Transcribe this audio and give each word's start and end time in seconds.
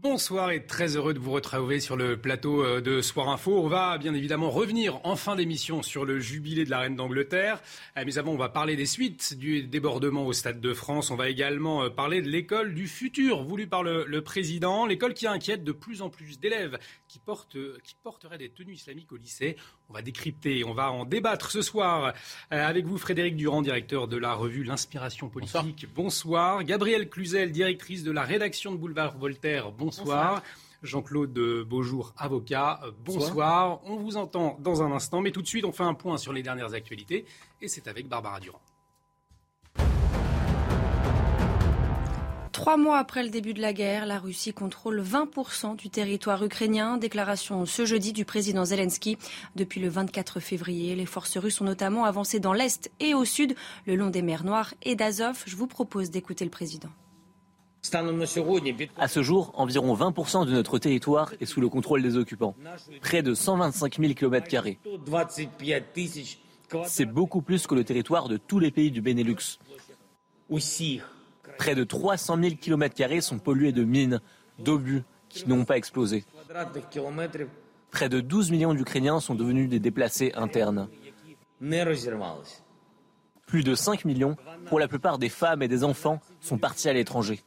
Bonsoir 0.00 0.52
et 0.52 0.64
très 0.64 0.94
heureux 0.94 1.12
de 1.12 1.18
vous 1.18 1.32
retrouver 1.32 1.80
sur 1.80 1.96
le 1.96 2.16
plateau 2.16 2.62
euh, 2.64 2.80
de 2.80 3.02
Soir 3.02 3.30
Info. 3.30 3.58
On 3.58 3.66
va 3.66 3.98
bien 3.98 4.14
évidemment 4.14 4.48
revenir 4.48 5.04
en 5.04 5.16
fin 5.16 5.34
d'émission 5.34 5.82
sur 5.82 6.04
le 6.04 6.20
jubilé 6.20 6.64
de 6.64 6.70
la 6.70 6.78
reine 6.78 6.94
d'Angleterre. 6.94 7.60
Euh, 7.96 8.04
mais 8.06 8.16
avant, 8.16 8.30
on 8.30 8.36
va 8.36 8.48
parler 8.48 8.76
des 8.76 8.86
suites 8.86 9.34
du 9.36 9.64
débordement 9.64 10.24
au 10.24 10.32
Stade 10.32 10.60
de 10.60 10.72
France. 10.72 11.10
On 11.10 11.16
va 11.16 11.28
également 11.28 11.82
euh, 11.82 11.90
parler 11.90 12.22
de 12.22 12.28
l'école 12.28 12.74
du 12.74 12.86
futur 12.86 13.42
voulue 13.42 13.66
par 13.66 13.82
le, 13.82 14.04
le 14.06 14.22
président. 14.22 14.86
L'école 14.86 15.14
qui 15.14 15.26
inquiète 15.26 15.64
de 15.64 15.72
plus 15.72 16.00
en 16.00 16.10
plus 16.10 16.38
d'élèves 16.38 16.78
qui, 17.08 17.20
qui 17.82 17.94
porteraient 18.02 18.38
des 18.38 18.50
tenues 18.50 18.74
islamiques 18.74 19.10
au 19.12 19.16
lycée. 19.16 19.56
On 19.88 19.94
va 19.94 20.02
décrypter, 20.02 20.64
on 20.64 20.74
va 20.74 20.92
en 20.92 21.04
débattre 21.04 21.50
ce 21.50 21.62
soir 21.62 22.12
avec 22.50 22.86
vous, 22.86 22.98
Frédéric 22.98 23.36
Durand, 23.36 23.62
directeur 23.62 24.06
de 24.06 24.16
la 24.16 24.34
revue 24.34 24.62
L'Inspiration 24.62 25.28
politique. 25.28 25.86
Bonsoir. 25.94 26.62
Gabrielle 26.64 27.08
Cluzel, 27.08 27.50
directrice 27.50 28.04
de 28.04 28.12
la 28.12 28.22
rédaction 28.22 28.72
de 28.72 28.76
Boulevard 28.76 29.16
Voltaire. 29.16 29.72
Bonsoir. 29.72 30.42
Jean-Claude 30.82 31.32
Beaujour, 31.66 32.12
avocat. 32.16 32.80
Bonsoir. 33.04 33.80
On 33.84 33.96
vous 33.96 34.16
entend 34.16 34.56
dans 34.60 34.82
un 34.82 34.92
instant, 34.92 35.20
mais 35.20 35.32
tout 35.32 35.42
de 35.42 35.48
suite, 35.48 35.64
on 35.64 35.72
fait 35.72 35.82
un 35.82 35.94
point 35.94 36.18
sur 36.18 36.32
les 36.32 36.42
dernières 36.42 36.74
actualités. 36.74 37.24
Et 37.60 37.68
c'est 37.68 37.88
avec 37.88 38.06
Barbara 38.06 38.38
Durand. 38.38 38.60
Trois 42.58 42.76
mois 42.76 42.98
après 42.98 43.22
le 43.22 43.28
début 43.28 43.54
de 43.54 43.60
la 43.60 43.72
guerre, 43.72 44.04
la 44.04 44.18
Russie 44.18 44.52
contrôle 44.52 45.00
20% 45.00 45.76
du 45.76 45.90
territoire 45.90 46.42
ukrainien. 46.42 46.96
Déclaration 46.96 47.64
ce 47.66 47.86
jeudi 47.86 48.12
du 48.12 48.24
président 48.24 48.64
Zelensky. 48.64 49.16
Depuis 49.54 49.80
le 49.80 49.88
24 49.88 50.40
février, 50.40 50.96
les 50.96 51.06
forces 51.06 51.38
russes 51.38 51.60
ont 51.60 51.64
notamment 51.64 52.04
avancé 52.04 52.40
dans 52.40 52.52
l'Est 52.52 52.90
et 52.98 53.14
au 53.14 53.24
Sud, 53.24 53.54
le 53.86 53.94
long 53.94 54.10
des 54.10 54.22
mers 54.22 54.42
Noires 54.42 54.74
et 54.82 54.96
d'Azov. 54.96 55.44
Je 55.46 55.54
vous 55.54 55.68
propose 55.68 56.10
d'écouter 56.10 56.44
le 56.44 56.50
président. 56.50 56.88
À 58.96 59.06
ce 59.06 59.22
jour, 59.22 59.52
environ 59.54 59.94
20% 59.94 60.44
de 60.44 60.50
notre 60.50 60.80
territoire 60.80 61.32
est 61.40 61.46
sous 61.46 61.60
le 61.60 61.68
contrôle 61.68 62.02
des 62.02 62.16
occupants. 62.16 62.56
Près 63.00 63.22
de 63.22 63.34
125 63.34 64.00
000 64.00 64.14
km. 64.14 64.66
C'est 66.86 67.06
beaucoup 67.06 67.40
plus 67.40 67.68
que 67.68 67.76
le 67.76 67.84
territoire 67.84 68.26
de 68.28 68.36
tous 68.36 68.58
les 68.58 68.72
pays 68.72 68.90
du 68.90 69.00
Benelux. 69.00 69.60
Près 71.58 71.74
de 71.74 71.84
300 71.84 72.38
000 72.40 72.54
km 72.60 73.20
sont 73.22 73.38
pollués 73.38 73.72
de 73.72 73.84
mines, 73.84 74.20
d'obus 74.58 75.02
qui 75.28 75.46
n'ont 75.48 75.64
pas 75.64 75.76
explosé. 75.76 76.24
Près 77.90 78.08
de 78.08 78.20
12 78.20 78.50
millions 78.50 78.74
d'Ukrainiens 78.74 79.20
sont 79.20 79.34
devenus 79.34 79.68
des 79.68 79.80
déplacés 79.80 80.32
internes. 80.34 80.88
Plus 83.46 83.64
de 83.64 83.74
5 83.74 84.04
millions, 84.04 84.36
pour 84.66 84.78
la 84.78 84.88
plupart 84.88 85.18
des 85.18 85.28
femmes 85.28 85.62
et 85.62 85.68
des 85.68 85.84
enfants, 85.84 86.20
sont 86.40 86.58
partis 86.58 86.88
à 86.88 86.92
l'étranger. 86.92 87.42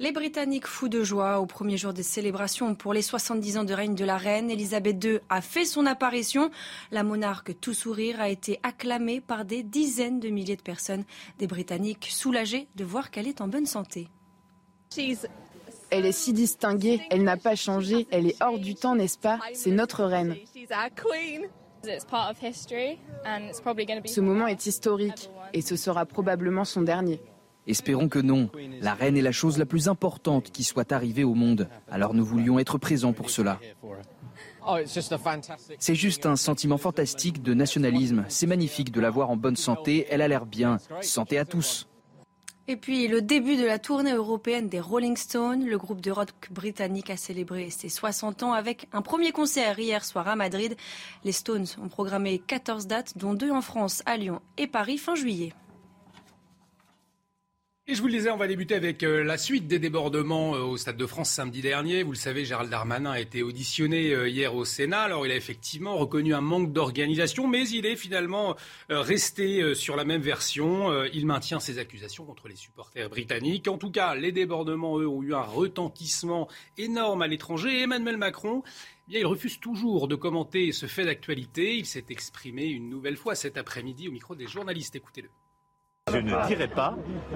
Les 0.00 0.12
Britanniques 0.12 0.66
fous 0.66 0.88
de 0.88 1.04
joie 1.04 1.40
au 1.40 1.44
premier 1.44 1.76
jour 1.76 1.92
des 1.92 2.02
célébrations 2.02 2.74
pour 2.74 2.94
les 2.94 3.02
70 3.02 3.58
ans 3.58 3.64
de 3.64 3.74
règne 3.74 3.94
de 3.94 4.06
la 4.06 4.16
reine. 4.16 4.50
Elisabeth 4.50 5.04
II 5.04 5.18
a 5.28 5.42
fait 5.42 5.66
son 5.66 5.84
apparition. 5.84 6.50
La 6.90 7.02
monarque 7.02 7.60
tout 7.60 7.74
sourire 7.74 8.18
a 8.18 8.30
été 8.30 8.58
acclamée 8.62 9.20
par 9.20 9.44
des 9.44 9.62
dizaines 9.62 10.18
de 10.18 10.30
milliers 10.30 10.56
de 10.56 10.62
personnes. 10.62 11.04
Des 11.38 11.46
Britanniques 11.46 12.08
soulagés 12.10 12.66
de 12.76 12.84
voir 12.84 13.10
qu'elle 13.10 13.28
est 13.28 13.42
en 13.42 13.48
bonne 13.48 13.66
santé. 13.66 14.08
Elle 15.90 16.06
est 16.06 16.12
si 16.12 16.32
distinguée, 16.32 17.02
elle 17.10 17.22
n'a 17.22 17.36
pas 17.36 17.54
changé, 17.54 18.06
elle 18.10 18.26
est 18.26 18.42
hors 18.42 18.58
du 18.58 18.74
temps, 18.76 18.94
n'est-ce 18.94 19.18
pas? 19.18 19.38
C'est 19.52 19.70
notre 19.70 20.04
reine. 20.04 20.34
Ce 24.06 24.20
moment 24.22 24.46
est 24.46 24.64
historique 24.64 25.30
et 25.52 25.60
ce 25.60 25.76
sera 25.76 26.06
probablement 26.06 26.64
son 26.64 26.80
dernier. 26.80 27.20
Espérons 27.70 28.08
que 28.08 28.18
non. 28.18 28.50
La 28.80 28.94
reine 28.94 29.16
est 29.16 29.22
la 29.22 29.30
chose 29.30 29.56
la 29.56 29.64
plus 29.64 29.86
importante 29.86 30.50
qui 30.50 30.64
soit 30.64 30.90
arrivée 30.90 31.22
au 31.22 31.34
monde. 31.34 31.68
Alors 31.88 32.14
nous 32.14 32.24
voulions 32.24 32.58
être 32.58 32.78
présents 32.78 33.12
pour 33.12 33.30
cela. 33.30 33.60
C'est 35.78 35.94
juste 35.94 36.26
un 36.26 36.34
sentiment 36.34 36.78
fantastique 36.78 37.42
de 37.42 37.54
nationalisme. 37.54 38.24
C'est 38.28 38.48
magnifique 38.48 38.90
de 38.90 39.00
la 39.00 39.10
voir 39.10 39.30
en 39.30 39.36
bonne 39.36 39.54
santé. 39.54 40.06
Elle 40.10 40.20
a 40.20 40.26
l'air 40.26 40.46
bien. 40.46 40.78
Santé 41.00 41.38
à 41.38 41.44
tous. 41.44 41.86
Et 42.66 42.76
puis 42.76 43.06
le 43.06 43.22
début 43.22 43.56
de 43.56 43.64
la 43.64 43.78
tournée 43.78 44.14
européenne 44.14 44.68
des 44.68 44.80
Rolling 44.80 45.16
Stones, 45.16 45.64
le 45.64 45.78
groupe 45.78 46.00
de 46.00 46.10
rock 46.10 46.48
britannique 46.50 47.10
a 47.10 47.16
célébré 47.16 47.70
ses 47.70 47.88
60 47.88 48.42
ans 48.42 48.52
avec 48.52 48.88
un 48.92 49.02
premier 49.02 49.30
concert 49.30 49.78
hier 49.78 50.04
soir 50.04 50.26
à 50.26 50.34
Madrid. 50.34 50.76
Les 51.22 51.32
Stones 51.32 51.66
ont 51.80 51.88
programmé 51.88 52.40
14 52.40 52.88
dates, 52.88 53.16
dont 53.16 53.34
deux 53.34 53.50
en 53.52 53.60
France, 53.60 54.02
à 54.06 54.16
Lyon 54.16 54.40
et 54.56 54.66
Paris 54.66 54.98
fin 54.98 55.14
juillet. 55.14 55.52
Et 57.90 57.96
je 57.96 58.02
vous 58.02 58.06
le 58.06 58.12
disais, 58.12 58.30
on 58.30 58.36
va 58.36 58.46
débuter 58.46 58.76
avec 58.76 59.02
euh, 59.02 59.24
la 59.24 59.36
suite 59.36 59.66
des 59.66 59.80
débordements 59.80 60.54
euh, 60.54 60.60
au 60.60 60.76
Stade 60.76 60.96
de 60.96 61.06
France 61.06 61.28
samedi 61.28 61.60
dernier. 61.60 62.04
Vous 62.04 62.12
le 62.12 62.16
savez, 62.16 62.44
Gérald 62.44 62.70
Darmanin 62.70 63.10
a 63.10 63.18
été 63.18 63.42
auditionné 63.42 64.12
euh, 64.12 64.28
hier 64.28 64.54
au 64.54 64.64
Sénat. 64.64 65.00
Alors, 65.00 65.26
il 65.26 65.32
a 65.32 65.34
effectivement 65.34 65.96
reconnu 65.96 66.32
un 66.32 66.40
manque 66.40 66.72
d'organisation, 66.72 67.48
mais 67.48 67.68
il 67.68 67.86
est 67.86 67.96
finalement 67.96 68.54
resté 68.90 69.74
sur 69.74 69.96
la 69.96 70.04
même 70.04 70.22
version. 70.22 71.04
Il 71.12 71.26
maintient 71.26 71.58
ses 71.58 71.78
accusations 71.80 72.24
contre 72.24 72.46
les 72.46 72.54
supporters 72.54 73.10
britanniques. 73.10 73.66
En 73.66 73.76
tout 73.76 73.90
cas, 73.90 74.14
les 74.14 74.30
débordements, 74.30 74.96
eux, 75.00 75.08
ont 75.08 75.24
eu 75.24 75.34
un 75.34 75.42
retentissement 75.42 76.46
énorme 76.78 77.22
à 77.22 77.26
l'étranger. 77.26 77.82
Emmanuel 77.82 78.18
Macron, 78.18 78.62
eh 79.10 79.18
il 79.18 79.26
refuse 79.26 79.58
toujours 79.58 80.06
de 80.06 80.14
commenter 80.14 80.70
ce 80.70 80.86
fait 80.86 81.06
d'actualité. 81.06 81.76
Il 81.76 81.86
s'est 81.86 82.06
exprimé 82.10 82.66
une 82.66 82.88
nouvelle 82.88 83.16
fois 83.16 83.34
cet 83.34 83.58
après-midi 83.58 84.06
au 84.06 84.12
micro 84.12 84.36
des 84.36 84.46
journalistes. 84.46 84.94
Écoutez-le. 84.94 85.30
Je 86.12 86.18
ne 86.18 86.46
dirai 86.46 86.68
pas 86.68 86.94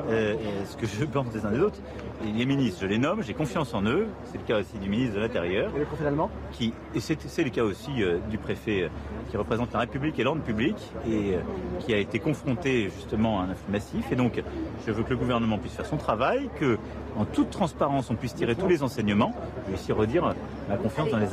euh, 0.09 0.35
ce 0.67 0.77
que 0.77 0.87
je 0.87 1.05
pense 1.05 1.29
des 1.31 1.45
uns 1.45 1.51
des 1.51 1.61
autres. 1.61 1.79
Les 2.25 2.47
ministres, 2.47 2.81
je 2.83 2.87
les 2.87 2.99
nomme, 2.99 3.23
j'ai 3.23 3.35
confiance 3.35 3.75
en 3.75 3.83
eux. 3.83 4.07
C'est 4.27 4.39
le 4.39 4.45
cas 4.45 4.61
aussi 4.61 4.79
du 4.79 4.89
ministre 4.89 5.17
de 5.17 5.21
l'Intérieur. 5.21 5.71
Et 5.75 5.79
le 5.79 5.85
préfet 5.85 6.07
allemand 6.07 6.31
qui, 6.53 6.73
Et 6.95 7.01
c'est 7.01 7.45
le 7.45 7.51
cas 7.51 7.65
aussi 7.65 8.03
euh, 8.03 8.19
du 8.31 8.39
préfet 8.39 8.85
euh, 8.85 8.89
qui 9.31 9.37
représente 9.37 9.73
la 9.73 9.81
République 9.81 10.19
et 10.19 10.25
l'ordre 10.25 10.43
public 10.43 10.77
et 11.09 11.35
qui 11.81 11.93
a 11.93 11.99
été 11.99 12.19
confronté 12.19 12.91
justement 12.95 13.41
à 13.41 13.45
un 13.45 13.51
afflux 13.51 13.73
massif. 13.73 14.13
Et 14.13 14.17
donc, 14.17 14.43
je 14.87 14.93
veux 14.93 15.03
que 15.03 15.11
le 15.11 15.17
gouvernement 15.17 15.59
puisse 15.59 15.75
faire 15.75 15.87
son 15.87 15.97
travail, 15.97 16.49
que 16.61 16.79
en 17.17 17.25
toute 17.25 17.51
transparence, 17.51 18.11
on 18.11 18.15
puisse 18.15 18.35
tirer 18.35 18.55
tous 18.55 18.69
les 18.69 18.83
enseignements. 18.83 19.33
Je 19.67 19.73
vais 19.73 19.77
ici 19.77 19.93
redire 19.93 20.35
ma 20.69 20.77
confiance 20.77 21.11
dans 21.11 21.19
les. 21.19 21.27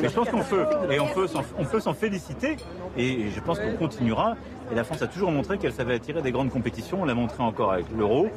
Mais 0.00 0.08
je 0.08 0.14
pense 0.14 0.28
qu'on 0.28 0.42
peut, 0.42 0.66
et 0.90 1.00
on 1.00 1.64
peut 1.64 1.80
s'en 1.80 1.94
féliciter, 1.94 2.56
et 2.96 3.30
je 3.30 3.40
pense 3.40 3.58
qu'on 3.58 3.74
continuera. 3.74 4.34
Et 4.70 4.74
la 4.74 4.84
France 4.84 5.02
a 5.02 5.06
toujours 5.06 5.30
montré 5.30 5.58
qu'elle 5.58 5.72
savait 5.72 5.94
attirer 5.94 6.22
des 6.22 6.32
grandes 6.32 6.50
compétitions. 6.50 7.02
On 7.02 7.04
l'a 7.04 7.14
montré 7.14 7.42
encore 7.42 7.72
avec 7.72 7.86
l'Euro. 7.96 8.28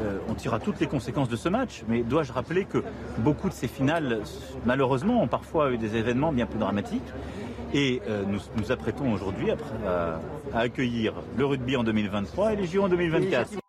Euh, 0.00 0.18
on 0.28 0.34
tirera 0.34 0.58
toutes 0.58 0.80
les 0.80 0.86
conséquences 0.86 1.28
de 1.28 1.36
ce 1.36 1.48
match. 1.48 1.84
Mais 1.88 2.02
dois-je 2.02 2.32
rappeler 2.32 2.64
que 2.64 2.82
beaucoup 3.18 3.48
de 3.48 3.54
ces 3.54 3.68
finales, 3.68 4.20
malheureusement, 4.66 5.22
ont 5.22 5.28
parfois 5.28 5.72
eu 5.72 5.78
des 5.78 5.96
événements 5.96 6.32
bien 6.32 6.46
plus 6.46 6.58
dramatiques. 6.58 7.02
Et 7.74 8.00
euh, 8.08 8.24
nous 8.26 8.40
nous 8.56 8.72
apprêtons 8.72 9.12
aujourd'hui 9.12 9.50
à, 9.86 10.20
accueillir 10.54 11.12
le 11.36 11.44
rugby 11.44 11.76
en 11.76 11.84
2023 11.84 12.54
et 12.54 12.56
les 12.56 12.66
JO 12.66 12.82
en 12.82 12.88
2024. 12.88 13.67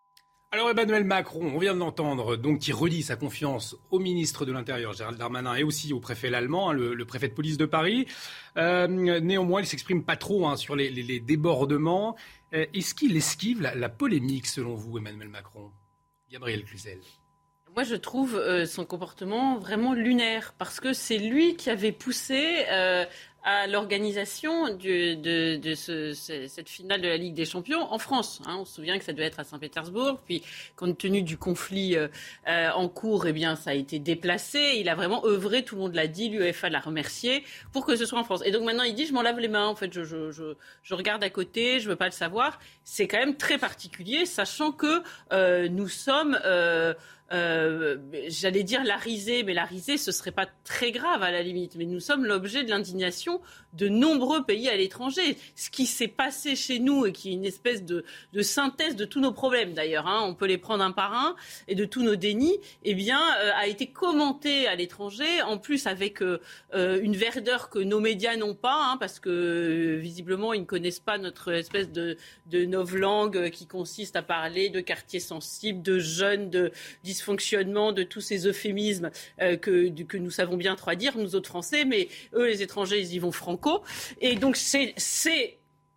Alors 0.51 0.67
Emmanuel 0.71 1.03
Macron, 1.03 1.51
on 1.53 1.59
vient 1.59 1.75
de 1.75 1.79
l'entendre, 1.79 2.35
donc 2.35 2.57
qui 2.57 2.71
redit 2.71 3.03
sa 3.03 3.15
confiance 3.15 3.75
au 3.91 3.99
ministre 3.99 4.47
de 4.47 4.51
l'Intérieur 4.51 4.93
Gérald 4.93 5.15
Darmanin 5.15 5.53
et 5.53 5.61
aussi 5.61 5.93
au 5.93 5.99
préfet 5.99 6.33
allemand, 6.33 6.71
hein, 6.71 6.73
le, 6.73 7.05
préfet 7.05 7.27
de 7.27 7.35
police 7.35 7.57
de 7.57 7.67
Paris. 7.67 8.07
Euh, 8.57 8.87
néanmoins, 8.87 9.61
il 9.61 9.67
s'exprime 9.67 10.03
pas 10.03 10.15
trop 10.15 10.47
hein, 10.47 10.55
sur 10.55 10.75
les, 10.75 11.19
débordements. 11.19 12.15
Euh, 12.55 12.65
est-ce 12.73 12.95
qu'il 12.95 13.15
esquive 13.15 13.61
la, 13.61 13.89
polémique 13.89 14.47
selon 14.47 14.73
vous, 14.73 14.97
Emmanuel 14.97 15.29
Macron? 15.29 15.69
Gabriel 16.31 16.63
Cluzel. 16.63 16.99
Moi, 17.75 17.83
je 17.83 17.95
trouve 17.95 18.35
euh, 18.35 18.65
son 18.65 18.85
comportement 18.85 19.59
vraiment 19.59 19.93
lunaire 19.93 20.55
parce 20.57 20.79
que 20.79 20.93
c'est 20.93 21.19
lui 21.19 21.57
qui 21.57 21.69
avait 21.69 21.91
poussé 21.91 22.65
à 23.43 23.67
l'organisation 23.67 24.75
de, 24.75 25.15
de 25.57 25.73
cette 25.73 26.69
finale 26.69 27.01
de 27.01 27.07
la 27.07 27.17
Ligue 27.17 27.33
des 27.33 27.45
Champions 27.45 27.81
en 27.91 27.97
France. 27.97 28.41
Hein. 28.45 28.57
On 28.59 28.65
se 28.65 28.75
souvient 28.75 28.97
que 28.97 29.05
ça 29.05 29.13
devait 29.13 29.25
être 29.25 29.39
à 29.39 29.43
Saint-Pétersbourg, 29.43 30.19
puis 30.25 30.43
compte 30.75 30.97
tenu 30.97 31.21
du 31.21 31.37
conflit 31.37 31.95
euh, 31.95 32.07
euh, 32.47 32.69
en 32.71 32.89
cours, 32.89 33.27
eh 33.27 33.33
bien, 33.33 33.55
ça 33.55 33.71
a 33.71 33.73
été 33.73 33.99
déplacé. 33.99 34.75
Il 34.77 34.89
a 34.89 34.95
vraiment 34.95 35.25
œuvré, 35.25 35.63
tout 35.63 35.75
le 35.75 35.81
monde 35.81 35.95
l'a 35.95 36.07
dit, 36.07 36.29
l'UEFA 36.29 36.69
l'a 36.69 36.79
remercié 36.79 37.43
pour 37.71 37.85
que 37.85 37.95
ce 37.95 38.05
soit 38.05 38.19
en 38.19 38.23
France. 38.23 38.41
Et 38.45 38.51
donc 38.51 38.63
maintenant, 38.63 38.83
il 38.83 38.93
dit, 38.93 39.05
je 39.05 39.13
m'en 39.13 39.21
lave 39.21 39.39
les 39.39 39.47
mains, 39.47 39.67
en 39.67 39.75
fait, 39.75 39.93
je, 39.93 40.03
je, 40.03 40.31
je, 40.31 40.55
je 40.83 40.93
regarde 40.93 41.23
à 41.23 41.29
côté, 41.29 41.79
je 41.79 41.85
ne 41.85 41.91
veux 41.91 41.95
pas 41.95 42.05
le 42.05 42.11
savoir. 42.11 42.59
C'est 42.83 43.07
quand 43.07 43.19
même 43.19 43.37
très 43.37 43.57
particulier, 43.57 44.25
sachant 44.25 44.71
que 44.71 45.01
euh, 45.31 45.69
nous 45.69 45.87
sommes... 45.87 46.37
Euh, 47.31 47.97
j'allais 48.27 48.63
dire 48.63 48.83
la 48.83 48.97
risée, 48.97 49.43
mais 49.43 49.53
la 49.53 49.65
risée, 49.65 49.97
ce 49.97 50.11
serait 50.11 50.31
pas 50.31 50.47
très 50.63 50.91
grave 50.91 51.21
à 51.21 51.31
la 51.31 51.43
limite. 51.43 51.75
Mais 51.75 51.85
nous 51.85 51.99
sommes 51.99 52.25
l'objet 52.25 52.63
de 52.63 52.69
l'indignation 52.69 53.41
de 53.73 53.87
nombreux 53.87 54.43
pays 54.43 54.67
à 54.69 54.75
l'étranger. 54.75 55.37
Ce 55.55 55.69
qui 55.69 55.85
s'est 55.85 56.07
passé 56.07 56.55
chez 56.55 56.79
nous 56.79 57.05
et 57.05 57.11
qui 57.11 57.29
est 57.29 57.33
une 57.33 57.45
espèce 57.45 57.83
de, 57.83 58.03
synthèse 58.41 58.95
de 58.95 59.05
tous 59.05 59.19
nos 59.19 59.31
problèmes 59.31 59.73
d'ailleurs, 59.73 60.07
hein, 60.07 60.21
on 60.23 60.33
peut 60.33 60.47
les 60.47 60.57
prendre 60.57 60.83
un 60.83 60.91
par 60.91 61.13
un, 61.13 61.35
et 61.67 61.75
de 61.75 61.85
tous 61.85 62.03
nos 62.03 62.15
dénis, 62.15 62.57
eh 62.83 62.93
bien, 62.93 63.21
euh, 63.41 63.51
a 63.55 63.67
été 63.67 63.87
commenté 63.87 64.67
à 64.67 64.75
l'étranger, 64.75 65.41
en 65.41 65.57
plus 65.57 65.87
avec 65.87 66.21
euh, 66.21 66.39
une 66.73 67.15
verdeur 67.15 67.69
que 67.69 67.79
nos 67.79 67.99
médias 67.99 68.35
n'ont 68.37 68.55
pas, 68.55 68.91
hein, 68.91 68.97
parce 68.97 69.19
que 69.19 69.97
visiblement 70.01 70.53
ils 70.53 70.61
ne 70.61 70.65
connaissent 70.65 70.99
pas 70.99 71.17
notre 71.17 71.51
espèce 71.51 71.91
de, 71.91 72.17
de 72.47 72.65
novlangue 72.65 73.49
qui 73.51 73.67
consiste 73.67 74.15
à 74.15 74.21
parler 74.21 74.69
de 74.69 74.79
quartiers 74.79 75.19
sensibles, 75.19 75.81
de 75.81 75.99
jeunes, 75.99 76.49
de 76.49 76.71
fonctionnement 77.21 77.91
de 77.91 78.03
tous 78.03 78.21
ces 78.21 78.47
euphémismes 78.47 79.11
euh, 79.41 79.57
que, 79.57 80.17
nous 80.17 80.31
savons 80.31 80.57
bien 80.57 80.75
traduire, 80.75 81.17
nous 81.17 81.35
autres 81.35 81.49
Français, 81.49 81.85
mais 81.85 82.07
eux, 82.33 82.47
les 82.47 82.61
étrangers, 82.61 82.99
ils 82.99 83.13
y 83.13 83.19
vont 83.19 83.31
franco. 83.31 83.58
Et 84.21 84.35
donc, 84.35 84.55
c'est 84.55 84.95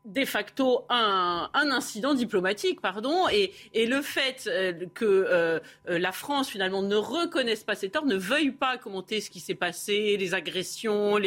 de 0.04 0.24
facto 0.24 0.84
un, 0.88 1.48
incident 1.54 2.14
diplomatique, 2.14 2.80
pardon, 2.80 3.28
et, 3.28 3.52
le 3.74 4.02
fait 4.02 4.48
euh, 4.48 4.72
que 4.94 5.04
euh, 5.04 5.60
la 5.86 6.12
France 6.12 6.48
finalement 6.48 6.82
ne 6.82 6.96
reconnaisse 6.96 7.62
pas 7.62 7.74
cet 7.74 7.94
ordre, 7.94 8.08
ne 8.08 8.16
veuille 8.16 8.50
pas 8.50 8.78
commenter 8.78 9.20
ce 9.20 9.30
qui 9.30 9.38
s'est 9.38 9.54
passé, 9.54 10.16
les 10.16 10.34
agressions, 10.34 11.18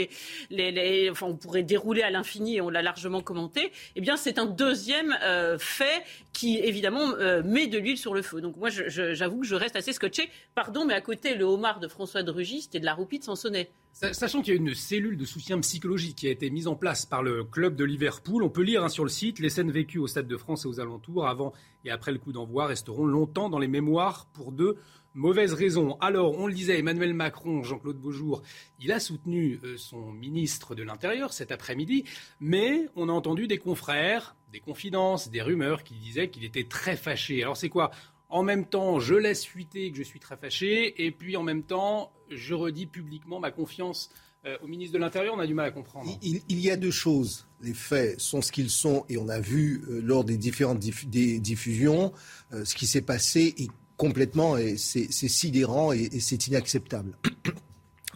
on 1.22 1.36
pourrait 1.36 1.64
dérouler 1.64 2.02
à 2.02 2.10
l'infini, 2.10 2.58
et 2.58 2.62
on 2.62 2.70
l'a 2.70 2.82
largement 2.82 3.22
commenté, 3.22 3.72
eh 3.96 4.02
bien 4.02 4.18
c'est 4.18 4.40
un 4.40 4.46
deuxième 4.46 5.18
fait 5.58 6.04
qui 6.36 6.58
évidemment 6.58 7.16
met 7.46 7.68
de 7.68 7.78
l'huile 7.78 7.98
sur 7.98 8.14
le 8.14 8.22
feu. 8.22 8.42
Donc 8.42 8.58
moi 8.58 8.70
j'avoue 8.70 9.40
que 9.40 9.48
je 9.48 9.56
reste 9.56 9.76
assez 9.76 9.94
scotché. 9.94 10.30
Pardon, 10.54 10.86
mais 10.86 10.94
à 10.94 11.02
côté 11.02 11.34
le 11.34 11.46
homard 11.46 11.80
de 11.80 11.88
François 11.88 12.24
de 12.24 12.44
c'était 12.44 12.80
de 12.80 12.86
la 12.86 12.94
roupie 12.94 13.20
de 13.20 13.24
Sansonnet. 13.24 13.72
Sachant 13.94 14.42
qu'il 14.42 14.54
y 14.54 14.58
a 14.58 14.60
une 14.60 14.76
cellule 14.76 15.16
de 15.16 15.24
soutien 15.24 15.58
psychologique 15.62 16.18
qui 16.18 16.28
a 16.28 16.32
été 16.32 16.50
mise 16.50 16.68
en 16.68 16.76
place 16.76 17.06
par 17.06 17.24
le 17.24 17.46
club 17.46 17.78
de 17.78 17.86
Liverpool, 17.86 18.44
on 18.44 18.50
peut 18.50 18.62
lire 18.62 18.84
hein, 18.84 18.90
sur 18.90 19.06
le 19.06 19.10
site 19.10 19.40
les 19.40 19.50
scènes 19.50 19.72
vécues 19.72 20.00
au 20.00 20.08
Stade 20.08 20.28
de 20.28 20.36
France 20.36 20.66
et 20.66 20.68
aux 20.68 20.82
alentours 20.82 21.28
avant 21.28 21.54
et 21.86 21.92
après 21.92 22.12
le 22.12 22.18
coup 22.18 22.34
d'envoi 22.34 22.68
resteront 22.68 23.06
longtemps 23.06 23.50
dans 23.50 23.60
les 23.60 23.70
mémoires 23.70 24.28
pour 24.34 24.52
de 24.52 24.76
mauvaises 25.14 25.54
raisons. 25.54 25.98
Alors, 26.02 26.38
on 26.38 26.46
le 26.46 26.54
disait, 26.54 26.78
Emmanuel 26.78 27.14
Macron, 27.14 27.64
Jean-Claude 27.64 27.98
Beaujour, 27.98 28.44
il 28.80 28.92
a 28.92 29.00
soutenu 29.00 29.60
euh, 29.64 29.78
son 29.78 30.12
ministre 30.12 30.76
de 30.76 30.84
l'Intérieur 30.84 31.32
cet 31.32 31.52
après-midi, 31.52 32.04
mais 32.42 32.90
on 32.96 33.08
a 33.08 33.14
entendu 33.14 33.48
des 33.48 33.58
confrères, 33.58 34.36
des 34.56 34.62
confidences, 34.62 35.30
des 35.30 35.42
rumeurs 35.42 35.84
qui 35.84 35.96
disaient 35.96 36.30
qu'il 36.30 36.46
était 36.46 36.64
très 36.64 36.96
fâché. 36.96 37.44
Alors 37.44 37.58
c'est 37.58 37.68
quoi? 37.68 37.92
En 38.30 38.42
même 38.42 38.66
temps, 38.66 39.02
je 39.02 39.14
laisse 39.14 39.46
fuiter 39.46 39.92
que 39.92 39.98
je 39.98 40.04
suis 40.04 40.20
très 40.20 40.38
fâché, 40.38 41.06
et 41.06 41.12
puis 41.12 41.36
en 41.36 41.44
même 41.44 41.64
temps, 41.64 42.14
je 42.30 42.54
redis 42.54 42.86
publiquement 42.86 43.40
ma 43.42 43.52
confiance 43.52 44.10
euh, 44.46 44.58
au 44.64 44.68
ministre 44.68 44.94
de 44.94 45.00
l'Intérieur. 45.00 45.36
On 45.36 45.40
a 45.40 45.46
du 45.46 45.54
mal 45.54 45.66
à 45.66 45.72
comprendre. 45.72 46.10
Il, 46.22 46.60
y 46.60 46.72
a 46.72 46.78
deux 46.78 46.92
choses. 46.92 47.48
Les 47.62 47.74
faits 47.74 48.20
sont 48.20 48.42
ce 48.42 48.54
qu'ils 48.54 48.70
sont, 48.70 49.06
et 49.10 49.18
on 49.18 49.28
a 49.28 49.42
vu 49.42 49.84
euh, 49.90 50.00
lors 50.02 50.24
des 50.24 50.38
différentes 50.38 50.80
diffusions 50.80 52.14
euh, 52.54 52.64
ce 52.64 52.76
qui 52.76 52.88
s'est 52.88 53.02
passé 53.02 53.54
est 53.58 53.70
complètement, 53.98 54.58
et 54.58 54.78
c'est 54.78 55.10
sidérant 55.12 55.92
et 55.92 56.20
c'est 56.20 56.48
inacceptable. 56.48 57.18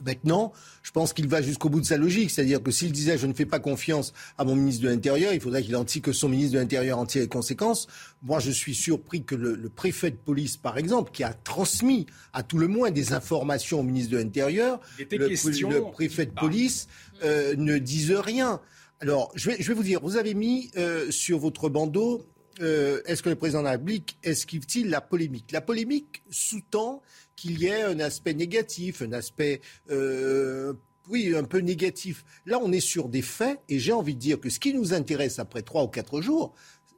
Maintenant, 0.05 0.53
je 0.83 0.91
pense 0.91 1.13
qu'il 1.13 1.27
va 1.27 1.41
jusqu'au 1.41 1.69
bout 1.69 1.81
de 1.81 1.85
sa 1.85 1.97
logique. 1.97 2.31
C'est-à-dire 2.31 2.61
que 2.61 2.71
s'il 2.71 2.91
disait 2.91 3.17
je 3.17 3.27
ne 3.27 3.33
fais 3.33 3.45
pas 3.45 3.59
confiance 3.59 4.13
à 4.37 4.43
mon 4.43 4.55
ministre 4.55 4.83
de 4.83 4.89
l'Intérieur, 4.89 5.33
il 5.33 5.41
faudrait 5.41 5.63
qu'il 5.63 5.75
en 5.75 5.85
tire 5.85 6.01
que 6.01 6.11
son 6.11 6.29
ministre 6.29 6.53
de 6.53 6.59
l'Intérieur 6.59 6.99
en 6.99 7.05
tire 7.05 7.21
les 7.21 7.27
conséquences. 7.27 7.87
Moi, 8.23 8.39
je 8.39 8.51
suis 8.51 8.75
surpris 8.75 9.23
que 9.23 9.35
le, 9.35 9.69
préfet 9.69 10.11
de 10.11 10.17
police, 10.17 10.57
par 10.57 10.77
exemple, 10.77 11.11
qui 11.11 11.23
a 11.23 11.33
transmis 11.33 12.05
à 12.33 12.43
tout 12.43 12.57
le 12.57 12.67
moins 12.67 12.91
des 12.91 13.13
informations 13.13 13.79
au 13.79 13.83
ministre 13.83 14.11
de 14.11 14.17
l'Intérieur, 14.17 14.79
le, 14.97 15.91
préfet 15.91 16.25
de 16.25 16.31
police 16.31 16.87
euh, 17.23 17.55
ne 17.57 17.77
dise 17.77 18.11
rien. 18.11 18.59
Alors, 19.01 19.31
je 19.35 19.51
vais, 19.51 19.73
vous 19.73 19.83
dire, 19.83 20.01
vous 20.01 20.17
avez 20.17 20.33
mis 20.33 20.71
euh, 20.75 21.09
sur 21.09 21.39
votre 21.39 21.69
bandeau 21.69 22.25
euh, 22.61 23.01
est-ce 23.05 23.23
que 23.23 23.29
le 23.29 23.35
président 23.35 23.59
de 23.59 23.65
la 23.65 23.71
République 23.71 24.17
esquive-t-il 24.23 24.89
la 24.89 25.01
polémique? 25.01 25.51
La 25.51 25.61
polémique 25.61 26.23
sous-tend 26.29 27.01
qu'il 27.35 27.59
y 27.59 27.67
ait 27.67 27.83
un 27.83 27.99
aspect 27.99 28.33
négatif, 28.33 29.01
un 29.01 29.13
aspect 29.13 29.61
euh, 29.89 30.73
oui, 31.09 31.35
un 31.35 31.43
peu 31.43 31.59
négatif. 31.59 32.25
Là, 32.45 32.59
on 32.61 32.71
est 32.71 32.81
sur 32.81 33.09
des 33.09 33.21
faits, 33.21 33.59
et 33.69 33.79
j'ai 33.79 33.93
envie 33.93 34.15
de 34.15 34.19
dire 34.19 34.39
que 34.39 34.49
ce 34.49 34.59
qui 34.59 34.73
nous 34.73 34.93
intéresse 34.93 35.39
après 35.39 35.61
trois 35.61 35.83
ou 35.83 35.87
quatre 35.87 36.21
jours, 36.21 36.53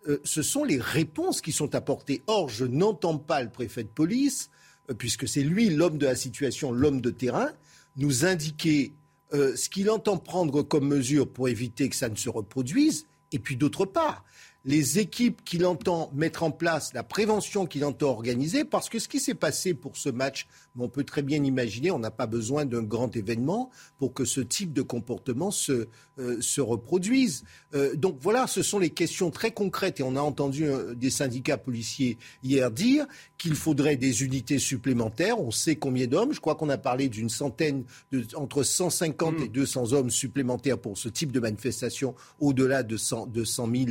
euh, 0.08 0.19
ce 0.24 0.42
sont 0.42 0.63
les 0.63 0.80
réponses 0.80 1.42
qui 1.42 1.52
sont 1.52 1.75
apportées. 1.75 2.24
Or, 2.28 2.50
je 2.50 2.66
n'entends 2.66 3.18
pas 3.18 3.42
le 3.42 3.50
préfet 3.50 3.84
de 3.84 3.90
police, 3.90 4.50
puisque 4.98 5.28
c'est 5.28 5.44
lui 5.44 5.69
l'homme 5.69 5.98
de 5.98 6.06
la 6.06 6.16
situation, 6.16 6.72
l'homme 6.72 7.02
de 7.02 7.12
terrain, 7.12 7.52
nous 7.98 8.25
indiquer 8.25 8.94
ce 9.31 9.69
qu'il 9.69 9.90
entend 9.90 10.18
prendre 10.18 10.62
comme 10.62 10.90
mesure 10.90 11.25
pour 11.25 11.48
éviter 11.48 11.88
que 11.88 11.96
ça 11.96 12.10
ne 12.10 12.16
se 12.16 12.28
reproduise, 12.28 13.06
et 13.31 13.40
puis 13.40 13.56
d'autre 13.56 13.86
part, 13.86 14.25
les 14.63 15.00
équipes 15.00 15.44
qu'il 15.44 15.66
entend 15.66 16.12
mettre 16.13 16.44
en 16.44 16.52
place, 16.52 16.94
la 16.94 17.04
prévention 17.04 17.66
qu'il 17.66 17.84
entend 17.84 18.10
organiser, 18.10 18.63
parce 18.63 18.90
que 18.90 19.00
ce 19.00 19.08
qui 19.08 19.19
s'est 19.19 19.34
passé 19.34 19.74
pour 19.74 19.98
ce 19.98 20.10
match, 20.10 20.48
on 20.78 20.90
peut 20.90 21.04
très 21.04 21.22
bien 21.22 21.44
imaginer, 21.44 21.92
on 21.92 22.00
n'a 22.00 22.12
pas 22.12 22.28
besoin 22.28 22.66
d'un 22.66 22.84
grand 22.84 23.16
événement 23.16 23.70
pour 23.98 24.14
que 24.14 24.26
ce 24.26 24.42
type 24.42 24.74
de 24.74 24.82
comportement 24.82 25.52
se, 25.52 25.88
euh, 26.20 26.38
se 26.42 26.62
reproduise. 26.62 27.44
Euh, 27.74 27.96
donc 27.96 28.18
voilà, 28.20 28.48
ce 28.48 28.62
sont 28.62 28.80
les 28.80 28.92
questions 28.92 29.32
très 29.32 29.52
concrètes, 29.52 30.00
et 30.00 30.04
on 30.04 30.16
a 30.16 30.22
entendu 30.22 30.66
euh, 30.66 30.94
des 30.94 31.10
syndicats 31.10 31.58
policiers 31.58 32.18
hier 32.44 32.72
dire 32.72 33.06
qu'il 33.38 33.56
faudrait 33.56 33.98
des 33.98 34.24
unités 34.24 34.60
supplémentaires. 34.60 35.40
On 35.40 35.52
sait 35.52 35.76
combien 35.76 36.08
d'hommes, 36.08 36.34
je 36.34 36.40
crois 36.40 36.56
qu'on 36.56 36.70
a 36.70 36.78
parlé 36.78 37.10
d'une 37.10 37.30
centaine, 37.30 37.84
de, 38.12 38.26
entre 38.36 38.64
150 38.64 39.42
et 39.42 39.48
200 39.48 39.82
mm. 39.82 39.94
hommes 39.94 40.10
supplémentaires 40.10 40.78
pour 40.78 40.98
ce 40.98 41.10
type 41.10 41.32
de 41.32 41.40
manifestation, 41.40 42.16
au-delà 42.40 42.84
de 42.84 42.98
100, 42.98 43.28
de 43.28 43.44
100 43.44 43.72
000 43.76 43.86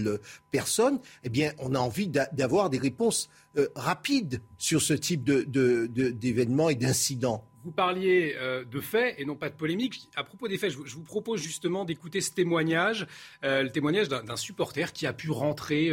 personnes 0.51 0.61
personne, 0.61 1.01
eh 1.25 1.31
bien, 1.31 1.53
on 1.59 1.75
a 1.75 1.79
envie 1.79 2.09
d'avoir 2.09 2.69
des 2.69 2.77
réponses 2.77 3.31
euh, 3.57 3.69
rapides 3.75 4.41
sur 4.59 4.81
ce 4.81 4.93
type 4.93 5.25
d'événements 5.25 6.69
et 6.69 6.77
d'incidents. 6.77 7.45
Vous 7.65 7.73
parliez 7.73 8.37
euh, 8.39 8.65
de 8.65 8.81
faits 8.81 9.17
et 9.19 9.25
non 9.25 9.35
pas 9.35 9.51
de 9.51 9.55
polémique. 9.55 10.09
À 10.15 10.23
propos 10.23 10.47
des 10.47 10.57
faits, 10.57 10.71
je 10.71 10.95
vous, 10.95 11.03
propose 11.03 11.43
justement 11.43 11.85
d'écouter 11.85 12.21
ce 12.21 12.31
témoignage, 12.33 13.09
euh, 13.45 13.65
le 13.65 13.71
témoignage 13.71 14.09
d'un 14.09 14.37
supporter 14.37 14.93
qui 14.93 15.07
a 15.07 15.13
pu 15.13 15.31
rentrer 15.31 15.91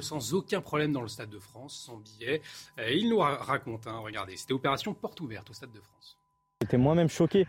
sans 0.00 0.34
aucun 0.34 0.60
problème 0.60 0.92
dans 0.92 1.00
le 1.00 1.08
Stade 1.08 1.30
de 1.30 1.38
France, 1.38 1.84
sans 1.86 1.96
billet. 1.96 2.42
il 2.90 3.08
nous 3.08 3.18
raconte, 3.18 3.86
hein, 3.86 3.98
regardez, 3.98 4.36
c'était 4.36 4.52
opération 4.52 4.92
porte 4.92 5.20
ouverte 5.20 5.48
au 5.48 5.54
Stade 5.54 5.72
de 5.72 5.80
France. 5.80 6.18
J'étais 6.60 6.76
moi-même 6.76 7.08
choqué. 7.08 7.46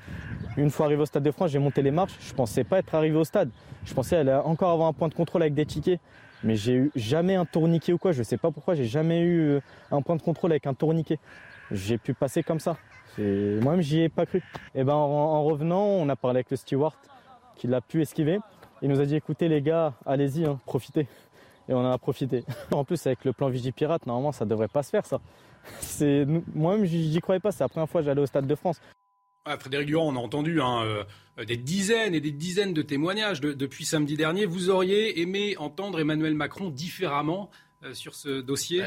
Une 0.55 0.69
fois 0.69 0.85
arrivé 0.85 1.01
au 1.01 1.05
Stade 1.07 1.23
de 1.23 1.31
France, 1.31 1.49
j'ai 1.49 1.57
monté 1.57 1.81
les 1.81 1.89
marches. 1.89 2.13
Je 2.21 2.31
ne 2.31 2.35
pensais 2.35 2.63
pas 2.63 2.77
être 2.77 2.93
arrivé 2.93 3.17
au 3.17 3.23
stade. 3.23 3.49
Je 3.83 3.93
pensais 3.95 4.15
aller 4.15 4.31
encore 4.31 4.69
avoir 4.69 4.87
un 4.87 4.93
point 4.93 5.07
de 5.07 5.15
contrôle 5.15 5.41
avec 5.41 5.55
des 5.55 5.65
tickets. 5.65 5.99
Mais 6.43 6.55
j'ai 6.55 6.73
eu 6.73 6.91
jamais 6.95 7.35
un 7.35 7.45
tourniquet 7.45 7.93
ou 7.93 7.97
quoi. 7.97 8.11
Je 8.11 8.23
sais 8.23 8.37
pas 8.37 8.51
pourquoi. 8.51 8.75
J'ai 8.75 8.85
jamais 8.85 9.21
eu 9.21 9.41
euh, 9.41 9.61
un 9.91 10.01
point 10.01 10.15
de 10.15 10.21
contrôle 10.21 10.51
avec 10.51 10.67
un 10.67 10.73
tourniquet. 10.73 11.19
J'ai 11.71 11.97
pu 11.97 12.13
passer 12.13 12.43
comme 12.43 12.59
ça. 12.59 12.77
Moi-même, 13.17 13.81
j'y 13.81 14.01
ai 14.01 14.09
pas 14.09 14.25
cru. 14.25 14.41
Et 14.73 14.83
ben, 14.83 14.93
en, 14.93 15.43
revenant, 15.43 15.83
on 15.83 16.07
a 16.07 16.15
parlé 16.15 16.37
avec 16.37 16.51
le 16.51 16.57
steward 16.57 16.93
qui 17.55 17.67
l'a 17.67 17.81
pu 17.81 18.01
esquiver. 18.01 18.39
Il 18.81 18.89
nous 18.89 19.01
a 19.01 19.05
dit 19.05 19.15
écoutez 19.15 19.49
les 19.49 19.61
gars, 19.61 19.93
allez-y, 20.05 20.45
hein, 20.45 20.57
profitez. 20.65 21.07
Et 21.67 21.73
on 21.73 21.79
en 21.79 21.91
a 21.91 21.97
profité. 21.97 22.45
En 22.71 22.83
plus, 22.83 23.05
avec 23.05 23.25
le 23.25 23.33
plan 23.33 23.49
Vigipirate, 23.49 24.05
normalement, 24.05 24.31
ça 24.31 24.45
devrait 24.45 24.69
pas 24.69 24.83
se 24.83 24.89
faire 24.89 25.05
ça. 25.05 25.19
Moi-même, 26.55 26.85
j'y 26.85 27.19
croyais 27.19 27.39
pas. 27.39 27.51
C'est 27.51 27.63
la 27.63 27.69
première 27.69 27.89
fois 27.89 28.01
que 28.01 28.05
j'allais 28.05 28.21
au 28.21 28.25
Stade 28.25 28.47
de 28.47 28.55
France. 28.55 28.79
Frédéric 29.59 29.87
Durand, 29.87 30.13
on 30.13 30.15
a 30.15 30.19
entendu 30.19 30.61
hein, 30.61 30.83
euh, 30.83 31.45
des 31.45 31.57
dizaines 31.57 32.13
et 32.13 32.19
des 32.19 32.31
dizaines 32.31 32.73
de 32.73 32.81
témoignages 32.81 33.41
depuis 33.41 33.85
samedi 33.85 34.15
dernier. 34.15 34.45
Vous 34.45 34.69
auriez 34.69 35.21
aimé 35.21 35.55
entendre 35.57 35.99
Emmanuel 35.99 36.35
Macron 36.35 36.69
différemment 36.69 37.49
euh, 37.85 37.93
sur 37.93 38.13
ce 38.13 38.41
dossier 38.41 38.83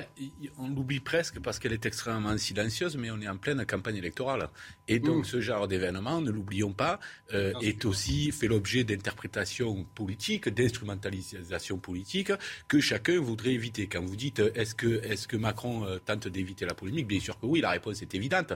On 0.58 0.68
l'oublie 0.68 1.00
presque 1.00 1.40
parce 1.40 1.58
qu'elle 1.58 1.72
est 1.72 1.86
extrêmement 1.86 2.36
silencieuse, 2.36 2.98
mais 2.98 3.10
on 3.10 3.22
est 3.22 3.28
en 3.28 3.38
pleine 3.38 3.64
campagne 3.64 3.96
électorale. 3.96 4.50
Et 4.86 4.98
donc 4.98 5.22
mmh. 5.22 5.28
ce 5.28 5.40
genre 5.40 5.66
d'événement, 5.66 6.20
ne 6.20 6.30
l'oublions 6.30 6.74
pas, 6.74 7.00
euh, 7.32 7.54
est 7.62 7.86
aussi 7.86 8.30
fait 8.32 8.48
l'objet 8.48 8.84
d'interprétations 8.84 9.84
politiques, 9.94 10.50
d'instrumentalisation 10.50 11.78
politique 11.78 12.32
que 12.68 12.80
chacun 12.80 13.18
voudrait 13.18 13.52
éviter. 13.52 13.86
Quand 13.86 14.02
vous 14.04 14.14
dites 14.14 14.40
est-ce 14.54 14.74
que, 14.74 15.02
est 15.02 15.26
que 15.26 15.38
Macron 15.38 15.86
euh, 15.86 15.98
tente 15.98 16.28
d'éviter 16.28 16.66
la 16.66 16.74
polémique, 16.74 17.06
bien 17.06 17.20
sûr 17.20 17.40
que 17.40 17.46
oui, 17.46 17.62
la 17.62 17.70
réponse 17.70 18.02
est 18.02 18.14
évidente. 18.14 18.52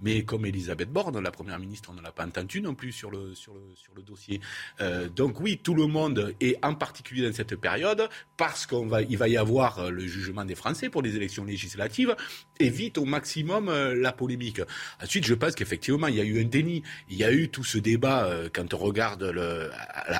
Mais 0.00 0.22
comme 0.24 0.46
Elisabeth 0.46 0.92
Borne, 0.92 1.18
la 1.18 1.32
première 1.32 1.58
ministre, 1.58 1.90
on 1.92 1.94
ne 1.94 2.02
l'a 2.02 2.12
pas 2.12 2.24
entendu 2.24 2.60
non 2.60 2.76
plus 2.76 2.92
sur 2.92 3.10
le, 3.10 3.34
sur 3.34 3.54
le, 3.54 3.74
sur 3.74 3.92
le 3.96 4.02
dossier. 4.02 4.40
donc 5.16 5.40
oui, 5.40 5.58
tout 5.58 5.74
le 5.74 5.86
monde, 5.88 6.32
et 6.40 6.56
en 6.62 6.76
particulier 6.76 7.28
dans 7.28 7.34
cette 7.34 7.56
période, 7.56 8.08
parce 8.36 8.66
qu'il 8.66 8.86
va, 8.86 9.02
va 9.02 9.28
y 9.28 9.36
avoir 9.36 9.79
euh, 9.80 9.90
le 9.90 10.06
jugement 10.06 10.44
des 10.44 10.54
Français 10.54 10.88
pour 10.88 11.02
les 11.02 11.16
élections 11.16 11.44
législatives, 11.44 12.14
évite 12.58 12.98
au 12.98 13.04
maximum 13.04 13.68
euh, 13.68 13.94
la 13.94 14.12
polémique. 14.12 14.60
Ensuite, 15.02 15.24
je 15.26 15.34
pense 15.34 15.54
qu'effectivement, 15.54 16.06
il 16.06 16.16
y 16.16 16.20
a 16.20 16.24
eu 16.24 16.40
un 16.40 16.44
déni. 16.44 16.82
Il 17.08 17.16
y 17.16 17.24
a 17.24 17.32
eu 17.32 17.48
tout 17.48 17.64
ce 17.64 17.78
débat 17.78 18.24
euh, 18.24 18.48
quand 18.52 18.74
on 18.74 18.78
regarde 18.78 19.22
le, 19.22 19.70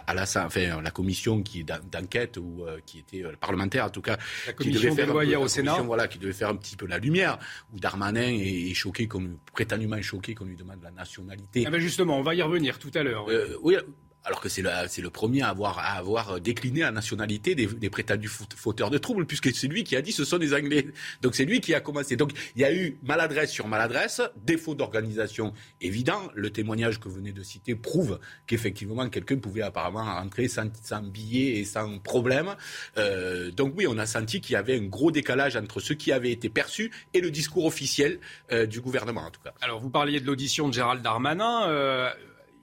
à 0.06 0.14
la, 0.14 0.22
enfin, 0.22 0.82
la 0.82 0.90
commission 0.90 1.42
qui 1.42 1.64
d'enquête 1.64 2.36
ou 2.36 2.64
qui 2.86 2.98
était 3.00 3.22
parlementaire 3.40 3.86
en 3.86 3.90
tout 3.90 4.02
cas, 4.02 4.18
la 4.46 4.52
commission 4.52 4.80
qui 4.80 4.86
devait 4.86 5.06
faire 5.06 5.38
un 5.38 5.42
au 5.42 5.48
Sénat, 5.48 5.80
voilà, 5.82 6.08
qui 6.08 6.18
devait 6.18 6.32
faire 6.32 6.48
un 6.48 6.56
petit 6.56 6.76
peu 6.76 6.86
la 6.86 6.98
lumière. 6.98 7.38
Où 7.72 7.80
Darmanin 7.80 8.28
est, 8.28 8.74
choqué, 8.74 9.06
comme 9.06 9.38
prétendument 9.52 10.00
choqué 10.02 10.34
qu'on 10.34 10.44
lui 10.44 10.56
demande 10.56 10.82
la 10.82 10.90
nationalité. 10.90 11.64
Ah 11.66 11.70
ben 11.70 11.80
justement, 11.80 12.18
on 12.18 12.22
va 12.22 12.34
y 12.34 12.42
revenir 12.42 12.78
tout 12.78 12.90
à 12.94 13.02
l'heure. 13.02 13.26
oui, 13.62 13.76
alors 14.24 14.40
que 14.40 14.48
c'est 14.48 14.62
le, 14.62 14.70
c'est 14.88 15.02
le 15.02 15.10
premier 15.10 15.42
à 15.42 15.48
avoir, 15.48 15.78
à 15.78 15.92
avoir 15.92 16.40
décliné 16.40 16.80
la 16.80 16.90
nationalité 16.90 17.54
des, 17.54 17.66
des 17.66 17.90
prétendus 17.90 18.30
fauteurs 18.56 18.90
de 18.90 18.98
troubles, 18.98 19.26
puisque 19.26 19.54
c'est 19.54 19.68
lui 19.68 19.84
qui 19.84 19.96
a 19.96 20.02
dit 20.02 20.12
ce 20.12 20.24
sont 20.24 20.38
des 20.38 20.54
Anglais. 20.54 20.86
Donc 21.22 21.34
c'est 21.34 21.44
lui 21.44 21.60
qui 21.60 21.74
a 21.74 21.80
commencé. 21.80 22.16
Donc 22.16 22.32
il 22.54 22.62
y 22.62 22.64
a 22.64 22.72
eu 22.72 22.98
maladresse 23.02 23.50
sur 23.50 23.66
maladresse, 23.66 24.20
défaut 24.44 24.74
d'organisation 24.74 25.52
évident. 25.80 26.20
Le 26.34 26.50
témoignage 26.50 27.00
que 27.00 27.08
vous 27.08 27.16
venez 27.16 27.32
de 27.32 27.42
citer 27.42 27.74
prouve 27.74 28.18
qu'effectivement 28.46 29.08
quelqu'un 29.08 29.38
pouvait 29.38 29.62
apparemment 29.62 30.04
rentrer 30.04 30.48
sans, 30.48 30.70
sans 30.82 31.02
billet 31.02 31.58
et 31.58 31.64
sans 31.64 31.98
problème. 31.98 32.54
Euh, 32.98 33.50
donc 33.50 33.74
oui, 33.76 33.86
on 33.88 33.98
a 33.98 34.06
senti 34.06 34.40
qu'il 34.40 34.52
y 34.54 34.56
avait 34.56 34.76
un 34.78 34.84
gros 34.84 35.10
décalage 35.10 35.56
entre 35.56 35.80
ce 35.80 35.92
qui 35.92 36.12
avait 36.12 36.32
été 36.32 36.48
perçu 36.48 36.90
et 37.14 37.20
le 37.20 37.30
discours 37.30 37.64
officiel 37.64 38.20
euh, 38.52 38.66
du 38.66 38.80
gouvernement 38.80 39.22
en 39.22 39.30
tout 39.30 39.40
cas. 39.42 39.54
Alors 39.60 39.80
vous 39.80 39.90
parliez 39.90 40.20
de 40.20 40.26
l'audition 40.26 40.68
de 40.68 40.74
Gérald 40.74 41.02
Darmanin. 41.02 41.68
Euh 41.68 42.10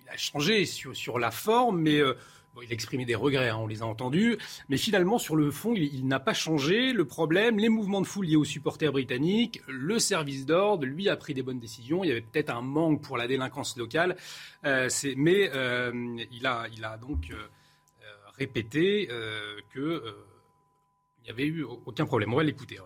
il 0.08 0.14
a 0.14 0.18
changé 0.18 0.66
sur, 0.66 1.20
la 1.20 1.32
forme, 1.32 1.82
mais 1.82 2.00
euh, 2.00 2.14
il 2.64 2.70
a 2.70 2.74
exprimé 2.74 3.06
des 3.06 3.16
regrets, 3.16 3.50
hein, 3.50 3.58
on 3.58 3.68
les 3.68 3.82
a 3.82 3.86
entendus. 3.86 4.38
Mais 4.70 4.78
finalement, 4.78 5.18
sur 5.18 5.36
le 5.36 5.52
fond, 5.52 5.74
il, 5.76 6.08
n'a 6.08 6.20
pas 6.20 6.34
changé. 6.34 6.94
Le 6.94 7.06
problème, 7.06 7.60
les 7.60 7.70
mouvements 7.70 8.02
de 8.02 8.08
foule 8.08 8.26
liés 8.26 8.36
aux 8.36 8.46
supporters 8.46 8.92
britanniques, 8.92 9.62
le 9.68 10.00
service 10.00 10.46
d'ordre, 10.46 10.86
lui 10.86 11.10
a 11.10 11.18
pris 11.18 11.34
des 11.34 11.44
bonnes 11.44 11.60
décisions. 11.60 12.04
Il 12.04 12.08
y 12.08 12.12
avait 12.12 12.22
peut-être 12.22 12.50
un 12.50 12.62
manque 12.62 13.02
pour 13.04 13.18
la 13.18 13.28
délinquance 13.28 13.76
locale, 13.78 14.16
euh, 14.66 14.90
mais 15.18 15.50
euh, 15.54 16.18
il, 16.32 16.46
a, 16.46 16.68
il 16.72 16.88
donc 17.02 17.32
répété 18.38 19.10
qu'il 19.74 20.02
n'y 21.24 21.30
avait 21.30 21.48
eu 21.48 21.64
aucun 21.64 22.06
problème. 22.06 22.34
On 22.34 22.38
va 22.38 22.44
l'écouter. 22.44 22.80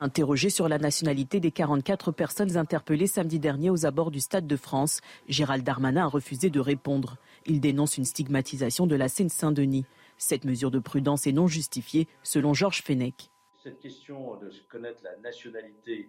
Interrogé 0.00 0.48
sur 0.48 0.68
la 0.68 0.78
nationalité 0.78 1.40
des 1.40 1.50
44 1.50 2.12
personnes 2.12 2.56
interpellées 2.56 3.08
samedi 3.08 3.40
dernier 3.40 3.68
aux 3.68 3.84
abords 3.84 4.12
du 4.12 4.20
Stade 4.20 4.46
de 4.46 4.54
France, 4.54 5.00
Gérald 5.26 5.64
Darmanin 5.64 6.04
a 6.04 6.06
refusé 6.06 6.50
de 6.50 6.60
répondre. 6.60 7.16
Il 7.46 7.60
dénonce 7.60 7.98
une 7.98 8.04
stigmatisation 8.04 8.86
de 8.86 8.94
la 8.94 9.08
Seine-Saint-Denis. 9.08 9.86
Cette 10.16 10.44
mesure 10.44 10.70
de 10.70 10.78
prudence 10.78 11.26
est 11.26 11.32
non 11.32 11.48
justifiée, 11.48 12.06
selon 12.22 12.54
Georges 12.54 12.82
Fenech. 12.82 13.32
Cette 13.60 13.80
question 13.80 14.36
de 14.36 14.52
connaître 14.70 15.02
la 15.02 15.16
nationalité 15.16 16.08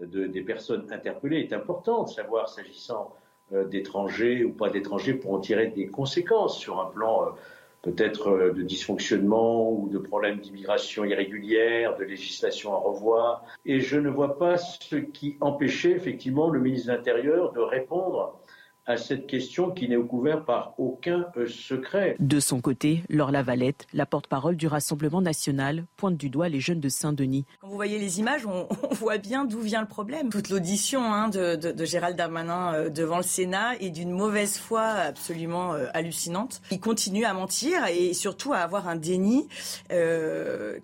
des 0.00 0.42
personnes 0.42 0.90
interpellées 0.90 1.40
est 1.40 1.52
importante, 1.52 2.08
savoir 2.08 2.48
s'agissant 2.48 3.14
euh, 3.52 3.64
d'étrangers 3.64 4.44
ou 4.44 4.52
pas 4.52 4.70
d'étrangers 4.70 5.14
pour 5.14 5.34
en 5.34 5.40
tirer 5.40 5.68
des 5.68 5.88
conséquences 5.88 6.58
sur 6.58 6.80
un 6.80 6.86
plan 6.86 7.26
euh, 7.26 7.30
peut-être 7.86 8.30
euh, 8.30 8.52
de 8.52 8.62
dysfonctionnement 8.62 9.70
ou 9.70 9.88
de 9.88 9.98
problèmes 9.98 10.40
d'immigration 10.40 11.04
irrégulière, 11.04 11.96
de 11.96 12.02
législation 12.04 12.74
à 12.74 12.78
revoir. 12.78 13.44
Et 13.64 13.80
je 13.80 13.96
ne 13.96 14.10
vois 14.10 14.38
pas 14.38 14.58
ce 14.58 14.96
qui 14.96 15.36
empêchait 15.40 15.92
effectivement 15.92 16.50
le 16.50 16.58
ministre 16.58 16.88
de 16.88 16.96
l'Intérieur 16.96 17.52
de 17.52 17.60
répondre 17.60 18.36
à 18.86 18.96
cette 18.96 19.26
question 19.26 19.70
qui 19.70 19.88
n'est 19.88 19.96
couverte 19.96 20.44
par 20.46 20.74
aucun 20.78 21.26
euh, 21.36 21.48
secret. 21.48 22.16
De 22.20 22.38
son 22.38 22.60
côté, 22.60 23.02
Laure 23.08 23.32
Lavalette, 23.32 23.86
la 23.92 24.06
porte-parole 24.06 24.56
du 24.56 24.68
Rassemblement 24.68 25.20
national, 25.20 25.84
pointe 25.96 26.16
du 26.16 26.30
doigt 26.30 26.48
les 26.48 26.60
jeunes 26.60 26.80
de 26.80 26.88
Saint-Denis. 26.88 27.44
Quand 27.60 27.68
vous 27.68 27.74
voyez 27.74 27.98
les 27.98 28.20
images, 28.20 28.46
on, 28.46 28.68
voit 28.92 29.18
bien 29.18 29.44
d'où 29.44 29.60
vient 29.60 29.80
le 29.80 29.88
problème. 29.88 30.30
Toute 30.30 30.50
l'audition 30.50 31.02
hein, 31.12 31.28
de, 31.28 31.84
Gérald 31.84 32.16
Darmanin 32.16 32.74
euh, 32.74 32.88
devant 32.88 33.16
le 33.16 33.22
Sénat 33.22 33.76
est 33.80 33.90
d'une 33.90 34.12
mauvaise 34.12 34.56
foi 34.56 34.82
absolument 34.82 35.74
euh, 35.74 35.86
hallucinante. 35.92 36.62
Il 36.70 36.80
continue 36.80 37.24
à 37.24 37.34
mentir 37.34 37.86
et 37.86 38.14
surtout 38.14 38.52
à 38.52 38.58
avoir 38.58 38.88
un 38.88 38.96
déni 38.96 39.48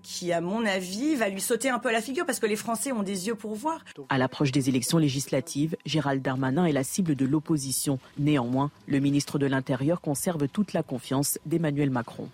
qui, 0.02 0.32
à 0.32 0.40
mon 0.40 0.64
avis, 0.64 1.14
va 1.14 1.28
lui 1.28 1.40
sauter 1.40 1.68
un 1.71 1.78
peu 1.78 1.88
à 1.88 1.92
la 1.92 2.00
figure 2.00 2.26
parce 2.26 2.40
que 2.40 2.47
les 2.47 2.56
Français 2.56 2.92
ont 2.92 3.02
des 3.02 3.26
yeux 3.26 3.35
pour 3.35 3.54
voir. 3.54 3.85
À 4.09 4.18
l'approche 4.18 4.52
des 4.52 4.68
élections 4.68 4.99
législatives, 4.99 5.76
Gérald 5.87 6.23
Darmanin 6.23 6.64
est 6.64 6.73
la 6.73 6.85
cible 6.85 7.14
de 7.14 7.26
l'opposition 7.26 7.91
Néanmoins, 8.18 8.70
le 8.87 9.00
ministre 9.00 9.38
de 9.38 9.46
l'Intérieur 9.46 10.00
conserve 10.00 10.49
toute 10.49 10.72
la 10.72 10.82
confiance 10.82 11.38
d'Emmanuel 11.46 11.90
Macron. 11.90 12.28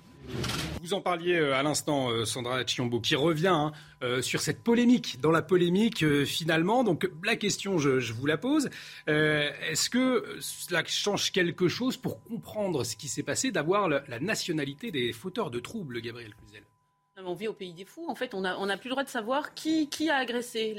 Vous 0.83 0.95
en 0.95 1.01
parliez 1.01 1.35
euh, 1.35 1.55
à 1.55 1.63
l'instant, 1.63 2.11
euh, 2.11 2.25
Sandra 2.25 2.65
Chiombo, 2.65 3.01
qui 3.01 3.17
revient 3.17 3.49
hein, 3.49 3.73
euh, 4.03 4.23
sur 4.23 4.41
cette 4.41 4.63
polémique. 4.63 5.21
Dans 5.21 5.31
la 5.31 5.43
polémique, 5.43 6.05
finalement, 6.25 6.85
donc 6.85 7.11
la 7.25 7.37
question, 7.37 7.79
je, 7.79 8.13
vous 8.13 8.27
la 8.27 8.39
pose. 8.39 8.71
Est-ce 9.07 9.91
que 9.91 10.37
cela 10.41 10.83
change 10.87 11.33
quelque 11.33 11.69
chose 11.69 11.97
pour 11.97 12.23
comprendre 12.23 12.85
ce 12.85 12.97
qui 12.97 13.09
s'est 13.09 13.23
passé 13.23 13.51
d'avoir 13.51 13.89
la, 13.89 14.03
nationalité 14.21 14.91
des 14.91 15.13
fauteurs 15.13 15.51
de 15.51 15.61
troubles, 15.61 16.01
Gabriel 16.01 16.35
Cluzel? 16.35 16.63
On 17.25 17.35
vit 17.35 17.49
au 17.49 17.53
pays 17.53 17.73
des 17.73 17.85
fous. 17.85 18.05
En 18.09 18.15
fait, 18.15 18.35
on 18.35 18.41
n'a 18.41 18.53
a 18.53 18.77
plus 18.77 18.89
le 18.89 18.93
droit 18.95 19.05
de 19.05 19.09
savoir 19.09 19.55
qui, 19.55 19.89
a 20.11 20.17
agressé. 20.17 20.75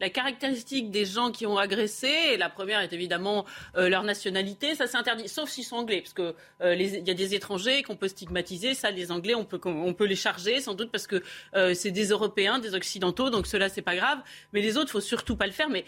la 0.00 0.10
caractéristique 0.10 0.90
des 0.90 1.04
gens 1.04 1.30
qui 1.30 1.46
ont 1.46 1.58
agressé, 1.58 2.36
la 2.36 2.48
première 2.48 2.80
est 2.80 2.92
évidemment 2.92 3.44
euh, 3.76 3.88
leur 3.88 4.02
nationalité. 4.02 4.74
Ça, 4.74 4.86
c'est 4.86 4.96
interdit, 4.96 5.28
sauf 5.28 5.48
s'ils 5.48 5.64
sont 5.64 5.76
anglais, 5.76 6.00
parce 6.00 6.12
que 6.12 6.34
euh, 6.60 6.74
il 6.74 7.06
y 7.06 7.10
a 7.10 7.14
des 7.14 7.34
étrangers 7.34 7.82
qu'on 7.82 7.96
peut 7.96 8.08
stigmatiser. 8.08 8.74
Ça, 8.74 8.90
les 8.90 9.10
anglais, 9.10 9.34
on 9.34 9.44
peut, 9.44 10.04
les 10.04 10.16
charger, 10.16 10.60
sans 10.60 10.74
doute 10.74 10.90
parce 10.90 11.06
que 11.06 11.22
euh, 11.54 11.74
c'est 11.74 11.90
des 11.90 12.08
Européens, 12.08 12.58
des 12.58 12.74
Occidentaux, 12.74 13.30
donc 13.30 13.46
cela, 13.46 13.68
c'est 13.68 13.82
pas 13.82 13.96
grave. 13.96 14.18
Mais 14.52 14.60
les 14.60 14.76
autres, 14.76 14.90
faut 14.90 15.00
surtout 15.00 15.36
pas 15.36 15.46
le 15.46 15.52
faire. 15.52 15.68
Mais 15.68 15.84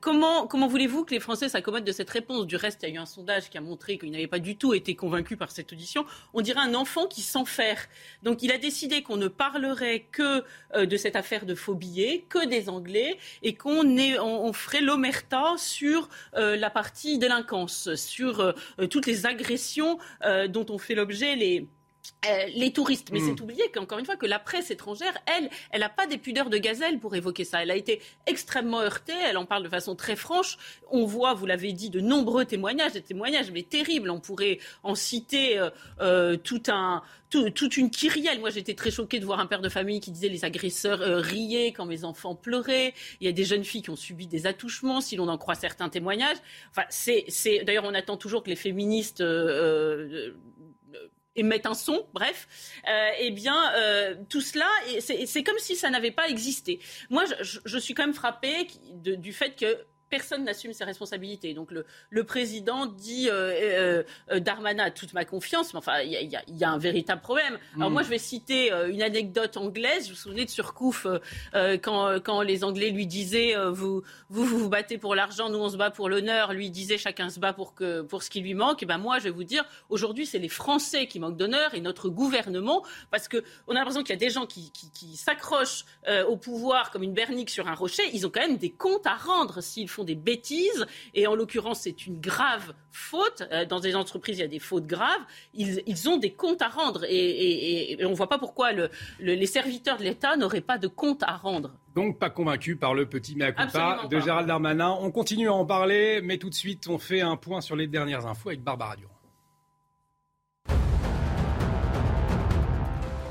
comment, 0.00 0.46
comment 0.46 0.66
voulez-vous 0.66 1.04
que 1.04 1.14
les 1.14 1.20
Français 1.20 1.48
s'accommodent 1.48 1.84
de 1.84 1.92
cette 1.92 2.10
réponse? 2.10 2.46
Du 2.46 2.56
reste, 2.56 2.80
il 2.82 2.88
y 2.88 2.92
a 2.92 2.94
eu 2.94 2.98
un 2.98 3.06
sondage 3.06 3.50
qui 3.50 3.58
a 3.58 3.60
montré 3.60 3.98
qu'ils 3.98 4.10
n'avaient 4.10 4.26
pas 4.26 4.38
du 4.38 4.56
tout 4.56 4.74
été 4.74 4.94
convaincus 4.94 5.38
par 5.38 5.50
cette 5.50 5.72
audition. 5.72 6.04
On 6.32 6.40
dirait 6.40 6.60
un 6.60 6.74
enfant 6.74 7.06
qui 7.06 7.22
s'enferme. 7.22 7.64
Donc, 8.22 8.42
il 8.42 8.52
a 8.52 8.58
décidé 8.64 9.02
qu'on 9.02 9.18
ne 9.18 9.28
parlerait 9.28 10.06
que 10.10 10.42
euh, 10.74 10.86
de 10.86 10.96
cette 10.96 11.16
affaire 11.16 11.44
de 11.44 11.54
faux 11.54 11.74
billets, 11.74 12.24
que 12.30 12.46
des 12.46 12.70
Anglais, 12.70 13.18
et 13.42 13.54
qu'on 13.54 13.84
on, 14.18 14.52
ferait 14.54 14.80
l'omerta 14.80 15.54
sur 15.58 16.08
euh, 16.34 16.56
la 16.56 16.70
partie 16.70 17.18
délinquance, 17.18 17.94
sur 17.94 18.40
euh, 18.40 18.52
toutes 18.88 19.06
les 19.06 19.26
agressions 19.26 19.98
dont 20.48 20.66
ont 20.70 20.78
fait 20.78 20.94
l'objet 20.94 21.36
les 21.36 21.68
euh, 22.26 22.46
les 22.54 22.72
touristes. 22.72 23.10
Mais 23.12 23.20
c'est 23.20 23.38
mm. 23.38 23.42
oublié 23.42 23.70
qu'encore 23.72 23.98
une 23.98 24.06
fois, 24.06 24.16
que 24.16 24.26
la 24.26 24.38
presse 24.38 24.70
étrangère, 24.70 25.12
elle, 25.26 25.50
elle 25.70 25.80
n'a 25.80 25.88
pas 25.88 26.06
des 26.06 26.16
pudeurs 26.16 26.48
de 26.48 26.56
gazelle 26.56 26.98
pour 26.98 27.14
évoquer 27.14 27.44
ça. 27.44 27.62
Elle 27.62 27.70
a 27.70 27.76
été 27.76 28.00
extrêmement 28.26 28.80
heurtée, 28.80 29.12
elle 29.26 29.36
en 29.36 29.44
parle 29.44 29.62
de 29.62 29.68
façon 29.68 29.94
très 29.94 30.16
franche. 30.16 30.56
On 30.90 31.04
voit, 31.04 31.34
vous 31.34 31.44
l'avez 31.46 31.72
dit, 31.72 31.90
de 31.90 32.00
nombreux 32.00 32.46
témoignages, 32.46 32.92
des 32.92 33.02
témoignages 33.02 33.50
mais 33.50 33.62
terribles. 33.62 34.10
On 34.10 34.20
pourrait 34.20 34.58
en 34.82 34.94
citer 34.94 35.58
euh, 35.58 35.68
euh, 36.00 36.36
tout 36.36 36.62
un, 36.68 37.02
toute 37.30 37.76
une 37.76 37.90
kyrielle. 37.90 38.40
Moi, 38.40 38.50
j'étais 38.50 38.74
très 38.74 38.90
choquée 38.90 39.20
de 39.20 39.26
voir 39.26 39.40
un 39.40 39.46
père 39.46 39.60
de 39.60 39.68
famille 39.68 40.00
qui 40.00 40.10
disait 40.10 40.28
les 40.28 40.44
agresseurs 40.44 41.00
riaient 41.00 41.72
quand 41.72 41.84
mes 41.84 42.04
enfants 42.04 42.34
pleuraient. 42.34 42.94
Il 43.20 43.26
y 43.26 43.28
a 43.28 43.32
des 43.32 43.44
jeunes 43.44 43.64
filles 43.64 43.82
qui 43.82 43.90
ont 43.90 43.96
subi 43.96 44.26
des 44.26 44.46
attouchements, 44.46 45.00
si 45.00 45.16
l'on 45.16 45.28
en 45.28 45.36
croit 45.36 45.56
certains 45.56 45.88
témoignages. 45.88 46.36
Enfin, 46.70 46.86
c'est, 46.88 47.26
d'ailleurs, 47.64 47.84
on 47.84 47.94
attend 47.94 48.16
toujours 48.16 48.44
que 48.44 48.50
les 48.50 48.56
féministes 48.56 49.22
et 51.36 51.42
mettre 51.42 51.70
un 51.70 51.74
son, 51.74 52.06
bref, 52.12 52.46
euh, 52.88 53.10
eh 53.18 53.30
bien, 53.30 53.72
euh, 53.74 54.14
tout 54.28 54.40
cela, 54.40 54.68
c'est 55.00 55.42
comme 55.42 55.58
si 55.58 55.76
ça 55.76 55.90
n'avait 55.90 56.10
pas 56.10 56.28
existé. 56.28 56.80
Moi, 57.10 57.24
je, 57.40 57.58
je, 57.64 57.78
suis 57.78 57.94
quand 57.94 58.04
même 58.04 58.14
frappée 58.14 58.68
du 58.94 59.32
fait 59.32 59.56
que 59.56 59.86
personne 60.16 60.44
n'assume 60.44 60.72
ses 60.72 60.84
responsabilités. 60.84 61.54
Donc 61.54 61.72
le, 61.72 61.84
le 62.10 62.22
président 62.22 62.86
dit 62.86 63.28
euh, 63.28 64.04
euh, 64.30 64.38
Darmanin 64.38 64.84
a 64.84 64.90
toute 64.92 65.12
ma 65.12 65.24
confiance, 65.24 65.74
mais 65.74 65.78
enfin, 65.78 65.98
il 66.02 66.12
y, 66.12 66.58
y, 66.60 66.64
a 66.64 66.70
un 66.70 66.78
véritable 66.78 67.20
problème. 67.20 67.58
Alors 67.74 67.90
moi, 67.90 68.04
je 68.04 68.10
vais 68.10 68.18
citer 68.18 68.70
une 68.94 69.02
anecdote 69.02 69.56
anglaise. 69.56 70.04
Vous 70.04 70.14
vous 70.14 70.20
souvenez 70.20 70.44
de 70.44 70.50
Surcouf, 70.50 71.06
quand, 71.82 72.20
quand 72.26 72.42
les 72.42 72.62
Anglais 72.62 72.90
lui 72.90 73.08
disaient 73.08 73.54
vous, 73.72 74.02
vous, 74.28 74.44
vous 74.44 74.58
vous 74.58 74.68
battez 74.68 74.98
pour 74.98 75.16
l'argent, 75.16 75.48
nous 75.48 75.58
on 75.58 75.68
se 75.68 75.76
bat 75.76 75.90
pour 75.90 76.08
l'honneur. 76.08 76.52
Lui 76.52 76.70
disait 76.70 76.98
chacun 76.98 77.28
se 77.28 77.40
bat 77.40 77.52
pour, 77.52 77.74
que, 77.74 78.02
pour 78.02 78.22
ce 78.22 78.30
qui 78.30 78.40
lui 78.40 78.54
manque. 78.54 78.84
Et 78.84 78.86
ben 78.86 78.98
moi, 78.98 79.18
je 79.18 79.24
vais 79.24 79.30
vous 79.30 79.48
dire, 79.54 79.64
aujourd'hui, 79.88 80.26
c'est 80.26 80.38
les 80.38 80.48
Français 80.48 81.08
qui 81.08 81.18
manquent 81.18 81.36
d'honneur 81.36 81.74
et 81.74 81.80
notre 81.80 82.08
gouvernement, 82.08 82.84
parce 83.10 83.26
qu'on 83.28 83.40
a 83.70 83.74
l'impression 83.74 84.02
qu'il 84.04 84.14
y 84.14 84.20
a 84.20 84.24
des 84.26 84.30
gens 84.30 84.46
qui, 84.46 84.70
qui, 84.70 84.90
qui 84.92 85.16
s'accrochent 85.16 85.84
au 86.28 86.36
pouvoir 86.36 86.92
comme 86.92 87.02
une 87.02 87.14
bernique 87.14 87.50
sur 87.50 87.66
un 87.66 87.74
rocher. 87.74 88.04
Ils 88.12 88.26
ont 88.26 88.30
quand 88.30 88.46
même 88.46 88.58
des 88.58 88.70
comptes 88.70 89.06
à 89.06 89.16
rendre 89.16 89.60
s'ils 89.60 89.88
font 89.88 90.03
des 90.04 90.14
bêtises. 90.14 90.86
Et 91.14 91.26
en 91.26 91.34
l'occurrence, 91.34 91.80
c'est 91.80 92.06
une 92.06 92.20
grave 92.20 92.74
faute. 92.90 93.42
Euh, 93.52 93.64
dans 93.64 93.80
des 93.80 93.96
entreprises, 93.96 94.38
il 94.38 94.42
y 94.42 94.44
a 94.44 94.48
des 94.48 94.58
fautes 94.58 94.86
graves. 94.86 95.22
Ils, 95.52 95.82
ils 95.86 96.08
ont 96.08 96.16
des 96.16 96.32
comptes 96.32 96.62
à 96.62 96.68
rendre. 96.68 97.04
Et, 97.08 97.96
on 98.04 98.10
ne 98.10 98.14
voit 98.14 98.28
pas 98.28 98.38
pourquoi 98.38 98.72
le, 98.72 98.90
les 99.18 99.46
serviteurs 99.46 99.96
de 99.96 100.04
l'État 100.04 100.36
n'auraient 100.36 100.60
pas 100.60 100.78
de 100.78 100.88
comptes 100.88 101.22
à 101.22 101.36
rendre. 101.36 101.74
Donc 101.94 102.18
pas 102.18 102.30
convaincu 102.30 102.76
par 102.76 102.94
le 102.94 103.06
petit 103.06 103.36
mea 103.36 103.52
culpa 103.52 104.06
de 104.10 104.20
Gérald 104.20 104.48
Darmanin. 104.48 104.96
On 105.00 105.10
continue 105.10 105.48
à 105.48 105.54
en 105.54 105.64
parler, 105.64 106.20
mais 106.22 106.38
tout 106.38 106.50
de 106.50 106.54
suite, 106.54 106.88
on 106.88 106.98
fait 106.98 107.20
un 107.20 107.36
point 107.36 107.60
sur 107.60 107.76
les 107.76 107.86
dernières 107.86 108.26
infos 108.26 108.48
avec 108.48 108.62
Barbara 108.62 108.96
Durand. 108.96 109.13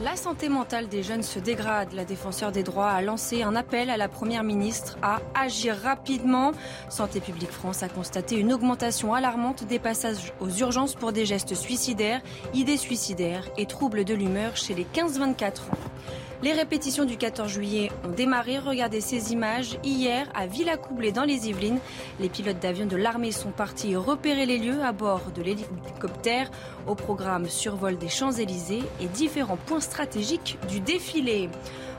La 0.04 0.18
santé 0.18 0.50
mentale 0.50 0.90
des 0.90 1.02
jeunes 1.02 1.24
se 1.24 1.40
dégrade. 1.40 1.94
La 1.94 2.04
défenseur 2.04 2.52
des 2.52 2.62
droits 2.62 2.90
a 2.90 3.02
lancé 3.02 3.42
un 3.42 3.56
appel 3.56 3.90
à 3.90 3.96
la 3.96 4.10
Première 4.10 4.44
ministre 4.44 4.98
à 5.02 5.22
agir 5.34 5.78
rapidement. 5.78 6.52
Santé 6.90 7.22
publique 7.22 7.52
France 7.52 7.84
a 7.84 7.88
constaté 7.88 8.38
une 8.38 8.52
augmentation 8.52 9.14
alarmante 9.14 9.64
des 9.64 9.80
passages 9.80 10.34
aux 10.42 10.50
urgences 10.50 10.96
pour 10.96 11.14
des 11.14 11.26
gestes 11.26 11.56
suicidaires, 11.56 12.22
idées 12.54 12.76
suicidaires 12.76 13.48
et 13.58 13.66
troubles 13.66 14.04
de 14.04 14.14
l'humeur 14.14 14.58
chez 14.58 14.74
les 14.74 14.84
15-24 14.84 15.72
ans. 15.72 15.78
Les 16.44 16.52
répétitions 16.52 17.06
du 17.06 17.16
14 17.16 17.50
juillet 17.50 17.90
ont 18.04 18.12
démarré. 18.12 18.60
Regardez 18.60 19.00
ces 19.00 19.32
images. 19.32 19.78
Hier, 19.82 20.28
à 20.36 20.46
Villacoublay, 20.46 21.14
dans 21.14 21.24
les 21.24 21.48
Yvelines, 21.48 21.80
les 22.20 22.28
pilotes 22.28 22.60
d'avions 22.60 22.86
de 22.86 22.98
l'armée 22.98 23.32
sont 23.32 23.52
partis 23.52 23.96
repérer 23.96 24.46
les 24.46 24.58
lieux 24.58 24.84
à 24.84 24.92
bord 24.92 25.32
de 25.34 25.42
l'hélicoptère. 25.42 26.52
Au 26.86 26.96
programme 26.96 27.48
survol 27.48 27.98
des 27.98 28.10
Champs-Élysées 28.10 28.84
et 29.00 29.06
différents 29.06 29.56
points 29.56 29.80
stratégiques 29.80 30.58
du 30.68 30.82
défilé. 30.82 31.50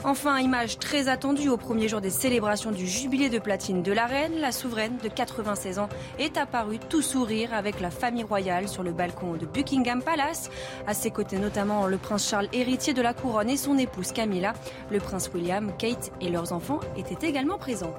Enfin, 0.07 0.39
image 0.39 0.79
très 0.79 1.09
attendue 1.09 1.49
au 1.49 1.57
premier 1.57 1.89
jour 1.89 2.03
des 2.03 2.11
célébrations 2.11 2.73
du 2.73 2.87
jubilé 2.87 3.31
de 3.31 3.39
platine 3.39 3.83
de 3.83 3.91
la 3.91 4.05
reine. 4.05 4.39
La 4.39 4.53
souveraine 4.53 4.99
de 5.03 5.09
96 5.09 5.79
ans 5.79 5.89
est 6.19 6.37
apparue 6.37 6.79
tout 6.79 7.01
sourire 7.01 7.55
avec 7.55 7.81
la 7.81 7.91
famille 7.91 8.23
royale 8.23 8.69
sur 8.69 8.83
le 8.83 8.93
balcon 8.93 9.33
de 9.33 9.47
Buckingham 9.47 10.03
Palace. 10.03 10.51
À 10.87 10.93
ses 10.93 11.11
côtés 11.11 11.39
notamment 11.39 11.87
le 11.87 11.97
prince 11.97 12.29
Charles 12.29 12.49
héritier 12.53 12.93
de 12.93 13.01
la 13.01 13.15
couronne 13.15 13.49
et 13.49 13.57
son 13.57 13.79
épouse 13.79 14.13
Camilla. 14.13 14.53
Le 14.91 15.01
prince 15.01 15.31
William, 15.33 15.73
Kate 15.79 16.13
et 16.21 16.29
leurs 16.29 16.53
enfants 16.53 16.81
étaient 16.99 17.27
également 17.27 17.57
présents. 17.57 17.95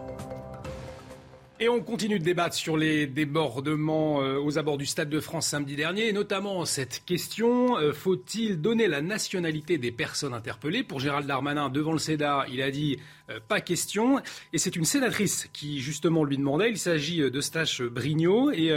Et 1.58 1.70
on 1.70 1.82
continue 1.82 2.20
de 2.20 2.24
débattre 2.26 2.54
sur 2.54 2.76
les 2.76 3.08
débordements 3.08 4.22
euh, 4.22 4.38
aux 4.38 4.58
abords 4.58 4.78
du 4.78 4.86
Stade 4.86 5.10
de 5.10 5.22
France 5.22 5.48
samedi 5.48 5.78
dernier, 5.78 6.10
et 6.10 6.12
notamment 6.12 6.66
cette 6.66 7.06
question 7.06 7.78
euh, 7.78 7.94
faut-il 7.94 8.60
donner 8.60 8.90
la 8.90 9.02
nationalité 9.02 9.78
des 9.78 9.94
personnes 9.94 10.34
interpellées? 10.34 10.84
Pour 10.84 11.00
Gérald 11.00 11.26
Darmanin, 11.26 11.70
devant 11.70 11.94
le 11.94 11.98
CEDA, 11.98 12.46
il 12.52 12.62
a 12.62 12.72
dit 12.72 13.00
euh, 13.30 13.40
pas 13.48 13.62
question. 13.62 14.20
Et 14.52 14.58
c'est 14.58 14.76
une 14.76 14.84
sénatrice 14.84 15.50
qui 15.54 15.80
justement 15.80 16.26
lui 16.26 16.38
demandait. 16.38 16.70
Il 16.72 16.78
s'agit 16.78 17.20
de 17.32 17.42
Stache 17.42 17.82
Brignot. 17.82 18.52
Et 18.52 18.72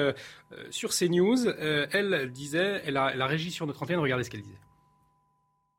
sur 0.71 0.91
CNews, 0.91 1.49
elle 1.49 2.31
disait, 2.33 2.81
elle 2.85 2.97
a, 2.97 3.13
elle 3.13 3.41
sur 3.51 3.67
notre 3.67 3.83
antenne. 3.83 3.99
Regardez 3.99 4.23
ce 4.23 4.31
qu'elle 4.31 4.43
disait. 4.43 4.61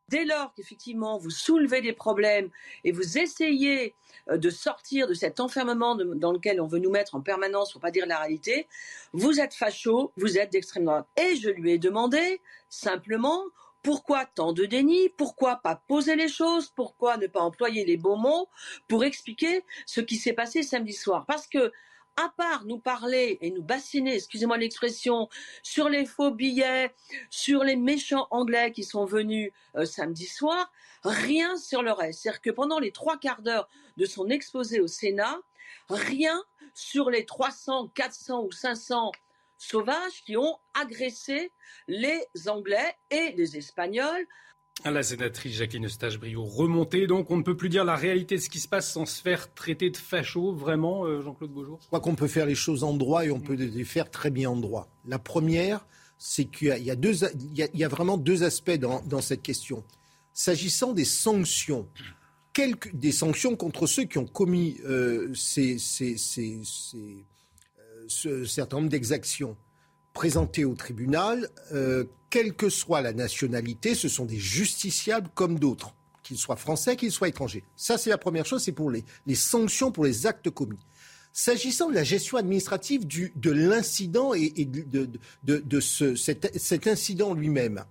Dès 0.09 0.25
lors 0.25 0.53
qu'effectivement 0.53 1.17
vous 1.17 1.29
soulevez 1.29 1.81
des 1.81 1.93
problèmes 1.93 2.49
et 2.83 2.91
vous 2.91 3.17
essayez 3.17 3.93
de 4.37 4.49
sortir 4.49 5.07
de 5.07 5.13
cet 5.13 5.39
enfermement 5.39 5.95
dans 5.95 6.31
lequel 6.31 6.61
on 6.61 6.67
veut 6.67 6.79
nous 6.79 6.91
mettre 6.91 7.15
en 7.15 7.21
permanence 7.21 7.71
pour 7.71 7.81
pas 7.81 7.91
dire 7.91 8.05
la 8.05 8.19
réalité, 8.19 8.67
vous 9.13 9.39
êtes 9.39 9.53
facho, 9.53 10.11
vous 10.17 10.37
êtes 10.37 10.51
d'extrême 10.51 10.85
droite. 10.85 11.07
Et 11.17 11.35
je 11.35 11.49
lui 11.49 11.71
ai 11.71 11.77
demandé 11.77 12.41
simplement 12.69 13.43
pourquoi 13.81 14.25
tant 14.25 14.51
de 14.51 14.65
déni? 14.65 15.09
Pourquoi 15.09 15.57
pas 15.57 15.75
poser 15.87 16.15
les 16.15 16.27
choses? 16.27 16.69
Pourquoi 16.69 17.17
ne 17.17 17.27
pas 17.27 17.39
employer 17.39 17.85
les 17.85 17.97
beaux 17.97 18.17
mots 18.17 18.49
pour 18.87 19.03
expliquer 19.03 19.63
ce 19.85 20.01
qui 20.01 20.17
s'est 20.17 20.33
passé 20.33 20.63
samedi 20.63 20.93
soir? 20.93 21.25
Parce 21.25 21.47
que 21.47 21.71
à 22.15 22.33
part 22.35 22.65
nous 22.65 22.79
parler 22.79 23.37
et 23.41 23.51
nous 23.51 23.63
bassiner, 23.63 24.15
excusez-moi 24.15 24.57
l'expression, 24.57 25.29
sur 25.63 25.89
les 25.89 26.05
faux 26.05 26.31
billets, 26.31 26.93
sur 27.29 27.63
les 27.63 27.75
méchants 27.75 28.27
anglais 28.31 28.71
qui 28.71 28.83
sont 28.83 29.05
venus 29.05 29.51
euh, 29.75 29.85
samedi 29.85 30.25
soir, 30.25 30.71
rien 31.03 31.57
sur 31.57 31.81
le 31.81 31.91
reste. 31.91 32.21
C'est-à-dire 32.21 32.41
que 32.41 32.49
pendant 32.51 32.79
les 32.79 32.91
trois 32.91 33.17
quarts 33.17 33.41
d'heure 33.41 33.69
de 33.97 34.05
son 34.05 34.29
exposé 34.29 34.79
au 34.79 34.87
Sénat, 34.87 35.39
rien 35.89 36.43
sur 36.73 37.09
les 37.09 37.25
300, 37.25 37.89
400 37.89 38.43
ou 38.43 38.51
500 38.51 39.11
sauvages 39.57 40.23
qui 40.25 40.37
ont 40.37 40.57
agressé 40.73 41.51
les 41.87 42.27
Anglais 42.47 42.95
et 43.09 43.33
les 43.33 43.57
Espagnols 43.57 44.25
la 44.85 45.03
sénatrice 45.03 45.55
Jacqueline 45.55 45.85
Eustache-Brio 45.85 46.43
remontée, 46.43 47.07
donc 47.07 47.31
on 47.31 47.37
ne 47.37 47.43
peut 47.43 47.57
plus 47.57 47.69
dire 47.69 47.83
la 47.83 47.95
réalité 47.95 48.35
de 48.35 48.41
ce 48.41 48.49
qui 48.49 48.59
se 48.59 48.67
passe 48.67 48.91
sans 48.91 49.05
se 49.05 49.21
faire 49.21 49.53
traiter 49.53 49.89
de 49.89 49.97
facho, 49.97 50.53
vraiment, 50.53 51.05
euh, 51.05 51.21
Jean-Claude 51.21 51.51
Beaujour? 51.51 51.79
Je 51.81 51.87
crois 51.87 51.99
qu'on 51.99 52.15
peut 52.15 52.27
faire 52.27 52.45
les 52.45 52.55
choses 52.55 52.83
en 52.83 52.93
droit 52.93 53.25
et 53.25 53.31
on 53.31 53.39
peut 53.39 53.55
les 53.55 53.83
faire 53.83 54.09
très 54.09 54.29
bien 54.29 54.49
en 54.49 54.55
droit. 54.55 54.87
La 55.05 55.19
première, 55.19 55.85
c'est 56.19 56.45
qu'il 56.45 56.67
y, 56.67 57.83
a, 57.83 57.87
vraiment 57.87 58.17
deux 58.17 58.43
aspects 58.43 58.77
dans, 58.77 59.21
cette 59.21 59.41
question. 59.41 59.83
S'agissant 60.33 60.93
des 60.93 61.05
sanctions, 61.05 61.87
des 62.93 63.13
sanctions 63.13 63.55
contre 63.55 63.87
ceux 63.87 64.03
qui 64.03 64.17
ont 64.17 64.27
commis 64.27 64.77
euh, 64.85 65.33
ces, 65.33 65.77
euh, 66.37 66.63
ce 68.07 68.45
certain 68.45 68.77
nombre 68.77 68.89
d'exactions, 68.89 69.55
présentés 70.13 70.65
au 70.65 70.75
tribunal, 70.75 71.49
euh, 71.71 72.03
quelle 72.29 72.53
que 72.53 72.69
soit 72.69 73.01
la 73.01 73.13
nationalité, 73.13 73.95
ce 73.95 74.09
sont 74.09 74.25
des 74.25 74.37
justiciables 74.37 75.29
comme 75.33 75.59
d'autres, 75.59 75.93
qu'ils 76.23 76.37
soient 76.37 76.55
français, 76.55 76.95
qu'ils 76.95 77.11
soient 77.11 77.27
étrangers. 77.27 77.63
Ça, 77.75 77.97
c'est 77.97 78.09
la 78.09 78.17
première 78.17 78.45
chose, 78.45 78.63
c'est 78.63 78.71
pour 78.71 78.91
les, 78.91 79.03
sanctions 79.35 79.91
pour 79.91 80.05
les 80.05 80.27
actes 80.27 80.49
commis. 80.49 80.79
S'agissant 81.31 81.89
de 81.89 81.95
la 81.95 82.03
gestion 82.03 82.37
administrative 82.37 83.05
de 83.07 83.51
l'incident 83.51 84.33
et, 84.33 84.65
de, 84.65 85.09
de, 85.43 85.57
de 85.59 85.79
ce, 85.79 86.15
cet, 86.15 86.57
cet 86.57 86.87
incident 86.87 87.33
lui-même, 87.33 87.83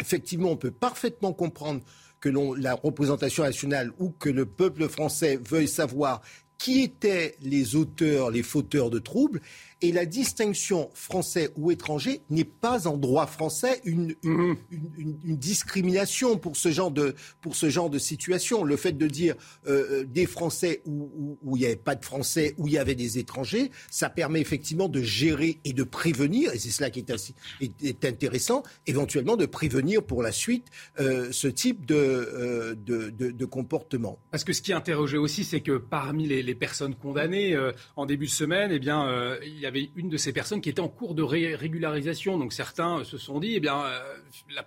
effectivement, 0.00 0.50
on 0.50 0.56
peut 0.56 0.70
parfaitement 0.70 1.32
comprendre 1.32 1.82
que 2.20 2.28
la 2.58 2.74
représentation 2.74 3.42
nationale 3.42 3.92
ou 3.98 4.10
que 4.10 4.28
le 4.28 4.46
peuple 4.46 4.88
français 4.88 5.40
veuille 5.44 5.68
savoir 5.68 6.22
qui 6.56 6.82
étaient 6.82 7.36
les 7.42 7.74
auteurs, 7.74 8.30
les 8.30 8.44
fauteurs 8.44 8.88
de 8.88 9.00
troubles 9.00 9.40
et 9.82 9.90
la 9.90 10.06
distinction 10.06 10.90
français 10.94 11.50
ou 11.56 11.72
étranger 11.72 12.22
n'est 12.30 12.44
pas 12.44 12.86
en 12.86 12.96
droit 12.96 13.26
français 13.26 13.80
une, 13.84 14.14
une, 14.22 14.56
mhm. 14.70 15.36
discrimination 15.36 16.38
pour 16.38 16.56
ce 16.56 16.70
genre 16.70 16.92
de, 16.92 17.14
pour 17.40 17.56
ce 17.56 17.68
genre 17.68 17.90
de 17.90 17.98
situation. 17.98 18.62
Le 18.62 18.76
fait 18.76 18.92
de 18.92 19.08
dire 19.08 19.34
euh, 19.66 20.02
euh, 20.02 20.04
des 20.04 20.26
Français 20.26 20.82
où, 20.86 21.36
il 21.56 21.60
n'y 21.60 21.66
avait 21.66 21.76
pas 21.76 21.96
de 21.96 22.04
Français, 22.04 22.54
où 22.58 22.68
il 22.68 22.74
y 22.74 22.78
avait 22.78 22.94
des 22.94 23.18
étrangers, 23.18 23.70
ça 23.90 24.08
permet 24.08 24.40
effectivement 24.40 24.88
de 24.88 25.02
gérer 25.02 25.58
et 25.64 25.72
de 25.72 25.82
prévenir, 25.82 26.52
et 26.52 26.58
c'est 26.58 26.70
cela 26.70 26.90
qui 26.90 27.00
est, 27.00 28.04
intéressant, 28.04 28.62
éventuellement 28.86 29.36
de 29.36 29.46
prévenir 29.46 30.04
pour 30.04 30.22
la 30.22 30.30
suite 30.30 30.66
euh, 31.00 31.32
ce 31.32 31.48
type 31.48 31.86
de, 31.86 32.76
de, 32.86 33.10
de, 33.10 33.44
comportement. 33.44 34.18
Parce 34.30 34.44
que 34.44 34.52
ce 34.52 34.62
qui 34.62 34.70
est 34.70 34.74
interrogé 34.74 35.18
aussi, 35.18 35.44
c'est 35.44 35.60
que 35.60 35.76
parmi 35.76 36.28
les, 36.28 36.42
les 36.42 36.54
personnes 36.54 36.94
condamnées 36.94 37.58
en 37.96 38.06
début 38.06 38.26
de 38.26 38.30
semaine, 38.30 38.70
eh 38.72 38.78
bien, 38.78 39.36
il 39.44 39.58
y 39.58 39.66
a 39.66 39.71
avait 39.72 39.90
une 39.96 40.08
de 40.08 40.16
ces 40.16 40.32
personnes 40.32 40.60
qui 40.60 40.68
était 40.68 40.80
en 40.80 40.88
cours 40.88 41.14
de 41.14 41.22
régularisation. 41.22 42.38
Donc 42.38 42.52
certains 42.52 43.04
se 43.04 43.18
sont 43.18 43.40
dit, 43.40 43.54
eh 43.54 43.60
bien, 43.60 43.84
euh, 43.84 43.98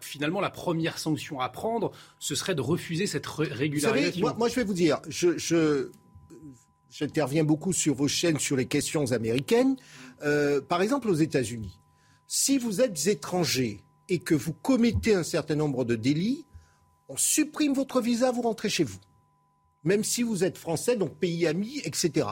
finalement, 0.01 0.41
la 0.41 0.49
première 0.49 0.97
sanction 0.97 1.39
à 1.39 1.49
prendre, 1.49 1.91
ce 2.19 2.35
serait 2.35 2.55
de 2.55 2.61
refuser 2.61 3.07
cette 3.07 3.25
régularisation. 3.27 4.35
moi, 4.37 4.49
je 4.49 4.55
vais 4.55 4.63
vous 4.63 4.73
dire, 4.73 4.99
je, 5.07 5.89
j'interviens 6.89 7.43
beaucoup 7.43 7.73
sur 7.73 7.93
vos 7.93 8.07
chaînes 8.07 8.39
sur 8.39 8.55
les 8.55 8.65
questions 8.65 9.11
américaines. 9.11 9.75
Euh, 10.23 10.61
par 10.61 10.81
exemple, 10.81 11.09
aux 11.09 11.15
États-Unis, 11.15 11.79
si 12.27 12.57
vous 12.57 12.81
êtes 12.81 13.07
étranger 13.07 13.81
et 14.09 14.19
que 14.19 14.35
vous 14.35 14.53
commettez 14.53 15.13
un 15.13 15.23
certain 15.23 15.55
nombre 15.55 15.85
de 15.85 15.95
délits, 15.95 16.45
on 17.09 17.17
supprime 17.17 17.73
votre 17.73 18.01
visa, 18.01 18.31
vous 18.31 18.41
rentrez 18.41 18.69
chez 18.69 18.83
vous. 18.83 18.99
Même 19.83 20.03
si 20.03 20.23
vous 20.23 20.43
êtes 20.43 20.57
français, 20.57 20.95
donc 20.95 21.15
pays 21.17 21.45
ami, 21.45 21.79
etc. 21.83 22.27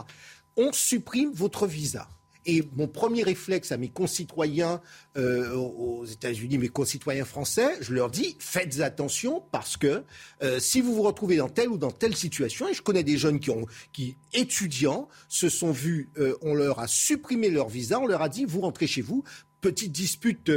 On 0.57 0.71
supprime 0.71 1.31
votre 1.31 1.67
visa. 1.67 2.07
Et 2.45 2.63
mon 2.75 2.87
premier 2.87 3.23
réflexe 3.23 3.71
à 3.71 3.77
mes 3.77 3.89
concitoyens 3.89 4.81
euh, 5.17 5.53
aux 5.53 6.05
États-Unis, 6.05 6.57
mes 6.57 6.69
concitoyens 6.69 7.25
français, 7.25 7.77
je 7.81 7.93
leur 7.93 8.09
dis 8.09 8.35
faites 8.39 8.81
attention 8.81 9.43
parce 9.51 9.77
que 9.77 10.03
euh, 10.41 10.59
si 10.59 10.81
vous 10.81 10.93
vous 10.93 11.03
retrouvez 11.03 11.37
dans 11.37 11.49
telle 11.49 11.69
ou 11.69 11.77
dans 11.77 11.91
telle 11.91 12.15
situation, 12.15 12.67
et 12.67 12.73
je 12.73 12.81
connais 12.81 13.03
des 13.03 13.17
jeunes 13.17 13.39
qui 13.39 14.17
étudiants, 14.33 15.07
se 15.29 15.49
sont 15.49 15.71
vus, 15.71 16.09
euh, 16.17 16.37
on 16.41 16.53
leur 16.53 16.79
a 16.79 16.87
supprimé 16.87 17.49
leur 17.49 17.69
visa, 17.69 17.99
on 17.99 18.07
leur 18.07 18.21
a 18.21 18.29
dit 18.29 18.45
vous 18.45 18.61
rentrez 18.61 18.87
chez 18.87 19.01
vous 19.01 19.23
petite 19.61 19.93
dispute 19.93 20.51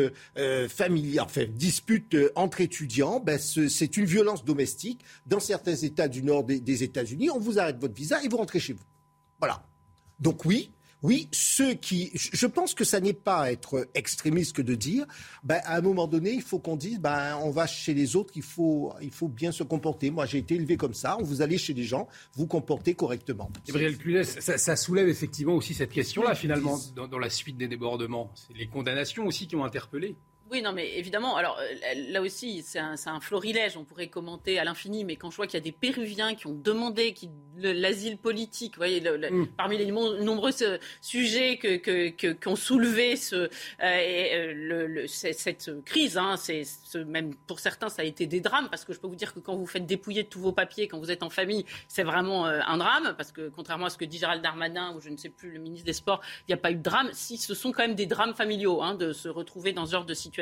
familiale, 0.69 1.27
enfin 1.27 1.45
dispute 1.49 2.17
entre 2.35 2.61
étudiants, 2.61 3.21
ben, 3.21 3.39
c'est 3.39 3.97
une 3.97 4.05
violence 4.05 4.45
domestique. 4.45 5.05
Dans 5.27 5.39
certains 5.39 5.77
États 5.77 6.09
du 6.09 6.25
nord 6.25 6.43
des 6.43 6.83
États-Unis, 6.83 7.31
on 7.31 7.39
vous 7.39 7.61
arrête 7.61 7.79
votre 7.79 7.95
visa 7.95 8.21
et 8.25 8.29
vous 8.29 8.39
rentrez 8.39 8.59
chez 8.59 8.73
vous. 8.73 8.83
Voilà. 9.39 9.65
Donc 10.19 10.45
oui, 10.45 10.73
oui, 11.03 11.29
ceux 11.31 11.75
qui. 11.75 12.11
Je 12.15 12.47
pense 12.47 12.75
que 12.75 12.85
ça 12.85 13.01
n'est 13.01 13.13
pas 13.13 13.53
être 13.53 13.87
extrémiste 13.95 14.57
que 14.57 14.63
de 14.63 14.75
dire, 14.75 15.07
ben, 15.45 15.61
à 15.65 15.77
un 15.77 15.81
moment 15.81 16.07
donné, 16.07 16.33
il 16.33 16.43
faut 16.43 16.59
qu'on 16.59 16.77
dise, 16.77 16.99
ben, 16.99 17.39
on 17.43 17.51
va 17.51 17.67
chez 17.67 17.93
les 17.93 18.17
autres, 18.17 18.33
il 18.35 18.43
faut, 18.43 18.95
il 19.03 19.11
faut 19.11 19.29
bien 19.29 19.53
se 19.53 19.63
comporter. 19.63 20.11
Moi, 20.11 20.27
j'ai 20.27 20.39
été 20.39 20.55
élevé 20.55 20.77
comme 20.77 20.95
ça. 20.95 21.17
On 21.21 21.23
vous 21.23 21.43
allez 21.43 21.59
chez 21.59 21.75
les 21.75 21.85
gens, 21.85 22.09
vous 22.35 22.47
comportez 22.47 22.95
correctement. 22.95 23.51
Gabriel 23.67 23.99
Cunès, 23.99 24.41
ça, 24.41 24.77
soulève 24.77 25.09
effectivement 25.09 25.55
aussi 25.55 25.75
cette 25.75 25.93
question-là, 25.93 26.35
finalement, 26.35 26.79
dans, 26.95 27.07
dans, 27.07 27.19
la 27.19 27.31
suite 27.31 27.57
des 27.57 27.69
débordements. 27.69 28.33
C'est 28.35 28.57
les 28.57 28.67
condamnations 28.67 29.27
aussi 29.27 29.47
qui 29.47 29.57
ont 29.57 29.65
interpellé. 29.65 30.17
Oui, 30.49 30.63
non, 30.63 30.73
mais 30.73 30.97
évidemment, 30.97 31.37
alors 31.37 31.59
euh, 31.59 31.95
là 32.09 32.23
aussi, 32.23 32.63
c'est 32.63 32.79
un, 32.79 32.95
un, 33.07 33.21
florilège, 33.21 33.77
on 33.77 33.85
pourrait 33.85 34.07
commenter 34.07 34.61
à 34.61 34.65
l'infini, 34.65 35.05
mais 35.05 35.17
quand 35.17 35.31
je 35.31 35.37
vois 35.37 35.49
qu'il 35.49 35.59
y 35.59 35.63
a 35.63 35.65
des 35.65 35.73
Péruviens 35.73 36.37
qui 36.37 36.47
ont 36.47 36.55
demandé 36.55 37.15
l'asile 37.57 38.17
politique, 38.17 38.75
vous 38.75 38.81
voyez, 38.81 39.01
mm. 39.01 39.49
parmi 39.57 39.77
les 39.77 39.87
nombreux 39.87 40.63
euh, 40.63 40.79
sujets 41.01 41.59
qu'ont 41.59 41.79
que, 41.83 42.33
que, 42.33 42.55
soulevé 42.55 43.17
ce, 43.17 43.49
euh, 43.83 44.53
le, 44.55 45.07
cette 45.09 45.85
crise, 45.85 46.17
hein, 46.17 46.37
c'est 46.37 46.63
même 47.07 47.35
pour 47.49 47.59
certains, 47.59 47.89
ça 47.89 48.03
a 48.03 48.05
été 48.05 48.27
des 48.27 48.41
drames, 48.41 48.69
parce 48.71 48.85
que 48.85 48.93
je 48.93 49.01
peux 49.01 49.09
vous 49.09 49.17
dire 49.17 49.35
que 49.35 49.41
quand 49.41 49.57
vous 49.57 49.67
faites 49.67 49.85
dépouiller 49.85 50.23
de 50.23 50.29
tous 50.29 50.41
vos 50.41 50.53
papiers, 50.53 50.87
quand 50.87 51.01
vous 51.01 51.11
êtes 51.11 51.25
en 51.25 51.31
famille, 51.31 51.65
c'est 51.89 52.05
vraiment 52.05 52.47
un 52.47 52.77
drame, 52.77 53.15
parce 53.17 53.33
que 53.33 53.49
contrairement 53.49 53.87
à 53.87 53.91
ce 53.91 53.99
que 53.99 54.05
dit 54.05 54.19
Gérald 54.19 54.43
Darmanin, 54.43 54.95
ou 54.95 55.01
je 55.01 55.09
ne 55.09 55.17
sais 55.17 55.29
plus, 55.29 55.51
le 55.51 55.59
ministre 55.59 55.87
des 55.87 55.93
Sports, 55.93 56.21
il 56.47 56.53
n'y 56.53 56.55
a 56.55 56.59
pas 56.59 56.71
eu 56.71 56.77
de 56.77 56.83
drame, 56.83 57.11
si 57.13 57.37
ce 57.37 57.53
sont 57.53 57.73
quand 57.73 57.83
même 57.83 57.97
des 57.97 58.07
drames 58.07 58.35
familiaux, 58.35 58.81
hein, 58.81 58.95
de 58.95 59.13
se 59.13 59.29
retrouver 59.29 59.73
dans 59.73 59.87
ce 59.87 59.93
genre 59.93 60.05
de 60.05 60.15
situation 60.15 60.36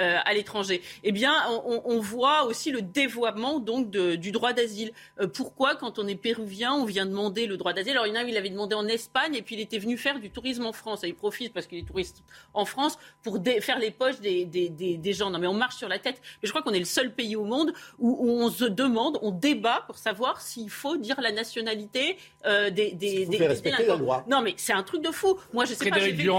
euh, 0.00 0.18
à 0.24 0.34
l'étranger. 0.34 0.82
Eh 1.02 1.12
bien, 1.12 1.34
on, 1.64 1.98
voit 2.00 2.44
aussi 2.44 2.70
le 2.70 2.82
dévoiement 2.82 3.58
donc 3.60 3.90
du 3.90 4.32
droit 4.32 4.52
d'asile. 4.52 4.92
Euh, 5.20 5.26
pourquoi, 5.26 5.74
quand 5.76 5.98
on 5.98 6.06
est 6.06 6.16
péruvien, 6.16 6.72
on 6.74 6.84
vient 6.84 7.06
demander 7.06 7.46
le 7.46 7.56
droit 7.56 7.72
d'asile? 7.72 7.92
Alors, 7.92 8.06
il 8.06 8.14
y 8.14 8.18
en 8.18 8.20
a, 8.20 8.24
il 8.24 8.36
avait 8.36 8.50
demandé 8.50 8.74
en 8.74 8.86
Espagne 8.86 9.34
et 9.34 9.42
puis 9.42 9.54
il 9.54 9.60
était 9.60 9.78
venu 9.78 9.96
faire 9.96 10.20
du 10.20 10.30
tourisme 10.30 10.66
en 10.66 10.72
France. 10.72 11.04
Et 11.04 11.08
il 11.08 11.14
profite 11.14 11.52
parce 11.52 11.66
qu'il 11.66 11.78
est 11.78 11.86
touriste 11.86 12.22
en 12.52 12.64
France 12.64 12.98
pour 13.22 13.38
faire 13.60 13.78
les 13.78 13.90
poches 13.90 14.20
des, 14.20 15.12
gens. 15.12 15.30
Non, 15.30 15.38
mais 15.38 15.46
on 15.46 15.54
marche 15.54 15.76
sur 15.76 15.88
la 15.88 15.98
tête. 15.98 16.20
Mais 16.42 16.46
je 16.46 16.50
crois 16.50 16.62
qu'on 16.62 16.72
est 16.72 16.78
le 16.78 16.84
seul 16.84 17.12
pays 17.12 17.36
au 17.36 17.44
monde 17.44 17.72
où, 17.98 18.30
on 18.30 18.50
se 18.50 18.64
demande, 18.64 19.18
on 19.22 19.30
débat 19.30 19.84
pour 19.86 19.98
savoir 19.98 20.40
s'il 20.40 20.70
faut 20.70 20.96
dire 20.96 21.20
la 21.20 21.32
nationalité 21.32 22.16
euh, 22.46 22.70
des, 22.70 22.92
des, 22.92 23.26
des, 23.26 23.38
délinquants. 23.38 24.24
Non, 24.28 24.42
mais 24.42 24.54
c'est 24.56 24.72
un 24.72 24.82
truc 24.82 25.02
de 25.02 25.10
fou. 25.10 25.38
Moi, 25.52 25.64
je 25.64 25.74
sais 25.74 25.88
pas, 25.88 25.98
j'ai 25.98 26.12
vécu, 26.12 26.30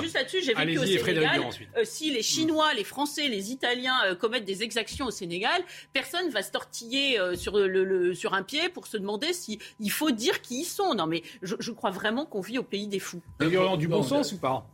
juste 0.00 0.14
là-dessus, 0.14 0.42
j'ai 0.42 0.54
vécu 0.54 0.78
au 0.78 0.84
Sénégal. 0.84 1.40
si 1.84 2.07
les 2.10 2.22
Chinois, 2.22 2.74
les 2.74 2.84
Français, 2.84 3.28
les 3.28 3.50
Italiens 3.52 3.96
euh, 4.06 4.14
commettent 4.14 4.44
des 4.44 4.62
exactions 4.62 5.06
au 5.06 5.10
Sénégal, 5.10 5.62
personne 5.92 6.28
va 6.30 6.42
se 6.42 6.50
tortiller 6.50 7.18
euh, 7.18 7.36
sur, 7.36 7.56
le, 7.58 8.14
sur 8.14 8.34
un 8.34 8.42
pied 8.42 8.68
pour 8.68 8.86
se 8.86 8.96
demander 8.96 9.32
s'il 9.32 9.60
faut 9.90 10.10
dire 10.10 10.40
qui 10.40 10.60
ils 10.60 10.64
sont. 10.64 10.94
Non, 10.94 11.06
mais 11.06 11.22
je, 11.42 11.70
crois 11.72 11.90
vraiment 11.90 12.26
qu'on 12.26 12.40
vit 12.40 12.58
au 12.58 12.62
pays 12.62 12.86
des 12.86 12.98
fous. 12.98 13.22
Il 13.40 13.48
y 13.48 13.56
a 13.56 13.76
du 13.76 13.88
bon 13.88 14.02
sens 14.02 14.32
ou 14.32 14.38
pas? 14.38 14.66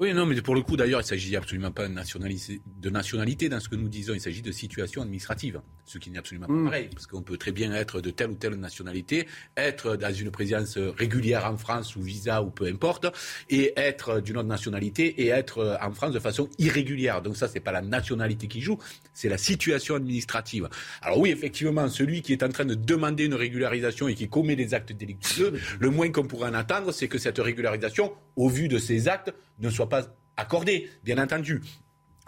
Oui, 0.00 0.14
non, 0.14 0.26
mais 0.26 0.40
pour 0.40 0.54
le 0.54 0.62
coup, 0.62 0.76
d'ailleurs, 0.76 1.00
il 1.00 1.04
ne 1.04 1.08
s'agit 1.08 1.34
absolument 1.34 1.72
pas 1.72 1.88
de 1.88 1.92
nationalité, 1.92 3.48
dans 3.48 3.58
ce 3.58 3.68
que 3.68 3.74
nous 3.74 3.88
disons. 3.88 4.14
Il 4.14 4.20
s'agit 4.20 4.42
de 4.42 4.52
situation 4.52 5.02
administrative, 5.02 5.60
ce 5.86 5.98
qui 5.98 6.10
n'est 6.10 6.18
absolument 6.18 6.46
pas 6.46 6.52
mm. 6.52 6.64
pareil, 6.66 6.88
parce 6.92 7.08
qu'on 7.08 7.22
peut 7.22 7.36
très 7.36 7.50
bien 7.50 7.72
être 7.72 8.00
de 8.00 8.10
telle 8.10 8.30
ou 8.30 8.34
telle 8.34 8.54
nationalité, 8.54 9.26
être 9.56 9.96
dans 9.96 10.14
une 10.14 10.30
présidence 10.30 10.78
régulière 10.78 11.46
en 11.46 11.56
France 11.56 11.96
ou 11.96 12.02
visa 12.02 12.42
ou 12.42 12.50
peu 12.50 12.66
importe, 12.66 13.06
et 13.50 13.72
être 13.76 14.20
d'une 14.20 14.36
autre 14.36 14.48
nationalité 14.48 15.22
et 15.22 15.28
être 15.28 15.78
en 15.82 15.92
France 15.92 16.12
de 16.12 16.20
façon 16.20 16.48
irrégulière. 16.58 17.20
Donc 17.20 17.36
ça, 17.36 17.48
c'est 17.48 17.58
pas 17.58 17.72
la 17.72 17.82
nationalité 17.82 18.46
qui 18.46 18.60
joue, 18.60 18.78
c'est 19.14 19.28
la 19.28 19.38
situation 19.38 19.96
administrative. 19.96 20.68
Alors 21.02 21.18
oui, 21.18 21.30
effectivement, 21.30 21.88
celui 21.88 22.22
qui 22.22 22.32
est 22.32 22.44
en 22.44 22.50
train 22.50 22.64
de 22.64 22.74
demander 22.74 23.24
une 23.24 23.34
régularisation 23.34 24.06
et 24.06 24.14
qui 24.14 24.28
commet 24.28 24.54
des 24.54 24.74
actes 24.74 24.92
délictueux, 24.92 25.54
le 25.80 25.90
moins 25.90 26.10
qu'on 26.12 26.26
pourrait 26.28 26.50
en 26.50 26.54
attendre, 26.54 26.92
c'est 26.92 27.08
que 27.08 27.18
cette 27.18 27.38
régularisation, 27.38 28.12
au 28.36 28.48
vu 28.48 28.68
de 28.68 28.78
ses 28.78 29.08
actes, 29.08 29.32
ne 29.58 29.70
soit 29.70 29.88
pas 29.88 30.16
accordé, 30.36 30.88
bien 31.04 31.22
entendu. 31.22 31.62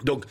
Donc, 0.04 0.24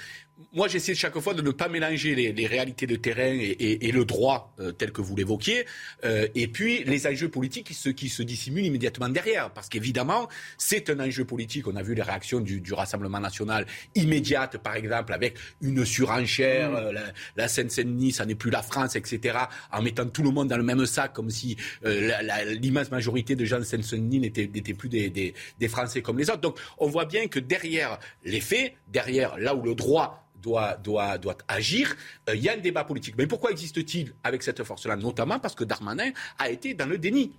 moi, 0.53 0.67
j'essaie 0.67 0.95
chaque 0.95 1.17
fois 1.19 1.33
de 1.33 1.41
ne 1.41 1.51
pas 1.51 1.67
mélanger 1.67 2.15
les, 2.15 2.47
réalités 2.47 2.87
de 2.87 2.95
terrain 2.95 3.37
et, 3.37 3.91
le 3.91 4.05
droit 4.05 4.53
euh, 4.59 4.71
tel 4.71 4.91
que 4.91 5.01
vous 5.01 5.15
l'évoquiez, 5.15 5.65
euh, 6.05 6.27
et 6.33 6.47
puis 6.47 6.83
les 6.85 7.07
enjeux 7.07 7.29
politiques 7.29 7.73
se, 7.73 7.89
qui 7.89 8.07
se 8.07 8.23
dissimulent 8.23 8.65
immédiatement 8.65 9.09
derrière. 9.09 9.51
Parce 9.51 9.67
qu'évidemment, 9.67 10.29
c'est 10.57 10.89
un 10.89 10.99
enjeu 11.01 11.25
politique. 11.25 11.67
On 11.67 11.75
a 11.75 11.83
vu 11.83 11.93
les 11.93 12.01
réactions 12.01 12.39
du, 12.39 12.63
Rassemblement 12.71 13.19
national 13.19 13.65
immédiates, 13.95 14.57
par 14.59 14.75
exemple, 14.75 15.11
avec 15.11 15.35
une 15.61 15.83
surenchère, 15.83 16.71
mmh. 16.71 16.75
euh, 16.75 17.11
la, 17.35 17.47
Seine-Saint-Denis, 17.47 18.13
ça 18.13 18.25
n'est 18.25 18.35
plus 18.35 18.51
la 18.51 18.61
France, 18.61 18.95
etc., 18.95 19.37
en 19.71 19.81
mettant 19.81 20.05
tout 20.05 20.23
le 20.23 20.29
monde 20.29 20.47
dans 20.47 20.57
le 20.57 20.63
même 20.63 20.85
sac, 20.85 21.13
comme 21.13 21.29
si 21.29 21.57
l'immense 21.83 22.91
majorité 22.91 23.35
de 23.35 23.43
gens 23.43 23.57
de 23.57 23.63
Seine-Saint-Denis 23.63 24.19
n'étaient 24.19 24.73
plus 24.73 24.87
des, 24.87 25.09
des 25.09 25.67
Français 25.67 26.01
comme 26.01 26.17
les 26.17 26.29
autres. 26.29 26.41
Donc, 26.41 26.57
on 26.77 26.87
voit 26.87 27.05
bien 27.05 27.27
que 27.27 27.39
derrière 27.39 27.99
les 28.23 28.39
faits, 28.39 28.73
derrière 28.87 29.37
là 29.37 29.55
où 29.55 29.61
le 29.63 29.75
droit 29.75 30.28
doit, 30.41 30.75
doit, 30.75 31.17
doit 31.17 31.37
agir, 31.47 31.95
euh, 32.29 32.35
il 32.35 32.43
y 32.43 32.49
a 32.49 32.53
un 32.53 32.57
débat 32.57 32.83
politique. 32.83 33.15
Mais 33.17 33.27
pourquoi 33.27 33.51
existe-t-il 33.51 34.13
avec 34.23 34.43
cette 34.43 34.63
force-là 34.63 34.95
Notamment 34.95 35.39
parce 35.39 35.55
que 35.55 35.63
Darmanin 35.63 36.11
a 36.37 36.49
été 36.49 36.73
dans 36.73 36.85
le 36.85 36.97
déni. 36.97 37.33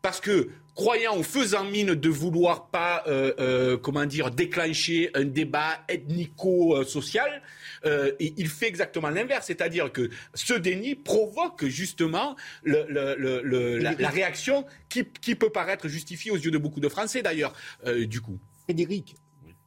Parce 0.00 0.20
que, 0.20 0.48
croyant 0.74 1.16
ou 1.16 1.22
faisant 1.22 1.62
mine 1.62 1.94
de 1.94 2.08
vouloir 2.08 2.70
pas, 2.70 3.04
euh, 3.06 3.32
euh, 3.38 3.76
comment 3.76 4.04
dire, 4.04 4.32
déclencher 4.32 5.10
un 5.14 5.24
débat 5.24 5.84
ethnico-social, 5.88 7.40
il 8.18 8.48
fait 8.48 8.66
exactement 8.66 9.10
l'inverse. 9.10 9.46
C'est-à-dire 9.46 9.92
que 9.92 10.10
ce 10.34 10.54
déni 10.54 10.96
provoque 10.96 11.66
justement 11.66 12.34
la, 12.64 14.10
réaction 14.10 14.66
qui, 14.88 15.04
qui, 15.20 15.36
peut 15.36 15.50
paraître 15.50 15.86
justifiée 15.86 16.32
aux 16.32 16.36
yeux 16.36 16.50
de 16.50 16.58
beaucoup 16.58 16.80
de 16.80 16.88
Français, 16.88 17.22
d'ailleurs, 17.22 17.54
du 18.06 18.20
coup. 18.20 18.40
Frédéric, 18.64 19.16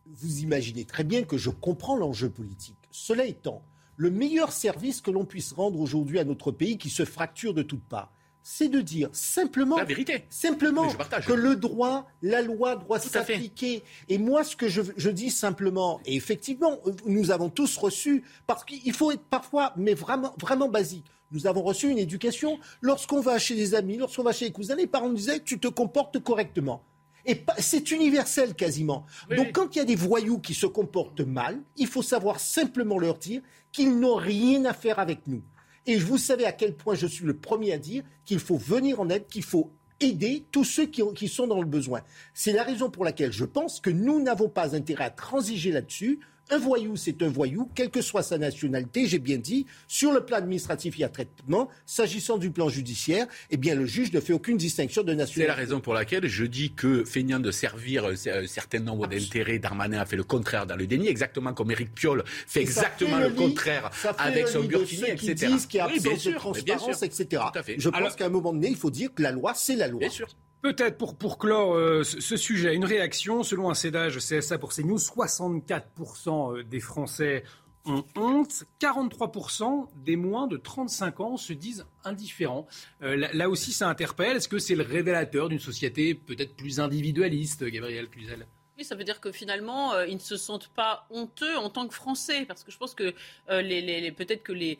vous 0.07 0.39
imaginez 0.39 0.85
très 0.85 1.03
bien 1.03 1.23
que 1.23 1.37
je 1.37 1.49
comprends 1.49 1.95
l'enjeu 1.95 2.29
politique. 2.29 2.77
Cela 2.91 3.25
étant, 3.25 3.63
le 3.97 4.09
meilleur 4.09 4.51
service 4.51 5.01
que 5.01 5.11
l'on 5.11 5.25
puisse 5.25 5.53
rendre 5.53 5.79
aujourd'hui 5.79 6.19
à 6.19 6.23
notre 6.23 6.51
pays 6.51 6.77
qui 6.77 6.89
se 6.89 7.05
fracture 7.05 7.53
de 7.53 7.63
toutes 7.63 7.83
parts, 7.83 8.11
c'est 8.43 8.67
de 8.67 8.79
dire 8.79 9.09
simplement, 9.11 9.77
la 9.77 9.85
vérité. 9.85 10.25
simplement 10.29 10.87
que 11.25 11.33
le 11.33 11.55
droit, 11.55 12.07
la 12.21 12.43
loi 12.43 12.75
doit 12.75 12.99
s'appliquer. 12.99 13.81
Et 14.07 14.19
moi, 14.19 14.43
ce 14.43 14.55
que 14.55 14.69
je, 14.69 14.83
je, 14.97 15.09
dis 15.09 15.31
simplement, 15.31 15.99
et 16.05 16.15
effectivement, 16.15 16.79
nous 17.07 17.31
avons 17.31 17.49
tous 17.49 17.75
reçu, 17.75 18.23
parce 18.45 18.63
qu'il 18.63 18.93
faut 18.93 19.11
être 19.11 19.23
parfois, 19.23 19.73
mais 19.77 19.95
vraiment, 19.95 20.35
vraiment 20.39 20.69
basique. 20.69 21.05
Nous 21.31 21.47
avons 21.47 21.63
reçu 21.63 21.89
une 21.89 21.97
éducation. 21.97 22.59
Lorsqu'on 22.81 23.19
va 23.19 23.39
chez 23.39 23.55
les 23.55 23.73
amis, 23.73 23.97
lorsqu'on 23.97 24.21
va 24.21 24.31
chez 24.31 24.45
les 24.45 24.51
cousins, 24.51 24.75
les 24.75 24.85
parents 24.85 25.09
nous 25.09 25.15
disaient 25.15 25.39
tu 25.39 25.59
te 25.59 25.67
comportes 25.67 26.19
correctement. 26.19 26.83
Et 27.25 27.43
c'est 27.57 27.91
universel 27.91 28.53
quasiment. 28.53 29.05
Donc 29.35 29.51
quand 29.51 29.75
il 29.75 29.79
y 29.79 29.81
a 29.81 29.85
des 29.85 29.95
voyous 29.95 30.39
qui 30.39 30.53
se 30.53 30.65
comportent 30.65 31.21
mal, 31.21 31.59
il 31.75 31.87
faut 31.87 32.03
savoir 32.03 32.39
simplement 32.39 32.99
leur 32.99 33.17
dire 33.17 33.41
qu'ils 33.71 33.99
n'ont 33.99 34.15
rien 34.15 34.65
à 34.65 34.73
faire 34.73 34.99
avec 34.99 35.27
nous. 35.27 35.41
Et 35.87 35.97
vous 35.97 36.17
savez 36.17 36.45
à 36.45 36.51
quel 36.51 36.75
point 36.75 36.95
je 36.95 37.07
suis 37.07 37.25
le 37.25 37.37
premier 37.37 37.73
à 37.73 37.77
dire 37.77 38.03
qu'il 38.25 38.39
faut 38.39 38.57
venir 38.57 38.99
en 38.99 39.09
aide, 39.09 39.27
qu'il 39.27 39.43
faut 39.43 39.71
aider 39.99 40.45
tous 40.51 40.63
ceux 40.63 40.85
qui, 40.85 41.01
qui 41.15 41.27
sont 41.27 41.47
dans 41.47 41.61
le 41.61 41.67
besoin. 41.67 42.01
C'est 42.33 42.53
la 42.53 42.63
raison 42.63 42.89
pour 42.89 43.05
laquelle 43.05 43.31
je 43.31 43.45
pense 43.45 43.79
que 43.79 43.89
nous 43.89 44.21
n'avons 44.21 44.49
pas 44.49 44.75
intérêt 44.75 45.05
à 45.05 45.09
transiger 45.09 45.71
là-dessus. 45.71 46.19
Un 46.51 46.59
voyou, 46.59 46.95
c'est 46.95 47.23
un 47.23 47.29
voyou, 47.29 47.69
quelle 47.73 47.89
que 47.89 48.01
soit 48.01 48.21
sa 48.21 48.37
nationalité, 48.37 49.07
j'ai 49.07 49.17
bien 49.17 49.37
dit. 49.37 49.65
Sur 49.87 50.11
le 50.11 50.23
plan 50.23 50.37
administratif, 50.37 50.97
il 50.97 51.01
y 51.01 51.03
a 51.03 51.09
traitement. 51.09 51.69
S'agissant 51.87 52.37
du 52.37 52.51
plan 52.51 52.69
judiciaire, 52.69 53.25
eh 53.49 53.57
bien, 53.57 53.73
le 53.73 53.85
juge 53.85 54.13
ne 54.13 54.19
fait 54.19 54.33
aucune 54.33 54.57
distinction 54.57 55.01
de 55.01 55.13
nationalité. 55.13 55.41
C'est 55.41 55.47
la 55.47 55.55
raison 55.55 55.81
pour 55.81 55.95
laquelle 55.95 56.27
je 56.27 56.45
dis 56.45 56.73
que, 56.73 57.03
feignant 57.03 57.39
de 57.39 57.49
servir 57.49 58.05
un 58.05 58.13
euh, 58.27 58.45
certain 58.45 58.79
nombre 58.79 59.07
d'intérêts, 59.07 59.57
Darmanin 59.57 59.99
a 59.99 60.05
fait 60.05 60.17
le 60.17 60.23
contraire 60.23 60.67
dans 60.67 60.75
le 60.75 60.85
déni, 60.85 61.07
exactement 61.07 61.53
comme 61.53 61.71
Éric 61.71 61.93
Piolle 61.93 62.23
fait 62.25 62.61
exactement 62.61 63.17
le, 63.17 63.29
contraire 63.29 63.89
avec 64.17 64.47
son 64.47 64.63
Burkini, 64.63 65.09
etc. 65.09 65.35
Qui 65.35 65.47
disent 65.47 65.65
qu'il 65.65 65.77
y 65.79 65.81
a 65.81 65.85
absence 65.85 66.23
de 66.23 66.31
transparence, 66.33 67.03
etc. 67.03 67.43
Je 67.77 67.89
pense 67.89 68.15
qu'à 68.15 68.25
un 68.25 68.29
moment 68.29 68.53
donné, 68.53 68.69
il 68.69 68.77
faut 68.77 68.91
dire 68.91 69.13
que 69.13 69.23
la 69.23 69.31
loi, 69.31 69.53
c'est 69.55 69.75
la 69.75 69.87
loi. 69.87 69.99
Bien 69.99 70.09
sûr. 70.09 70.27
Peut-être 70.65 70.97
pour, 70.97 71.15
pour 71.15 71.37
clore 71.37 71.75
euh, 71.75 72.03
ce, 72.03 72.35
sujet, 72.37 72.73
une 72.73 72.85
réaction, 72.85 73.43
selon 73.43 73.69
un 73.69 73.75
cédage 73.75 74.17
CSA 74.17 74.57
pour 74.57 74.73
CNews, 74.73 74.97
64% 74.97 76.57
euh, 76.57 76.63
des 76.63 76.79
Français 76.79 77.43
ont 77.85 78.03
honte. 78.15 78.63
43% 78.81 79.89
des 79.95 80.15
moins 80.15 80.47
de 80.47 80.57
35 80.57 81.19
ans 81.19 81.37
se 81.37 81.53
disent 81.53 81.85
indifférents. 82.03 82.65
Euh, 83.03 83.27
là, 83.31 83.47
aussi, 83.47 83.73
ça 83.73 83.87
interpelle. 83.87 84.37
Est-ce 84.37 84.47
que 84.47 84.57
c'est 84.57 84.73
le 84.73 84.81
révélateur 84.81 85.49
d'une 85.49 85.59
société 85.59 86.15
peut-être 86.15 86.55
plus 86.55 86.79
individualiste, 86.79 87.63
Gabriel 87.63 88.09
Cluzel? 88.09 88.47
Oui, 88.77 88.83
ça 88.83 88.95
veut 88.95 89.03
dire 89.03 89.21
que 89.21 89.31
finalement, 89.31 89.93
euh, 89.93 90.05
ils 90.07 90.15
ne 90.15 90.19
se 90.19 90.37
sentent 90.37 90.67
pas 90.67 91.07
honteux 91.09 91.57
en 91.57 91.69
tant 91.69 91.87
que 91.87 91.93
Français, 91.93 92.45
parce 92.45 92.63
que 92.63 92.71
je 92.71 92.77
pense 92.77 92.93
que 92.93 93.13
euh, 93.49 93.61
les, 93.61 94.11
peut-être 94.11 94.43
que 94.43 94.51
les, 94.51 94.79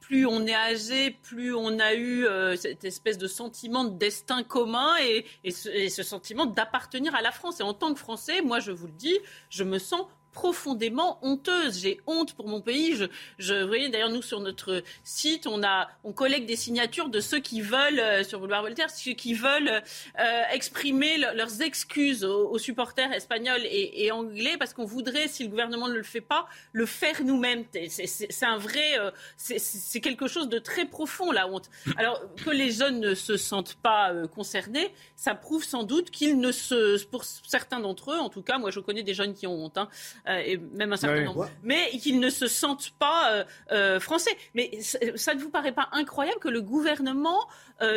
plus 0.00 0.26
on 0.26 0.46
est 0.46 0.54
âgé, 0.54 1.10
plus 1.10 1.54
on 1.54 1.78
a 1.78 1.94
eu 1.94 2.26
cette 2.56 2.84
espèce 2.84 3.18
de 3.18 3.26
sentiment 3.28 3.84
de 3.84 3.96
destin 3.98 4.42
commun 4.42 4.96
et, 5.02 5.26
et 5.44 5.90
ce 5.90 6.02
sentiment 6.02 6.46
d'appartenir 6.46 7.14
à 7.14 7.20
la 7.20 7.32
France. 7.32 7.60
Et 7.60 7.62
en 7.62 7.74
tant 7.74 7.92
que 7.92 8.00
Français, 8.00 8.40
moi, 8.40 8.60
je 8.60 8.72
vous 8.72 8.86
le 8.86 8.92
dis, 8.94 9.18
je 9.50 9.64
me 9.64 9.78
sens 9.78 10.06
profondément 10.32 11.18
honteuse. 11.22 11.80
J'ai 11.80 12.00
honte 12.06 12.34
pour 12.34 12.48
mon 12.48 12.60
pays. 12.60 12.96
Je, 12.96 13.04
je 13.38 13.54
vous 13.54 13.68
voyez, 13.68 13.88
d'ailleurs, 13.88 14.10
nous, 14.10 14.22
sur 14.22 14.40
notre 14.40 14.82
site, 15.04 15.46
on, 15.46 15.62
a, 15.62 15.88
on 16.04 16.12
collecte 16.12 16.46
des 16.46 16.56
signatures 16.56 17.08
de 17.08 17.20
ceux 17.20 17.40
qui 17.40 17.60
veulent, 17.60 18.00
euh, 18.00 18.24
sur 18.24 18.40
Boulevard 18.40 18.62
Voltaire, 18.62 18.90
ceux 18.90 19.12
qui 19.12 19.34
veulent 19.34 19.82
euh, 20.18 20.42
exprimer 20.52 21.18
leurs 21.18 21.62
excuses 21.62 22.24
aux, 22.24 22.58
supporters 22.58 23.12
espagnols 23.12 23.62
et, 23.64 24.10
anglais, 24.10 24.56
parce 24.58 24.74
qu'on 24.74 24.84
voudrait, 24.84 25.28
si 25.28 25.44
le 25.44 25.48
gouvernement 25.48 25.88
ne 25.88 25.94
le 25.94 26.02
fait 26.02 26.20
pas, 26.20 26.48
le 26.72 26.86
faire 26.86 27.22
nous-mêmes. 27.22 27.64
C'est 27.88 28.44
un 28.44 28.58
vrai... 28.58 28.98
Euh, 28.98 29.10
c'est 29.36 30.00
quelque 30.00 30.28
chose 30.28 30.48
de 30.48 30.58
très 30.58 30.86
profond, 30.86 31.30
la 31.32 31.48
honte. 31.48 31.70
Alors, 31.96 32.20
que 32.36 32.50
les 32.50 32.70
jeunes 32.70 33.00
ne 33.00 33.14
se 33.14 33.36
sentent 33.36 33.74
pas 33.76 34.12
concernés, 34.34 34.92
ça 35.16 35.34
prouve 35.34 35.64
sans 35.64 35.82
doute 35.82 36.10
qu'ils 36.10 36.38
ne 36.38 36.52
se... 36.52 37.04
Pour 37.06 37.24
certains 37.24 37.80
d'entre 37.80 38.12
eux, 38.12 38.18
en 38.18 38.28
tout 38.28 38.42
cas, 38.42 38.58
moi, 38.58 38.70
je 38.70 38.80
connais 38.80 39.02
des 39.02 39.14
jeunes 39.14 39.34
qui 39.34 39.46
ont 39.46 39.64
honte. 39.64 39.78
Hein, 39.78 39.88
euh, 40.28 40.42
et 40.44 40.56
même 40.56 40.92
un 40.92 40.96
certain 40.96 41.24
nombre, 41.24 41.48
mais 41.62 41.90
qu'ils 41.98 42.20
ne 42.20 42.30
se 42.30 42.46
sentent 42.46 42.90
pas 42.98 43.32
euh, 43.32 43.44
euh, 43.72 44.00
français. 44.00 44.36
Mais 44.54 44.78
ça 44.80 45.34
ne 45.34 45.40
vous 45.40 45.50
paraît 45.50 45.72
pas 45.72 45.88
incroyable 45.92 46.38
que 46.40 46.48
le 46.48 46.62
gouvernement, 46.62 47.48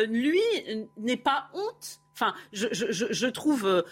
lui, 0.08 0.40
n'ait 0.96 1.16
pas 1.16 1.48
honte? 1.54 2.00
Enfin, 2.14 2.34
je, 2.52 2.68
je, 2.70 3.06
je 3.10 3.26
trouve 3.26 3.84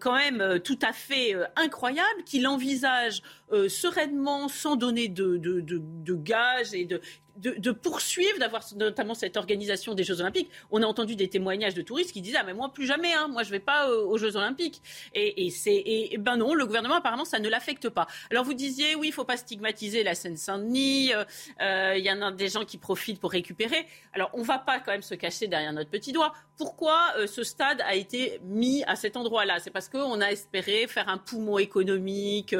quand 0.00 0.16
même 0.16 0.60
tout 0.60 0.78
à 0.82 0.92
fait 0.92 1.34
incroyable 1.56 2.24
qu'il 2.24 2.48
envisage 2.48 3.22
sereinement, 3.68 4.48
sans 4.48 4.76
donner 4.76 5.08
de, 5.08 5.36
de, 5.36 5.60
de, 5.60 5.80
de 5.80 6.14
gages 6.14 6.74
et 6.74 6.84
de, 6.84 7.00
de, 7.36 7.70
poursuivre, 7.70 8.38
d'avoir 8.38 8.64
notamment 8.76 9.14
cette 9.14 9.36
organisation 9.36 9.94
des 9.94 10.04
Jeux 10.04 10.20
Olympiques. 10.20 10.50
On 10.70 10.82
a 10.82 10.86
entendu 10.86 11.16
des 11.16 11.28
témoignages 11.28 11.74
de 11.74 11.82
touristes 11.82 12.12
qui 12.12 12.22
disaient 12.22 12.38
ah 12.40 12.44
mais 12.44 12.54
moi 12.54 12.72
plus 12.72 12.86
jamais, 12.86 13.12
hein, 13.12 13.28
moi 13.28 13.42
je 13.42 13.50
vais 13.50 13.60
pas 13.60 13.88
euh, 13.88 14.04
aux 14.04 14.18
Jeux 14.18 14.36
Olympiques. 14.36 14.82
Et, 15.14 15.50
c'est 15.50 15.74
et, 15.74 16.16
ben 16.18 16.36
non, 16.36 16.54
le 16.54 16.66
gouvernement 16.66 16.96
apparemment 16.96 17.24
ça 17.24 17.38
ne 17.38 17.48
l'affecte 17.48 17.88
pas. 17.88 18.06
Alors 18.30 18.44
vous 18.44 18.54
disiez 18.54 18.94
oui, 18.94 19.08
il 19.08 19.12
faut 19.12 19.24
pas 19.24 19.36
stigmatiser 19.36 20.02
la 20.02 20.14
Seine-Saint-Denis. 20.14 21.12
Euh, 21.14 21.24
euh, 21.60 21.94
il 21.96 22.04
y 22.04 22.10
en 22.10 22.22
a 22.22 22.32
des 22.32 22.48
gens 22.48 22.64
qui 22.64 22.78
profitent 22.78 23.20
pour 23.20 23.32
récupérer. 23.32 23.86
Alors 24.12 24.30
on 24.32 24.42
va 24.42 24.58
pas 24.58 24.80
quand 24.80 24.92
même 24.92 25.02
se 25.02 25.14
cacher 25.14 25.46
derrière 25.46 25.72
notre 25.72 25.90
petit 25.90 26.12
doigt. 26.12 26.32
Pourquoi 26.56 27.12
ce 27.26 27.42
stade 27.42 27.82
a 27.82 27.94
été 27.94 28.40
mis 28.42 28.82
à 28.84 28.96
cet 28.96 29.18
endroit-là? 29.18 29.58
C'est 29.60 29.70
parce 29.70 29.90
qu'on 29.90 30.22
a 30.22 30.28
espéré 30.28 30.86
faire 30.86 31.10
un 31.10 31.18
poumon 31.18 31.58
économique, 31.58 32.56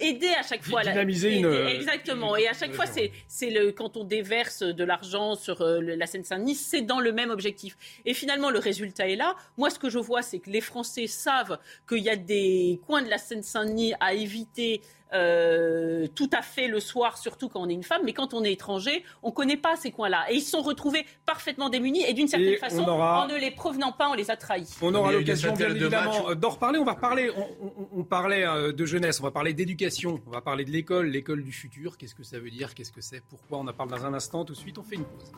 aider 0.00 0.32
à 0.38 0.42
chaque 0.42 0.64
fois. 0.64 0.82
Dynamiser 0.82 1.34
une. 1.36 1.52
Exactement. 1.52 2.36
Et 2.36 2.48
à 2.48 2.54
chaque 2.54 2.72
fois 2.72 2.86
c'est 2.86 3.12
c'est 3.28 3.50
le 3.50 3.72
quand 3.72 3.98
on 3.98 4.05
déverse 4.06 4.62
de 4.62 4.84
l'argent 4.84 5.34
sur 5.34 5.60
euh, 5.60 5.80
la 5.80 6.06
Seine-Saint-Denis, 6.06 6.54
c'est 6.54 6.82
dans 6.82 7.00
le 7.00 7.12
même 7.12 7.30
objectif. 7.30 7.76
Et 8.04 8.14
finalement, 8.14 8.50
le 8.50 8.58
résultat 8.58 9.08
est 9.08 9.16
là. 9.16 9.36
Moi, 9.56 9.70
ce 9.70 9.78
que 9.78 9.90
je 9.90 9.98
vois, 9.98 10.22
c'est 10.22 10.38
que 10.38 10.50
les 10.50 10.60
Français 10.60 11.06
savent 11.06 11.58
qu'il 11.88 11.98
y 11.98 12.10
a 12.10 12.16
des 12.16 12.80
coins 12.86 13.02
de 13.02 13.08
la 13.08 13.18
Seine-Saint-Denis 13.18 13.94
à 14.00 14.14
éviter 14.14 14.80
euh, 15.12 16.06
tout 16.14 16.30
à 16.32 16.42
fait 16.42 16.66
le 16.66 16.80
soir, 16.80 17.18
surtout 17.18 17.48
quand 17.48 17.60
on 17.60 17.68
est 17.68 17.74
une 17.74 17.84
femme, 17.84 18.02
mais 18.04 18.12
quand 18.12 18.34
on 18.34 18.42
est 18.44 18.52
étranger, 18.52 19.04
on 19.22 19.28
ne 19.28 19.32
connaît 19.32 19.56
pas 19.56 19.76
ces 19.76 19.90
coins-là. 19.90 20.26
Et 20.30 20.36
ils 20.36 20.40
se 20.40 20.50
sont 20.50 20.62
retrouvés 20.62 21.06
parfaitement 21.24 21.68
démunis 21.68 22.04
et 22.04 22.12
d'une 22.12 22.28
certaine 22.28 22.56
façon, 22.56 22.82
en 22.82 23.26
ne 23.26 23.36
les 23.36 23.50
provenant 23.50 23.92
pas, 23.92 24.08
on 24.08 24.14
les 24.14 24.30
a 24.30 24.36
trahis. 24.36 24.76
On 24.82 24.94
aura 24.94 25.12
l'occasion, 25.12 25.52
bien 25.54 25.70
évidemment, 25.70 26.34
d'en 26.34 26.50
reparler. 26.50 26.78
On 26.78 26.84
va 26.84 26.92
reparler, 26.92 27.30
on, 27.92 28.04
parlait 28.04 28.46
euh, 28.46 28.72
de 28.72 28.84
jeunesse, 28.84 29.20
on 29.20 29.24
va 29.24 29.30
parler 29.30 29.52
d'éducation, 29.52 30.20
on 30.26 30.30
va 30.30 30.40
parler 30.40 30.64
de 30.64 30.70
l'école, 30.70 31.06
l'école 31.06 31.42
du 31.42 31.52
futur. 31.52 31.96
Qu'est-ce 31.96 32.14
que 32.14 32.24
ça 32.24 32.38
veut 32.38 32.50
dire? 32.50 32.74
Qu'est-ce 32.74 32.92
que 32.92 33.00
c'est? 33.00 33.22
Pourquoi? 33.28 33.58
On 33.58 33.66
en 33.66 33.72
parle 33.72 33.90
dans 33.90 34.04
un 34.04 34.14
instant. 34.14 34.44
Tout 34.44 34.54
de 34.54 34.58
suite, 34.58 34.78
on 34.78 34.82
fait 34.82 34.96
une 34.96 35.04
pause. 35.04 35.32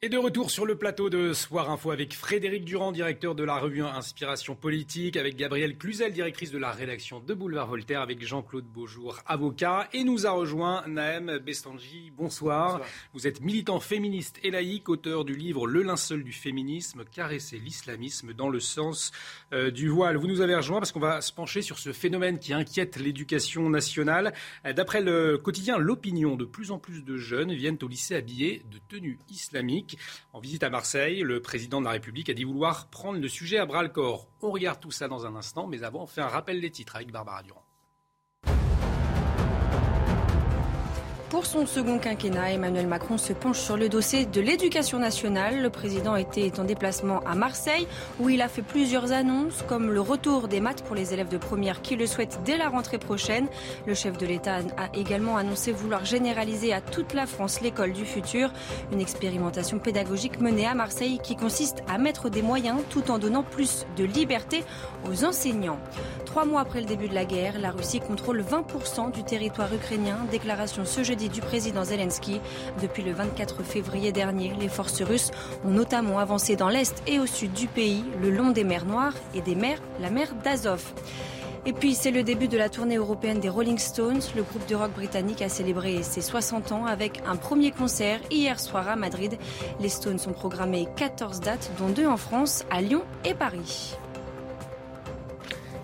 Et 0.00 0.08
de 0.08 0.16
retour 0.16 0.52
sur 0.52 0.64
le 0.64 0.76
plateau 0.76 1.10
de 1.10 1.32
Soir 1.32 1.72
Info 1.72 1.90
avec 1.90 2.14
Frédéric 2.14 2.64
Durand, 2.64 2.92
directeur 2.92 3.34
de 3.34 3.42
la 3.42 3.58
revue 3.58 3.82
Inspiration 3.82 4.54
Politique, 4.54 5.16
avec 5.16 5.34
Gabrielle 5.34 5.76
Cluzel, 5.76 6.12
directrice 6.12 6.52
de 6.52 6.58
la 6.58 6.70
rédaction 6.70 7.18
de 7.18 7.34
Boulevard 7.34 7.66
Voltaire, 7.66 8.00
avec 8.00 8.24
Jean-Claude 8.24 8.66
Beaujour, 8.66 9.18
avocat. 9.26 9.88
Et 9.92 10.04
nous 10.04 10.24
a 10.24 10.30
rejoint 10.30 10.84
Naëm 10.86 11.38
Bestanji. 11.38 12.12
Bonsoir. 12.16 12.80
Vous 13.12 13.26
êtes 13.26 13.40
militant 13.40 13.80
féministe 13.80 14.38
et 14.44 14.52
laïque, 14.52 14.88
auteur 14.88 15.24
du 15.24 15.34
livre 15.34 15.66
Le 15.66 15.82
linceul 15.82 16.22
du 16.22 16.32
féminisme, 16.32 17.04
caresser 17.04 17.58
l'islamisme 17.58 18.32
dans 18.34 18.50
le 18.50 18.60
sens 18.60 19.10
euh, 19.52 19.72
du 19.72 19.88
voile. 19.88 20.16
Vous 20.16 20.28
nous 20.28 20.42
avez 20.42 20.54
rejoint 20.54 20.78
parce 20.78 20.92
qu'on 20.92 21.00
va 21.00 21.20
se 21.22 21.32
pencher 21.32 21.60
sur 21.60 21.80
ce 21.80 21.92
phénomène 21.92 22.38
qui 22.38 22.52
inquiète 22.52 22.98
l'éducation 22.98 23.68
nationale. 23.68 24.32
Euh, 24.64 24.72
d'après 24.72 25.00
le 25.00 25.38
quotidien 25.38 25.76
L'Opinion, 25.76 26.36
de 26.36 26.44
plus 26.44 26.70
en 26.70 26.78
plus 26.78 27.02
de 27.02 27.16
jeunes 27.16 27.52
viennent 27.52 27.78
au 27.82 27.88
lycée 27.88 28.14
habillés 28.14 28.62
de 28.70 28.78
tenues 28.88 29.18
islamiques. 29.28 29.87
En 30.32 30.40
visite 30.40 30.62
à 30.62 30.70
Marseille, 30.70 31.20
le 31.20 31.40
président 31.40 31.80
de 31.80 31.84
la 31.84 31.92
République 31.92 32.28
a 32.28 32.34
dit 32.34 32.44
vouloir 32.44 32.88
prendre 32.88 33.18
le 33.18 33.28
sujet 33.28 33.58
à 33.58 33.66
bras 33.66 33.82
le 33.82 33.88
corps. 33.88 34.28
On 34.42 34.50
regarde 34.50 34.80
tout 34.80 34.90
ça 34.90 35.08
dans 35.08 35.26
un 35.26 35.36
instant, 35.36 35.66
mais 35.66 35.82
avant, 35.82 36.02
on 36.02 36.06
fait 36.06 36.20
un 36.20 36.28
rappel 36.28 36.60
des 36.60 36.70
titres 36.70 36.96
avec 36.96 37.12
Barbara 37.12 37.42
Durand. 37.42 37.67
Pour 41.30 41.44
son 41.44 41.66
second 41.66 41.98
quinquennat, 41.98 42.52
Emmanuel 42.52 42.86
Macron 42.86 43.18
se 43.18 43.34
penche 43.34 43.58
sur 43.58 43.76
le 43.76 43.90
dossier 43.90 44.24
de 44.24 44.40
l'éducation 44.40 44.98
nationale. 44.98 45.60
Le 45.60 45.68
président 45.68 46.16
était 46.16 46.58
en 46.58 46.64
déplacement 46.64 47.20
à 47.26 47.34
Marseille 47.34 47.86
où 48.18 48.30
il 48.30 48.40
a 48.40 48.48
fait 48.48 48.62
plusieurs 48.62 49.12
annonces 49.12 49.62
comme 49.68 49.92
le 49.92 50.00
retour 50.00 50.48
des 50.48 50.62
maths 50.62 50.82
pour 50.82 50.96
les 50.96 51.12
élèves 51.12 51.28
de 51.28 51.36
première 51.36 51.82
qui 51.82 51.96
le 51.96 52.06
souhaitent 52.06 52.40
dès 52.46 52.56
la 52.56 52.70
rentrée 52.70 52.96
prochaine. 52.96 53.46
Le 53.86 53.92
chef 53.92 54.16
de 54.16 54.24
l'État 54.24 54.60
a 54.78 54.96
également 54.96 55.36
annoncé 55.36 55.70
vouloir 55.70 56.06
généraliser 56.06 56.72
à 56.72 56.80
toute 56.80 57.12
la 57.12 57.26
France 57.26 57.60
l'école 57.60 57.92
du 57.92 58.06
futur, 58.06 58.50
une 58.90 59.00
expérimentation 59.02 59.78
pédagogique 59.78 60.40
menée 60.40 60.66
à 60.66 60.74
Marseille 60.74 61.20
qui 61.22 61.36
consiste 61.36 61.82
à 61.88 61.98
mettre 61.98 62.30
des 62.30 62.42
moyens 62.42 62.80
tout 62.88 63.10
en 63.10 63.18
donnant 63.18 63.42
plus 63.42 63.84
de 63.98 64.04
liberté 64.04 64.64
aux 65.06 65.24
enseignants. 65.24 65.78
Trois 66.24 66.46
mois 66.46 66.62
après 66.62 66.80
le 66.80 66.86
début 66.86 67.08
de 67.08 67.14
la 67.14 67.26
guerre, 67.26 67.58
la 67.58 67.70
Russie 67.70 68.00
contrôle 68.00 68.42
20% 68.42 69.12
du 69.12 69.24
territoire 69.24 69.72
ukrainien. 69.74 70.18
Déclaration 70.30 70.84
ce 70.86 71.02
jeudi 71.02 71.17
du 71.26 71.40
président 71.40 71.82
Zelensky. 71.82 72.40
Depuis 72.80 73.02
le 73.02 73.12
24 73.12 73.64
février 73.64 74.12
dernier, 74.12 74.52
les 74.60 74.68
forces 74.68 75.02
russes 75.02 75.32
ont 75.64 75.70
notamment 75.70 76.20
avancé 76.20 76.54
dans 76.54 76.68
l'est 76.68 77.02
et 77.08 77.18
au 77.18 77.26
sud 77.26 77.52
du 77.52 77.66
pays, 77.66 78.04
le 78.22 78.30
long 78.30 78.50
des 78.50 78.62
mers 78.62 78.86
Noires 78.86 79.14
et 79.34 79.40
des 79.40 79.56
mers, 79.56 79.82
la 80.00 80.10
mer 80.10 80.28
d'Azov. 80.44 80.84
Et 81.66 81.72
puis, 81.72 81.94
c'est 81.94 82.10
le 82.10 82.22
début 82.22 82.48
de 82.48 82.56
la 82.56 82.68
tournée 82.68 82.96
européenne 82.96 83.40
des 83.40 83.48
Rolling 83.48 83.78
Stones. 83.78 84.20
Le 84.36 84.42
groupe 84.42 84.66
de 84.68 84.74
rock 84.74 84.92
britannique 84.92 85.42
a 85.42 85.48
célébré 85.48 86.02
ses 86.02 86.22
60 86.22 86.72
ans 86.72 86.86
avec 86.86 87.20
un 87.26 87.36
premier 87.36 87.72
concert 87.72 88.20
hier 88.30 88.60
soir 88.60 88.88
à 88.88 88.96
Madrid. 88.96 89.36
Les 89.80 89.88
Stones 89.88 90.20
ont 90.28 90.32
programmé 90.32 90.86
14 90.96 91.40
dates, 91.40 91.70
dont 91.78 91.88
deux 91.88 92.06
en 92.06 92.16
France, 92.16 92.64
à 92.70 92.80
Lyon 92.80 93.02
et 93.24 93.34
Paris. 93.34 93.96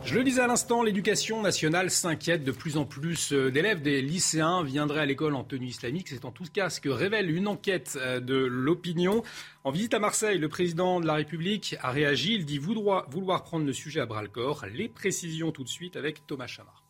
Je 0.05 0.17
le 0.17 0.23
disais 0.23 0.43
à 0.43 0.47
l'instant, 0.47 0.83
l'éducation 0.83 1.41
nationale 1.41 1.91
s'inquiète 1.91 2.45
de 2.45 2.53
plus 2.53 2.77
en 2.77 2.85
plus 2.85 3.33
euh, 3.33 3.51
d'élèves, 3.51 3.81
des 3.81 4.03
lycéens 4.03 4.63
viendraient 4.63 5.01
à 5.01 5.07
l'école 5.07 5.35
en 5.35 5.45
tenue 5.45 5.69
islamique. 5.69 6.09
C'est 6.09 6.27
en 6.27 6.31
tout 6.31 6.45
cas 6.53 6.69
ce 6.69 6.79
que 6.79 6.91
révèle 6.91 7.31
une 7.31 7.49
enquête 7.49 7.97
euh, 7.99 8.21
de 8.21 8.35
l'opinion. 8.35 9.23
En 9.65 9.71
visite 9.71 9.95
à 9.95 9.99
Marseille, 9.99 10.37
le 10.39 10.49
président 10.51 11.01
de 11.01 11.07
la 11.07 11.15
République 11.15 11.77
a 11.81 11.91
réagi. 11.91 12.35
Il 12.35 12.45
dit 12.45 12.59
vouloir, 12.59 13.07
prendre 13.45 13.65
le 13.65 13.73
sujet 13.73 14.01
à 14.01 14.07
bras-le-corps. 14.07 14.67
Les 14.75 14.91
précisions 14.91 15.53
tout 15.53 15.65
de 15.65 15.71
suite 15.71 15.97
avec 15.97 16.27
Thomas 16.27 16.49
Chamard. 16.49 16.85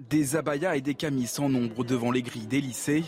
Des 0.00 0.34
abayas 0.34 0.74
et 0.74 0.80
des 0.80 0.94
camis 0.94 1.28
sans 1.28 1.48
nombre 1.48 1.84
devant 1.84 2.10
les 2.10 2.22
grilles 2.22 2.48
des 2.48 2.60
lycées. 2.60 3.04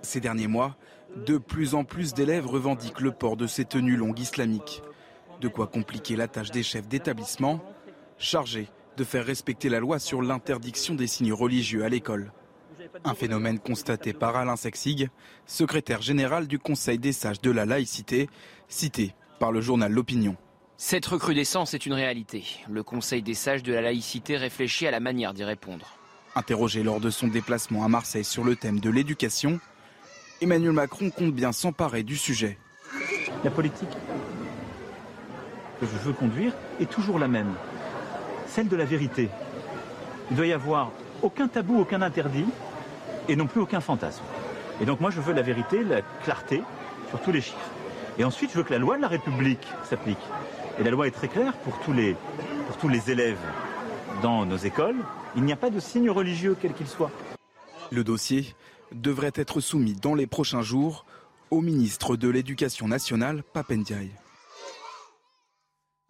Ces 0.00 0.20
derniers 0.20 0.48
mois, 0.48 0.78
de 1.16 1.36
plus 1.36 1.74
en 1.74 1.84
plus 1.84 2.14
d'élèves 2.14 2.46
revendiquent 2.46 3.00
le 3.00 3.12
port 3.12 3.36
de 3.36 3.46
ces 3.46 3.66
tenues 3.66 3.96
longues 3.96 4.20
islamiques. 4.20 4.82
De 5.42 5.48
quoi 5.48 5.66
compliquer 5.66 6.16
la 6.16 6.28
tâche 6.28 6.50
des 6.50 6.62
chefs 6.62 6.88
d'établissement 6.88 7.62
chargé 8.20 8.68
de 8.96 9.04
faire 9.04 9.24
respecter 9.24 9.68
la 9.68 9.80
loi 9.80 9.98
sur 9.98 10.22
l'interdiction 10.22 10.94
des 10.94 11.06
signes 11.06 11.32
religieux 11.32 11.84
à 11.84 11.88
l'école. 11.88 12.32
Un 13.04 13.14
phénomène 13.14 13.58
constaté 13.58 14.12
par 14.12 14.36
Alain 14.36 14.56
Sexig, 14.56 15.08
secrétaire 15.46 16.02
général 16.02 16.46
du 16.46 16.58
Conseil 16.58 16.98
des 16.98 17.12
sages 17.12 17.40
de 17.40 17.50
la 17.50 17.64
laïcité, 17.64 18.28
cité 18.68 19.14
par 19.38 19.52
le 19.52 19.60
journal 19.60 19.90
L'Opinion. 19.90 20.36
Cette 20.76 21.06
recrudescence 21.06 21.74
est 21.74 21.86
une 21.86 21.92
réalité. 21.92 22.44
Le 22.68 22.82
Conseil 22.82 23.22
des 23.22 23.34
sages 23.34 23.62
de 23.62 23.72
la 23.72 23.80
laïcité 23.80 24.36
réfléchit 24.36 24.86
à 24.86 24.90
la 24.90 25.00
manière 25.00 25.34
d'y 25.34 25.44
répondre. 25.44 25.98
Interrogé 26.34 26.82
lors 26.82 27.00
de 27.00 27.10
son 27.10 27.28
déplacement 27.28 27.84
à 27.84 27.88
Marseille 27.88 28.24
sur 28.24 28.44
le 28.44 28.56
thème 28.56 28.80
de 28.80 28.90
l'éducation, 28.90 29.60
Emmanuel 30.40 30.72
Macron 30.72 31.10
compte 31.10 31.34
bien 31.34 31.52
s'emparer 31.52 32.02
du 32.02 32.16
sujet. 32.16 32.58
La 33.44 33.50
politique 33.50 33.88
que 35.80 35.86
je 35.86 35.98
veux 36.06 36.12
conduire 36.12 36.52
est 36.80 36.90
toujours 36.90 37.18
la 37.18 37.28
même 37.28 37.54
celle 38.50 38.68
de 38.68 38.76
la 38.76 38.84
vérité. 38.84 39.28
il 40.30 40.36
doit 40.36 40.46
y 40.46 40.52
avoir 40.52 40.90
aucun 41.22 41.48
tabou, 41.48 41.80
aucun 41.80 42.02
interdit, 42.02 42.46
et 43.28 43.36
non 43.36 43.46
plus 43.46 43.60
aucun 43.60 43.80
fantasme. 43.80 44.22
Et 44.80 44.84
donc 44.84 45.00
moi, 45.00 45.10
je 45.10 45.20
veux 45.20 45.32
la 45.32 45.42
vérité, 45.42 45.84
la 45.84 46.02
clarté 46.24 46.62
sur 47.10 47.20
tous 47.20 47.32
les 47.32 47.40
chiffres. 47.40 47.58
Et 48.18 48.24
ensuite, 48.24 48.50
je 48.50 48.58
veux 48.58 48.64
que 48.64 48.72
la 48.72 48.78
loi 48.78 48.96
de 48.96 49.02
la 49.02 49.08
République 49.08 49.66
s'applique. 49.88 50.18
Et 50.78 50.82
la 50.82 50.90
loi 50.90 51.06
est 51.06 51.12
très 51.12 51.28
claire 51.28 51.52
pour 51.58 51.78
tous 51.80 51.92
les, 51.92 52.16
pour 52.66 52.76
tous 52.78 52.88
les 52.88 53.10
élèves 53.10 53.38
dans 54.22 54.44
nos 54.46 54.56
écoles. 54.56 54.96
Il 55.36 55.44
n'y 55.44 55.52
a 55.52 55.56
pas 55.56 55.70
de 55.70 55.80
signe 55.80 56.10
religieux, 56.10 56.56
quel 56.60 56.72
qu'il 56.72 56.88
soit. 56.88 57.10
Le 57.90 58.02
dossier 58.04 58.54
devrait 58.92 59.32
être 59.34 59.60
soumis 59.60 59.94
dans 59.94 60.14
les 60.14 60.26
prochains 60.26 60.62
jours 60.62 61.04
au 61.50 61.60
ministre 61.60 62.16
de 62.16 62.28
l'Éducation 62.28 62.88
nationale, 62.88 63.42
Papendiaï. 63.52 64.10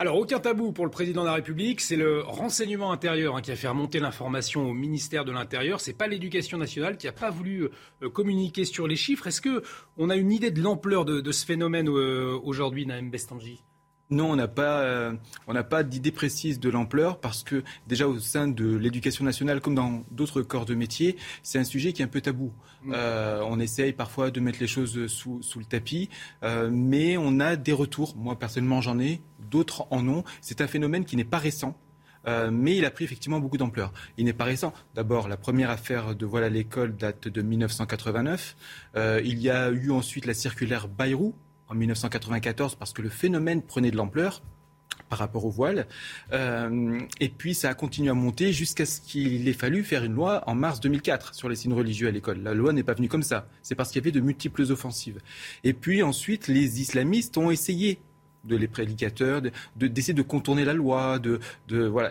Alors, 0.00 0.16
aucun 0.16 0.40
tabou 0.40 0.72
pour 0.72 0.86
le 0.86 0.90
président 0.90 1.20
de 1.20 1.26
la 1.26 1.34
République. 1.34 1.82
C'est 1.82 1.94
le 1.94 2.22
renseignement 2.22 2.90
intérieur 2.90 3.36
hein, 3.36 3.42
qui 3.42 3.52
a 3.52 3.54
fait 3.54 3.68
remonter 3.68 4.00
l'information 4.00 4.66
au 4.66 4.72
ministère 4.72 5.26
de 5.26 5.30
l'Intérieur. 5.30 5.78
C'est 5.78 5.92
pas 5.92 6.06
l'éducation 6.06 6.56
nationale 6.56 6.96
qui 6.96 7.04
n'a 7.04 7.12
pas 7.12 7.28
voulu 7.28 7.68
euh, 8.02 8.08
communiquer 8.08 8.64
sur 8.64 8.86
les 8.86 8.96
chiffres. 8.96 9.26
Est-ce 9.26 9.42
que 9.42 9.62
on 9.98 10.08
a 10.08 10.16
une 10.16 10.32
idée 10.32 10.50
de 10.50 10.62
l'ampleur 10.62 11.04
de, 11.04 11.32
ce 11.32 11.44
phénomène 11.44 11.90
euh, 11.90 12.40
aujourd'hui, 12.42 12.86
Naïm 12.86 13.10
Bestanji? 13.10 13.62
Non, 14.10 14.32
on 14.32 14.36
n'a 14.36 14.48
pas, 14.48 14.80
euh, 14.80 15.12
on 15.46 15.52
n'a 15.52 15.62
pas 15.62 15.84
d'idée 15.84 16.10
précise 16.10 16.58
de 16.58 16.68
l'ampleur 16.68 17.20
parce 17.20 17.44
que 17.44 17.62
déjà 17.86 18.08
au 18.08 18.18
sein 18.18 18.48
de 18.48 18.76
l'éducation 18.76 19.24
nationale, 19.24 19.60
comme 19.60 19.76
dans 19.76 20.04
d'autres 20.10 20.42
corps 20.42 20.64
de 20.64 20.74
métier, 20.74 21.16
c'est 21.44 21.58
un 21.58 21.64
sujet 21.64 21.92
qui 21.92 22.02
est 22.02 22.04
un 22.04 22.08
peu 22.08 22.20
tabou. 22.20 22.52
Mm. 22.82 22.92
Euh, 22.94 23.40
on 23.46 23.60
essaye 23.60 23.92
parfois 23.92 24.32
de 24.32 24.40
mettre 24.40 24.58
les 24.60 24.66
choses 24.66 25.06
sous, 25.06 25.42
sous 25.42 25.60
le 25.60 25.64
tapis, 25.64 26.08
euh, 26.42 26.70
mais 26.72 27.16
on 27.16 27.38
a 27.38 27.54
des 27.54 27.72
retours. 27.72 28.16
Moi 28.16 28.36
personnellement, 28.36 28.80
j'en 28.80 28.98
ai, 28.98 29.22
d'autres 29.48 29.86
en 29.90 30.06
ont. 30.08 30.24
C'est 30.40 30.60
un 30.60 30.66
phénomène 30.66 31.04
qui 31.04 31.16
n'est 31.16 31.24
pas 31.24 31.38
récent. 31.38 31.76
mais 32.26 32.76
il 32.76 32.84
a 32.84 32.90
pris 32.90 33.04
effectivement 33.04 33.38
beaucoup 33.38 33.58
d'ampleur. 33.58 33.92
Il 34.18 34.24
n'est 34.24 34.34
pas 34.34 34.44
récent. 34.44 34.74
D'abord, 34.94 35.28
la 35.28 35.36
première 35.36 35.70
affaire 35.70 36.14
de 36.16 36.26
voile 36.26 36.44
à 36.44 36.50
l'école 36.50 36.96
date 36.96 37.28
de 37.28 37.42
1989. 37.42 38.56
il 39.24 39.38
y 39.38 39.50
a 39.50 39.70
eu 39.70 39.90
ensuite 39.90 40.26
la 40.26 40.34
circulaire 40.34 40.88
Bayrou 40.88 41.34
en 41.70 41.74
1994 41.74 42.74
parce 42.74 42.92
que 42.92 43.02
le 43.02 43.08
phénomène 43.08 43.62
prenait 43.62 43.90
de 43.90 43.96
l'ampleur 43.96 44.42
par 45.08 45.18
rapport 45.18 45.44
au 45.44 45.50
voile. 45.50 45.86
Euh, 46.32 47.00
et 47.20 47.28
puis 47.28 47.54
ça 47.54 47.68
a 47.70 47.74
continué 47.74 48.10
à 48.10 48.14
monter 48.14 48.52
jusqu'à 48.52 48.86
ce 48.86 49.00
qu'il 49.00 49.48
ait 49.48 49.52
fallu 49.52 49.82
faire 49.82 50.04
une 50.04 50.14
loi 50.14 50.42
en 50.46 50.54
mars 50.54 50.80
2004 50.80 51.34
sur 51.34 51.48
les 51.48 51.56
signes 51.56 51.72
religieux 51.72 52.08
à 52.08 52.10
l'école. 52.10 52.42
La 52.42 52.54
loi 52.54 52.72
n'est 52.72 52.82
pas 52.82 52.94
venue 52.94 53.08
comme 53.08 53.22
ça. 53.22 53.48
C'est 53.62 53.74
parce 53.74 53.90
qu'il 53.90 54.00
y 54.00 54.04
avait 54.04 54.12
de 54.12 54.20
multiples 54.20 54.62
offensives. 54.70 55.20
Et 55.64 55.72
puis 55.72 56.02
ensuite, 56.02 56.48
les 56.48 56.80
islamistes 56.80 57.36
ont 57.38 57.50
essayé 57.50 57.98
de 58.44 58.56
les 58.56 58.68
prédicateurs, 58.68 59.42
d'essayer 59.76 60.14
de, 60.14 60.22
contourner 60.22 60.64
la 60.64 60.72
loi. 60.72 61.18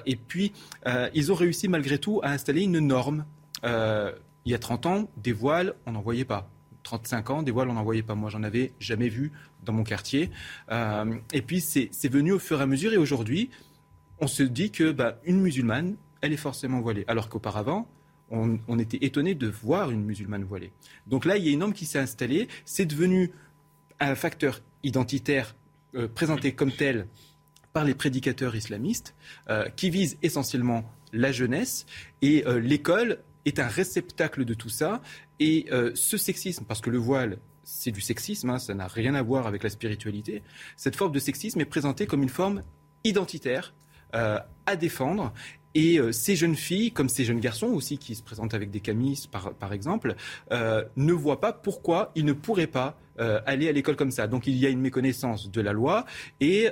Et 0.06 0.16
puis 0.16 0.52
euh, 0.86 1.10
ils 1.14 1.32
ont 1.32 1.36
réussi 1.36 1.68
malgré 1.68 1.98
tout 1.98 2.20
à 2.24 2.32
installer 2.32 2.64
une 2.64 2.80
norme. 2.80 3.26
Euh, 3.64 4.12
il 4.46 4.52
y 4.52 4.56
a 4.56 4.60
30 4.60 4.86
ans, 4.86 5.10
des 5.18 5.34
voiles, 5.34 5.74
on 5.86 5.94
n'en 5.94 6.02
voyait 6.02 6.26
pas. 6.26 6.50
35 6.84 7.30
ans, 7.30 7.44
des 7.44 7.52
voiles, 7.52 7.70
on 7.70 7.74
n'en 7.74 7.84
voyait 7.84 8.04
pas. 8.04 8.16
Moi, 8.16 8.30
j'en 8.30 8.44
avais 8.44 8.74
jamais 8.80 9.10
vu 9.10 9.32
dans 9.64 9.74
mon 9.74 9.84
quartier. 9.84 10.30
Euh, 10.72 11.16
et 11.34 11.42
puis, 11.42 11.62
c'est 11.62 12.10
venu 12.10 12.32
au 12.32 12.40
fur 12.40 12.60
et 12.60 12.64
à 12.64 12.66
mesure. 12.66 12.94
Et 12.94 12.98
aujourd'hui, 12.98 13.50
on 14.20 14.28
se 14.28 14.44
dit 14.44 14.72
que 14.72 14.92
bah, 14.92 15.20
une 15.24 15.42
musulmane, 15.42 15.96
elle 16.22 16.34
est 16.34 16.38
forcément 16.38 16.82
voilée. 16.82 17.06
Alors 17.08 17.30
qu'auparavant, 17.30 17.88
on, 18.32 18.78
était 18.78 19.04
étonné 19.04 19.34
de 19.34 19.48
voir 19.48 19.90
une 19.90 20.04
musulmane 20.04 20.44
voilée. 20.44 20.72
Donc 21.08 21.26
là, 21.26 21.38
il 21.38 21.46
y 21.46 21.50
a 21.50 21.52
une 21.52 21.60
norme 21.60 21.74
qui 21.74 21.88
s'est 21.88 22.00
installée. 22.00 22.48
C'est 22.64 22.86
devenu 22.86 23.32
un 24.00 24.14
facteur 24.14 24.62
identitaire 24.84 25.56
euh, 25.96 26.08
présenté 26.08 26.54
comme 26.54 26.72
tel 26.72 27.08
par 27.74 27.86
les 27.86 27.96
prédicateurs 27.96 28.56
islamistes, 28.56 29.16
euh, 29.50 29.68
qui 29.70 29.90
vise 29.90 30.18
essentiellement 30.22 30.84
la 31.12 31.32
jeunesse. 31.32 31.88
Et 32.22 32.44
l'école 32.62 33.20
est 33.46 33.58
un 33.58 33.68
réceptacle 33.68 34.46
de 34.46 34.54
tout 34.54 34.70
ça. 34.70 35.02
Et 35.40 35.68
ce 35.96 36.18
sexisme, 36.18 36.66
parce 36.68 36.82
que 36.82 36.92
le 36.92 37.00
voile, 37.00 37.40
c'est 37.70 37.92
du 37.92 38.02
sexisme, 38.02 38.50
hein, 38.50 38.60
ça 38.60 38.74
n'a 38.74 38.88
rien 38.88 39.14
à 39.14 39.22
voir 39.22 39.48
avec 39.48 39.64
la 39.64 39.70
spiritualité, 39.70 40.42
cette 40.76 40.96
forme 40.96 41.12
de 41.12 41.20
sexisme 41.20 41.62
est 41.62 41.66
présentée 41.66 42.08
comme 42.08 42.24
une 42.24 42.30
forme 42.30 42.64
identitaire 43.04 43.74
euh, 44.16 44.40
à 44.66 44.76
défendre. 44.76 45.34
Et 45.76 46.00
euh, 46.00 46.12
ces 46.12 46.36
jeunes 46.36 46.56
filles, 46.56 46.92
comme 46.92 47.10
ces 47.10 47.26
jeunes 47.26 47.40
garçons 47.40 47.68
aussi 47.68 48.00
qui 48.00 48.16
se 48.16 48.24
présentent 48.24 48.56
avec 48.56 48.72
des 48.72 48.80
camises, 48.80 49.28
par, 49.28 49.72
exemple, 49.72 50.16
ne 50.52 51.14
voient 51.14 51.40
pas 51.40 51.54
pourquoi 51.54 52.12
ils 52.16 52.26
ne 52.26 52.34
pourraient 52.34 52.68
pas 52.68 52.98
aller 53.46 53.68
à 53.68 53.72
l'école 53.74 53.98
comme 53.98 54.12
ça. 54.12 54.28
Donc 54.28 54.48
il 54.48 54.56
y 54.56 54.66
a 54.66 54.70
une 54.70 54.80
méconnaissance 54.80 55.52
de 55.52 55.62
la 55.62 55.74
loi 55.74 56.06
et 56.40 56.70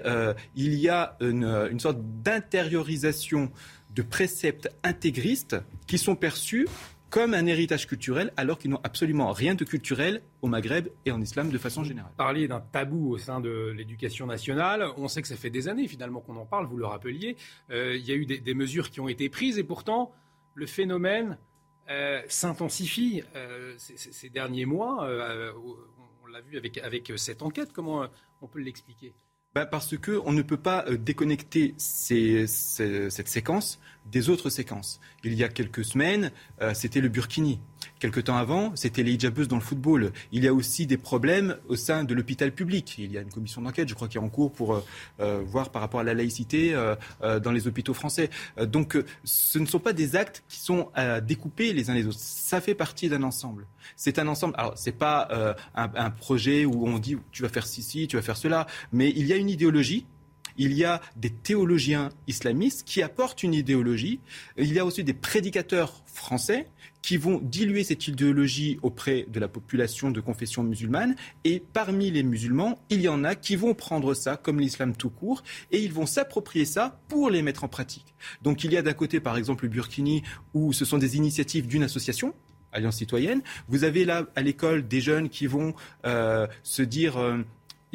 il 0.55 0.73
y 0.73 0.89
a 0.89 1.15
une 1.19 1.79
sorte 1.79 1.99
d'intériorisation 2.23 3.51
de 3.93 4.01
préceptes 4.01 4.69
intégristes 4.83 5.57
qui 5.87 5.97
sont 5.97 6.15
perçus 6.15 6.67
comme 7.09 7.33
un 7.33 7.45
héritage 7.45 7.87
culturel, 7.87 8.33
alors 8.37 8.57
qu'ils 8.57 8.71
n'ont 8.71 8.81
absolument 8.83 9.31
rien 9.31 9.55
de 9.55 9.63
culturel 9.63 10.21
au 10.41 10.47
Maghreb 10.47 10.89
et 11.05 11.11
en 11.11 11.21
islam 11.21 11.49
de 11.49 11.57
façon 11.57 11.83
générale. 11.83 12.11
Parler 12.17 12.47
d'un 12.47 12.59
tabou 12.59 13.11
au 13.11 13.17
sein 13.17 13.39
de 13.39 13.73
l'éducation 13.75 14.25
nationale, 14.25 14.85
on 14.97 15.07
sait 15.07 15.21
que 15.21 15.27
ça 15.27 15.37
fait 15.37 15.49
des 15.49 15.67
années 15.67 15.87
finalement 15.87 16.19
qu'on 16.19 16.35
en 16.35 16.45
parle, 16.45 16.65
vous 16.67 16.77
le 16.77 16.85
rappeliez. 16.85 17.37
Euh, 17.71 17.95
il 17.95 18.05
y 18.05 18.11
a 18.11 18.15
eu 18.15 18.25
des, 18.25 18.53
mesures 18.53 18.89
qui 18.89 18.99
ont 18.99 19.07
été 19.07 19.29
prises 19.29 19.57
et 19.57 19.63
pourtant 19.63 20.11
le 20.53 20.65
phénomène 20.65 21.37
euh, 21.89 22.21
s'intensifie 22.27 23.23
euh, 23.35 23.73
ces, 23.77 24.29
derniers 24.29 24.65
mois. 24.65 25.07
on 26.23 26.27
l'a 26.27 26.41
vu 26.41 26.57
avec 26.57 27.11
cette 27.15 27.41
enquête, 27.41 27.71
comment 27.71 28.07
on 28.41 28.47
peut 28.47 28.59
l'expliquer? 28.59 29.13
Bah, 29.57 29.65
parce 29.65 29.97
qu'on 29.97 30.33
ne 30.33 30.43
peut 30.43 30.57
pas 30.57 30.85
déconnecter 30.99 31.73
cette 31.77 33.27
séquence 33.27 33.79
des 34.05 34.29
autres 34.29 34.51
séquences. 34.51 34.99
Il 35.23 35.33
y 35.33 35.43
a 35.43 35.49
quelques 35.49 35.83
semaines, 35.83 36.31
euh, 36.61 36.75
c'était 36.75 37.01
le 37.01 37.09
Burkini. 37.09 37.59
Quelque 37.99 38.19
temps 38.19 38.37
avant, 38.37 38.75
c'était 38.75 39.03
les 39.03 39.13
hijabeuses 39.13 39.47
dans 39.47 39.55
le 39.55 39.61
football. 39.61 40.11
Il 40.31 40.43
y 40.43 40.47
a 40.47 40.53
aussi 40.53 40.85
des 40.85 40.97
problèmes 40.97 41.57
au 41.67 41.75
sein 41.75 42.03
de 42.03 42.13
l'hôpital 42.13 42.51
public. 42.51 42.95
Il 42.97 43.11
y 43.11 43.17
a 43.17 43.21
une 43.21 43.31
commission 43.31 43.61
d'enquête, 43.61 43.89
je 43.89 43.95
crois, 43.95 44.07
qui 44.07 44.17
est 44.17 44.21
en 44.21 44.29
cours 44.29 44.51
pour 44.51 44.75
euh, 44.75 44.85
euh, 45.19 45.41
voir 45.45 45.69
par 45.69 45.81
rapport 45.81 45.99
à 45.99 46.03
la 46.03 46.13
laïcité 46.13 46.75
dans 47.21 47.51
les 47.51 47.67
hôpitaux 47.67 47.93
français. 47.93 48.29
donc, 48.61 48.97
ce 49.23 49.59
ne 49.59 49.65
sont 49.65 49.79
pas 49.79 49.93
des 49.93 50.15
actes 50.15 50.43
qui 50.47 50.59
sont 50.59 50.89
découpés 51.23 51.73
les 51.73 51.89
uns 51.89 51.93
les 51.93 52.05
autres. 52.05 52.19
Ça 52.19 52.61
fait 52.61 52.75
partie 52.75 53.09
d'un 53.09 53.23
ensemble. 53.23 53.65
C'est 53.95 54.19
un 54.19 54.27
ensemble. 54.27 54.53
Alors, 54.57 54.77
c'est 54.77 54.91
pas 54.91 55.55
un, 55.75 55.89
un, 55.95 56.09
projet 56.09 56.65
où 56.65 56.87
on 56.87 56.99
dit 56.99 57.17
tu 57.31 57.43
vas 57.43 57.49
faire 57.49 57.65
ceci, 57.65 58.07
tu 58.07 58.15
vas 58.15 58.21
faire 58.21 58.37
cela, 58.37 58.67
mais 58.91 59.11
il 59.15 59.27
y 59.27 59.33
a 59.33 59.35
une 59.35 59.49
idéologie 59.49 60.05
il 60.57 60.73
y 60.73 60.83
a 60.83 61.01
des 61.15 61.29
théologiens 61.29 62.09
islamistes 62.27 62.87
qui 62.87 63.01
apportent 63.01 63.43
une 63.43 63.53
idéologie. 63.53 64.19
Il 64.57 64.73
y 64.73 64.79
a 64.79 64.85
aussi 64.85 65.03
des 65.03 65.13
prédicateurs 65.13 66.03
français 66.05 66.67
qui 67.01 67.17
vont 67.17 67.39
diluer 67.41 67.83
cette 67.83 68.07
idéologie 68.07 68.79
auprès 68.81 69.25
de 69.29 69.39
la 69.39 69.47
population 69.47 70.11
de 70.11 70.19
confession 70.19 70.63
musulmane. 70.63 71.15
Et 71.43 71.63
parmi 71.71 72.11
les 72.11 72.23
musulmans, 72.23 72.79
il 72.89 73.01
y 73.01 73.07
en 73.07 73.23
a 73.23 73.35
qui 73.35 73.55
vont 73.55 73.73
prendre 73.73 74.13
ça 74.13 74.35
comme 74.35 74.59
l'islam 74.59 74.95
tout 74.95 75.09
court 75.09 75.43
et 75.71 75.79
ils 75.79 75.93
vont 75.93 76.05
s'approprier 76.05 76.65
ça 76.65 76.99
pour 77.07 77.29
les 77.29 77.41
mettre 77.41 77.63
en 77.63 77.67
pratique. 77.67 78.13
Donc 78.41 78.63
il 78.63 78.73
y 78.73 78.77
a 78.77 78.81
d'un 78.81 78.93
côté, 78.93 79.19
par 79.19 79.37
exemple, 79.37 79.65
le 79.65 79.69
Burkini, 79.69 80.23
où 80.53 80.73
ce 80.73 80.85
sont 80.85 80.97
des 80.97 81.15
initiatives 81.17 81.67
d'une 81.67 81.83
association, 81.83 82.33
Alliance 82.73 82.97
citoyenne. 82.97 83.41
Vous 83.69 83.85
avez 83.85 84.03
là 84.03 84.25
à 84.35 84.41
l'école 84.41 84.87
des 84.87 84.99
jeunes 84.99 85.29
qui 85.29 85.47
vont 85.47 85.73
euh, 86.05 86.47
se 86.63 86.81
dire 86.81 87.17
euh, 87.17 87.37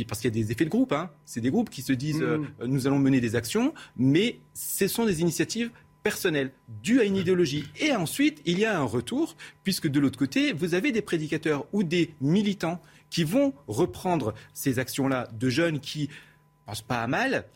parce 0.07 0.21
qu'il 0.21 0.35
y 0.35 0.41
a 0.41 0.43
des 0.43 0.53
effets 0.53 0.65
de 0.65 0.71
groupe. 0.71 0.93
Hein. 0.93 1.11
C'est 1.25 1.41
des 1.41 1.51
groupes 1.51 1.71
qui 1.71 1.83
se 1.83 1.93
disent 1.93 2.21
mmh. 2.21 2.47
euh, 2.61 2.67
nous 2.67 2.87
allons 2.87 2.99
mener 2.99 3.21
des 3.21 3.37
actions, 3.37 3.75
mais 3.97 4.39
ce 4.55 4.89
sont 4.89 5.07
des 5.07 5.21
initiatives 5.21 5.71
personnelles 6.03 6.53
dues 6.83 7.01
à 7.01 7.05
une 7.05 7.17
idéologie. 7.17 7.65
Et 7.81 7.93
ensuite, 7.93 8.41
il 8.45 8.59
y 8.59 8.65
a 8.65 8.79
un 8.79 8.85
retour, 8.85 9.37
puisque 9.65 9.89
de 9.89 10.01
l'autre 10.01 10.19
côté, 10.19 10.53
vous 10.53 10.75
avez 10.75 10.93
des 10.93 11.03
prédicateurs 11.03 11.67
ou 11.73 11.83
des 11.83 12.15
militants 12.21 12.81
qui 13.11 13.25
vont 13.25 13.55
reprendre 13.69 14.35
ces 14.53 14.79
actions-là 14.79 15.29
de 15.33 15.49
jeunes 15.49 15.81
qui 15.81 16.09
pensent 16.67 16.83
pas 16.83 17.03
à 17.03 17.07
mal 17.07 17.47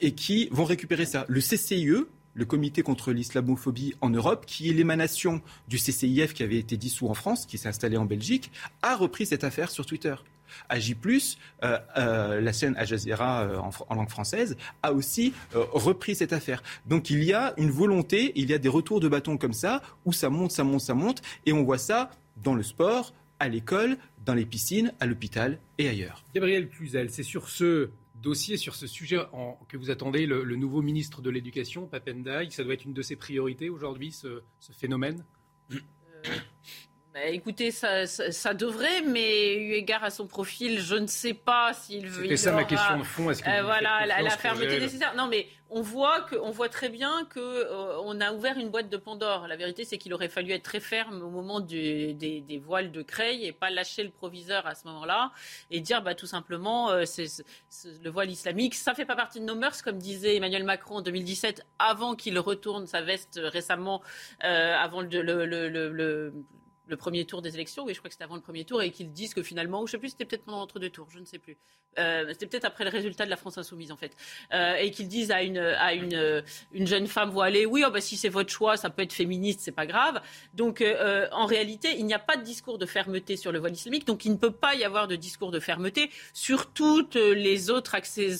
et 0.00 0.12
qui 0.12 0.48
vont 0.52 0.64
récupérer 0.64 1.06
ça. 1.06 1.24
Le 1.28 1.40
CCIE, 1.40 2.04
le 2.34 2.44
Comité 2.44 2.82
contre 2.82 3.12
l'islamophobie 3.12 3.94
en 4.00 4.10
Europe, 4.10 4.46
qui 4.46 4.70
est 4.70 4.72
l'émanation 4.72 5.42
du 5.68 5.78
CCIF 5.78 6.34
qui 6.34 6.42
avait 6.42 6.58
été 6.58 6.76
dissous 6.76 7.08
en 7.08 7.14
France, 7.14 7.46
qui 7.46 7.58
s'est 7.58 7.68
installé 7.68 7.96
en 7.96 8.04
Belgique, 8.04 8.50
a 8.82 8.96
repris 8.96 9.26
cette 9.26 9.44
affaire 9.44 9.70
sur 9.70 9.86
Twitter. 9.86 10.14
AJ+, 10.68 10.96
euh, 11.62 11.78
euh, 11.96 12.40
la 12.40 12.52
chaîne 12.52 12.74
Al 12.76 12.86
Jazeera 12.86 13.42
euh, 13.42 13.58
en, 13.88 13.94
langue 13.94 14.10
française, 14.10 14.56
a 14.82 14.92
aussi 14.92 15.32
repris 15.52 16.14
cette 16.14 16.32
affaire. 16.32 16.62
Donc 16.86 17.10
il 17.10 17.22
y 17.24 17.32
a 17.32 17.54
une 17.56 17.70
volonté, 17.70 18.32
il 18.36 18.50
y 18.50 18.54
a 18.54 18.58
des 18.58 18.68
retours 18.68 19.00
de 19.00 19.08
bâton 19.08 19.36
comme 19.36 19.52
ça, 19.52 19.82
où 20.04 20.12
ça 20.12 20.30
monte, 20.30 20.50
ça 20.50 20.64
monte, 20.64 20.80
ça 20.80 20.94
monte, 20.94 21.22
et 21.46 21.52
on 21.52 21.62
voit 21.62 21.78
ça 21.78 22.10
dans 22.42 22.54
le 22.54 22.62
sport, 22.62 23.12
à 23.38 23.48
l'école, 23.48 23.96
dans 24.24 24.34
les 24.34 24.46
piscines, 24.46 24.92
à 25.00 25.06
l'hôpital 25.06 25.58
et 25.78 25.88
ailleurs. 25.88 26.24
Gabriel 26.34 26.68
Cluzel, 26.68 27.10
c'est 27.10 27.22
sur 27.22 27.48
ce 27.48 27.90
dossier, 28.22 28.56
sur 28.56 28.74
ce 28.74 28.86
sujet 28.86 29.18
que 29.68 29.76
vous 29.76 29.90
attendez 29.90 30.26
le, 30.26 30.44
nouveau 30.56 30.80
ministre 30.80 31.22
de 31.22 31.30
l'Éducation, 31.30 31.86
Papendaï. 31.86 32.52
Ça 32.52 32.62
doit 32.62 32.74
être 32.74 32.84
une 32.84 32.94
de 32.94 33.02
ses 33.02 33.16
priorités 33.16 33.68
aujourd'hui, 33.68 34.12
ce, 34.12 34.42
ce 34.60 34.72
phénomène? 34.72 35.24
Bah, 37.12 37.26
écoutez, 37.26 37.70
ça, 37.70 38.06
ça, 38.06 38.54
devrait, 38.54 39.02
mais 39.02 39.54
eu 39.56 39.72
égard 39.72 40.02
à 40.02 40.08
son 40.10 40.26
profil, 40.26 40.80
je 40.80 40.94
ne 40.94 41.06
sais 41.06 41.34
pas 41.34 41.74
s'il 41.74 42.08
veut. 42.08 42.22
C'était 42.22 42.36
ça 42.38 42.52
ma 42.52 42.64
question 42.64 42.98
de 42.98 43.02
fond. 43.02 43.30
Est-ce 43.30 43.42
que 43.42 43.50
euh, 43.50 43.62
voilà, 43.62 44.06
la, 44.06 44.30
fermeté 44.30 44.80
nécessaire. 44.80 45.14
Non, 45.14 45.26
mais 45.28 45.46
on 45.68 45.82
voit, 45.82 46.20
que, 46.22 46.36
on 46.36 46.50
voit 46.50 46.68
très 46.68 46.88
bien 46.88 47.26
qu'on 47.32 47.40
euh, 47.40 48.20
a 48.20 48.32
ouvert 48.32 48.58
une 48.58 48.70
boîte 48.70 48.88
de 48.88 48.96
Pandore. 48.96 49.46
La 49.46 49.56
vérité, 49.56 49.84
c'est 49.84 49.96
qu'il 49.98 50.12
aurait 50.14 50.28
fallu 50.28 50.52
être 50.52 50.62
très 50.62 50.80
ferme 50.80 51.22
au 51.22 51.30
moment 51.30 51.60
des, 51.60 52.62
voiles 52.64 52.92
de 52.92 53.02
Creil 53.02 53.46
et 53.46 53.52
pas 53.52 53.70
lâcher 53.70 54.04
le 54.04 54.10
proviseur 54.10 54.66
à 54.66 54.74
ce 54.74 54.86
moment-là 54.88 55.32
et 55.70 55.80
dire 55.80 56.02
bah, 56.02 56.14
tout 56.14 56.26
simplement 56.26 56.90
euh, 56.90 57.04
c'est, 57.04 57.26
le 58.02 58.10
voile 58.10 58.30
islamique, 58.30 58.74
ça 58.74 58.94
fait 58.94 59.06
pas 59.06 59.16
partie 59.16 59.40
de 59.40 59.44
nos 59.44 59.54
mœurs, 59.54 59.82
comme 59.82 59.98
disait 59.98 60.36
Emmanuel 60.36 60.64
Macron 60.64 60.96
en 60.96 61.02
2017, 61.02 61.66
avant 61.78 62.14
qu'il 62.14 62.38
retourne 62.38 62.86
sa 62.86 63.00
veste 63.00 63.40
récemment, 63.42 64.02
euh, 64.44 64.74
avant 64.76 65.00
le, 65.00 65.22
le 65.22 65.46
le 65.46 66.32
premier 66.96 67.24
tour 67.24 67.42
des 67.42 67.54
élections, 67.54 67.84
oui, 67.84 67.94
je 67.94 67.98
crois 67.98 68.08
que 68.08 68.14
c'était 68.14 68.24
avant 68.24 68.36
le 68.36 68.42
premier 68.42 68.64
tour, 68.64 68.82
et 68.82 68.90
qu'ils 68.90 69.12
disent 69.12 69.34
que 69.34 69.42
finalement, 69.42 69.82
ou 69.82 69.86
je 69.86 69.92
sais 69.92 69.98
plus, 69.98 70.10
c'était 70.10 70.24
peut-être 70.24 70.44
pendant 70.44 70.58
l'entre-deux 70.58 70.90
tours, 70.90 71.08
je 71.10 71.18
ne 71.18 71.24
sais 71.24 71.38
plus. 71.38 71.56
Euh, 71.98 72.26
c'était 72.30 72.46
peut-être 72.46 72.64
après 72.64 72.84
le 72.84 72.90
résultat 72.90 73.24
de 73.24 73.30
la 73.30 73.36
France 73.36 73.58
insoumise, 73.58 73.92
en 73.92 73.96
fait. 73.96 74.12
Euh, 74.52 74.76
et 74.76 74.90
qu'ils 74.90 75.08
disent 75.08 75.30
à 75.30 75.42
une, 75.42 75.58
à 75.58 75.92
une, 75.92 76.42
une 76.72 76.86
jeune 76.86 77.06
femme 77.06 77.30
voilée, 77.30 77.66
oui, 77.66 77.84
oh, 77.86 77.90
bah, 77.90 78.00
si 78.00 78.16
c'est 78.16 78.28
votre 78.28 78.50
choix, 78.50 78.76
ça 78.76 78.90
peut 78.90 79.02
être 79.02 79.12
féministe, 79.12 79.60
c'est 79.62 79.72
pas 79.72 79.86
grave. 79.86 80.20
Donc, 80.54 80.80
euh, 80.80 81.28
en 81.32 81.46
réalité, 81.46 81.94
il 81.98 82.06
n'y 82.06 82.14
a 82.14 82.18
pas 82.18 82.36
de 82.36 82.42
discours 82.42 82.78
de 82.78 82.86
fermeté 82.86 83.36
sur 83.36 83.52
le 83.52 83.58
voile 83.58 83.72
islamique, 83.72 84.06
donc 84.06 84.24
il 84.24 84.32
ne 84.32 84.36
peut 84.36 84.50
pas 84.52 84.74
y 84.74 84.84
avoir 84.84 85.08
de 85.08 85.16
discours 85.16 85.50
de 85.50 85.60
fermeté 85.60 86.10
sur 86.32 86.72
toutes 86.72 87.16
les 87.16 87.70
autres, 87.70 87.96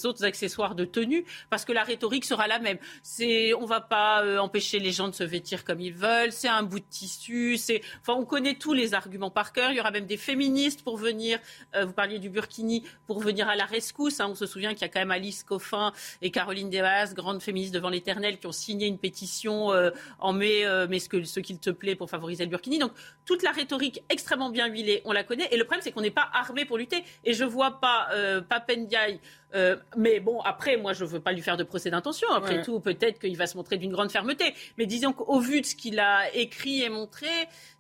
autres 0.06 0.24
accessoires 0.24 0.74
de 0.74 0.84
tenue, 0.84 1.24
parce 1.50 1.64
que 1.64 1.72
la 1.72 1.84
rhétorique 1.84 2.24
sera 2.24 2.46
la 2.46 2.58
même. 2.58 2.78
C'est, 3.02 3.54
on 3.54 3.66
va 3.66 3.80
pas 3.80 4.40
empêcher 4.40 4.78
les 4.78 4.92
gens 4.92 5.08
de 5.08 5.14
se 5.14 5.24
vêtir 5.24 5.64
comme 5.64 5.80
ils 5.80 5.94
veulent, 5.94 6.32
c'est 6.32 6.48
un 6.48 6.62
bout 6.62 6.80
de 6.80 6.84
tissu, 6.88 7.56
c'est, 7.56 7.82
enfin, 8.00 8.18
on 8.18 8.24
connaît 8.24 8.41
tous 8.50 8.72
les 8.72 8.94
arguments 8.94 9.30
par 9.30 9.52
cœur. 9.52 9.70
Il 9.70 9.76
y 9.76 9.80
aura 9.80 9.90
même 9.90 10.06
des 10.06 10.16
féministes 10.16 10.82
pour 10.82 10.96
venir, 10.96 11.38
euh, 11.74 11.84
vous 11.84 11.92
parliez 11.92 12.18
du 12.18 12.28
Burkini, 12.28 12.84
pour 13.06 13.20
venir 13.20 13.48
à 13.48 13.56
la 13.56 13.64
rescousse. 13.64 14.20
Hein. 14.20 14.28
On 14.30 14.34
se 14.34 14.46
souvient 14.46 14.72
qu'il 14.72 14.82
y 14.82 14.84
a 14.84 14.88
quand 14.88 15.00
même 15.00 15.10
Alice 15.10 15.42
Coffin 15.42 15.92
et 16.20 16.30
Caroline 16.30 16.70
Devas, 16.70 17.12
grandes 17.14 17.42
féministes 17.42 17.74
devant 17.74 17.88
l'éternel, 17.88 18.38
qui 18.38 18.46
ont 18.46 18.52
signé 18.52 18.86
une 18.86 18.98
pétition 18.98 19.72
euh, 19.72 19.90
en 20.18 20.32
mai, 20.32 20.64
euh, 20.64 20.86
mais 20.88 20.98
ce, 20.98 21.08
qu'il 21.40 21.58
te 21.58 21.70
plaît 21.70 21.94
pour 21.94 22.10
favoriser 22.10 22.44
le 22.44 22.50
Burkini. 22.50 22.78
Donc 22.78 22.92
toute 23.24 23.42
la 23.42 23.52
rhétorique 23.52 24.02
extrêmement 24.08 24.50
bien 24.50 24.66
huilée, 24.66 25.02
on 25.04 25.12
la 25.12 25.24
connaît. 25.24 25.48
Et 25.52 25.56
le 25.56 25.64
problème, 25.64 25.82
c'est 25.82 25.92
qu'on 25.92 26.00
n'est 26.00 26.10
pas 26.10 26.28
armé 26.32 26.64
pour 26.64 26.78
lutter. 26.78 27.04
Et 27.24 27.34
je 27.34 27.44
vois 27.44 27.80
pas 27.80 28.08
Papendiaï 28.48 29.20
euh, 29.54 29.76
mais 29.96 30.20
bon, 30.20 30.40
après, 30.40 30.76
moi, 30.76 30.92
je 30.92 31.04
ne 31.04 31.08
veux 31.08 31.20
pas 31.20 31.32
lui 31.32 31.42
faire 31.42 31.56
de 31.56 31.64
procès 31.64 31.90
d'intention. 31.90 32.28
Après 32.32 32.62
tout, 32.62 32.80
peut-être 32.80 33.18
qu'il 33.18 33.36
va 33.36 33.46
se 33.46 33.56
montrer 33.56 33.76
d'une 33.76 33.92
grande 33.92 34.10
fermeté. 34.10 34.54
Mais 34.78 34.86
disons 34.86 35.12
qu'au 35.12 35.40
vu 35.40 35.60
de 35.60 35.66
ce 35.66 35.74
qu'il 35.74 35.98
a 35.98 36.34
écrit 36.34 36.82
et 36.82 36.88
montré, 36.88 37.28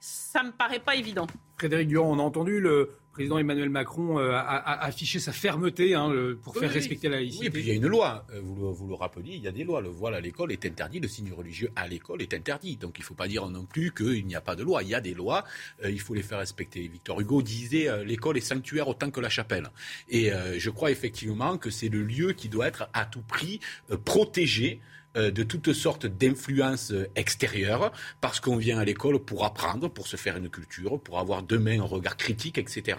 ça 0.00 0.42
ne 0.42 0.48
me 0.48 0.52
paraît 0.52 0.80
pas 0.80 0.94
évident. 0.96 1.26
Frédéric 1.56 1.88
Durand, 1.88 2.16
on 2.16 2.18
a 2.18 2.22
entendu 2.22 2.60
le, 2.60 2.96
président 3.12 3.38
Emmanuel 3.38 3.68
Macron 3.68 4.18
euh, 4.18 4.32
a, 4.32 4.84
affiché 4.84 5.20
sa 5.20 5.32
fermeté 5.32 5.94
hein, 5.94 6.10
pour 6.42 6.56
faire 6.56 6.70
respecter 6.70 7.08
la 7.08 7.16
laïcité. 7.16 7.42
Oui, 7.42 7.46
et 7.46 7.50
puis 7.50 7.60
il 7.60 7.68
y 7.68 7.70
a 7.70 7.74
une 7.74 7.86
loi. 7.86 8.26
Euh, 8.32 8.40
vous 8.42 8.54
le, 8.54 8.72
vous 8.72 8.88
le 8.88 8.94
rappeliez, 8.94 9.34
il 9.36 9.42
y 9.42 9.48
a 9.48 9.52
des 9.52 9.64
lois. 9.64 9.80
Le 9.80 9.88
voile 9.88 10.14
à 10.14 10.20
l'école 10.20 10.50
est 10.50 10.64
interdit, 10.64 10.98
le 10.98 11.08
signe 11.08 11.32
religieux 11.32 11.70
à 11.76 11.86
l'école 11.86 12.22
est 12.22 12.34
interdit. 12.34 12.76
Donc 12.76 12.98
il 12.98 13.02
ne 13.02 13.04
faut 13.04 13.14
pas 13.14 13.28
dire 13.28 13.48
non 13.48 13.64
plus 13.64 13.92
qu'il 13.92 14.26
n'y 14.26 14.34
a 14.34 14.40
pas 14.40 14.56
de 14.56 14.62
loi. 14.62 14.82
Il 14.82 14.88
y 14.88 14.94
a 14.94 15.00
des 15.00 15.14
lois, 15.14 15.44
euh, 15.84 15.90
il 15.90 16.00
faut 16.00 16.14
les 16.14 16.22
faire 16.22 16.38
respecter. 16.38 16.88
Victor 16.88 17.20
Hugo 17.20 17.42
disait 17.42 18.04
l'école 18.04 18.38
est 18.38 18.40
sanctuaire 18.40 18.88
autant 18.88 19.10
que 19.10 19.20
la 19.20 19.28
chapelle. 19.28 19.68
Et 20.08 20.30
je 20.56 20.70
crois 20.70 20.90
effectivement 20.90 21.58
que 21.58 21.70
c'est 21.70 21.88
le 21.88 22.02
lieu 22.02 22.32
qui 22.32 22.48
doit 22.48 22.66
être 22.66 22.88
à 22.92 23.04
tout 23.04 23.22
prix 23.22 23.60
protégé 24.04 24.80
de 25.14 25.42
toutes 25.42 25.72
sortes 25.72 26.06
d'influences 26.06 26.92
extérieures, 27.16 27.92
parce 28.20 28.40
qu'on 28.40 28.56
vient 28.56 28.78
à 28.78 28.84
l'école 28.84 29.18
pour 29.18 29.44
apprendre, 29.44 29.88
pour 29.88 30.06
se 30.06 30.16
faire 30.16 30.36
une 30.36 30.48
culture, 30.48 31.00
pour 31.00 31.18
avoir 31.18 31.42
demain 31.42 31.80
un 31.80 31.84
regard 31.84 32.16
critique, 32.16 32.58
etc. 32.58 32.98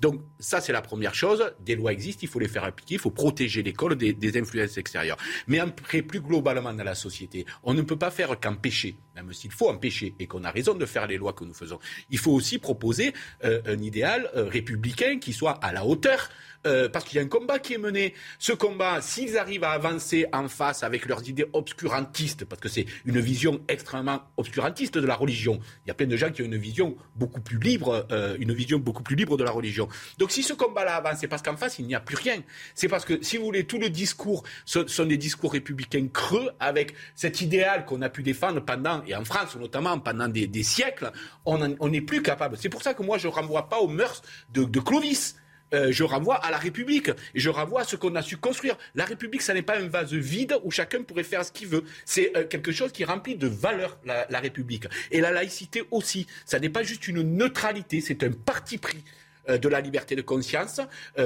Donc 0.00 0.20
ça, 0.38 0.60
c'est 0.60 0.72
la 0.72 0.82
première 0.82 1.14
chose. 1.14 1.52
Des 1.60 1.76
lois 1.76 1.92
existent, 1.92 2.20
il 2.22 2.28
faut 2.28 2.38
les 2.38 2.48
faire 2.48 2.64
appliquer, 2.64 2.94
il 2.94 3.00
faut 3.00 3.10
protéger 3.10 3.62
l'école 3.62 3.96
des, 3.96 4.38
influences 4.38 4.78
extérieures. 4.78 5.16
Mais 5.46 5.58
après, 5.58 6.02
plus 6.02 6.20
globalement 6.20 6.72
dans 6.72 6.84
la 6.84 6.94
société, 6.94 7.46
on 7.62 7.74
ne 7.74 7.82
peut 7.82 7.96
pas 7.96 8.10
faire 8.10 8.38
qu'empêcher, 8.40 8.96
même 9.14 9.32
s'il 9.32 9.52
faut 9.52 9.68
empêcher, 9.68 10.14
et 10.18 10.26
qu'on 10.26 10.44
a 10.44 10.50
raison 10.50 10.74
de 10.74 10.86
faire 10.86 11.06
les 11.06 11.16
lois 11.16 11.32
que 11.32 11.44
nous 11.44 11.54
faisons. 11.54 11.78
Il 12.10 12.18
faut 12.18 12.32
aussi 12.32 12.58
proposer 12.58 13.12
euh, 13.44 13.60
un 13.66 13.80
idéal 13.80 14.30
euh, 14.36 14.48
républicain 14.48 15.18
qui 15.18 15.32
soit 15.32 15.52
à 15.64 15.72
la 15.72 15.84
hauteur 15.84 16.28
euh, 16.66 16.88
parce 16.88 17.04
qu'il 17.04 17.16
y 17.16 17.20
a 17.20 17.24
un 17.24 17.28
combat 17.28 17.58
qui 17.58 17.74
est 17.74 17.78
mené. 17.78 18.14
Ce 18.38 18.52
combat, 18.52 19.00
s'ils 19.00 19.38
arrivent 19.38 19.64
à 19.64 19.70
avancer 19.70 20.26
en 20.32 20.48
face 20.48 20.82
avec 20.82 21.06
leurs 21.06 21.28
idées 21.28 21.46
obscurantistes, 21.52 22.44
parce 22.44 22.60
que 22.60 22.68
c'est 22.68 22.86
une 23.04 23.20
vision 23.20 23.60
extrêmement 23.68 24.22
obscurantiste 24.36 24.98
de 24.98 25.06
la 25.06 25.14
religion, 25.14 25.60
il 25.84 25.88
y 25.88 25.90
a 25.90 25.94
plein 25.94 26.06
de 26.06 26.16
gens 26.16 26.30
qui 26.30 26.42
ont 26.42 26.46
une 26.46 26.56
vision 26.56 26.96
beaucoup 27.16 27.40
plus 27.40 27.58
libre, 27.58 28.06
euh, 28.10 28.36
une 28.38 28.52
vision 28.52 28.78
beaucoup 28.78 29.02
plus 29.02 29.16
libre 29.16 29.36
de 29.36 29.44
la 29.44 29.50
religion. 29.50 29.88
Donc 30.18 30.30
si 30.30 30.42
ce 30.42 30.52
combat-là 30.52 30.96
avance, 30.96 31.18
c'est 31.20 31.28
parce 31.28 31.42
qu'en 31.42 31.56
face, 31.56 31.78
il 31.78 31.86
n'y 31.86 31.94
a 31.94 32.00
plus 32.00 32.16
rien. 32.16 32.42
C'est 32.74 32.88
parce 32.88 33.04
que, 33.04 33.22
si 33.22 33.36
vous 33.36 33.44
voulez, 33.44 33.64
tout 33.64 33.78
le 33.78 33.90
discours 33.90 34.44
ce 34.64 34.86
sont 34.86 35.06
des 35.06 35.16
discours 35.16 35.52
républicains 35.52 36.08
creux 36.12 36.50
avec 36.60 36.94
cet 37.14 37.40
idéal 37.40 37.84
qu'on 37.84 38.02
a 38.02 38.08
pu 38.08 38.22
défendre 38.22 38.60
pendant, 38.60 39.02
et 39.06 39.14
en 39.14 39.24
France 39.24 39.56
notamment, 39.56 39.98
pendant 39.98 40.28
des, 40.28 40.62
siècles, 40.62 41.10
on 41.44 41.88
n'est 41.88 42.00
plus 42.00 42.22
capable. 42.22 42.56
C'est 42.58 42.68
pour 42.68 42.82
ça 42.82 42.94
que 42.94 43.02
moi, 43.02 43.18
je 43.18 43.28
ne 43.28 43.32
renvoie 43.32 43.68
pas 43.68 43.78
aux 43.78 43.88
mœurs 43.88 44.22
de, 44.52 44.64
de 44.64 44.80
Clovis. 44.80 45.36
Euh, 45.74 45.92
je 45.92 46.04
renvoie 46.04 46.36
à 46.36 46.50
la 46.50 46.58
République. 46.58 47.10
Et 47.34 47.40
je 47.40 47.50
renvoie 47.50 47.82
à 47.82 47.84
ce 47.84 47.96
qu'on 47.96 48.14
a 48.14 48.22
su 48.22 48.36
construire. 48.36 48.76
La 48.94 49.04
République, 49.04 49.42
ça 49.42 49.54
n'est 49.54 49.62
pas 49.62 49.78
un 49.78 49.88
vase 49.88 50.14
vide 50.14 50.56
où 50.62 50.70
chacun 50.70 51.02
pourrait 51.02 51.24
faire 51.24 51.44
ce 51.44 51.52
qu'il 51.52 51.68
veut. 51.68 51.84
C'est 52.04 52.36
euh, 52.36 52.44
quelque 52.44 52.72
chose 52.72 52.92
qui 52.92 53.04
remplit 53.04 53.36
de 53.36 53.48
valeur, 53.48 53.98
la, 54.04 54.40
République. 54.40 54.86
Et 55.10 55.20
la 55.20 55.32
laïcité 55.32 55.82
aussi. 55.90 56.26
Ça 56.44 56.58
n'est 56.58 56.68
pas 56.68 56.82
juste 56.82 57.08
une 57.08 57.22
neutralité, 57.22 58.00
c'est 58.00 58.22
un 58.22 58.30
parti 58.30 58.78
pris 58.78 59.02
euh, 59.48 59.58
de 59.58 59.68
la 59.68 59.80
liberté 59.80 60.14
de 60.16 60.22
conscience, 60.22 60.80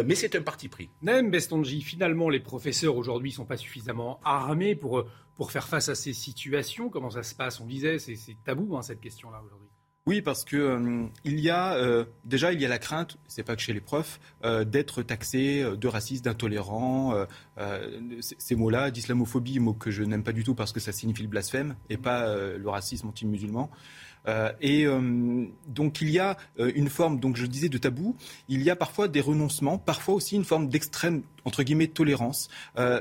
mais 0.04 0.14
c'est 0.14 0.34
un 0.34 0.42
parti 0.42 0.68
pris. 0.68 0.90
Nem 1.02 1.30
Bestonji, 1.30 1.82
finalement, 1.82 2.28
les 2.28 2.40
professeurs 2.40 2.96
aujourd'hui 2.96 3.30
ne 3.30 3.36
sont 3.36 3.44
pas 3.44 3.56
suffisamment 3.56 4.20
armés 4.24 4.74
pour, 4.74 5.06
pour 5.36 5.52
faire 5.52 5.68
face 5.68 5.88
à 5.88 5.94
ces 5.94 6.12
situations. 6.12 6.88
Comment 6.88 7.10
ça 7.10 7.22
se 7.22 7.34
passe? 7.34 7.60
On 7.60 7.66
disait, 7.66 7.98
c'est 7.98 8.36
tabou 8.44 8.76
hein, 8.76 8.82
cette 8.82 9.00
question-là 9.00 9.40
aujourd'hui. 9.44 9.68
Oui, 10.08 10.22
parce 10.22 10.42
que 10.42 10.56
euh, 10.56 11.04
il 11.26 11.38
y 11.38 11.50
a 11.50 11.74
euh, 11.74 12.06
déjà 12.24 12.54
il 12.54 12.62
y 12.62 12.64
a 12.64 12.68
la 12.68 12.78
crainte, 12.78 13.18
c'est 13.26 13.42
pas 13.42 13.54
que 13.56 13.60
chez 13.60 13.74
les 13.74 13.82
profs, 13.82 14.20
euh, 14.42 14.64
d'être 14.64 15.02
taxé 15.02 15.62
de 15.62 15.86
raciste, 15.86 16.24
d'intolérant. 16.24 17.26
ces 18.22 18.56
mots-là, 18.56 18.90
d'islamophobie, 18.90 19.58
mot 19.58 19.74
que 19.74 19.90
je 19.90 20.02
n'aime 20.02 20.22
pas 20.22 20.32
du 20.32 20.44
tout 20.44 20.54
parce 20.54 20.72
que 20.72 20.80
ça 20.80 20.92
signifie 20.92 21.24
le 21.24 21.28
blasphème 21.28 21.76
et 21.90 21.98
pas 21.98 22.34
le 22.34 22.68
racisme 22.70 23.08
anti-musulman. 23.08 23.70
et 24.62 24.86
donc 25.66 26.00
il 26.00 26.08
y 26.08 26.18
a 26.18 26.38
une 26.56 26.88
forme, 26.88 27.20
donc 27.20 27.36
je 27.36 27.44
disais 27.44 27.68
de 27.68 27.76
tabou. 27.76 28.16
Il 28.48 28.62
y 28.62 28.70
a 28.70 28.76
parfois 28.76 29.08
des 29.08 29.20
renoncements, 29.20 29.76
parfois 29.76 30.14
aussi 30.14 30.36
une 30.36 30.44
forme 30.46 30.70
d'extrême 30.70 31.22
entre 31.44 31.62
guillemets 31.62 31.88
tolérance. 31.88 32.48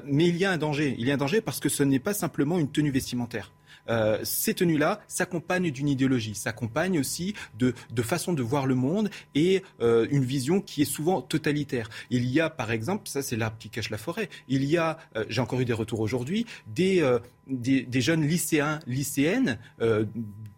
mais 0.03 0.27
il 0.27 0.35
y 0.35 0.43
a 0.43 0.51
un 0.51 0.57
danger. 0.57 0.95
Il 0.97 1.07
y 1.07 1.11
a 1.11 1.13
un 1.13 1.23
danger 1.25 1.39
parce 1.39 1.61
que 1.61 1.69
ce 1.69 1.83
n'est 1.83 1.99
pas 1.99 2.13
simplement 2.13 2.59
une 2.59 2.69
tenue 2.69 2.91
vestimentaire. 2.91 3.53
Euh, 3.89 4.19
ces 4.23 4.53
tenues-là 4.53 4.99
s'accompagnent 5.07 5.71
d'une 5.71 5.87
idéologie, 5.87 6.35
s'accompagnent 6.35 6.99
aussi 6.99 7.33
de, 7.57 7.73
de 7.91 8.01
façon 8.01 8.33
de 8.33 8.43
voir 8.43 8.65
le 8.65 8.75
monde 8.75 9.09
et 9.35 9.63
euh, 9.81 10.07
une 10.11 10.23
vision 10.23 10.61
qui 10.61 10.81
est 10.81 10.85
souvent 10.85 11.21
totalitaire. 11.21 11.89
Il 12.09 12.25
y 12.25 12.39
a, 12.39 12.49
par 12.49 12.71
exemple, 12.71 13.07
ça 13.07 13.21
c'est 13.21 13.35
l'arbre 13.35 13.57
qui 13.57 13.69
cache 13.69 13.89
la 13.89 13.97
forêt, 13.97 14.29
il 14.47 14.63
y 14.65 14.77
a, 14.77 14.97
euh, 15.15 15.25
j'ai 15.29 15.41
encore 15.41 15.59
eu 15.59 15.65
des 15.65 15.73
retours 15.73 15.99
aujourd'hui, 15.99 16.45
des, 16.67 17.03
des, 17.47 18.01
jeunes 18.01 18.25
lycéens, 18.27 18.79
lycéennes 18.87 19.57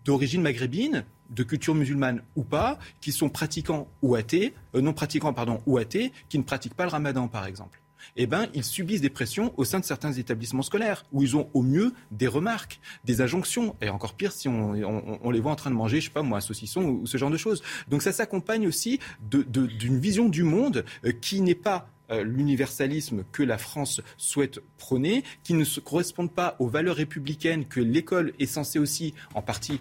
d'origine 0.06 0.42
maghrébine, 0.42 1.06
de 1.30 1.44
culture 1.44 1.76
musulmane 1.76 2.22
ou 2.36 2.44
pas, 2.44 2.80
qui 3.02 3.12
sont 3.12 3.30
pratiquants 3.30 3.88
ou 4.02 4.16
non 4.74 4.94
pratiquants 4.94 5.34
pardon 5.34 5.62
ou 5.66 5.78
athées, 5.78 6.12
qui 6.30 6.38
ne 6.38 6.44
pratiquent 6.44 6.74
pas 6.74 6.86
le 6.86 6.92
ramadan 6.92 7.28
par 7.28 7.46
exemple 7.46 7.80
eh 8.16 8.28
ben, 8.28 8.48
ils 8.54 8.64
subissent 8.64 9.02
des 9.02 9.10
pressions 9.10 9.54
au 9.58 9.64
sein 9.64 9.80
de 9.80 9.86
certains 9.86 10.14
établissements 10.14 10.62
scolaires, 10.62 11.06
où 11.12 11.24
ils 11.24 11.36
ont 11.36 11.50
au 11.54 11.62
mieux 11.62 11.94
des 12.12 12.28
remarques, 12.28 12.80
des 13.06 13.22
injonctions, 13.22 13.76
et 13.82 13.90
encore 13.90 14.14
pire 14.14 14.32
si 14.32 14.48
on, 14.48 14.74
les 15.32 15.40
voit 15.40 15.52
en 15.52 15.56
train 15.56 15.70
de 15.70 15.76
manger, 15.76 16.00
je 16.02 16.06
sais 16.06 16.12
pas 16.12 16.22
moi, 16.22 16.38
un 16.38 16.42
saucisson 16.42 16.84
ou, 16.84 17.08
ce 17.08 17.18
genre 17.18 17.32
de 17.32 17.38
choses. 17.38 17.64
Donc 17.88 18.02
ça 18.02 18.12
s'accompagne 18.12 18.68
aussi 18.68 19.00
d'une 19.22 20.00
vision 20.00 20.30
du 20.30 20.44
monde 20.44 20.86
euh, 21.06 21.12
qui 21.12 21.42
n'est 21.42 21.56
pas 21.56 21.90
euh, 22.12 22.24
l'universalisme 22.24 23.24
que 23.32 23.44
la 23.44 23.60
France 23.60 24.02
souhaite 24.18 24.62
prôner, 24.78 25.24
qui 25.44 25.54
ne 25.54 25.64
correspondent 25.80 26.34
pas 26.34 26.56
aux 26.58 26.68
valeurs 26.68 26.96
républicaines 26.96 27.66
que 27.66 27.80
l'école 27.80 28.34
est 28.40 28.48
censée 28.48 28.80
aussi, 28.80 29.14
en 29.36 29.44
partie, 29.44 29.80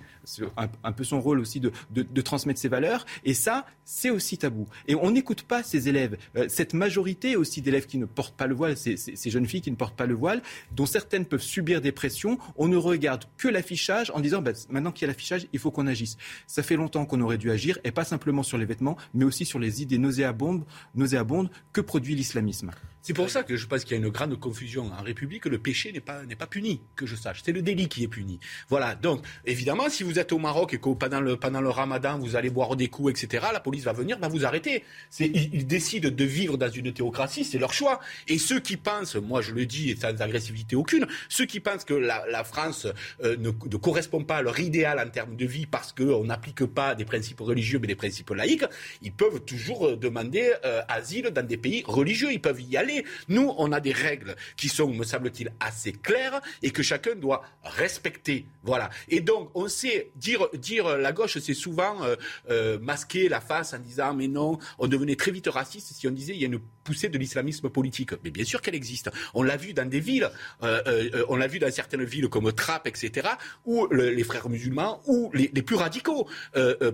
un, 0.56 0.92
peu 0.92 1.04
son 1.04 1.20
rôle 1.20 1.40
aussi 1.40 1.60
de, 1.60 1.72
de, 1.90 2.20
transmettre 2.20 2.60
ces 2.60 2.68
valeurs. 2.68 3.06
Et 3.24 3.34
ça, 3.34 3.66
c'est 3.84 4.10
aussi 4.10 4.38
tabou. 4.38 4.66
Et 4.86 4.94
on 4.94 5.10
n'écoute 5.10 5.42
pas 5.42 5.62
ces 5.62 5.88
élèves. 5.88 6.16
Euh, 6.36 6.46
cette 6.48 6.74
majorité 6.74 7.36
aussi 7.36 7.62
d'élèves 7.62 7.86
qui 7.86 7.98
ne 7.98 8.06
portent 8.06 8.36
pas 8.36 8.46
le 8.46 8.54
voile, 8.54 8.76
ces, 8.76 8.96
ces, 8.96 9.30
jeunes 9.30 9.46
filles 9.46 9.60
qui 9.60 9.70
ne 9.70 9.76
portent 9.76 9.96
pas 9.96 10.06
le 10.06 10.14
voile, 10.14 10.42
dont 10.72 10.86
certaines 10.86 11.24
peuvent 11.24 11.42
subir 11.42 11.80
des 11.80 11.92
pressions, 11.92 12.38
on 12.56 12.68
ne 12.68 12.76
regarde 12.76 13.24
que 13.36 13.48
l'affichage 13.48 14.10
en 14.14 14.20
disant 14.20 14.42
bah, 14.42 14.52
maintenant 14.70 14.92
qu'il 14.92 15.02
y 15.02 15.04
a 15.06 15.08
l'affichage, 15.08 15.46
il 15.52 15.58
faut 15.58 15.70
qu'on 15.70 15.86
agisse. 15.86 16.16
Ça 16.46 16.62
fait 16.62 16.76
longtemps 16.76 17.06
qu'on 17.06 17.20
aurait 17.20 17.38
dû 17.38 17.50
agir, 17.50 17.78
et 17.84 17.90
pas 17.90 18.04
simplement 18.04 18.42
sur 18.42 18.58
les 18.58 18.66
vêtements, 18.66 18.96
mais 19.14 19.24
aussi 19.24 19.44
sur 19.44 19.58
les 19.58 19.82
idées 19.82 19.98
nauséabondes, 19.98 20.64
nauséabondes 20.94 21.50
que 21.72 21.80
produit 21.80 22.14
l'islamisme. 22.14 22.70
C'est 23.02 23.14
pour 23.14 23.30
ça 23.30 23.42
que 23.42 23.56
je 23.56 23.66
pense 23.66 23.84
qu'il 23.84 23.92
y 23.92 23.94
a 23.94 24.04
une 24.04 24.12
grande 24.12 24.38
confusion. 24.38 24.90
En 24.92 25.02
République, 25.02 25.46
le 25.46 25.58
péché 25.58 25.92
n'est 25.92 26.00
pas, 26.00 26.24
n'est 26.26 26.36
pas 26.36 26.46
puni, 26.46 26.82
que 26.94 27.06
je 27.06 27.16
sache. 27.16 27.40
C'est 27.42 27.52
le 27.52 27.62
délit 27.62 27.88
qui 27.88 28.04
est 28.04 28.08
puni. 28.08 28.38
Voilà. 28.68 28.94
Donc, 28.94 29.24
évidemment, 29.46 29.88
si 29.88 30.02
vous 30.02 30.17
vous 30.18 30.22
êtes 30.22 30.32
au 30.32 30.38
Maroc 30.38 30.74
et 30.74 30.78
que 30.78 30.88
pendant 30.88 31.20
le, 31.20 31.68
ramadan, 31.70 32.18
vous 32.18 32.34
allez 32.34 32.50
boire 32.50 32.74
des 32.74 32.88
coups, 32.88 33.12
etc., 33.12 33.46
la 33.52 33.60
police 33.60 33.84
va 33.84 33.92
venir, 33.92 34.18
va 34.18 34.26
vous 34.26 34.44
arrêter. 34.44 34.82
Ils, 35.20 35.64
décident 35.64 36.10
de 36.10 36.24
vivre 36.24 36.56
dans 36.56 36.68
une 36.68 36.92
théocratie, 36.92 37.44
c'est 37.44 37.58
leur 37.58 37.72
choix. 37.72 38.00
Et 38.26 38.36
ceux 38.38 38.58
qui 38.58 38.76
pensent, 38.76 39.14
moi 39.14 39.42
je 39.42 39.52
le 39.52 39.64
dis 39.64 39.96
sans 39.96 40.20
agressivité 40.20 40.74
aucune, 40.74 41.06
ceux 41.28 41.46
qui 41.46 41.60
pensent 41.60 41.84
que 41.84 41.94
la, 41.94 42.42
France 42.42 42.88
euh, 43.22 43.36
ne, 43.36 43.50
ne, 43.50 43.76
correspond 43.76 44.24
pas 44.24 44.38
à 44.38 44.42
leur 44.42 44.58
idéal 44.58 44.98
en 44.98 45.08
termes 45.08 45.36
de 45.36 45.46
vie 45.46 45.66
parce 45.66 45.92
qu'on 45.92 46.24
n'applique 46.24 46.64
pas 46.64 46.96
des 46.96 47.04
principes 47.04 47.40
religieux 47.40 47.78
mais 47.78 47.86
des 47.86 47.94
principes 47.94 48.30
laïques, 48.30 48.64
ils 49.02 49.12
peuvent 49.12 49.44
toujours 49.44 49.86
euh, 49.86 49.96
demander 49.96 50.52
euh, 50.64 50.82
asile 50.88 51.30
dans 51.30 51.46
des 51.46 51.58
pays 51.58 51.84
religieux. 51.86 52.32
Ils 52.32 52.40
peuvent 52.40 52.60
y 52.60 52.76
aller. 52.76 53.04
Nous, 53.28 53.54
on 53.56 53.70
a 53.70 53.78
des 53.78 53.92
règles 53.92 54.34
qui 54.56 54.68
sont, 54.68 54.88
me 54.88 55.04
semble-t-il, 55.04 55.52
assez 55.60 55.92
claires 55.92 56.40
et 56.62 56.70
que 56.70 56.82
chacun 56.82 57.14
doit 57.14 57.44
respecter. 57.62 58.46
Voilà. 58.64 58.90
Et 59.08 59.20
donc, 59.20 59.50
on 59.54 59.68
sait 59.68 60.07
dire, 60.16 60.96
la 60.98 61.12
gauche, 61.12 61.38
c'est 61.38 61.54
souvent 61.54 62.02
euh, 62.04 62.16
euh, 62.50 62.78
masquer 62.78 63.28
la 63.28 63.40
face 63.40 63.74
en 63.74 63.78
disant 63.78 64.14
mais 64.14 64.28
non, 64.28 64.58
on 64.78 64.86
devenait 64.86 65.16
très 65.16 65.30
vite 65.30 65.48
raciste 65.48 65.92
si 65.92 66.06
on 66.06 66.10
disait 66.10 66.34
il 66.34 66.40
y 66.40 66.44
a 66.44 66.46
une 66.46 66.60
poussée 66.84 67.08
de 67.08 67.18
l'islamisme 67.18 67.68
politique. 67.68 68.12
Mais 68.24 68.30
bien 68.30 68.44
sûr 68.44 68.62
qu'elle 68.62 68.74
existe. 68.74 69.10
On 69.34 69.42
l'a 69.42 69.56
vu 69.56 69.74
dans 69.74 69.88
des 69.88 70.00
villes, 70.00 70.30
euh, 70.62 71.24
on 71.28 71.36
l'a 71.36 71.46
vu 71.46 71.58
dans 71.58 71.70
certaines 71.70 72.04
villes 72.04 72.28
comme 72.28 72.52
Trappes, 72.52 72.86
etc., 72.86 73.28
où 73.64 73.86
le, 73.90 74.10
les 74.10 74.24
frères 74.24 74.48
musulmans 74.48 75.00
ou 75.06 75.30
les, 75.34 75.50
les 75.52 75.62
plus 75.62 75.76
radicaux 75.76 76.28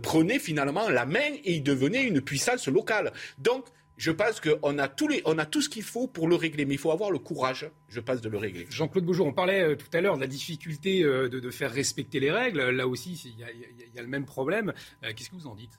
prenaient 0.03 0.39
finalement 0.39 0.89
la 0.89 1.07
main 1.07 1.31
et 1.45 1.55
ils 1.55 1.63
devenaient 1.63 2.05
une 2.05 2.21
puissance 2.21 2.69
locale. 2.69 3.13
Donc 3.39 3.67
je 3.97 4.11
pense 4.11 4.41
qu'on 4.41 4.79
a, 4.79 4.89
tous 4.89 5.09
les, 5.09 5.23
on 5.25 5.39
a 5.39 5.47
tout 5.47 5.63
ce 5.63 5.69
qu'il 5.69 5.83
faut 5.83 6.09
pour 6.09 6.29
le 6.29 6.35
régler, 6.35 6.65
mais 6.65 6.75
il 6.75 6.79
faut 6.79 6.91
avoir 6.91 7.11
le 7.11 7.19
courage, 7.19 7.71
je 7.89 8.01
pense, 8.01 8.21
de 8.21 8.29
le 8.29 8.39
régler. 8.39 8.67
Jean-Claude 8.69 9.05
Beaujour, 9.05 9.27
on 9.27 9.33
parlait 9.33 9.63
euh, 9.63 9.77
tout 9.77 9.87
à 9.93 10.01
l'heure 10.01 10.17
de 10.17 10.21
la 10.21 10.27
difficulté 10.27 11.03
euh, 11.03 11.29
de, 11.29 11.39
de, 11.39 11.51
faire 11.51 11.73
respecter 11.73 12.19
les 12.19 12.31
règles. 12.31 12.61
Là 12.71 12.89
aussi, 12.89 13.13
il 13.25 13.31
y, 13.31 13.35
y, 13.35 13.95
y, 13.95 13.99
a 13.99 14.03
le 14.03 14.09
même 14.09 14.25
problème. 14.25 14.73
Euh, 15.05 15.13
Qu'est-ce 15.15 15.31
que 15.31 15.37
vous 15.37 15.47
en 15.47 15.55
dites? 15.55 15.79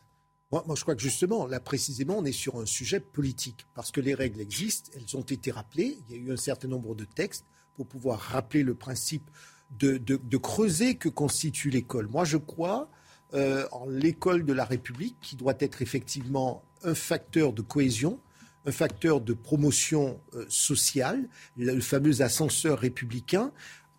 Moi, 0.52 0.64
moi, 0.66 0.76
je 0.76 0.82
crois 0.84 0.96
que 0.96 1.02
justement, 1.02 1.48
là 1.48 1.60
précisément, 1.60 2.20
on 2.20 2.26
est 2.26 2.32
sur 2.32 2.58
un 2.58 2.66
sujet 2.66 3.00
politique, 3.00 3.66
parce 3.74 3.92
que 3.92 4.00
les 4.00 4.14
règles 4.14 4.40
existent, 4.40 4.92
elles 4.96 5.18
ont 5.18 5.24
été 5.24 5.52
rappelées, 5.52 5.98
il 6.08 6.16
y 6.16 6.20
a 6.20 6.22
eu 6.22 6.32
un 6.32 6.38
certain 6.38 6.68
nombre 6.68 6.96
de 6.96 7.04
textes 7.04 7.46
pour 7.76 7.88
pouvoir 7.88 8.20
rappeler 8.20 8.64
le 8.64 8.76
principe 8.76 9.30
de, 9.72 9.98
de, 9.98 10.18
de 10.24 10.38
creuser 10.38 10.96
que 10.96 11.10
constitue 11.10 11.70
l'école. 11.70 12.08
Moi, 12.08 12.24
je 12.24 12.38
crois 12.38 12.90
euh, 13.34 13.68
en 13.72 13.90
l'école 13.90 14.46
de 14.46 14.54
la 14.54 14.64
République, 14.64 15.18
qui 15.20 15.36
doit 15.36 15.56
être 15.60 15.82
effectivement 15.82 16.64
un 16.86 16.96
facteur 16.96 17.54
de 17.54 17.62
cohésion, 17.62 18.20
un 18.66 18.72
facteur 18.72 19.22
de 19.22 19.34
promotion 19.34 20.20
euh, 20.34 20.46
sociale, 20.50 21.28
le, 21.58 21.80
fameux 21.82 22.22
ascenseur 22.22 22.80
républicain. 22.80 23.52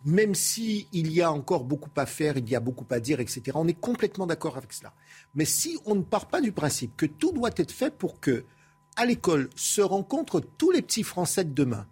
Même 0.05 0.35
s'il 0.35 0.85
il 0.93 1.11
y 1.11 1.21
a 1.21 1.31
encore 1.31 1.63
beaucoup 1.63 1.89
à 1.95 2.05
faire, 2.05 2.37
il 2.37 2.49
y 2.49 2.55
a 2.55 2.59
beaucoup 2.59 2.85
à 2.91 2.99
dire, 2.99 3.19
etc. 3.19 3.41
On 3.55 3.67
est 3.67 3.79
complètement 3.79 4.27
d'accord 4.27 4.57
avec 4.57 4.71
cela. 4.73 4.93
Mais 5.35 5.45
si 5.45 5.77
on 5.85 5.95
ne 5.95 6.03
part 6.03 6.27
pas 6.27 6.39
du 6.39 6.51
principe 6.51 6.95
que 6.95 7.05
tout 7.05 7.31
doit 7.31 7.51
être 7.57 7.71
fait 7.71 7.95
pour 7.95 8.19
que, 8.19 8.45
à 8.95 9.05
l'école, 9.05 9.49
se 9.55 9.81
rencontrent 9.81 10.41
tous 10.57 10.71
les 10.71 10.81
petits 10.81 11.03
Français 11.03 11.43
de 11.43 11.53
demain 11.53 11.87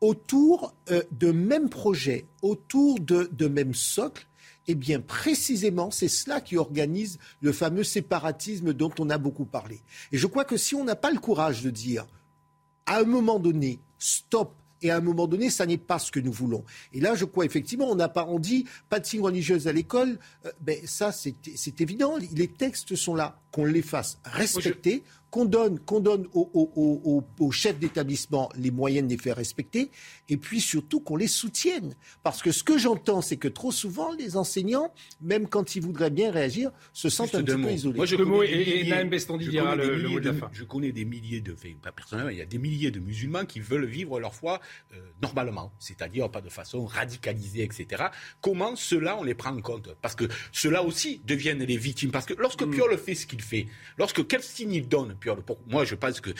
autour 0.00 0.74
euh, 0.90 1.02
de 1.10 1.30
mêmes 1.30 1.68
projets, 1.68 2.26
autour 2.42 3.00
de, 3.00 3.28
de 3.32 3.48
mêmes 3.48 3.74
socles, 3.74 4.26
eh 4.70 4.74
bien, 4.74 5.00
précisément, 5.00 5.90
c'est 5.90 6.08
cela 6.08 6.40
qui 6.40 6.56
organise 6.56 7.18
le 7.40 7.52
fameux 7.52 7.84
séparatisme 7.84 8.72
dont 8.72 8.92
on 8.98 9.10
a 9.10 9.18
beaucoup 9.18 9.44
parlé. 9.44 9.80
Et 10.12 10.18
je 10.18 10.26
crois 10.26 10.44
que 10.44 10.56
si 10.56 10.74
on 10.74 10.84
n'a 10.84 10.96
pas 10.96 11.10
le 11.10 11.18
courage 11.18 11.62
de 11.62 11.70
dire, 11.70 12.06
à 12.86 12.98
un 12.98 13.04
moment 13.04 13.38
donné, 13.38 13.80
stop, 13.98 14.54
et 14.82 14.90
à 14.90 14.96
un 14.96 15.00
moment 15.00 15.26
donné, 15.26 15.50
ça 15.50 15.66
n'est 15.66 15.76
pas 15.76 15.98
ce 15.98 16.10
que 16.10 16.20
nous 16.20 16.32
voulons. 16.32 16.64
Et 16.92 17.00
là, 17.00 17.14
je 17.14 17.24
crois 17.24 17.44
effectivement, 17.44 17.90
on 17.90 17.94
n'a 17.94 18.08
pas 18.08 18.26
on 18.26 18.38
dit 18.38 18.66
pas 18.88 18.98
de 18.98 19.06
signes 19.06 19.22
religieuses 19.22 19.68
à 19.68 19.72
l'école. 19.72 20.18
Euh, 20.46 20.52
ben 20.60 20.78
ça, 20.86 21.12
c'est 21.12 21.80
évident. 21.80 22.14
Les 22.32 22.48
textes 22.48 22.94
sont 22.96 23.14
là, 23.14 23.38
qu'on 23.52 23.64
les 23.64 23.82
fasse 23.82 24.18
respecter, 24.24 25.02
qu'on 25.30 25.44
donne, 25.44 25.78
qu'on 25.80 26.00
donne 26.00 26.26
aux, 26.32 26.50
aux, 26.54 27.02
aux, 27.04 27.24
aux 27.44 27.50
chefs 27.50 27.78
d'établissement 27.78 28.48
les 28.56 28.70
moyens 28.70 29.06
de 29.06 29.12
les 29.12 29.18
faire 29.18 29.36
respecter, 29.36 29.90
et 30.28 30.36
puis 30.36 30.60
surtout 30.60 31.00
qu'on 31.00 31.16
les 31.16 31.26
soutienne. 31.26 31.94
Parce 32.22 32.42
que 32.42 32.52
ce 32.52 32.62
que 32.62 32.78
j'entends, 32.78 33.20
c'est 33.20 33.36
que 33.36 33.48
trop 33.48 33.72
souvent, 33.72 34.12
les 34.14 34.36
enseignants, 34.36 34.92
même 35.20 35.48
quand 35.48 35.76
ils 35.76 35.82
voudraient 35.82 36.10
bien 36.10 36.30
réagir, 36.30 36.70
se 36.92 37.08
sentent 37.08 37.34
un 37.34 37.42
petit 37.42 37.56
mots. 37.56 37.68
peu 37.68 37.74
isolés. 37.74 37.96
Moi, 37.96 38.06
je 38.06 38.16
le 38.16 38.24
mot 38.24 38.42
et, 38.42 38.48
et 38.48 38.88
Naïm 38.88 39.08
Bestandi 39.10 39.48
dira 39.48 39.76
le, 39.76 39.96
le, 39.96 40.08
mot 40.08 40.20
de 40.20 40.28
la 40.30 40.34
fin. 40.34 40.50
Je 40.52 40.64
connais 40.64 40.92
des 40.92 41.04
milliers 41.04 41.40
de, 41.40 41.52
enfin, 41.52 41.70
pas 41.82 41.92
personnellement, 41.92 42.30
il 42.30 42.38
y 42.38 42.42
a 42.42 42.46
des 42.46 42.58
milliers 42.58 42.90
de 42.90 43.00
musulmans 43.00 43.44
qui 43.44 43.60
veulent 43.60 43.86
vivre 43.86 44.18
leur 44.20 44.34
foi 44.34 44.60
euh, 44.94 44.96
normalement, 45.22 45.72
c'est-à-dire 45.78 46.30
pas 46.30 46.40
de 46.40 46.48
façon 46.48 46.86
radicalisée, 46.86 47.62
etc. 47.62 48.04
Comment 48.40 48.74
ceux-là, 48.76 49.16
on 49.18 49.24
les 49.24 49.34
prend 49.34 49.50
en 49.50 49.60
compte? 49.60 49.94
Parce 50.00 50.14
que 50.14 50.24
ceux-là 50.52 50.82
aussi 50.82 51.20
deviennent 51.26 51.62
les 51.62 51.76
victimes. 51.76 52.10
Parce 52.10 52.26
que 52.26 52.34
lorsque 52.34 52.60
Hmm. 52.70 52.74
Piolle 52.74 52.98
fait 52.98 53.14
ce 53.14 53.26
qu'il 53.26 53.42
fait, 53.42 53.66
lorsque 53.98 54.26
quel 54.26 54.42
signe 54.42 54.72
il 54.72 54.88
donne, 54.88 55.16
Piolle, 55.20 55.42
pour 55.42 55.58
moi, 55.68 55.84
je 55.84 55.94
pense 55.94 56.20
que 56.20 56.30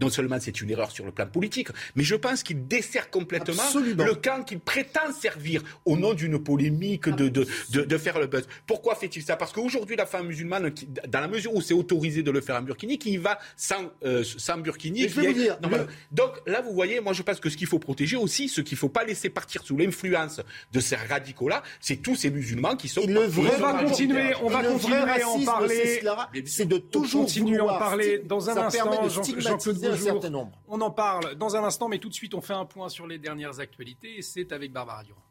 non 0.00 0.08
seulement 0.08 0.38
c'est 0.40 0.60
une 0.60 0.70
erreur 0.70 0.90
sur 0.90 1.04
le 1.04 1.12
plan 1.12 1.26
politique, 1.26 1.68
mais 1.96 2.04
je 2.04 2.14
pense 2.14 2.42
qu'il 2.42 2.66
dessert 2.66 3.10
complètement 3.10 3.62
Absolument. 3.62 4.04
le 4.04 4.14
camp 4.14 4.44
qu'il 4.44 4.60
prétend 4.60 5.12
servir 5.12 5.62
au 5.84 5.96
nom 5.96 6.14
d'une 6.14 6.42
polémique 6.42 7.08
de, 7.08 7.28
de, 7.28 7.46
de, 7.70 7.82
de, 7.82 7.98
faire 7.98 8.18
le 8.18 8.26
buzz. 8.26 8.46
Pourquoi 8.66 8.94
fait-il 8.94 9.22
ça? 9.22 9.36
Parce 9.36 9.52
qu'aujourd'hui, 9.52 9.96
la 9.96 10.06
femme 10.06 10.26
musulmane, 10.26 10.72
qui, 10.72 10.86
dans 10.86 11.20
la 11.20 11.28
mesure 11.28 11.54
où 11.54 11.60
c'est 11.60 11.74
autorisé 11.74 12.22
de 12.22 12.30
le 12.30 12.40
faire 12.40 12.56
en 12.56 12.62
burkini, 12.62 12.98
qui 12.98 13.12
y 13.12 13.16
va 13.16 13.38
sans, 13.56 13.92
euh, 14.04 14.22
sans 14.24 14.58
burkini. 14.58 15.08
Je 15.08 15.20
vais 15.20 15.26
vous 15.28 15.32
dire, 15.34 15.58
non, 15.62 15.68
le... 15.70 15.86
Donc 16.12 16.32
là, 16.46 16.60
vous 16.60 16.72
voyez, 16.72 17.00
moi 17.00 17.12
je 17.12 17.22
pense 17.22 17.40
que 17.40 17.50
ce 17.50 17.56
qu'il 17.56 17.66
faut 17.66 17.78
protéger 17.78 18.16
aussi, 18.16 18.48
ce 18.48 18.60
qu'il 18.60 18.76
ne 18.76 18.78
faut 18.78 18.88
pas 18.88 19.04
laisser 19.04 19.30
partir 19.30 19.62
sous 19.64 19.76
l'influence 19.76 20.40
de 20.72 20.80
ces 20.80 20.96
radicaux-là, 20.96 21.62
c'est 21.80 21.96
tous 21.96 22.16
ces 22.16 22.30
musulmans 22.30 22.76
qui 22.76 22.88
sont. 22.88 23.06
Le 23.06 23.20
vrai 23.20 23.50
on 23.56 23.60
va 23.60 23.84
continuer, 23.84 24.32
on 24.42 24.48
va 24.48 24.62
continuer 24.62 24.96
à 24.96 25.28
en 25.28 25.44
parler. 25.44 26.02
C'est 26.46 26.66
de 26.66 26.78
toujours 26.78 27.24
continuer 27.24 27.58
à 27.58 27.64
en 27.64 27.78
parler 27.78 28.18
dans 28.28 28.48
un 28.48 28.54
ça 28.54 28.66
instant. 28.66 29.08
Jean-Claude 29.08 29.80
Jean 29.80 30.14
Bourgour, 30.14 30.30
nombre. 30.30 30.52
on 30.68 30.80
en 30.80 30.90
parle 30.90 31.34
dans 31.34 31.56
un 31.56 31.64
instant, 31.64 31.88
mais 31.88 31.98
tout 31.98 32.08
de 32.08 32.14
suite 32.14 32.34
on 32.34 32.40
fait 32.40 32.54
un 32.54 32.66
point 32.66 32.88
sur 32.88 33.06
les 33.06 33.18
dernières 33.18 33.58
actualités. 33.58 34.18
Et 34.18 34.22
c'est 34.22 34.52
avec 34.52 34.72
Barbara 34.72 35.02
Durand. 35.02 35.22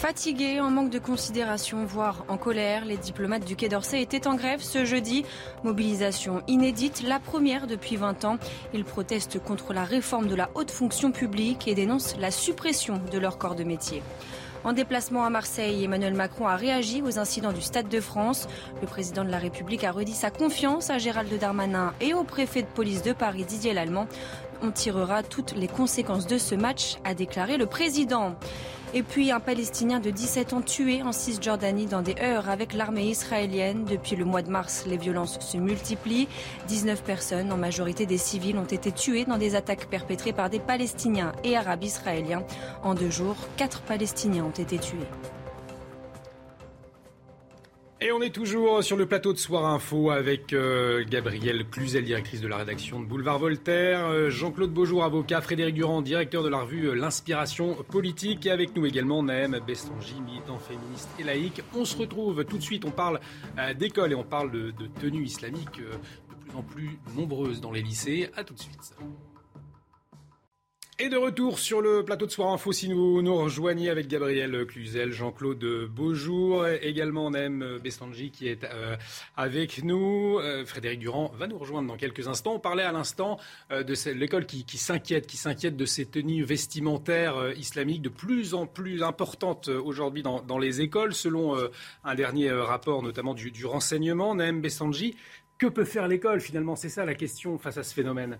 Fatigués, 0.00 0.60
en 0.60 0.70
manque 0.70 0.88
de 0.88 0.98
considération, 0.98 1.84
voire 1.84 2.24
en 2.28 2.38
colère, 2.38 2.86
les 2.86 2.96
diplomates 2.96 3.44
du 3.44 3.54
Quai 3.54 3.68
d'Orsay 3.68 4.00
étaient 4.00 4.26
en 4.26 4.34
grève 4.34 4.62
ce 4.62 4.86
jeudi. 4.86 5.26
Mobilisation 5.62 6.42
inédite, 6.48 7.02
la 7.02 7.20
première 7.20 7.66
depuis 7.66 7.96
20 7.96 8.24
ans. 8.24 8.38
Ils 8.72 8.86
protestent 8.86 9.38
contre 9.38 9.74
la 9.74 9.84
réforme 9.84 10.26
de 10.26 10.34
la 10.34 10.48
haute 10.54 10.70
fonction 10.70 11.12
publique 11.12 11.68
et 11.68 11.74
dénoncent 11.74 12.16
la 12.18 12.30
suppression 12.30 12.98
de 13.12 13.18
leur 13.18 13.36
corps 13.36 13.56
de 13.56 13.64
métier. 13.64 14.02
En 14.62 14.74
déplacement 14.74 15.24
à 15.24 15.30
Marseille, 15.30 15.84
Emmanuel 15.84 16.12
Macron 16.12 16.46
a 16.46 16.54
réagi 16.54 17.00
aux 17.00 17.18
incidents 17.18 17.52
du 17.52 17.62
Stade 17.62 17.88
de 17.88 18.00
France. 18.00 18.46
Le 18.82 18.86
président 18.86 19.24
de 19.24 19.30
la 19.30 19.38
République 19.38 19.84
a 19.84 19.90
redit 19.90 20.12
sa 20.12 20.30
confiance 20.30 20.90
à 20.90 20.98
Gérald 20.98 21.32
Darmanin 21.38 21.94
et 22.02 22.12
au 22.12 22.24
préfet 22.24 22.60
de 22.60 22.66
police 22.66 23.02
de 23.02 23.12
Paris, 23.12 23.44
Didier 23.44 23.72
Lallemand. 23.72 24.06
On 24.62 24.70
tirera 24.70 25.22
toutes 25.22 25.56
les 25.56 25.68
conséquences 25.68 26.26
de 26.26 26.36
ce 26.36 26.54
match, 26.54 26.98
a 27.04 27.14
déclaré 27.14 27.56
le 27.56 27.64
président. 27.64 28.34
Et 28.92 29.04
puis 29.04 29.30
un 29.30 29.38
Palestinien 29.38 30.00
de 30.00 30.10
17 30.10 30.52
ans 30.52 30.62
tué 30.62 31.02
en 31.02 31.12
Cisjordanie 31.12 31.86
dans 31.86 32.02
des 32.02 32.16
heurts 32.20 32.48
avec 32.48 32.72
l'armée 32.72 33.04
israélienne. 33.04 33.84
Depuis 33.84 34.16
le 34.16 34.24
mois 34.24 34.42
de 34.42 34.50
mars, 34.50 34.84
les 34.84 34.96
violences 34.96 35.38
se 35.38 35.58
multiplient. 35.58 36.26
19 36.66 37.04
personnes, 37.04 37.52
en 37.52 37.56
majorité 37.56 38.04
des 38.04 38.18
civils, 38.18 38.58
ont 38.58 38.64
été 38.64 38.90
tuées 38.90 39.26
dans 39.26 39.38
des 39.38 39.54
attaques 39.54 39.86
perpétrées 39.86 40.32
par 40.32 40.50
des 40.50 40.58
Palestiniens 40.58 41.32
et 41.44 41.56
Arabes 41.56 41.84
israéliens. 41.84 42.42
En 42.82 42.94
deux 42.94 43.10
jours, 43.10 43.36
quatre 43.56 43.80
Palestiniens 43.82 44.44
ont 44.44 44.50
été 44.50 44.78
tués. 44.78 45.06
Et 48.02 48.12
on 48.12 48.22
est 48.22 48.34
toujours 48.34 48.82
sur 48.82 48.96
le 48.96 49.04
plateau 49.04 49.34
de 49.34 49.38
Soir 49.38 49.66
Info 49.66 50.10
avec 50.10 50.54
euh, 50.54 51.04
Gabrielle 51.06 51.66
Cluzel, 51.70 52.02
directrice 52.02 52.40
de 52.40 52.48
la 52.48 52.56
rédaction 52.56 52.98
de 52.98 53.04
Boulevard 53.04 53.38
Voltaire, 53.38 54.06
euh, 54.06 54.30
Jean-Claude 54.30 54.72
Beaujour, 54.72 55.04
avocat, 55.04 55.42
Frédéric 55.42 55.74
Durand, 55.74 56.00
directeur 56.00 56.42
de 56.42 56.48
la 56.48 56.60
revue 56.62 56.86
euh, 56.88 56.94
L'Inspiration 56.94 57.76
Politique, 57.90 58.46
et 58.46 58.50
avec 58.50 58.74
nous 58.74 58.86
également 58.86 59.22
Naëm 59.22 59.60
Bestangi, 59.66 60.18
militant 60.22 60.58
féministe 60.58 61.10
et 61.18 61.24
laïque. 61.24 61.60
On 61.74 61.84
se 61.84 61.94
retrouve 61.98 62.42
tout 62.46 62.56
de 62.56 62.62
suite, 62.62 62.86
on 62.86 62.90
parle 62.90 63.20
d'école 63.78 64.12
et 64.12 64.14
on 64.14 64.24
parle 64.24 64.50
de, 64.50 64.70
de 64.70 64.86
tenues 64.86 65.24
islamiques 65.24 65.80
de 65.80 66.34
plus 66.46 66.56
en 66.56 66.62
plus 66.62 66.98
nombreuses 67.14 67.60
dans 67.60 67.70
les 67.70 67.82
lycées. 67.82 68.30
À 68.34 68.44
tout 68.44 68.54
de 68.54 68.60
suite. 68.60 68.94
Et 71.02 71.08
de 71.08 71.16
retour 71.16 71.58
sur 71.58 71.80
le 71.80 72.04
plateau 72.04 72.26
de 72.26 72.30
Soir 72.30 72.52
Info, 72.52 72.72
si 72.72 72.92
vous 72.92 73.22
nous 73.22 73.34
rejoignez 73.34 73.88
avec 73.88 74.06
Gabriel 74.06 74.66
Cluzel, 74.66 75.12
Jean-Claude 75.12 75.64
Beaujour, 75.86 76.66
également 76.66 77.30
Naem 77.30 77.78
Bestangi 77.82 78.30
qui 78.30 78.48
est 78.48 78.64
euh, 78.64 78.98
avec 79.34 79.82
nous. 79.82 80.38
Euh, 80.40 80.66
Frédéric 80.66 81.00
Durand 81.00 81.32
va 81.38 81.46
nous 81.46 81.56
rejoindre 81.56 81.88
dans 81.88 81.96
quelques 81.96 82.28
instants. 82.28 82.56
On 82.56 82.58
parlait 82.58 82.82
à 82.82 82.92
l'instant 82.92 83.38
euh, 83.72 83.82
de 83.82 83.94
l'école 84.10 84.44
qui, 84.44 84.66
qui 84.66 84.76
s'inquiète, 84.76 85.26
qui 85.26 85.38
s'inquiète 85.38 85.74
de 85.74 85.86
ces 85.86 86.04
tenues 86.04 86.44
vestimentaires 86.44 87.50
islamiques 87.56 88.02
de 88.02 88.10
plus 88.10 88.52
en 88.52 88.66
plus 88.66 89.02
importantes 89.02 89.68
aujourd'hui 89.68 90.22
dans, 90.22 90.58
les 90.58 90.82
écoles, 90.82 91.14
selon 91.14 91.56
un 92.04 92.14
dernier 92.14 92.50
rapport 92.50 93.02
notamment 93.02 93.32
du, 93.32 93.64
renseignement. 93.64 94.34
Naem 94.34 94.60
Bestangi, 94.60 95.16
que 95.56 95.66
peut 95.66 95.86
faire 95.86 96.08
l'école 96.08 96.42
finalement? 96.42 96.76
C'est 96.76 96.90
ça 96.90 97.06
la 97.06 97.14
question 97.14 97.56
face 97.56 97.78
à 97.78 97.84
ce 97.84 97.94
phénomène? 97.94 98.38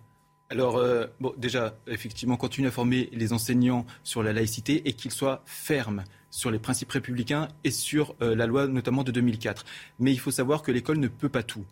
Alors, 0.50 0.78
euh, 0.78 1.06
bon, 1.20 1.32
déjà, 1.38 1.76
effectivement, 1.86 2.36
continuer 2.36 2.68
à 2.68 2.70
former 2.72 3.08
les 3.12 3.32
enseignants 3.32 3.86
sur 4.02 4.24
la 4.24 4.32
laïcité 4.32 4.82
et 4.88 4.94
qu'ils 4.94 5.12
soient 5.12 5.42
fermes 5.46 6.02
sur 6.30 6.50
les 6.50 6.58
principes 6.58 6.90
républicains 6.90 7.48
et 7.62 7.70
sur 7.70 8.16
euh, 8.20 8.34
la 8.34 8.46
loi 8.46 8.66
notamment 8.66 9.04
de 9.04 9.12
2004. 9.12 9.64
Mais 10.00 10.12
il 10.12 10.18
faut 10.18 10.32
savoir 10.32 10.62
que 10.62 10.72
l'école 10.72 10.98
ne 10.98 11.06
peut 11.06 11.28
pas 11.28 11.44
tout. 11.44 11.64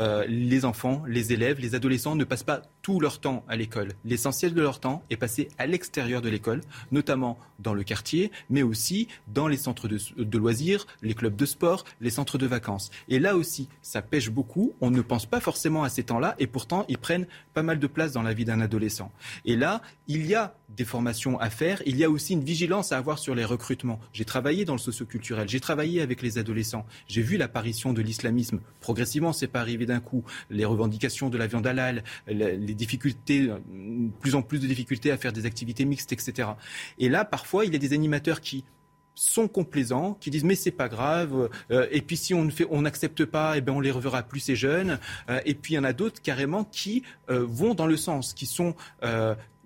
Euh, 0.00 0.24
les 0.26 0.64
enfants, 0.64 1.04
les 1.06 1.32
élèves, 1.32 1.60
les 1.60 1.76
adolescents 1.76 2.16
ne 2.16 2.24
passent 2.24 2.42
pas 2.42 2.62
tout 2.84 3.00
leur 3.00 3.18
temps 3.18 3.44
à 3.48 3.56
l'école. 3.56 3.94
L'essentiel 4.04 4.52
de 4.52 4.60
leur 4.60 4.78
temps 4.78 5.02
est 5.08 5.16
passé 5.16 5.48
à 5.56 5.66
l'extérieur 5.66 6.20
de 6.20 6.28
l'école, 6.28 6.60
notamment 6.92 7.38
dans 7.58 7.72
le 7.72 7.82
quartier, 7.82 8.30
mais 8.50 8.62
aussi 8.62 9.08
dans 9.32 9.48
les 9.48 9.56
centres 9.56 9.88
de, 9.88 10.38
loisirs, 10.38 10.86
les 11.00 11.14
clubs 11.14 11.34
de 11.34 11.46
sport, 11.46 11.86
les 12.02 12.10
centres 12.10 12.36
de 12.36 12.46
vacances. 12.46 12.90
Et 13.08 13.18
là 13.18 13.36
aussi, 13.36 13.70
ça 13.80 14.02
pêche 14.02 14.28
beaucoup. 14.28 14.74
On 14.82 14.90
ne 14.90 15.00
pense 15.00 15.24
pas 15.24 15.40
forcément 15.40 15.82
à 15.82 15.88
ces 15.88 16.04
temps-là, 16.04 16.34
et 16.38 16.46
pourtant, 16.46 16.84
ils 16.88 16.98
prennent 16.98 17.26
pas 17.54 17.62
mal 17.62 17.78
de 17.78 17.86
place 17.86 18.12
dans 18.12 18.22
la 18.22 18.34
vie 18.34 18.44
d'un 18.44 18.60
adolescent. 18.60 19.10
Et 19.46 19.56
là, 19.56 19.80
il 20.06 20.26
y 20.26 20.34
a 20.34 20.54
des 20.76 20.84
formations 20.84 21.38
à 21.40 21.48
faire. 21.48 21.82
Il 21.86 21.96
y 21.96 22.04
a 22.04 22.10
aussi 22.10 22.34
une 22.34 22.44
vigilance 22.44 22.92
à 22.92 22.98
avoir 22.98 23.18
sur 23.18 23.34
les 23.34 23.44
recrutements. 23.46 24.00
J'ai 24.12 24.26
travaillé 24.26 24.66
dans 24.66 24.74
le 24.74 24.78
socioculturel, 24.78 25.48
j'ai 25.48 25.60
travaillé 25.60 26.02
avec 26.02 26.20
les 26.20 26.36
adolescents, 26.36 26.84
j'ai 27.06 27.22
vu 27.22 27.38
l'apparition 27.38 27.94
de 27.94 28.02
l'islamisme. 28.02 28.60
Progressivement, 28.80 29.32
c'est 29.32 29.46
pas 29.46 29.60
arrivé 29.60 29.86
d'un 29.86 30.00
coup. 30.00 30.24
Les 30.50 30.66
revendications 30.66 31.30
de 31.30 31.38
la 31.38 31.46
viande 31.46 31.66
halal, 31.66 32.04
difficultés, 32.74 33.50
plus 34.20 34.34
en 34.34 34.42
plus 34.42 34.58
de 34.58 34.66
difficultés 34.66 35.10
à 35.10 35.16
faire 35.16 35.32
des 35.32 35.46
activités 35.46 35.84
mixtes, 35.84 36.12
etc. 36.12 36.48
Et 36.98 37.08
là, 37.08 37.24
parfois, 37.24 37.64
il 37.64 37.72
y 37.72 37.76
a 37.76 37.78
des 37.78 37.92
animateurs 37.92 38.40
qui 38.40 38.64
sont 39.14 39.48
complaisants, 39.48 40.14
qui 40.14 40.30
disent 40.30 40.44
mais 40.44 40.54
c'est 40.54 40.70
pas 40.70 40.88
grave, 40.88 41.48
euh, 41.70 41.86
et 41.90 42.02
puis 42.02 42.16
si 42.16 42.34
on 42.34 42.44
ne 42.44 42.50
fait, 42.50 42.66
on 42.70 42.82
n'accepte 42.82 43.24
pas, 43.24 43.56
eh 43.56 43.60
ben 43.60 43.72
on 43.72 43.80
les 43.80 43.90
reverra 43.90 44.22
plus 44.22 44.40
ces 44.40 44.56
jeunes, 44.56 44.98
euh, 45.30 45.40
et 45.44 45.54
puis 45.54 45.74
il 45.74 45.76
y 45.76 45.78
en 45.78 45.84
a 45.84 45.92
d'autres 45.92 46.20
carrément 46.20 46.64
qui 46.64 47.04
euh, 47.30 47.44
vont 47.48 47.74
dans 47.74 47.86
le 47.86 47.96
sens, 47.96 48.34
qui 48.34 48.46
sont 48.46 48.74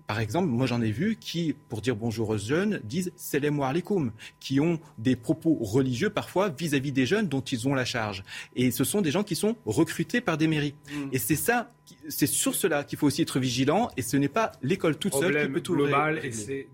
par 0.09 0.19
exemple, 0.19 0.47
moi 0.47 0.65
j'en 0.65 0.81
ai 0.81 0.89
vu 0.89 1.17
qui, 1.17 1.53
pour 1.69 1.81
dire 1.81 1.95
bonjour 1.95 2.29
aux 2.29 2.37
jeunes, 2.39 2.81
disent 2.83 3.11
Salam 3.15 3.61
alaikum, 3.61 4.11
qui 4.39 4.59
ont 4.59 4.79
des 4.97 5.15
propos 5.15 5.53
religieux 5.61 6.09
parfois 6.09 6.49
vis-à-vis 6.49 6.91
des 6.91 7.05
jeunes 7.05 7.27
dont 7.27 7.41
ils 7.41 7.67
ont 7.67 7.75
la 7.75 7.85
charge. 7.85 8.23
Et 8.55 8.71
ce 8.71 8.83
sont 8.83 9.01
des 9.01 9.11
gens 9.11 9.21
qui 9.21 9.35
sont 9.35 9.55
recrutés 9.67 10.19
par 10.19 10.39
des 10.39 10.47
mairies. 10.47 10.73
Mm. 10.91 11.09
Et 11.11 11.19
c'est 11.19 11.35
ça, 11.35 11.71
c'est 12.07 12.25
sur 12.25 12.55
cela 12.55 12.83
qu'il 12.83 12.97
faut 12.97 13.05
aussi 13.05 13.21
être 13.21 13.39
vigilant. 13.39 13.91
Et 13.97 14.01
ce 14.01 14.17
n'est 14.17 14.29
pas 14.29 14.53
l'école 14.63 14.97
toute 14.97 15.13
seule 15.13 15.45
qui 15.45 15.53
peut 15.53 15.61
tout 15.61 15.75
global, 15.75 16.19
et 16.25 16.31
c'est 16.31 16.69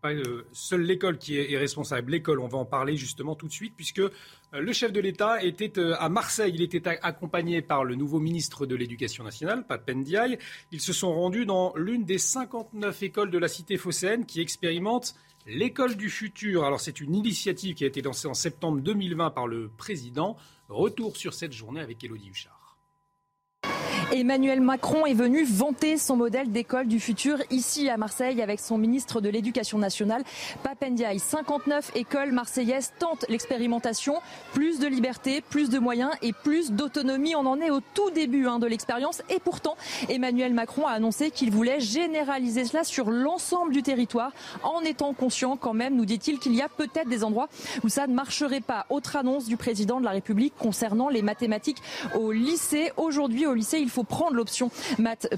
pas 0.00 0.12
euh, 0.12 0.46
seule 0.52 0.82
l'école 0.82 1.18
qui 1.18 1.36
est, 1.36 1.58
responsable. 1.58 2.12
L'école, 2.12 2.40
on 2.40 2.48
va 2.48 2.56
en 2.56 2.64
parler 2.64 2.96
justement 2.96 3.34
tout 3.34 3.46
de 3.46 3.52
suite, 3.52 3.74
puisque 3.76 4.02
le 4.60 4.72
chef 4.72 4.92
de 4.92 5.00
l'État 5.00 5.42
était 5.42 5.78
euh, 5.78 6.00
à 6.00 6.08
Marseille. 6.08 6.52
Il 6.54 6.62
était 6.62 6.86
accompagné 6.86 7.60
par 7.60 7.84
le 7.84 7.94
nouveau 7.94 8.20
ministre 8.20 8.66
de 8.66 8.76
l'Éducation 8.76 9.24
nationale, 9.24 9.66
Pape 9.66 9.90
Ndiaye. 9.90 10.38
Ils 10.70 10.80
se 10.80 10.92
sont 10.92 11.12
rendus 11.12 11.44
dans 11.44 11.74
l'une 11.76 12.04
des 12.04 12.18
59 12.18 13.02
écoles 13.02 13.30
de 13.30 13.38
la 13.38 13.48
cité 13.48 13.76
phocéenne 13.76 14.26
qui 14.26 14.40
expérimente 14.40 15.14
l'école 15.46 15.96
du 15.96 16.08
futur. 16.08 16.64
Alors 16.64 16.80
c'est 16.80 17.00
une 17.00 17.14
initiative 17.14 17.74
qui 17.74 17.84
a 17.84 17.88
été 17.88 18.00
lancée 18.00 18.28
en 18.28 18.34
septembre 18.34 18.80
2020 18.80 19.30
par 19.30 19.46
le 19.46 19.68
président. 19.76 20.36
Retour 20.68 21.16
sur 21.16 21.34
cette 21.34 21.52
journée 21.52 21.80
avec 21.80 22.02
Elodie 22.04 22.30
Huchard. 22.30 22.63
Emmanuel 24.12 24.60
Macron 24.60 25.06
est 25.06 25.14
venu 25.14 25.44
vanter 25.44 25.96
son 25.96 26.16
modèle 26.16 26.50
d'école 26.50 26.86
du 26.86 27.00
futur 27.00 27.38
ici 27.50 27.88
à 27.88 27.96
Marseille 27.96 28.42
avec 28.42 28.60
son 28.60 28.78
ministre 28.78 29.20
de 29.20 29.28
l'Éducation 29.28 29.78
nationale, 29.78 30.22
Papendiaï. 30.62 31.18
59 31.18 31.92
écoles 31.94 32.32
marseillaises 32.32 32.92
tentent 32.98 33.24
l'expérimentation. 33.28 34.16
Plus 34.52 34.78
de 34.78 34.86
liberté, 34.86 35.40
plus 35.40 35.70
de 35.70 35.78
moyens 35.78 36.10
et 36.22 36.32
plus 36.32 36.72
d'autonomie. 36.72 37.34
On 37.34 37.46
en 37.46 37.60
est 37.60 37.70
au 37.70 37.80
tout 37.80 38.10
début 38.10 38.46
hein, 38.46 38.58
de 38.58 38.66
l'expérience. 38.66 39.22
Et 39.30 39.38
pourtant, 39.38 39.76
Emmanuel 40.08 40.54
Macron 40.54 40.86
a 40.86 40.92
annoncé 40.92 41.30
qu'il 41.30 41.50
voulait 41.50 41.80
généraliser 41.80 42.64
cela 42.64 42.84
sur 42.84 43.10
l'ensemble 43.10 43.72
du 43.72 43.82
territoire 43.82 44.32
en 44.62 44.80
étant 44.80 45.12
conscient 45.14 45.56
quand 45.56 45.74
même, 45.74 45.96
nous 45.96 46.04
dit-il, 46.04 46.38
qu'il 46.38 46.54
y 46.54 46.62
a 46.62 46.68
peut-être 46.68 47.08
des 47.08 47.24
endroits 47.24 47.48
où 47.82 47.88
ça 47.88 48.06
ne 48.06 48.14
marcherait 48.14 48.60
pas. 48.60 48.86
Autre 48.90 49.16
annonce 49.16 49.46
du 49.46 49.56
président 49.56 50.00
de 50.00 50.04
la 50.04 50.10
République 50.10 50.54
concernant 50.58 51.08
les 51.08 51.22
mathématiques 51.22 51.82
au 52.14 52.32
lycée. 52.32 52.92
Aujourd'hui, 52.96 53.46
au 53.46 53.54
lycée, 53.54 53.78
il 53.78 53.90
faut 53.94 54.02
prendre 54.02 54.34
l'option 54.34 54.70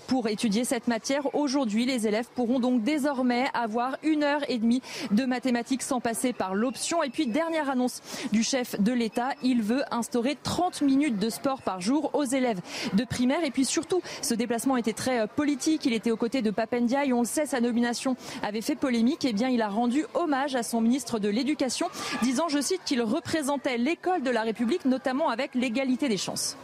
pour 0.07 0.29
étudier 0.29 0.65
cette 0.65 0.89
matière. 0.89 1.35
Aujourd'hui, 1.35 1.85
les 1.85 2.07
élèves 2.07 2.27
pourront 2.35 2.59
donc 2.59 2.83
désormais 2.83 3.47
avoir 3.53 3.97
une 4.03 4.23
heure 4.23 4.41
et 4.49 4.59
demie 4.59 4.83
de 5.11 5.25
mathématiques 5.25 5.83
sans 5.83 6.01
passer 6.01 6.33
par 6.33 6.55
l'option. 6.55 7.03
Et 7.03 7.11
puis, 7.11 7.27
dernière 7.27 7.69
annonce 7.69 8.01
du 8.33 8.43
chef 8.43 8.81
de 8.81 8.93
l'État, 8.93 9.31
il 9.43 9.63
veut 9.63 9.83
instaurer 9.91 10.39
30 10.43 10.83
minutes 10.83 11.19
de 11.19 11.29
sport 11.29 11.61
par 11.61 11.81
jour 11.81 12.11
aux 12.15 12.25
élèves 12.25 12.61
de 12.95 13.05
primaire. 13.05 13.45
Et 13.45 13.51
puis 13.51 13.65
surtout, 13.65 14.01
ce 14.23 14.35
déplacement 14.35 14.77
était 14.77 14.95
très 14.95 15.21
euh, 15.21 15.27
politique. 15.27 15.85
Il 15.85 15.93
était 15.93 16.11
aux 16.11 16.17
côtés 16.17 16.41
de 16.41 16.51
Papendia 16.51 17.05
et 17.05 17.13
on 17.13 17.21
le 17.21 17.27
sait, 17.27 17.47
sa 17.47 17.61
nomination 17.61 18.17
avait 18.43 18.63
fait 18.63 18.77
polémique. 18.77 19.25
Eh 19.25 19.33
bien, 19.35 19.49
il 19.49 19.61
a 19.61 19.69
rendu 19.69 20.07
hommage 20.15 20.55
à 20.55 20.63
son 20.63 20.81
ministre 20.81 21.19
de 21.19 21.29
l'Éducation, 21.29 21.89
disant, 22.23 22.49
je 22.49 22.61
cite, 22.61 22.81
qu'il 22.87 23.03
représentait 23.03 23.77
l'école 23.77 24.23
de 24.23 24.31
la 24.31 24.43
République, 24.43 24.87
notamment 24.87 25.29
avec 25.29 25.55
l'égalité 25.55 26.09
des 26.09 26.17
chances 26.17 26.57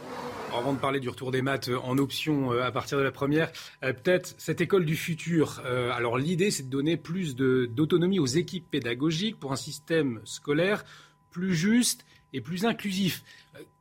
avant 0.57 0.73
de 0.73 0.79
parler 0.79 0.99
du 0.99 1.09
retour 1.09 1.31
des 1.31 1.41
maths 1.41 1.69
euh, 1.69 1.79
en 1.79 1.97
option 1.97 2.51
euh, 2.51 2.63
à 2.63 2.71
partir 2.71 2.97
de 2.97 3.03
la 3.03 3.11
première, 3.11 3.51
euh, 3.83 3.93
peut-être 3.93 4.35
cette 4.37 4.61
école 4.61 4.85
du 4.85 4.95
futur. 4.95 5.61
alors 5.65 6.17
l'idée, 6.17 6.51
c'est 6.51 6.63
de 6.63 6.69
donner 6.69 6.97
plus 6.97 7.35
d'autonomie 7.35 8.19
aux 8.19 8.25
équipes 8.25 8.69
pédagogiques 8.69 9.39
pour 9.39 9.51
un 9.51 9.57
système 9.57 10.21
scolaire 10.23 10.85
plus 11.29 11.55
juste 11.55 12.05
et 12.31 12.41
plus 12.41 12.65
inclusif. 12.65 13.23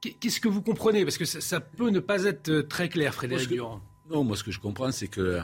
Qu'est-ce 0.00 0.40
que 0.40 0.48
vous 0.48 0.62
comprenez? 0.62 1.04
Parce 1.04 1.18
que 1.18 1.24
ça, 1.24 1.60
peut 1.60 1.90
ne 1.90 2.00
pas 2.00 2.24
être 2.24 2.62
très 2.62 2.88
clair, 2.88 3.14
Frédéric 3.14 3.48
Durand. 3.48 3.80
Non, 4.10 4.24
moi 4.24 4.36
ce 4.36 4.44
que 4.44 4.50
je 4.50 4.60
comprends, 4.60 4.92
c'est 4.92 5.08
que 5.08 5.40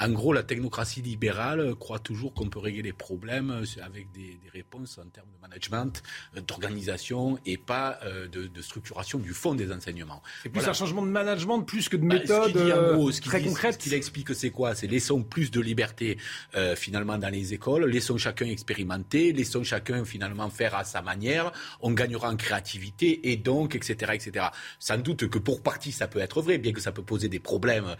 en 0.00 0.08
gros, 0.08 0.32
la 0.32 0.42
technocratie 0.42 1.02
libérale 1.02 1.74
croit 1.74 1.98
toujours 1.98 2.32
qu'on 2.32 2.48
peut 2.48 2.58
régler 2.58 2.82
les 2.82 2.92
problèmes 2.92 3.64
avec 3.82 4.10
des, 4.12 4.38
réponses 4.52 4.98
en 4.98 5.08
termes 5.08 5.28
de 5.28 5.40
management, 5.40 6.02
euh, 6.36 6.40
d'organisation 6.40 7.38
et 7.46 7.56
pas 7.56 8.00
euh, 8.04 8.26
de, 8.26 8.62
structuration 8.62 9.18
du 9.18 9.32
fond 9.32 9.54
des 9.54 9.70
enseignements. 9.70 10.22
C'est 10.42 10.48
plus 10.48 10.66
un 10.66 10.72
changement 10.72 11.02
de 11.02 11.10
management 11.10 11.62
plus 11.62 11.88
que 11.88 11.96
de 11.96 12.06
bah, 12.06 12.16
méthode 12.16 12.56
euh, 12.56 13.10
très 13.22 13.42
concrète. 13.42 13.74
Ce 13.74 13.78
qu'il 13.78 13.94
explique, 13.94 14.34
c'est 14.34 14.50
quoi? 14.50 14.74
C'est 14.74 14.86
laissons 14.86 15.22
plus 15.22 15.50
de 15.50 15.60
liberté 15.60 16.18
finalement 16.76 17.18
dans 17.18 17.28
les 17.28 17.54
écoles, 17.54 17.86
laissons 17.86 18.16
chacun 18.16 18.46
expérimenter, 18.46 19.32
laissons 19.32 19.62
chacun 19.62 20.04
finalement 20.04 20.50
faire 20.50 20.74
à 20.74 20.84
sa 20.84 21.02
manière, 21.02 21.52
on 21.80 21.92
gagnera 21.92 22.30
en 22.30 22.36
créativité 22.36 23.30
et 23.30 23.36
donc, 23.36 23.74
etc. 23.74 24.12
etc. 24.14 24.46
Sans 24.78 24.98
doute 24.98 25.28
que 25.28 25.38
pour 25.38 25.62
partie 25.62 25.92
ça 25.92 26.08
peut 26.08 26.20
être 26.20 26.42
vrai, 26.42 26.58
bien 26.58 26.72
que 26.72 26.80
ça 26.80 26.92
peut 26.92 27.02
poser 27.02 27.28
des 27.28 27.40
problèmes 27.40 27.96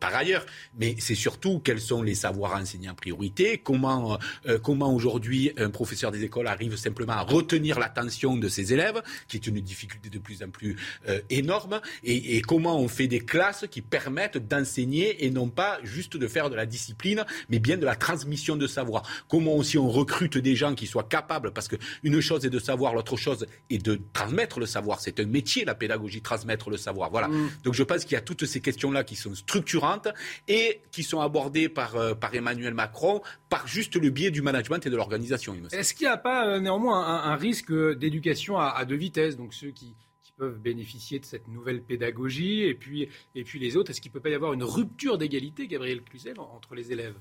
par 0.00 0.14
ailleurs 0.14 0.46
mais 0.76 0.96
c'est 0.98 1.14
surtout 1.14 1.60
quels 1.60 1.80
sont 1.80 2.02
les 2.02 2.14
savoirs 2.14 2.54
enseignés 2.54 2.88
en 2.88 2.94
priorité, 2.94 3.58
comment, 3.58 4.18
euh, 4.46 4.58
comment 4.58 4.94
aujourd'hui 4.94 5.52
un 5.56 5.70
professeur 5.70 6.10
des 6.10 6.24
écoles 6.24 6.46
arrive 6.46 6.76
simplement 6.76 7.14
à 7.14 7.22
retenir 7.22 7.78
l'attention 7.78 8.36
de 8.36 8.48
ses 8.48 8.72
élèves, 8.72 9.02
qui 9.28 9.36
est 9.36 9.46
une 9.46 9.60
difficulté 9.60 10.10
de 10.10 10.18
plus 10.18 10.42
en 10.42 10.48
plus 10.48 10.76
euh, 11.08 11.20
énorme, 11.30 11.80
et, 12.04 12.36
et, 12.36 12.40
comment 12.42 12.78
on 12.78 12.88
fait 12.88 13.06
des 13.06 13.20
classes 13.20 13.64
qui 13.70 13.82
permettent 13.82 14.38
d'enseigner 14.38 15.24
et 15.24 15.30
non 15.30 15.48
pas 15.48 15.78
juste 15.82 16.16
de 16.16 16.28
faire 16.28 16.50
de 16.50 16.56
la 16.56 16.66
discipline, 16.66 17.24
mais 17.48 17.58
bien 17.58 17.76
de 17.76 17.84
la 17.84 17.96
transmission 17.96 18.56
de 18.56 18.66
savoir. 18.66 19.02
Comment 19.28 19.54
aussi 19.54 19.78
on 19.78 19.88
recrute 19.88 20.38
des 20.38 20.56
gens 20.56 20.74
qui 20.74 20.86
soient 20.86 21.04
capables, 21.04 21.52
parce 21.52 21.68
qu'une 21.68 22.20
chose 22.20 22.44
est 22.44 22.50
de 22.50 22.58
savoir, 22.58 22.94
l'autre 22.94 23.16
chose 23.16 23.46
est 23.70 23.84
de 23.84 24.00
transmettre 24.12 24.60
le 24.60 24.66
savoir. 24.66 25.00
C'est 25.00 25.20
un 25.20 25.26
métier, 25.26 25.64
la 25.64 25.74
pédagogie, 25.74 26.22
transmettre 26.22 26.70
le 26.70 26.76
savoir. 26.76 27.10
Voilà. 27.10 27.28
Mm. 27.28 27.50
Donc 27.64 27.74
je 27.74 27.82
pense 27.82 28.04
qu'il 28.04 28.12
y 28.12 28.16
a 28.16 28.20
toutes 28.20 28.46
ces 28.46 28.60
questions-là 28.60 29.04
qui 29.04 29.16
sont 29.16 29.34
structurantes 29.34 30.08
et 30.48 30.65
qui 30.90 31.02
sont 31.02 31.20
abordés 31.20 31.68
par, 31.68 31.96
euh, 31.96 32.14
par 32.14 32.34
Emmanuel 32.34 32.74
Macron 32.74 33.22
par 33.48 33.66
juste 33.66 33.96
le 33.96 34.10
biais 34.10 34.30
du 34.30 34.42
management 34.42 34.84
et 34.84 34.90
de 34.90 34.96
l'organisation. 34.96 35.54
Est-ce 35.72 35.94
qu'il 35.94 36.06
n'y 36.06 36.12
a 36.12 36.16
pas 36.16 36.46
euh, 36.46 36.60
néanmoins 36.60 37.04
un, 37.04 37.36
risque 37.36 37.72
d'éducation 37.72 38.58
à, 38.58 38.84
deux 38.84 38.96
vitesses? 38.96 39.36
Donc 39.36 39.54
ceux 39.54 39.70
qui, 39.70 39.94
peuvent 40.36 40.58
bénéficier 40.58 41.18
de 41.18 41.24
cette 41.24 41.48
nouvelle 41.48 41.82
pédagogie 41.82 42.64
et 42.64 42.74
puis, 42.74 43.08
et 43.34 43.42
puis 43.42 43.58
les 43.58 43.74
autres, 43.74 43.90
est-ce 43.90 44.02
qu'il 44.02 44.10
ne 44.10 44.12
peut 44.12 44.20
pas 44.20 44.28
y 44.28 44.34
avoir 44.34 44.52
une 44.52 44.64
rupture 44.64 45.16
d'égalité, 45.16 45.66
Gabriel 45.66 46.02
Cluzel, 46.02 46.38
entre 46.38 46.74
les 46.74 46.92
élèves? 46.92 47.14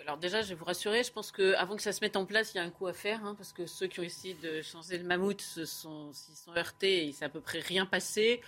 Alors 0.00 0.18
déjà, 0.18 0.40
je 0.42 0.50
vais 0.50 0.54
vous 0.54 0.64
rassurer, 0.64 1.02
je 1.02 1.10
pense 1.10 1.32
qu'avant 1.32 1.74
que 1.74 1.82
ça 1.82 1.92
se 1.92 1.98
mette 2.00 2.14
en 2.14 2.26
place, 2.26 2.54
il 2.54 2.58
y 2.58 2.60
a 2.60 2.62
un 2.62 2.70
coup 2.70 2.86
à 2.86 2.92
faire, 2.92 3.24
hein, 3.24 3.34
parce 3.34 3.52
que 3.52 3.66
ceux 3.66 3.88
qui 3.88 3.98
ont 3.98 4.04
essayé 4.04 4.34
de 4.34 4.62
changer 4.62 4.98
le 4.98 5.04
mammouth 5.04 5.40
s'y 5.40 5.66
sont, 5.66 6.12
sont 6.12 6.56
heurtés 6.56 6.98
et 6.98 7.04
il 7.06 7.12
s'est 7.12 7.24
à 7.24 7.28
peu 7.28 7.40
près 7.40 7.58
rien 7.58 7.86
passé. 7.86 8.40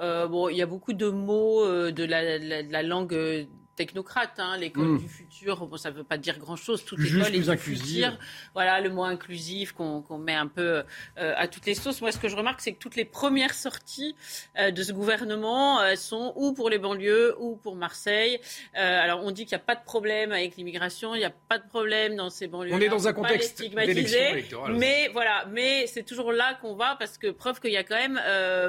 Euh, 0.00 0.28
bon, 0.28 0.50
il 0.50 0.56
y 0.58 0.62
a 0.62 0.66
beaucoup 0.66 0.92
de 0.92 1.08
mots 1.08 1.64
de, 1.66 2.04
la, 2.04 2.38
de 2.38 2.70
la 2.70 2.82
langue 2.82 3.48
technocrate, 3.78 4.38
hein, 4.38 4.56
l'école 4.58 4.88
hmm. 4.88 4.98
du 4.98 5.08
futur. 5.08 5.66
Bon, 5.66 5.76
ça 5.76 5.90
ne 5.90 5.96
veut 5.96 6.04
pas 6.04 6.18
dire 6.18 6.38
grand-chose. 6.38 6.84
Toute 6.84 6.98
l'école 6.98 7.34
est 7.34 7.48
du 7.48 7.56
futur. 7.56 8.18
Voilà, 8.52 8.80
le 8.80 8.90
mot 8.90 9.04
inclusif 9.04 9.72
qu'on 9.72 10.18
met 10.18 10.34
un 10.34 10.48
peu 10.48 10.82
euh, 11.18 11.34
à 11.36 11.46
toutes 11.46 11.64
les 11.64 11.74
sauces. 11.74 12.00
Moi, 12.00 12.10
ce 12.10 12.18
que 12.18 12.28
je 12.28 12.34
remarque, 12.34 12.60
c'est 12.60 12.72
que 12.72 12.78
toutes 12.78 12.96
les 12.96 13.04
premières 13.04 13.54
sorties 13.54 14.16
euh, 14.58 14.72
de 14.72 14.82
ce 14.82 14.92
gouvernement 14.92 15.80
euh, 15.80 15.94
sont 15.94 16.32
ou 16.34 16.52
pour 16.52 16.70
les 16.70 16.78
banlieues 16.78 17.36
ou 17.38 17.54
pour 17.54 17.76
Marseille. 17.76 18.40
alors, 18.74 19.22
on 19.24 19.30
dit 19.30 19.44
qu'il 19.46 19.56
n'y 19.56 19.62
a 19.62 19.64
pas 19.64 19.76
de 19.76 19.84
problème 19.84 20.32
avec 20.32 20.56
l'immigration, 20.56 21.14
il 21.14 21.18
n'y 21.18 21.24
a 21.24 21.34
pas 21.48 21.58
de 21.58 21.68
problème 21.68 22.16
dans 22.16 22.30
ces 22.30 22.48
banlieues. 22.48 22.74
On 22.74 22.80
est 22.80 22.88
dans 22.88 23.06
un 23.06 23.12
contexte 23.12 23.52
stigmatisé, 23.58 24.44
mais 24.70 25.08
voilà, 25.12 25.46
mais 25.50 25.86
c'est 25.86 26.02
toujours 26.02 26.32
là 26.32 26.54
qu'on 26.60 26.74
va 26.74 26.96
parce 26.98 27.16
que 27.16 27.28
preuve 27.28 27.60
qu'il 27.60 27.72
y 27.72 27.76
a 27.76 27.84
quand 27.84 27.96
même 27.96 28.20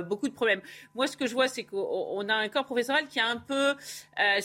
beaucoup 0.08 0.28
de 0.28 0.34
problèmes. 0.34 0.62
Moi, 0.94 1.08
ce 1.08 1.18
que 1.18 1.26
je 1.26 1.34
vois, 1.34 1.48
c'est 1.48 1.64
qu'on 1.64 2.30
a 2.30 2.36
un 2.36 2.48
corps 2.50 2.66
professoral 2.66 3.08
qui 3.08 3.18
est 3.18 3.24
un 3.24 3.38
peu 3.38 3.76
euh, 4.20 4.42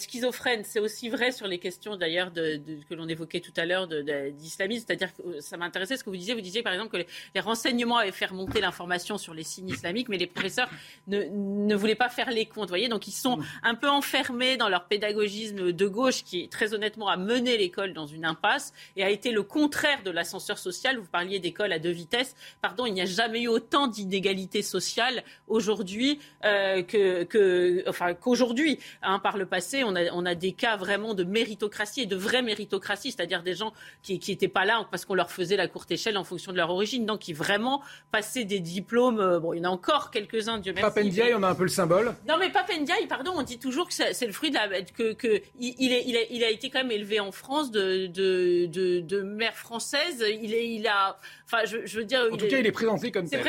C'est 0.64 0.80
aussi 0.80 1.09
vrai 1.09 1.32
sur 1.32 1.46
les 1.46 1.59
questions 1.59 1.96
d'ailleurs 1.96 2.30
de, 2.30 2.61
que 2.88 2.94
l'on 2.94 3.09
évoquait 3.09 3.40
tout 3.40 3.52
à 3.57 3.64
l'heure 3.64 3.88
d'islamisme. 3.88 4.84
C'est-à-dire 4.86 5.14
que 5.14 5.22
euh, 5.22 5.40
ça 5.40 5.57
m'intéressait 5.57 5.96
ce 5.96 6.05
que 6.05 6.11
vous 6.11 6.16
disiez. 6.16 6.34
Vous 6.34 6.40
disiez 6.40 6.62
par 6.62 6.72
exemple 6.72 6.92
que 6.92 7.07
les, 7.34 7.40
renseignements 7.40 7.98
avaient 7.98 8.12
fait 8.12 8.26
remonter 8.26 8.61
l'information 8.61 9.18
sur 9.18 9.34
les 9.34 9.42
signes 9.42 9.70
islamiques, 9.70 10.09
mais 10.09 10.18
les 10.18 10.26
professeurs 10.26 10.70
ne, 11.09 11.24
ne 11.24 11.74
voulaient 11.74 11.94
pas 11.94 12.09
faire 12.09 12.30
les 12.30 12.46
comptes. 12.46 12.68
Voyez, 12.68 12.88
donc 12.88 13.09
ils 13.09 13.12
sont 13.12 13.38
un 13.62 13.74
peu 13.74 13.88
enfermés 13.88 14.57
dans 14.57 14.68
leur 14.68 14.86
pédagogisme 14.86 15.72
de 15.72 15.86
gauche 15.88 16.24
qui, 16.24 16.48
très 16.48 16.74
honnêtement, 16.74 17.09
a 17.09 17.16
mené 17.16 17.57
l'école 17.57 17.92
dans 17.92 18.07
une 18.07 18.24
impasse 18.24 18.72
et 18.96 19.05
a 19.05 19.11
été 19.11 19.32
le 19.32 19.42
contraire 19.42 20.02
de 20.02 20.11
l'ascenseur 20.11 20.59
social. 20.59 20.98
Vous 20.98 21.09
parliez 21.09 21.38
d'école 21.38 21.72
à 21.72 21.78
deux 21.78 21.90
vitesses. 21.90 22.34
Pardon, 22.62 22.86
il 22.86 22.94
n'y 22.94 23.00
a 23.00 23.07
jamais 23.07 23.42
eu 23.42 23.48
autant 23.48 23.86
d'inégalités 23.86 24.62
sociales 24.62 25.24
aujourd'hui 25.48 26.18
euh, 26.44 26.82
que, 26.82 27.88
enfin, 27.88 28.14
qu'aujourd'hui. 28.14 28.78
Hein, 29.02 29.18
par 29.18 29.36
le 29.36 29.46
passé, 29.46 29.84
on 29.84 29.94
a, 29.94 30.11
on 30.12 30.26
a 30.26 30.34
des 30.45 30.53
cas 30.53 30.76
vraiment 30.76 31.14
de 31.14 31.24
méritocratie 31.24 32.03
et 32.03 32.07
de 32.07 32.16
vraie 32.16 32.42
méritocratie, 32.42 33.12
c'est-à-dire 33.12 33.42
des 33.42 33.55
gens 33.55 33.72
qui 34.03 34.20
n'étaient 34.28 34.47
pas 34.47 34.66
là 34.66 34.86
parce 34.90 35.07
qu'on 35.07 35.14
leur 35.14 35.30
faisait 35.30 35.57
la 35.57 35.68
courte 35.68 35.90
échelle 35.90 36.18
en 36.18 36.24
fonction 36.24 36.53
de 36.53 36.59
leur 36.59 36.68
origine, 36.68 37.07
donc 37.07 37.20
qui 37.20 37.32
vraiment 37.32 37.80
passaient 38.12 38.45
des 38.45 38.61
diplômes. 38.61 39.20
Euh, 39.20 39.40
bon, 39.40 39.55
il 39.55 39.59
y 39.59 39.61
en 39.62 39.70
a 39.70 39.72
encore 39.72 40.11
quelques-uns, 40.11 40.59
Dieu 40.59 40.74
merci. 40.74 40.95
Papendiaï, 40.95 41.34
on 41.34 41.42
a 41.42 41.49
un 41.49 41.55
peu 41.55 41.62
le 41.62 41.70
symbole. 41.70 42.14
Non, 42.28 42.34
mais 42.38 42.51
Papendiaï, 42.51 43.07
pardon, 43.07 43.32
on 43.34 43.42
dit 43.42 43.59
toujours 43.59 43.88
que 43.88 43.95
c'est 43.95 44.26
le 44.26 44.32
fruit 44.32 44.51
de 44.51 44.57
la. 44.57 44.82
que, 44.82 45.14
que 45.14 45.40
il, 45.59 45.92
est, 45.92 46.05
il, 46.07 46.14
a, 46.14 46.20
il 46.30 46.45
a 46.45 46.51
été 46.51 46.68
quand 46.68 46.80
même 46.80 46.90
élevé 46.90 47.20
en 47.20 47.32
France 47.32 47.70
de, 47.70 48.07
de, 48.07 48.66
de, 48.66 49.01
de 49.01 49.22
mère 49.22 49.57
française. 49.57 50.22
Il, 50.42 50.53
est, 50.53 50.68
il 50.68 50.86
a. 50.86 51.18
Enfin, 51.47 51.64
je, 51.64 51.86
je 51.86 51.99
veux 52.01 52.05
dire. 52.05 52.20
En 52.30 52.36
tout 52.36 52.49
cas, 52.49 52.59
il 52.59 52.66
est 52.66 52.72
présenté 52.72 53.11
comme 53.11 53.26
tel. 53.28 53.42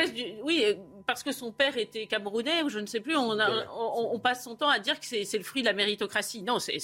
oui, 0.44 0.64
parce 1.06 1.22
que 1.22 1.32
son 1.32 1.52
père 1.52 1.76
était 1.76 2.06
camerounais 2.06 2.62
ou 2.62 2.68
je 2.68 2.78
ne 2.78 2.86
sais 2.86 3.00
plus, 3.00 3.16
on, 3.16 3.38
on, 3.38 4.18
passe 4.18 4.44
son 4.44 4.56
temps 4.56 4.68
à 4.68 4.78
dire 4.78 4.98
que 4.98 5.06
c'est 5.06 5.38
le 5.38 5.44
fruit 5.44 5.62
de 5.62 5.66
la 5.66 5.72
méritocratie. 5.72 6.42
Non, 6.42 6.58
c'est 6.58 6.78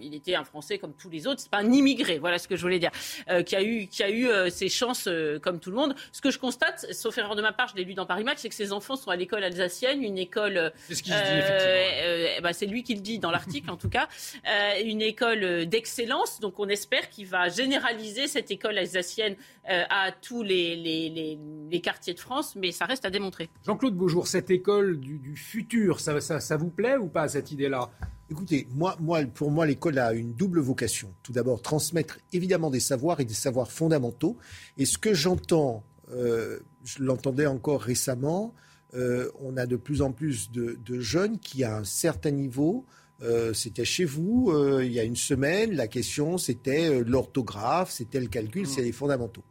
il 0.00 0.14
était 0.14 0.34
un 0.34 0.44
Français 0.44 0.78
comme 0.78 0.94
tous 0.94 1.10
les 1.10 1.26
autres. 1.26 1.40
C'est 1.40 1.50
pas 1.50 1.58
un 1.58 1.70
immigré, 1.70 2.18
voilà 2.18 2.38
ce 2.38 2.48
que 2.48 2.56
je 2.56 2.62
voulais 2.62 2.78
dire, 2.78 2.90
euh, 3.28 3.42
qui 3.42 3.56
a 3.56 3.62
eu 3.62 3.86
qui 3.86 4.02
a 4.02 4.10
eu 4.10 4.28
euh, 4.28 4.50
ses 4.50 4.68
chances 4.68 5.06
euh, 5.06 5.38
comme 5.38 5.60
tout 5.60 5.70
le 5.70 5.76
monde. 5.76 5.94
Ce 6.12 6.20
que 6.20 6.30
je 6.30 6.38
constate, 6.38 6.86
sauf 6.92 7.16
erreur 7.18 7.36
de 7.36 7.42
ma 7.42 7.52
part, 7.52 7.68
je 7.68 7.76
l'ai 7.76 7.84
lu 7.84 7.94
dans 7.94 8.06
Paris 8.06 8.24
Match, 8.24 8.38
c'est 8.40 8.48
que 8.48 8.54
ses 8.54 8.72
enfants 8.72 8.96
sont 8.96 9.10
à 9.10 9.16
l'école 9.16 9.44
alsacienne, 9.44 10.02
une 10.02 10.18
école. 10.18 10.72
C'est 10.88 10.94
ce 10.94 11.02
qu'il 11.02 11.12
dit 11.12 11.20
effectivement. 11.20 12.42
Bah, 12.42 12.52
c'est 12.52 12.66
lui 12.66 12.82
qui 12.82 12.94
le 12.94 13.00
dit 13.00 13.18
dans 13.18 13.30
l'article 13.30 13.70
en 13.70 13.76
tout 13.76 13.90
cas, 13.90 14.08
une 14.84 15.02
école 15.02 15.66
d'excellence. 15.66 16.40
Donc 16.40 16.58
on 16.58 16.68
espère 16.68 17.10
qu'il 17.10 17.26
va 17.26 17.48
généraliser 17.48 18.28
cette 18.28 18.50
école 18.50 18.78
alsacienne 18.78 19.36
à 19.64 20.10
tous 20.12 20.42
les, 20.42 20.76
les, 20.76 21.08
les, 21.08 21.38
les 21.70 21.80
quartiers 21.80 22.14
de 22.14 22.20
France 22.20 22.56
mais 22.62 22.72
ça 22.72 22.86
reste 22.86 23.04
à 23.04 23.10
démontrer. 23.10 23.50
Jean-Claude 23.66 23.96
Beaujour, 23.96 24.28
cette 24.28 24.50
école 24.50 24.98
du, 25.00 25.36
futur, 25.36 26.00
ça, 26.00 26.20
ça, 26.20 26.56
vous 26.56 26.70
plaît 26.70 26.96
ou 26.96 27.08
pas, 27.08 27.28
cette 27.28 27.50
idée-là? 27.50 27.90
Écoutez, 28.30 28.68
moi, 28.70 28.96
moi, 29.00 29.22
pour 29.24 29.50
moi, 29.50 29.66
l'école 29.66 29.98
a 29.98 30.12
une 30.14 30.32
double 30.32 30.60
vocation. 30.60 31.12
Tout 31.24 31.32
d'abord, 31.32 31.60
transmettre 31.60 32.18
évidemment 32.32 32.70
des 32.70 32.80
savoirs 32.80 33.20
et 33.20 33.24
des 33.24 33.34
savoirs 33.34 33.70
fondamentaux. 33.70 34.38
Et 34.78 34.86
ce 34.86 34.96
que 34.96 35.12
j'entends, 35.12 35.82
euh, 36.12 36.60
je 36.84 37.02
l'entendais 37.02 37.46
encore 37.46 37.82
récemment, 37.82 38.54
euh, 38.94 39.28
on 39.40 39.56
a 39.56 39.66
de 39.66 39.76
plus 39.76 40.00
en 40.00 40.12
plus 40.12 40.52
de, 40.52 40.78
jeunes 41.00 41.38
qui, 41.40 41.64
à 41.64 41.76
un 41.76 41.84
certain 41.84 42.30
niveau, 42.30 42.86
euh, 43.22 43.52
c'était 43.52 43.84
chez 43.84 44.04
vous 44.04 44.52
il 44.80 44.92
y 44.92 45.00
a 45.00 45.04
une 45.04 45.16
semaine, 45.16 45.74
la 45.74 45.86
question 45.86 46.38
c'était 46.38 47.02
l'orthographe, 47.04 47.90
c'était 47.90 48.20
le 48.20 48.26
calcul, 48.26 48.66
c'est 48.66 48.82
les 48.82 48.92
fondamentaux 48.92 49.44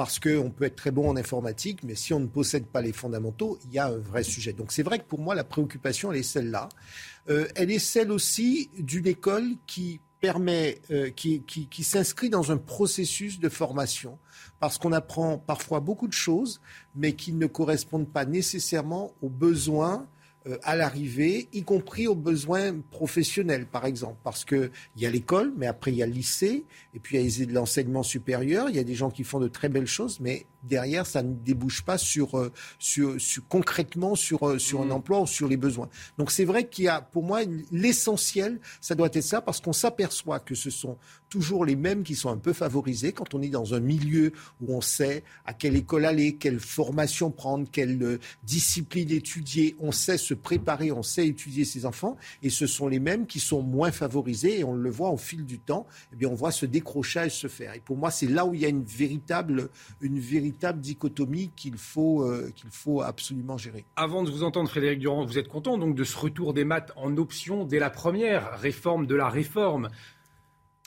parce 0.00 0.18
qu'on 0.18 0.50
peut 0.50 0.64
être 0.64 0.76
très 0.76 0.90
bon 0.90 1.10
en 1.10 1.16
informatique, 1.18 1.82
mais 1.82 1.94
si 1.94 2.14
on 2.14 2.20
ne 2.20 2.26
possède 2.26 2.64
pas 2.64 2.80
les 2.80 2.94
fondamentaux, 2.94 3.58
il 3.66 3.74
y 3.74 3.78
a 3.78 3.88
un 3.88 3.98
vrai 3.98 4.22
sujet. 4.22 4.54
Donc 4.54 4.72
c'est 4.72 4.82
vrai 4.82 4.98
que 4.98 5.04
pour 5.04 5.18
moi, 5.18 5.34
la 5.34 5.44
préoccupation, 5.44 6.10
elle 6.10 6.20
est 6.20 6.22
celle-là. 6.22 6.70
Euh, 7.28 7.46
elle 7.54 7.70
est 7.70 7.78
celle 7.78 8.10
aussi 8.10 8.70
d'une 8.78 9.06
école 9.06 9.56
qui 9.66 10.00
permet, 10.18 10.80
euh, 10.90 11.10
qui, 11.10 11.42
qui 11.42 11.84
s'inscrit 11.84 12.30
dans 12.30 12.50
un 12.50 12.56
processus 12.56 13.40
de 13.40 13.50
formation, 13.50 14.18
parce 14.58 14.78
qu'on 14.78 14.92
apprend 14.92 15.36
parfois 15.36 15.80
beaucoup 15.80 16.08
de 16.08 16.14
choses, 16.14 16.62
mais 16.94 17.12
qui 17.12 17.34
ne 17.34 17.46
correspondent 17.46 18.10
pas 18.10 18.24
nécessairement 18.24 19.12
aux 19.20 19.28
besoins 19.28 20.08
à 20.62 20.74
l'arrivée, 20.74 21.48
y 21.52 21.62
compris 21.62 22.06
aux 22.06 22.14
besoins 22.14 22.74
professionnels, 22.90 23.66
par 23.66 23.84
exemple. 23.84 24.16
Parce 24.24 24.44
qu'il 24.44 24.70
y 24.96 25.06
a 25.06 25.10
l'école, 25.10 25.52
mais 25.56 25.66
après 25.66 25.92
il 25.92 25.98
y 25.98 26.02
a 26.02 26.06
le 26.06 26.12
lycée, 26.12 26.64
et 26.94 26.98
puis 26.98 27.18
il 27.18 27.40
y 27.40 27.42
a 27.42 27.52
l'enseignement 27.52 28.02
supérieur. 28.02 28.68
Il 28.70 28.76
y 28.76 28.78
a 28.78 28.84
des 28.84 28.94
gens 28.94 29.10
qui 29.10 29.24
font 29.24 29.40
de 29.40 29.48
très 29.48 29.68
belles 29.68 29.86
choses, 29.86 30.18
mais 30.20 30.46
derrière, 30.62 31.06
ça 31.06 31.22
ne 31.22 31.34
débouche 31.34 31.82
pas 31.82 31.98
sur, 31.98 32.38
euh, 32.38 32.52
sur, 32.78 33.16
concrètement 33.48 34.14
sur, 34.14 34.48
euh, 34.48 34.58
sur 34.58 34.82
un 34.82 34.86
mmh. 34.86 34.92
emploi 34.92 35.20
ou 35.20 35.26
sur 35.26 35.48
les 35.48 35.56
besoins. 35.56 35.88
Donc 36.18 36.30
c'est 36.30 36.44
vrai 36.44 36.68
qu'il 36.68 36.84
y 36.84 36.88
a, 36.88 37.00
pour 37.00 37.22
moi, 37.22 37.40
l'essentiel, 37.72 38.60
ça 38.80 38.94
doit 38.94 39.08
être 39.08 39.20
ça, 39.20 39.40
parce 39.40 39.60
qu'on 39.60 39.72
s'aperçoit 39.72 40.40
que 40.40 40.54
ce 40.54 40.70
sont 40.70 40.96
toujours 41.28 41.64
les 41.64 41.76
mêmes 41.76 42.02
qui 42.02 42.16
sont 42.16 42.28
un 42.28 42.36
peu 42.36 42.52
favorisés 42.52 43.12
quand 43.12 43.34
on 43.34 43.42
est 43.42 43.48
dans 43.48 43.74
un 43.74 43.80
milieu 43.80 44.32
où 44.60 44.74
on 44.74 44.80
sait 44.80 45.22
à 45.46 45.52
quelle 45.52 45.76
école 45.76 46.04
aller, 46.04 46.36
quelle 46.36 46.58
formation 46.58 47.30
prendre, 47.30 47.68
quelle 47.70 48.02
euh, 48.02 48.18
discipline 48.42 49.10
étudier, 49.10 49.76
on 49.78 49.92
sait 49.92 50.18
se 50.18 50.34
préparer, 50.34 50.92
on 50.92 51.02
sait 51.02 51.26
étudier 51.26 51.64
ses 51.64 51.86
enfants, 51.86 52.16
et 52.42 52.50
ce 52.50 52.66
sont 52.66 52.88
les 52.88 52.98
mêmes 52.98 53.26
qui 53.26 53.40
sont 53.40 53.62
moins 53.62 53.92
favorisés, 53.92 54.60
et 54.60 54.64
on 54.64 54.74
le 54.74 54.90
voit 54.90 55.10
au 55.10 55.16
fil 55.16 55.44
du 55.44 55.58
temps, 55.58 55.86
eh 56.12 56.16
bien 56.16 56.28
on 56.28 56.34
voit 56.34 56.52
ce 56.52 56.66
décrochage 56.66 57.36
se 57.36 57.46
faire. 57.46 57.74
Et 57.74 57.80
pour 57.80 57.96
moi, 57.96 58.10
c'est 58.10 58.26
là 58.26 58.44
où 58.44 58.54
il 58.54 58.60
y 58.60 58.66
a 58.66 58.68
une 58.68 58.84
véritable, 58.84 59.70
une 60.00 60.18
véritable 60.18 60.49
véritable 60.50 60.80
dichotomie 60.80 61.50
qu'il 61.54 61.76
faut, 61.76 62.24
euh, 62.24 62.50
qu'il 62.56 62.70
faut 62.70 63.02
absolument 63.02 63.56
gérer. 63.56 63.84
Avant 63.94 64.24
de 64.24 64.30
vous 64.30 64.42
entendre, 64.42 64.68
Frédéric 64.68 64.98
Durand, 64.98 65.24
vous 65.24 65.38
êtes 65.38 65.48
content 65.48 65.78
donc 65.78 65.94
de 65.94 66.02
ce 66.02 66.16
retour 66.18 66.54
des 66.54 66.64
maths 66.64 66.92
en 66.96 67.16
option 67.16 67.64
dès 67.64 67.78
la 67.78 67.88
première 67.88 68.58
réforme 68.58 69.06
de 69.06 69.14
la 69.14 69.28
réforme 69.28 69.88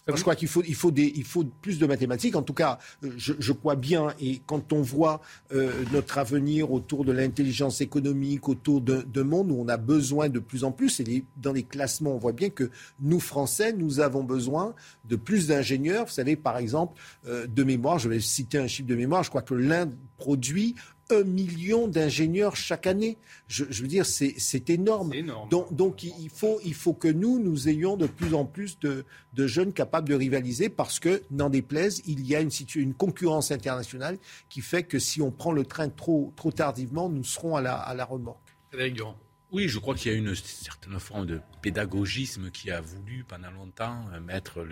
je 0.08 0.22
crois 0.22 0.36
qu'il 0.36 0.48
faut, 0.48 0.64
il 0.68 0.76
faut, 0.76 0.92
des, 0.92 1.14
il 1.16 1.24
faut 1.24 1.44
plus 1.62 1.80
de 1.80 1.86
mathématiques. 1.86 2.36
En 2.36 2.42
tout 2.42 2.54
cas, 2.54 2.80
euh, 3.04 3.12
je, 3.18 3.34
je 3.40 3.54
crois 3.54 3.76
bien. 3.76 4.14
Et 4.20 4.42
quand 4.46 4.74
on 4.74 4.82
voit 4.82 5.22
euh, 5.54 5.72
notre 5.92 6.18
avenir 6.18 6.72
autour 6.72 7.06
de 7.06 7.12
l'intelligence 7.12 7.82
économique, 7.82 8.50
autour 8.50 8.82
d'un 8.82 9.24
monde 9.24 9.52
où 9.52 9.56
on 9.60 9.68
a 9.68 9.78
besoin 9.78 10.30
de 10.30 10.40
plus 10.40 10.64
en 10.64 10.72
plus, 10.72 11.00
et 11.00 11.24
dans 11.38 11.54
les 11.54 11.64
classements, 11.64 12.16
on 12.16 12.20
voit 12.20 12.34
bien 12.34 12.50
que 12.50 12.70
nous, 13.00 13.20
Français, 13.20 13.74
nous 13.74 14.00
avons 14.00 14.24
besoin 14.24 14.74
de 15.06 15.16
plus 15.16 15.48
d'ingénieurs. 15.48 16.06
Vous 16.06 16.12
savez, 16.12 16.36
par 16.36 16.58
exemple, 16.58 17.00
euh, 17.28 17.48
de 17.48 17.64
mémoire, 17.64 18.00
je 18.00 18.10
vais 18.10 18.20
citer 18.20 18.58
un 18.58 18.68
chiffre 18.68 18.88
de 18.88 18.96
mémoire, 18.96 19.24
je 19.24 19.30
crois 19.30 19.42
que 19.42 19.54
l'Inde 19.54 19.96
produit 20.18 20.76
un 21.10 21.24
million 21.24 21.88
d'ingénieurs 21.88 22.56
chaque 22.56 22.88
année. 22.88 23.18
Je, 23.48 23.64
veux 23.64 23.88
dire, 23.88 24.06
c'est 24.06 24.70
énorme. 24.70 25.14
Donc, 25.50 26.04
il, 26.04 26.30
faut, 26.30 26.60
il 26.64 26.74
faut 26.74 26.94
que 26.94 27.08
nous, 27.08 27.40
nous 27.40 27.70
ayons 27.70 27.98
de 27.98 28.08
plus 28.08 28.34
en 28.34 28.46
plus 28.46 28.80
de, 28.80 29.06
jeunes 29.36 29.74
capables 29.74 30.10
de 30.10 30.16
rivaliser 30.16 30.70
parce 30.70 31.00
que, 31.00 31.24
n'en 31.32 31.50
déplaise, 31.50 32.02
il 32.06 32.26
y 32.26 32.36
a 32.36 32.42
une, 32.42 32.52
une 32.76 32.94
concurrence 32.94 33.52
internationale 33.52 34.18
qui 34.50 34.62
fait 34.62 34.84
que 34.84 35.00
si 35.00 35.22
on 35.22 35.32
prend 35.32 35.52
le 35.52 35.66
train 35.66 35.90
trop, 35.90 36.34
trop 36.36 36.52
tardivement, 36.52 37.10
nous 37.10 37.24
serons 37.24 37.56
à 37.56 37.62
la, 37.62 37.76
à 37.76 37.94
la 37.94 38.06
remorque. 38.06 38.40
Durand. 38.72 39.16
Oui, 39.52 39.68
je 39.68 39.78
crois 39.78 39.94
qu'il 39.94 40.12
y 40.12 40.16
a 40.16 40.18
une 40.18 40.34
certaine 40.34 41.00
forme 41.00 41.28
de 41.28 41.40
pédagogisme 41.62 42.50
qui 42.50 42.72
a 42.72 42.82
voulu 42.82 43.24
pendant 43.24 43.52
longtemps 43.52 44.06
mettre 44.26 44.66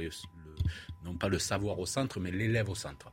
non 1.04 1.16
pas 1.16 1.30
le 1.30 1.40
savoir 1.40 1.80
au 1.80 1.86
centre, 1.86 2.20
mais 2.20 2.32
l'élève 2.32 2.70
au 2.70 2.76
centre. 2.76 3.12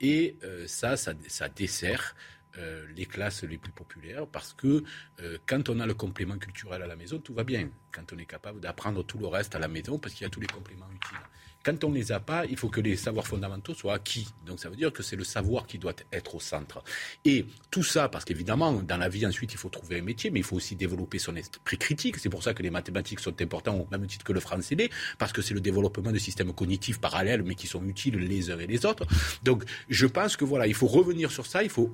Et 0.00 0.38
euh, 0.44 0.66
ça, 0.66 0.96
ça, 0.96 1.12
ça 1.28 1.48
dessert 1.48 2.14
euh, 2.58 2.86
les 2.96 3.06
classes 3.06 3.44
les 3.44 3.58
plus 3.58 3.72
populaires 3.72 4.26
parce 4.26 4.52
que 4.52 4.82
euh, 5.20 5.38
quand 5.46 5.68
on 5.68 5.78
a 5.80 5.86
le 5.86 5.94
complément 5.94 6.38
culturel 6.38 6.82
à 6.82 6.86
la 6.86 6.96
maison, 6.96 7.18
tout 7.18 7.34
va 7.34 7.44
bien. 7.44 7.68
Quand 7.92 8.12
on 8.12 8.18
est 8.18 8.26
capable 8.26 8.60
d'apprendre 8.60 9.04
tout 9.04 9.18
le 9.18 9.26
reste 9.26 9.54
à 9.54 9.58
la 9.58 9.68
maison 9.68 9.98
parce 9.98 10.14
qu'il 10.14 10.24
y 10.24 10.26
a 10.26 10.30
tous 10.30 10.40
les 10.40 10.46
compléments 10.46 10.90
utiles. 10.92 11.18
Quand 11.62 11.84
on 11.84 11.90
ne 11.90 11.94
les 11.94 12.10
a 12.12 12.20
pas, 12.20 12.46
il 12.46 12.56
faut 12.56 12.68
que 12.68 12.80
les 12.80 12.96
savoirs 12.96 13.26
fondamentaux 13.26 13.74
soient 13.74 13.94
acquis. 13.94 14.28
Donc 14.46 14.60
ça 14.60 14.70
veut 14.70 14.76
dire 14.76 14.92
que 14.92 15.02
c'est 15.02 15.16
le 15.16 15.24
savoir 15.24 15.66
qui 15.66 15.78
doit 15.78 15.92
être 16.12 16.34
au 16.34 16.40
centre. 16.40 16.82
Et 17.24 17.44
tout 17.70 17.82
ça, 17.82 18.08
parce 18.08 18.24
qu'évidemment, 18.24 18.72
dans 18.72 18.96
la 18.96 19.08
vie, 19.08 19.26
ensuite, 19.26 19.52
il 19.52 19.58
faut 19.58 19.68
trouver 19.68 19.98
un 19.98 20.02
métier, 20.02 20.30
mais 20.30 20.40
il 20.40 20.42
faut 20.42 20.56
aussi 20.56 20.74
développer 20.74 21.18
son 21.18 21.36
esprit 21.36 21.76
critique. 21.76 22.16
C'est 22.16 22.30
pour 22.30 22.42
ça 22.42 22.54
que 22.54 22.62
les 22.62 22.70
mathématiques 22.70 23.20
sont 23.20 23.40
importantes 23.42 23.86
au 23.86 23.90
même 23.90 24.06
titre 24.06 24.24
que 24.24 24.32
le 24.32 24.40
français 24.40 24.74
l'est, 24.74 24.90
parce 25.18 25.32
que 25.32 25.42
c'est 25.42 25.54
le 25.54 25.60
développement 25.60 26.12
de 26.12 26.18
systèmes 26.18 26.52
cognitifs 26.52 26.98
parallèles, 26.98 27.42
mais 27.42 27.54
qui 27.54 27.66
sont 27.66 27.84
utiles 27.84 28.16
les 28.16 28.50
uns 28.50 28.58
et 28.58 28.66
les 28.66 28.86
autres. 28.86 29.06
Donc 29.42 29.64
je 29.88 30.06
pense 30.06 30.36
que 30.36 30.44
voilà, 30.46 30.66
il 30.66 30.74
faut 30.74 30.86
revenir 30.86 31.30
sur 31.30 31.46
ça, 31.46 31.62
il 31.62 31.70
faut 31.70 31.92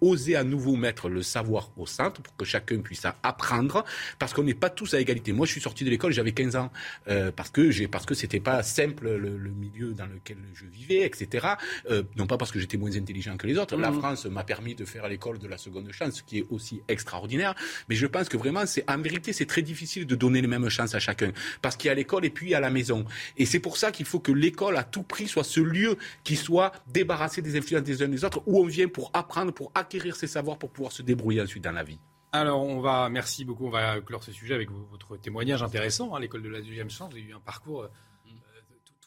oser 0.00 0.36
à 0.36 0.44
nouveau 0.44 0.76
mettre 0.76 1.08
le 1.08 1.22
savoir 1.22 1.70
au 1.76 1.86
centre 1.86 2.20
pour 2.20 2.36
que 2.36 2.44
chacun 2.44 2.80
puisse 2.80 3.04
apprendre, 3.22 3.84
parce 4.18 4.34
qu'on 4.34 4.42
n'est 4.42 4.54
pas 4.54 4.70
tous 4.70 4.92
à 4.94 5.00
égalité. 5.00 5.32
Moi, 5.32 5.46
je 5.46 5.52
suis 5.52 5.60
sorti 5.60 5.84
de 5.84 5.90
l'école, 5.90 6.12
j'avais 6.12 6.32
15 6.32 6.56
ans, 6.56 6.70
euh, 7.08 7.32
parce 7.32 7.50
que 7.50 7.70
j'ai, 7.70 7.88
parce 7.88 8.04
que 8.04 8.14
c'était 8.14 8.40
pas 8.40 8.62
simple 8.62 9.05
le, 9.06 9.50
milieu 9.50 9.92
dans 9.92 10.06
lequel 10.06 10.38
je 10.54 10.66
vivais, 10.66 11.06
etc. 11.06 11.46
Euh, 11.90 12.02
non 12.16 12.26
pas 12.26 12.36
parce 12.36 12.50
que 12.50 12.58
j'étais 12.58 12.76
moins 12.76 12.94
intelligent 12.94 13.36
que 13.36 13.46
les 13.46 13.58
autres. 13.58 13.76
La 13.76 13.90
mmh. 13.90 13.98
France 13.98 14.26
m'a 14.26 14.44
permis 14.44 14.74
de 14.74 14.84
faire 14.84 15.08
l'école 15.08 15.38
de 15.38 15.48
la 15.48 15.58
seconde 15.58 15.90
chance, 15.92 16.16
ce 16.16 16.22
qui 16.22 16.38
est 16.38 16.46
aussi 16.50 16.82
extraordinaire. 16.88 17.54
Mais 17.88 17.94
je 17.94 18.06
pense 18.06 18.28
que 18.28 18.36
vraiment, 18.36 18.66
c'est 18.66 18.88
en 18.90 18.98
vérité, 18.98 19.32
c'est 19.32 19.46
très 19.46 19.62
difficile 19.62 20.06
de 20.06 20.14
donner 20.14 20.40
les 20.40 20.48
mêmes 20.48 20.68
chances 20.68 20.94
à 20.94 21.00
chacun, 21.00 21.32
parce 21.62 21.76
qu'il 21.76 21.88
y 21.88 21.90
a 21.90 21.94
l'école 21.94 22.24
et 22.24 22.30
puis 22.30 22.46
il 22.46 22.50
y 22.50 22.54
a 22.54 22.60
la 22.60 22.70
maison. 22.70 23.04
Et 23.36 23.46
c'est 23.46 23.60
pour 23.60 23.76
ça 23.76 23.90
qu'il 23.92 24.06
faut 24.06 24.20
que 24.20 24.32
l'école, 24.32 24.76
à 24.76 24.84
tout 24.84 25.02
prix, 25.02 25.28
soit 25.28 25.44
ce 25.44 25.60
lieu 25.60 25.96
qui 26.24 26.36
soit 26.36 26.72
débarrassé 26.86 27.42
des 27.42 27.56
influences 27.56 27.84
des 27.84 28.02
uns 28.02 28.08
des 28.08 28.24
autres, 28.24 28.42
où 28.46 28.60
on 28.60 28.66
vient 28.66 28.88
pour 28.88 29.10
apprendre, 29.14 29.52
pour 29.52 29.70
acquérir 29.74 30.16
ses 30.16 30.26
savoirs, 30.26 30.58
pour 30.58 30.70
pouvoir 30.70 30.92
se 30.92 31.02
débrouiller 31.02 31.42
ensuite 31.42 31.64
dans 31.64 31.72
la 31.72 31.84
vie. 31.84 31.98
Alors, 32.32 32.62
on 32.62 32.80
va, 32.80 33.08
merci 33.08 33.44
beaucoup. 33.44 33.66
On 33.66 33.70
va 33.70 34.00
clore 34.00 34.22
ce 34.22 34.32
sujet 34.32 34.54
avec 34.54 34.70
votre 34.70 35.16
témoignage 35.16 35.62
intéressant. 35.62 36.12
à 36.12 36.16
hein, 36.16 36.20
L'école 36.20 36.42
de 36.42 36.48
la 36.48 36.60
deuxième 36.60 36.90
chance, 36.90 37.10
vous 37.10 37.16
avez 37.16 37.26
eu 37.26 37.34
un 37.34 37.40
parcours 37.40 37.82
euh, 37.82 37.88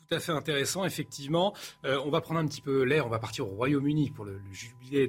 tout 0.10 0.16
à 0.16 0.20
fait 0.20 0.32
intéressant, 0.32 0.86
effectivement. 0.86 1.54
Euh, 1.86 2.02
on 2.04 2.10
va 2.10 2.20
prendre 2.20 2.40
un 2.40 2.48
petit 2.48 2.62
peu 2.62 2.82
l'air. 2.84 3.06
On 3.06 3.10
va 3.10 3.20
partir 3.20 3.48
au 3.48 3.52
Royaume-Uni 3.52 4.10
pour 4.10 4.26
le, 4.26 4.42
jubilé 4.52 5.08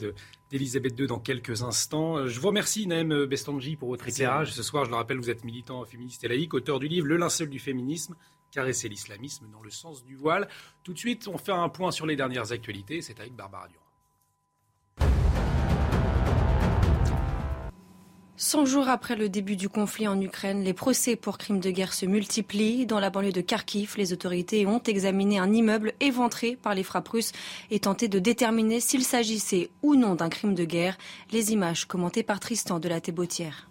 d'Elisabeth 0.50 0.98
II 0.98 1.06
dans 1.06 1.18
quelques 1.18 1.62
instants. 1.62 2.18
Euh, 2.18 2.28
je 2.28 2.38
vous 2.38 2.48
remercie, 2.48 2.86
Naëm 2.86 3.24
Bestanji, 3.24 3.76
pour 3.76 3.88
votre 3.88 4.06
éclairage. 4.06 4.52
Ce 4.52 4.62
soir, 4.62 4.84
je 4.84 4.90
le 4.90 4.96
rappelle, 4.96 5.16
vous 5.16 5.30
êtes 5.30 5.42
militant 5.44 5.84
féministe 5.86 6.22
et 6.24 6.28
laïque, 6.28 6.52
auteur 6.52 6.78
du 6.78 6.88
livre 6.88 7.06
Le 7.06 7.16
linceul 7.16 7.48
du 7.48 7.58
féminisme, 7.58 8.14
caresser 8.50 8.90
l'islamisme 8.90 9.46
dans 9.50 9.62
le 9.62 9.70
sens 9.70 10.04
du 10.04 10.16
voile. 10.16 10.48
Tout 10.82 10.92
de 10.92 10.98
suite, 10.98 11.28
on 11.28 11.38
fait 11.38 11.52
un 11.52 11.70
point 11.70 11.92
sur 11.92 12.04
les 12.04 12.16
dernières 12.16 12.52
actualités. 12.52 13.00
C'est 13.00 13.20
avec 13.20 13.34
Barbara 13.34 13.68
Durand. 13.68 13.89
100 18.42 18.64
jours 18.64 18.88
après 18.88 19.16
le 19.16 19.28
début 19.28 19.54
du 19.54 19.68
conflit 19.68 20.08
en 20.08 20.18
Ukraine, 20.18 20.64
les 20.64 20.72
procès 20.72 21.14
pour 21.14 21.36
crimes 21.36 21.60
de 21.60 21.70
guerre 21.70 21.92
se 21.92 22.06
multiplient. 22.06 22.86
Dans 22.86 22.98
la 22.98 23.10
banlieue 23.10 23.32
de 23.32 23.42
Kharkiv, 23.42 23.96
les 23.98 24.14
autorités 24.14 24.66
ont 24.66 24.82
examiné 24.82 25.38
un 25.38 25.52
immeuble 25.52 25.92
éventré 26.00 26.56
par 26.56 26.74
les 26.74 26.82
frappes 26.82 27.08
russes 27.08 27.32
et 27.70 27.80
tenté 27.80 28.08
de 28.08 28.18
déterminer 28.18 28.80
s'il 28.80 29.04
s'agissait 29.04 29.68
ou 29.82 29.94
non 29.94 30.14
d'un 30.14 30.30
crime 30.30 30.54
de 30.54 30.64
guerre. 30.64 30.96
Les 31.32 31.52
images 31.52 31.84
commentées 31.84 32.22
par 32.22 32.40
Tristan 32.40 32.78
de 32.78 32.88
la 32.88 33.02
Thébautière. 33.02 33.68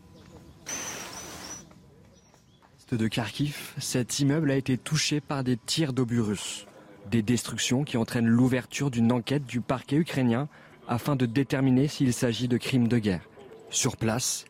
De 2.91 3.07
Kharkiv, 3.07 3.74
cet 3.80 4.20
immeuble 4.20 4.51
a 4.51 4.55
été 4.55 4.78
touché 4.78 5.20
par 5.20 5.43
des 5.43 5.57
tirs 5.57 5.93
d'obus 5.93 6.22
russes. 6.22 6.67
Des 7.09 7.24
destructions 7.24 7.84
qui 7.84 7.97
entraînent 7.97 8.28
l'ouverture 8.28 8.91
d'une 8.91 9.11
enquête 9.11 9.47
du 9.47 9.61
parquet 9.61 9.95
ukrainien 9.95 10.47
afin 10.88 11.15
de 11.15 11.26
déterminer 11.26 11.88
s'il 11.88 12.13
s'agit 12.13 12.47
de 12.47 12.57
crimes 12.57 12.88
de 12.88 12.99
guerre. 12.99 13.28
Sur 13.72 13.97
place, 13.97 14.45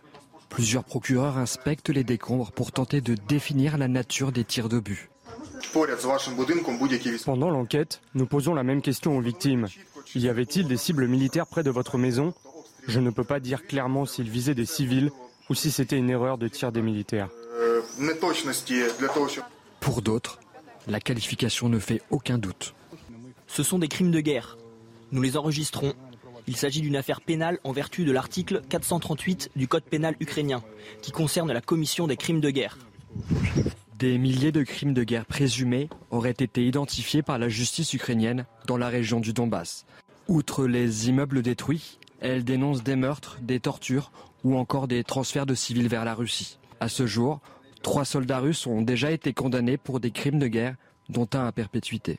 Plusieurs 0.50 0.84
procureurs 0.84 1.38
inspectent 1.38 1.90
les 1.90 2.04
décombres 2.04 2.52
pour 2.52 2.72
tenter 2.72 3.02
de 3.02 3.16
définir 3.28 3.78
la 3.78 3.88
nature 3.88 4.32
des 4.32 4.44
tirs 4.44 4.70
d'obus. 4.70 5.10
Pendant 7.26 7.50
l'enquête, 7.50 8.02
nous 8.16 8.26
posons 8.26 8.54
la 8.54 8.64
même 8.64 8.82
question 8.82 9.18
aux 9.18 9.22
victimes. 9.22 9.68
Y 10.16 10.28
avait-il 10.28 10.68
des 10.68 10.78
cibles 10.78 11.08
militaires 11.08 11.48
près 11.48 11.64
de 11.64 11.70
votre 11.70 11.98
maison? 11.98 12.34
Je 12.88 13.00
ne 13.00 13.12
peux 13.12 13.24
pas 13.24 13.40
dire 13.40 13.68
clairement 13.68 14.06
s'ils 14.06 14.30
visaient 14.30 14.56
des 14.56 14.66
civils 14.66 15.12
ou 15.50 15.56
si 15.56 15.70
c'était 15.70 15.98
une 15.98 16.10
erreur 16.10 16.38
de 16.38 16.48
tir 16.48 16.72
des 16.72 16.82
militaires. 16.82 17.30
Pour 19.80 20.02
d'autres, 20.02 20.40
la 20.88 21.00
qualification 21.00 21.70
ne 21.70 21.80
fait 21.80 22.02
aucun 22.10 22.38
doute. 22.38 22.74
Ce 23.48 23.64
sont 23.64 23.80
des 23.80 23.88
crimes 23.88 24.12
de 24.12 24.22
guerre. 24.22 24.58
Nous 25.12 25.22
les 25.22 25.38
enregistrons 25.38 25.94
il 26.50 26.58
s'agit 26.58 26.82
d'une 26.82 26.96
affaire 26.96 27.22
pénale 27.22 27.60
en 27.64 27.72
vertu 27.72 28.06
de 28.06 28.12
l'article 28.12 28.64
438 28.70 29.52
du 29.56 29.68
Code 29.68 29.84
pénal 29.84 30.16
ukrainien, 30.20 30.64
qui 31.04 31.12
concerne 31.12 31.54
la 31.54 31.62
commission 31.62 32.08
des 32.08 32.18
crimes 32.18 32.42
de 32.42 32.50
guerre. 32.50 32.80
Des 34.00 34.18
milliers 34.18 34.52
de 34.52 34.64
crimes 34.64 34.96
de 34.96 35.04
guerre 35.04 35.28
présumés 35.28 35.90
auraient 36.10 36.32
été 36.32 36.66
identifiés 36.66 37.22
par 37.22 37.38
la 37.38 37.50
justice 37.50 37.94
ukrainienne 37.94 38.48
dans 38.66 38.78
la 38.78 38.90
région 38.90 39.20
du 39.20 39.32
Donbass. 39.32 39.86
Outre 40.28 40.66
les 40.66 41.08
immeubles 41.08 41.44
détruits, 41.44 42.00
elle 42.20 42.44
dénonce 42.44 42.82
des 42.82 42.96
meurtres, 42.96 43.38
des 43.44 43.60
tortures 43.60 44.12
ou 44.44 44.58
encore 44.58 44.88
des 44.88 45.04
transferts 45.04 45.46
de 45.46 45.54
civils 45.54 45.88
vers 45.88 46.04
la 46.04 46.16
Russie. 46.16 46.58
À 46.80 46.90
ce 46.90 47.06
jour, 47.06 47.42
trois 47.84 48.06
soldats 48.06 48.40
russes 48.40 48.66
ont 48.66 48.82
déjà 48.82 49.12
été 49.12 49.34
condamnés 49.34 49.78
pour 49.78 50.00
des 50.00 50.10
crimes 50.10 50.40
de 50.40 50.48
guerre, 50.48 50.78
dont 51.10 51.30
un 51.34 51.46
à 51.46 51.52
perpétuité. 51.52 52.18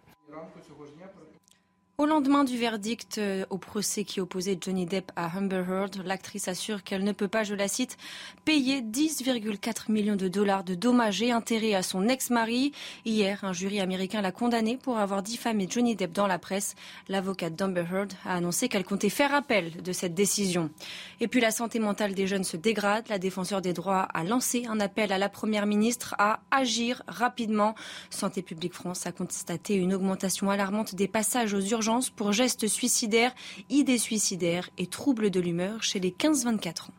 Au 2.01 2.07
lendemain 2.07 2.45
du 2.45 2.57
verdict 2.57 3.19
euh, 3.19 3.45
au 3.51 3.59
procès 3.59 4.05
qui 4.05 4.23
opposait 4.23 4.57
Johnny 4.59 4.87
Depp 4.87 5.13
à 5.17 5.31
Amber 5.37 5.63
Heard, 5.69 6.03
l'actrice 6.03 6.49
assure 6.49 6.83
qu'elle 6.83 7.05
ne 7.05 7.13
peut 7.13 7.29
pas, 7.29 7.45
je 7.45 7.55
la 7.55 7.69
cite, 7.69 7.99
payer 8.47 8.81
10,4 8.81 9.93
millions 9.93 10.17
de 10.17 10.27
dollars 10.27 10.65
de 10.65 10.75
dommages 10.75 11.21
et 11.21 11.31
intérêts 11.31 11.75
à 11.75 11.83
son 11.83 12.09
ex-mari. 12.09 12.73
Hier, 13.05 13.45
un 13.45 13.53
jury 13.53 13.81
américain 13.81 14.23
l'a 14.23 14.33
condamné 14.33 14.79
pour 14.79 14.97
avoir 14.97 15.23
diffamé 15.23 15.67
Johnny 15.69 15.95
Depp 15.95 16.13
dans 16.13 16.27
la 16.27 16.39
presse. 16.39 16.75
L'avocate 17.11 17.55
d'Amber 17.55 17.85
Heard 17.93 18.15
a 18.25 18.37
annoncé 18.37 18.71
qu'elle 18.71 18.85
comptait 18.85 19.11
faire 19.11 19.35
appel 19.35 19.83
de 19.83 19.93
cette 19.93 20.15
décision. 20.15 20.71
Et 21.21 21.29
puis 21.29 21.43
la 21.43 21.51
santé 21.51 21.81
mentale 21.81 22.15
des 22.15 22.27
jeunes 22.27 22.45
se 22.45 22.57
dégrade. 22.57 23.11
La 23.11 23.19
défenseur 23.19 23.61
des 23.61 23.75
droits 23.75 24.09
a 24.15 24.25
lancé 24.25 24.65
un 24.71 24.81
appel 24.81 25.13
à 25.13 25.19
la 25.19 25.29
première 25.29 25.67
ministre 25.67 26.15
à 26.19 26.41
agir 26.51 27.03
rapidement. 27.09 27.75
Santé 28.09 28.41
publique 28.41 28.73
France 28.73 29.07
a 29.07 29.13
constaté 29.13 29.75
une 29.75 29.93
augmentation 29.93 30.49
alarmante 30.49 30.95
des 30.95 31.07
passages 31.07 31.53
aux 31.53 31.61
urgences 31.61 31.90
pour 32.17 32.33
gestes 32.33 32.69
suicidaires, 32.69 33.35
idées 33.69 33.99
suicidaires 33.99 34.71
et 34.79 34.87
troubles 34.87 35.31
de 35.31 35.41
l'humeur 35.41 35.83
chez 35.83 35.99
les 35.99 36.11
15-24 36.11 36.85
ans. 36.85 36.95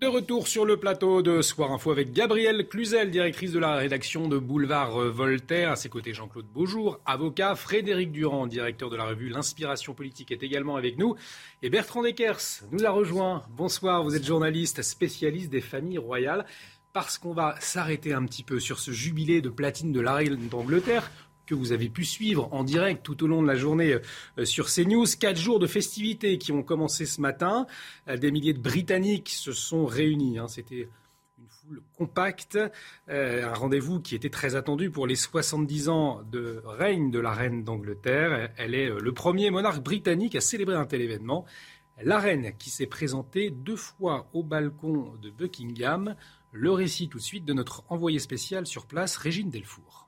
De 0.00 0.06
retour 0.06 0.46
sur 0.46 0.66
le 0.66 0.76
plateau 0.76 1.22
de 1.22 1.40
Soir 1.40 1.72
Info 1.72 1.90
avec 1.90 2.12
Gabrielle 2.12 2.68
Cluzel, 2.68 3.10
directrice 3.10 3.52
de 3.52 3.58
la 3.58 3.76
rédaction 3.76 4.28
de 4.28 4.36
Boulevard 4.36 4.90
Voltaire. 4.90 5.70
À 5.70 5.76
ses 5.76 5.88
côtés, 5.88 6.12
Jean-Claude 6.12 6.44
Beaujour, 6.44 7.00
avocat. 7.06 7.54
Frédéric 7.54 8.12
Durand, 8.12 8.46
directeur 8.46 8.90
de 8.90 8.96
la 8.96 9.04
revue 9.04 9.30
L'Inspiration 9.30 9.94
politique, 9.94 10.30
est 10.32 10.42
également 10.42 10.76
avec 10.76 10.98
nous. 10.98 11.16
Et 11.62 11.70
Bertrand 11.70 12.02
Deckers 12.02 12.42
nous 12.72 12.84
a 12.84 12.90
rejoint. 12.90 13.44
Bonsoir, 13.56 14.04
vous 14.04 14.14
êtes 14.14 14.26
journaliste, 14.26 14.82
spécialiste 14.82 15.50
des 15.50 15.62
familles 15.62 15.98
royales. 15.98 16.44
Parce 16.92 17.16
qu'on 17.16 17.32
va 17.32 17.56
s'arrêter 17.60 18.12
un 18.12 18.24
petit 18.26 18.42
peu 18.42 18.60
sur 18.60 18.78
ce 18.78 18.90
jubilé 18.90 19.40
de 19.40 19.48
platine 19.48 19.92
de 19.92 20.00
la 20.00 20.14
reine 20.14 20.48
d'Angleterre 20.48 21.10
que 21.46 21.54
vous 21.54 21.72
avez 21.72 21.88
pu 21.88 22.04
suivre 22.04 22.48
en 22.52 22.64
direct 22.64 23.02
tout 23.02 23.22
au 23.24 23.26
long 23.26 23.42
de 23.42 23.46
la 23.46 23.54
journée 23.54 23.98
euh, 24.38 24.44
sur 24.44 24.66
CNews. 24.66 25.06
Quatre 25.18 25.38
jours 25.38 25.58
de 25.58 25.66
festivités 25.66 26.38
qui 26.38 26.52
ont 26.52 26.62
commencé 26.62 27.06
ce 27.06 27.20
matin. 27.20 27.66
Euh, 28.08 28.16
des 28.16 28.30
milliers 28.30 28.52
de 28.52 28.60
Britanniques 28.60 29.30
se 29.30 29.52
sont 29.52 29.86
réunis. 29.86 30.38
Hein. 30.38 30.48
C'était 30.48 30.88
une 31.38 31.48
foule 31.48 31.82
compacte, 31.96 32.58
euh, 33.08 33.48
un 33.48 33.54
rendez-vous 33.54 34.00
qui 34.00 34.14
était 34.14 34.30
très 34.30 34.56
attendu 34.56 34.90
pour 34.90 35.06
les 35.06 35.16
70 35.16 35.88
ans 35.88 36.22
de 36.30 36.62
règne 36.64 37.10
de 37.10 37.20
la 37.20 37.32
reine 37.32 37.62
d'Angleterre. 37.62 38.50
Elle 38.56 38.74
est 38.74 38.88
le 38.88 39.12
premier 39.12 39.50
monarque 39.50 39.82
britannique 39.82 40.34
à 40.34 40.40
célébrer 40.40 40.76
un 40.76 40.86
tel 40.86 41.00
événement. 41.00 41.44
La 42.02 42.18
reine 42.18 42.52
qui 42.58 42.68
s'est 42.68 42.86
présentée 42.86 43.50
deux 43.50 43.76
fois 43.76 44.28
au 44.34 44.42
balcon 44.42 45.14
de 45.22 45.30
Buckingham. 45.30 46.14
Le 46.52 46.70
récit 46.70 47.08
tout 47.08 47.18
de 47.18 47.22
suite 47.22 47.44
de 47.44 47.52
notre 47.52 47.84
envoyé 47.88 48.18
spécial 48.18 48.66
sur 48.66 48.86
place, 48.86 49.16
Régine 49.16 49.50
Delfour. 49.50 50.05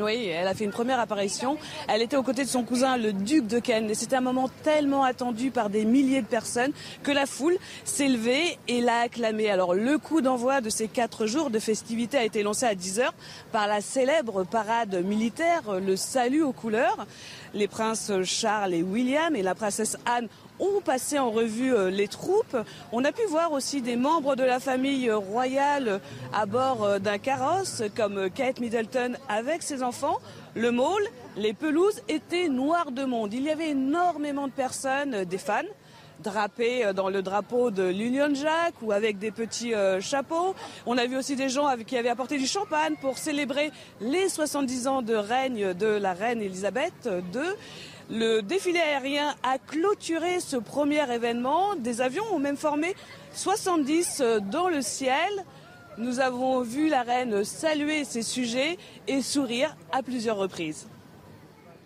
Oui, 0.00 0.28
elle 0.28 0.48
a 0.48 0.54
fait 0.54 0.64
une 0.64 0.70
première 0.70 0.98
apparition. 0.98 1.58
Elle 1.86 2.00
était 2.00 2.16
aux 2.16 2.22
côtés 2.22 2.44
de 2.44 2.48
son 2.48 2.62
cousin, 2.62 2.96
le 2.96 3.12
duc 3.12 3.46
de 3.46 3.58
Kent. 3.58 3.90
Et 3.90 3.94
c'était 3.94 4.16
un 4.16 4.22
moment 4.22 4.48
tellement 4.62 5.04
attendu 5.04 5.50
par 5.50 5.68
des 5.68 5.84
milliers 5.84 6.22
de 6.22 6.26
personnes 6.26 6.72
que 7.02 7.10
la 7.10 7.26
foule 7.26 7.58
s'est 7.84 8.08
levée 8.08 8.58
et 8.68 8.80
l'a 8.80 9.00
acclamé. 9.00 9.50
Alors, 9.50 9.74
le 9.74 9.98
coup 9.98 10.22
d'envoi 10.22 10.62
de 10.62 10.70
ces 10.70 10.88
quatre 10.88 11.26
jours 11.26 11.50
de 11.50 11.58
festivités 11.58 12.16
a 12.16 12.24
été 12.24 12.42
lancé 12.42 12.64
à 12.64 12.74
10 12.74 13.00
heures 13.00 13.14
par 13.52 13.66
la 13.66 13.82
célèbre 13.82 14.44
parade 14.44 15.04
militaire, 15.04 15.78
le 15.78 15.94
salut 15.96 16.42
aux 16.42 16.52
couleurs. 16.52 17.06
Les 17.52 17.68
princes 17.68 18.10
Charles 18.24 18.72
et 18.72 18.82
William 18.82 19.36
et 19.36 19.42
la 19.42 19.54
princesse 19.54 19.98
Anne 20.06 20.28
ont 20.60 20.80
passé 20.80 21.18
en 21.18 21.30
revue 21.30 21.74
euh, 21.74 21.90
les 21.90 22.08
troupes. 22.08 22.56
On 22.92 23.04
a 23.04 23.12
pu 23.12 23.24
voir 23.26 23.52
aussi 23.52 23.82
des 23.82 23.96
membres 23.96 24.36
de 24.36 24.44
la 24.44 24.60
famille 24.60 25.10
royale 25.10 26.00
à 26.32 26.46
bord 26.46 26.84
euh, 26.84 26.98
d'un 26.98 27.18
carrosse, 27.18 27.82
comme 27.96 28.30
Kate 28.30 28.60
Middleton 28.60 29.14
avec 29.28 29.62
ses 29.62 29.82
enfants. 29.82 30.18
Le 30.54 30.70
mall, 30.70 31.02
les 31.36 31.52
pelouses 31.52 32.02
étaient 32.08 32.48
noires 32.48 32.92
de 32.92 33.04
monde. 33.04 33.32
Il 33.32 33.42
y 33.42 33.50
avait 33.50 33.70
énormément 33.70 34.46
de 34.46 34.52
personnes, 34.52 35.14
euh, 35.14 35.24
des 35.24 35.38
fans, 35.38 35.62
drapés 36.20 36.92
dans 36.94 37.08
le 37.08 37.20
drapeau 37.20 37.72
de 37.72 37.82
l'Union 37.82 38.32
Jack 38.32 38.74
ou 38.80 38.92
avec 38.92 39.18
des 39.18 39.32
petits 39.32 39.72
chapeaux. 39.98 40.54
On 40.86 40.96
a 40.96 41.06
vu 41.06 41.16
aussi 41.16 41.34
des 41.34 41.48
gens 41.48 41.66
qui 41.84 41.96
avaient 41.96 42.10
apporté 42.10 42.38
du 42.38 42.46
champagne 42.46 42.94
pour 43.00 43.18
célébrer 43.18 43.72
les 44.00 44.28
70 44.28 44.86
ans 44.86 45.02
de 45.02 45.16
règne 45.16 45.74
de 45.74 45.86
la 45.88 46.12
reine 46.12 46.40
Elisabeth 46.40 47.08
II. 47.34 47.40
Le 48.14 48.42
défilé 48.42 48.78
aérien 48.78 49.34
a 49.42 49.56
clôturé 49.56 50.38
ce 50.40 50.58
premier 50.58 51.10
événement. 51.10 51.76
Des 51.76 52.02
avions 52.02 52.24
ont 52.30 52.38
même 52.38 52.58
formé 52.58 52.94
70 53.32 54.20
euh, 54.20 54.38
dans 54.38 54.68
le 54.68 54.82
ciel. 54.82 55.30
Nous 55.96 56.20
avons 56.20 56.60
vu 56.60 56.90
la 56.90 57.04
reine 57.04 57.42
saluer 57.42 58.04
ses 58.04 58.20
sujets 58.20 58.76
et 59.08 59.22
sourire 59.22 59.74
à 59.92 60.02
plusieurs 60.02 60.36
reprises. 60.36 60.88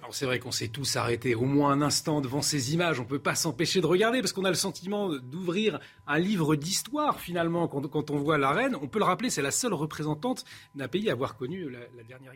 Alors 0.00 0.16
c'est 0.16 0.26
vrai 0.26 0.40
qu'on 0.40 0.50
s'est 0.50 0.66
tous 0.66 0.96
arrêtés 0.96 1.36
au 1.36 1.44
moins 1.44 1.70
un 1.70 1.80
instant 1.80 2.20
devant 2.20 2.42
ces 2.42 2.74
images. 2.74 2.98
On 2.98 3.04
ne 3.04 3.08
peut 3.08 3.20
pas 3.20 3.36
s'empêcher 3.36 3.80
de 3.80 3.86
regarder 3.86 4.20
parce 4.20 4.32
qu'on 4.32 4.44
a 4.44 4.50
le 4.50 4.56
sentiment 4.56 5.08
d'ouvrir 5.08 5.78
un 6.08 6.18
livre 6.18 6.56
d'histoire 6.56 7.20
finalement 7.20 7.68
quand, 7.68 8.10
on 8.10 8.16
voit 8.16 8.38
la 8.38 8.50
reine. 8.50 8.76
On 8.82 8.88
peut 8.88 8.98
le 8.98 9.04
rappeler, 9.04 9.30
c'est 9.30 9.42
la 9.42 9.52
seule 9.52 9.74
représentante 9.74 10.44
d'un 10.74 10.88
pays 10.88 11.08
à 11.08 11.12
avoir 11.12 11.36
connu 11.36 11.70
la, 11.70 12.02
Dernière. 12.02 12.32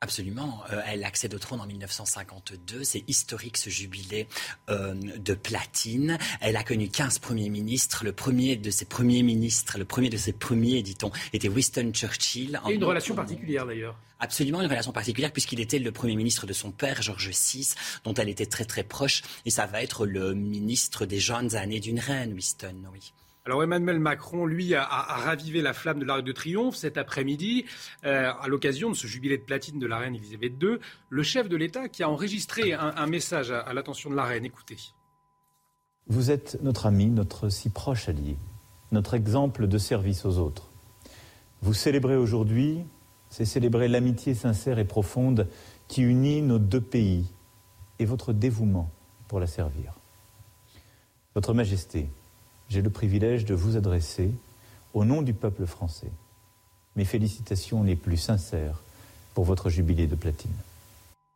Absolument. 0.00 0.62
Euh, 0.72 0.80
elle 0.86 1.02
accède 1.02 1.34
au 1.34 1.40
trône 1.40 1.60
en 1.60 1.66
1952. 1.66 2.84
C'est 2.84 3.02
historique 3.08 3.56
ce 3.56 3.68
jubilé 3.68 4.28
euh, 4.70 4.94
de 4.94 5.34
platine. 5.34 6.18
Elle 6.40 6.56
a 6.56 6.62
connu 6.62 6.88
15 6.88 7.18
premiers 7.18 7.48
ministres. 7.48 8.04
Le 8.04 8.12
premier 8.12 8.54
de 8.54 8.70
ses 8.70 8.84
premiers 8.84 9.24
ministres, 9.24 9.76
le 9.76 9.84
premier 9.84 10.08
de 10.08 10.16
ses 10.16 10.32
premiers, 10.32 10.82
dit-on, 10.82 11.10
était 11.32 11.48
Winston 11.48 11.90
Churchill. 11.92 12.60
Et 12.68 12.74
une 12.74 12.84
relation 12.84 13.16
particulière 13.16 13.66
d'ailleurs. 13.66 13.96
Absolument 14.20 14.60
une 14.60 14.68
relation 14.68 14.92
particulière 14.92 15.32
puisqu'il 15.32 15.58
était 15.58 15.80
le 15.80 15.90
premier 15.90 16.14
ministre 16.14 16.46
de 16.46 16.52
son 16.52 16.70
père, 16.70 17.02
George 17.02 17.30
VI, 17.30 17.74
dont 18.04 18.14
elle 18.14 18.28
était 18.28 18.46
très 18.46 18.64
très 18.64 18.84
proche. 18.84 19.22
Et 19.46 19.50
ça 19.50 19.66
va 19.66 19.82
être 19.82 20.06
le 20.06 20.32
ministre 20.32 21.06
des 21.06 21.18
jeunes 21.18 21.56
années 21.56 21.80
d'une 21.80 21.98
reine, 21.98 22.34
Winston, 22.34 22.84
oui. 22.92 23.12
Alors 23.48 23.62
Emmanuel 23.62 23.98
Macron, 23.98 24.44
lui, 24.44 24.74
a, 24.74 24.84
ravivé 24.84 25.62
la 25.62 25.72
flamme 25.72 25.98
de 25.98 26.04
l'Arc 26.04 26.22
de 26.22 26.32
Triomphe 26.32 26.76
cet 26.76 26.98
après-midi, 26.98 27.64
euh, 28.04 28.30
à 28.38 28.46
l'occasion 28.46 28.90
de 28.90 28.94
ce 28.94 29.06
jubilé 29.06 29.38
de 29.38 29.42
platine 29.42 29.78
de 29.78 29.86
la 29.86 29.96
reine 29.96 30.14
Elisabeth 30.14 30.62
II. 30.62 30.76
Le 31.08 31.22
chef 31.22 31.48
de 31.48 31.56
l'État 31.56 31.88
qui 31.88 32.02
a 32.02 32.10
enregistré 32.10 32.74
un, 32.74 33.06
message 33.06 33.50
à, 33.50 33.72
l'attention 33.72 34.10
de 34.10 34.16
la 34.16 34.24
reine. 34.24 34.44
Écoutez. 34.44 34.76
Vous 36.08 36.30
êtes 36.30 36.58
notre 36.62 36.84
ami, 36.84 37.06
notre 37.06 37.48
si 37.48 37.70
proche 37.70 38.10
allié, 38.10 38.36
notre 38.92 39.14
exemple 39.14 39.66
de 39.66 39.78
service 39.78 40.26
aux 40.26 40.36
autres. 40.36 40.70
Vous 41.62 41.72
célébrez 41.72 42.16
aujourd'hui, 42.16 42.84
c'est 43.30 43.46
célébrer 43.46 43.88
l'amitié 43.88 44.34
sincère 44.34 44.78
et 44.78 44.84
profonde 44.84 45.48
qui 45.88 46.02
unit 46.02 46.42
nos 46.42 46.58
deux 46.58 46.82
pays 46.82 47.24
et 47.98 48.04
votre 48.04 48.34
dévouement 48.34 48.90
pour 49.26 49.40
la 49.40 49.46
servir. 49.46 49.94
Votre 51.34 51.54
Majesté, 51.54 52.10
j'ai 52.68 52.82
le 52.82 52.90
privilège 52.90 53.44
de 53.44 53.54
vous 53.54 53.76
adresser, 53.76 54.30
au 54.94 55.04
nom 55.04 55.22
du 55.22 55.34
peuple 55.34 55.66
français, 55.66 56.10
mes 56.96 57.04
félicitations 57.04 57.82
les 57.82 57.96
plus 57.96 58.16
sincères 58.16 58.82
pour 59.34 59.44
votre 59.44 59.70
jubilé 59.70 60.06
de 60.06 60.16
platine. 60.16 60.54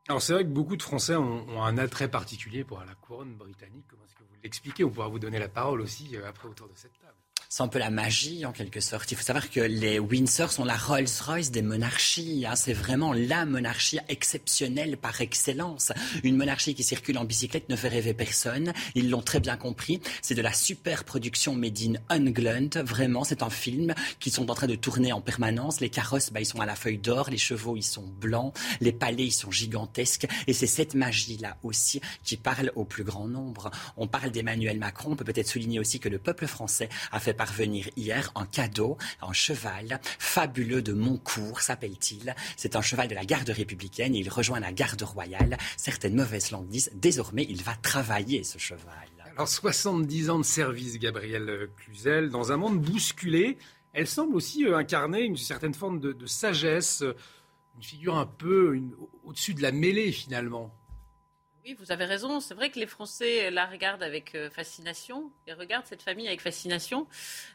Alors 0.09 0.20
c'est 0.20 0.33
vrai 0.33 0.43
que 0.43 0.49
beaucoup 0.49 0.76
de 0.76 0.83
Français 0.83 1.14
ont, 1.14 1.62
un 1.62 1.78
attrait 1.78 2.09
particulier 2.09 2.64
pour 2.64 2.80
la 2.80 2.95
couronne 3.01 3.35
britannique. 3.35 3.85
Comment 3.89 4.03
est-ce 4.05 4.14
que 4.14 4.24
vous 4.24 4.37
l'expliquez? 4.43 4.85
On 4.85 4.91
pourra 4.91 5.09
vous 5.09 5.20
donner 5.20 5.39
la 5.39 5.49
parole 5.49 5.80
aussi 5.80 6.16
euh, 6.16 6.28
après 6.28 6.49
autour 6.49 6.68
de 6.68 6.74
cette 6.74 6.99
table 7.01 7.22
c'est 7.53 7.63
un 7.63 7.69
peu 7.69 7.79
la 7.79 7.91
magie 7.91 8.47
en 8.47 8.53
quelque 8.53 8.81
sorte. 8.81 9.13
Il 9.13 9.15
faut 9.19 9.23
savoir 9.23 9.51
que 9.51 9.61
les 9.61 9.99
Windsor 9.99 10.51
sont 10.51 10.65
la 10.65 10.75
Rolls-Royce 10.75 11.51
des 11.51 11.61
monarchies. 11.61 12.47
Hein. 12.49 12.57
C'est 12.57 12.73
vraiment 12.73 13.13
la 13.13 13.45
monarchie 13.45 13.99
exceptionnelle 14.09 14.97
par 14.97 15.21
excellence. 15.21 15.93
Une 16.25 16.39
monarchie 16.39 16.75
qui 16.75 16.83
circule 16.83 17.19
en 17.19 17.27
bicyclette 17.27 17.69
ne 17.69 17.77
fait 17.77 17.89
rêver 17.89 18.15
personne. 18.15 18.73
Ils 18.95 19.11
l'ont 19.11 19.21
très 19.21 19.39
bien 19.39 19.59
compris. 19.59 20.01
C'est 20.23 20.35
de 20.35 20.41
la 20.41 20.55
super 20.55 21.05
production 21.05 21.55
made 21.55 21.79
in 21.79 21.95
England. 22.09 22.71
Vraiment, 22.83 23.23
c'est 23.23 23.43
un 23.43 23.51
film 23.51 23.93
qu'ils 24.19 24.33
sont 24.33 24.51
en 24.51 24.55
train 24.55 24.67
de 24.67 24.75
tourner 24.75 25.13
en 25.13 25.21
permanence. 25.21 25.81
Les 25.81 25.91
carrosses, 25.91 26.33
bah, 26.33 26.41
ils 26.41 26.47
sont 26.47 26.61
à 26.61 26.65
la 26.65 26.75
feuille 26.75 26.97
d'or. 26.97 27.29
Les 27.29 27.37
chevaux, 27.37 27.77
ils 27.77 27.83
sont 27.83 28.07
blancs. 28.19 28.57
Les 28.81 28.93
palais, 28.93 29.27
ils 29.27 29.31
sont 29.31 29.51
gigantesques. 29.51 30.27
Et 30.47 30.55
c'est 30.55 30.67
cette 30.67 30.95
magie-là 30.95 31.59
aussi 31.65 32.01
qui 32.25 32.39
parle 32.39 32.73
au 32.77 32.87
plus 32.87 33.05
grand 33.05 33.29
nombre. 33.29 33.71
On 33.99 34.07
parle 34.07 34.31
d'Emmanuel 34.31 34.79
Macron. 34.79 35.13
On 35.13 35.17
peut 35.17 35.25
peut-être 35.25 35.49
souligner 35.49 35.81
aussi 35.81 36.01
que 36.01 36.09
le 36.09 36.19
peuple 36.19 36.47
français 36.47 36.89
a 37.11 37.21
fait 37.21 37.35
parvenir 37.43 37.88
hier 37.97 38.30
un 38.36 38.47
cadeau, 38.47 38.97
un 39.20 39.32
cheval 39.32 40.01
fabuleux 40.20 40.80
de 40.80 40.93
Moncourt, 40.93 41.61
s'appelle-t-il. 41.61 42.36
C'est 42.57 42.76
un 42.76 42.82
cheval 42.82 43.09
de 43.09 43.16
la 43.16 43.24
garde 43.24 43.51
républicaine. 43.51 44.14
Il 44.14 44.28
rejoint 44.28 44.61
la 44.61 44.72
garde 44.72 45.03
royale. 45.03 45.59
Certaines 45.76 46.14
mauvaises 46.14 46.53
langues 46.53 46.68
disent 46.68 46.93
désormais 46.95 47.45
il 47.51 47.64
va 47.64 47.74
travailler 47.74 48.45
ce 48.45 48.59
cheval. 48.59 49.09
Alors 49.34 49.49
70 49.49 50.30
ans 50.30 50.38
de 50.38 50.45
service, 50.45 51.01
Gabriel 51.01 51.68
Cluzel, 51.78 52.30
dans 52.30 52.53
un 52.53 52.57
monde 52.57 52.80
bousculé. 52.80 53.59
Elle 53.93 54.07
semble 54.07 54.36
aussi 54.36 54.64
euh, 54.64 54.76
incarner 54.76 55.22
une 55.22 55.36
certaine 55.36 55.74
forme 55.74 55.99
de, 55.99 56.26
sagesse, 56.26 57.03
euh, 57.03 57.16
une 57.74 57.82
figure 57.82 58.18
un 58.18 58.26
peu 58.26 58.80
au-dessus 59.24 59.55
de 59.55 59.62
la 59.62 59.72
mêlée 59.72 60.12
finalement. 60.12 60.72
Oui, 61.65 61.77
vous 61.79 61.93
avez 61.93 62.07
raison. 62.07 62.41
C'est 62.41 62.55
vrai 62.55 62.71
que 62.71 62.81
les 62.81 62.87
Français 62.89 63.51
la 63.53 63.67
regardent 63.67 64.03
avec 64.03 64.35
euh, 64.35 64.51
fascination 64.51 65.31
et 65.47 65.53
regardent 65.53 65.87
cette 65.87 66.03
famille 66.03 66.27
avec 66.27 66.41
fascination. 66.41 67.07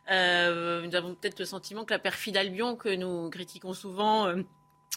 Euh, 0.10 0.82
nous 0.82 0.95
avons 0.95 1.14
peut-être 1.14 1.39
le 1.39 1.45
sentiment 1.45 1.84
que 1.84 1.93
la 1.93 1.99
perfide 1.99 2.38
Albion, 2.38 2.78
que 2.78 2.88
nous 2.88 3.30
critiquons 3.30 3.74
souvent, 3.74 4.28
euh, 4.28 4.43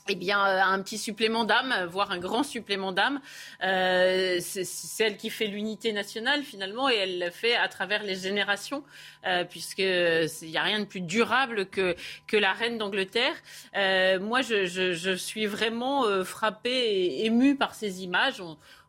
eh 0.09 0.15
bien, 0.17 0.41
un 0.43 0.83
petit 0.83 0.99
supplément 0.99 1.45
d'âme, 1.45 1.87
voire 1.89 2.11
un 2.11 2.19
grand 2.19 2.43
supplément 2.43 2.91
d'âme. 2.91 3.21
Euh, 3.63 4.39
c'est 4.41 4.65
celle 4.65 5.17
qui 5.17 5.31
fait 5.31 5.47
l'unité 5.47 5.93
nationale 5.93 6.43
finalement, 6.43 6.89
et 6.89 6.97
elle 6.97 7.19
le 7.19 7.31
fait 7.31 7.55
à 7.55 7.69
travers 7.69 8.03
les 8.03 8.17
générations, 8.17 8.83
euh, 9.27 9.45
puisque 9.45 9.79
il 9.79 10.49
n'y 10.49 10.57
a 10.57 10.63
rien 10.63 10.81
de 10.81 10.85
plus 10.87 11.01
durable 11.01 11.67
que 11.67 11.95
que 12.27 12.37
la 12.37 12.53
reine 12.53 12.79
d'Angleterre. 12.79 13.35
Euh, 13.77 14.19
moi, 14.19 14.41
je, 14.43 15.15
suis 15.17 15.47
vraiment 15.47 16.07
euh, 16.07 16.25
frappée 16.25 16.71
et 16.71 17.27
émue 17.27 17.57
par 17.57 17.75
ces 17.75 18.03
images. 18.03 18.43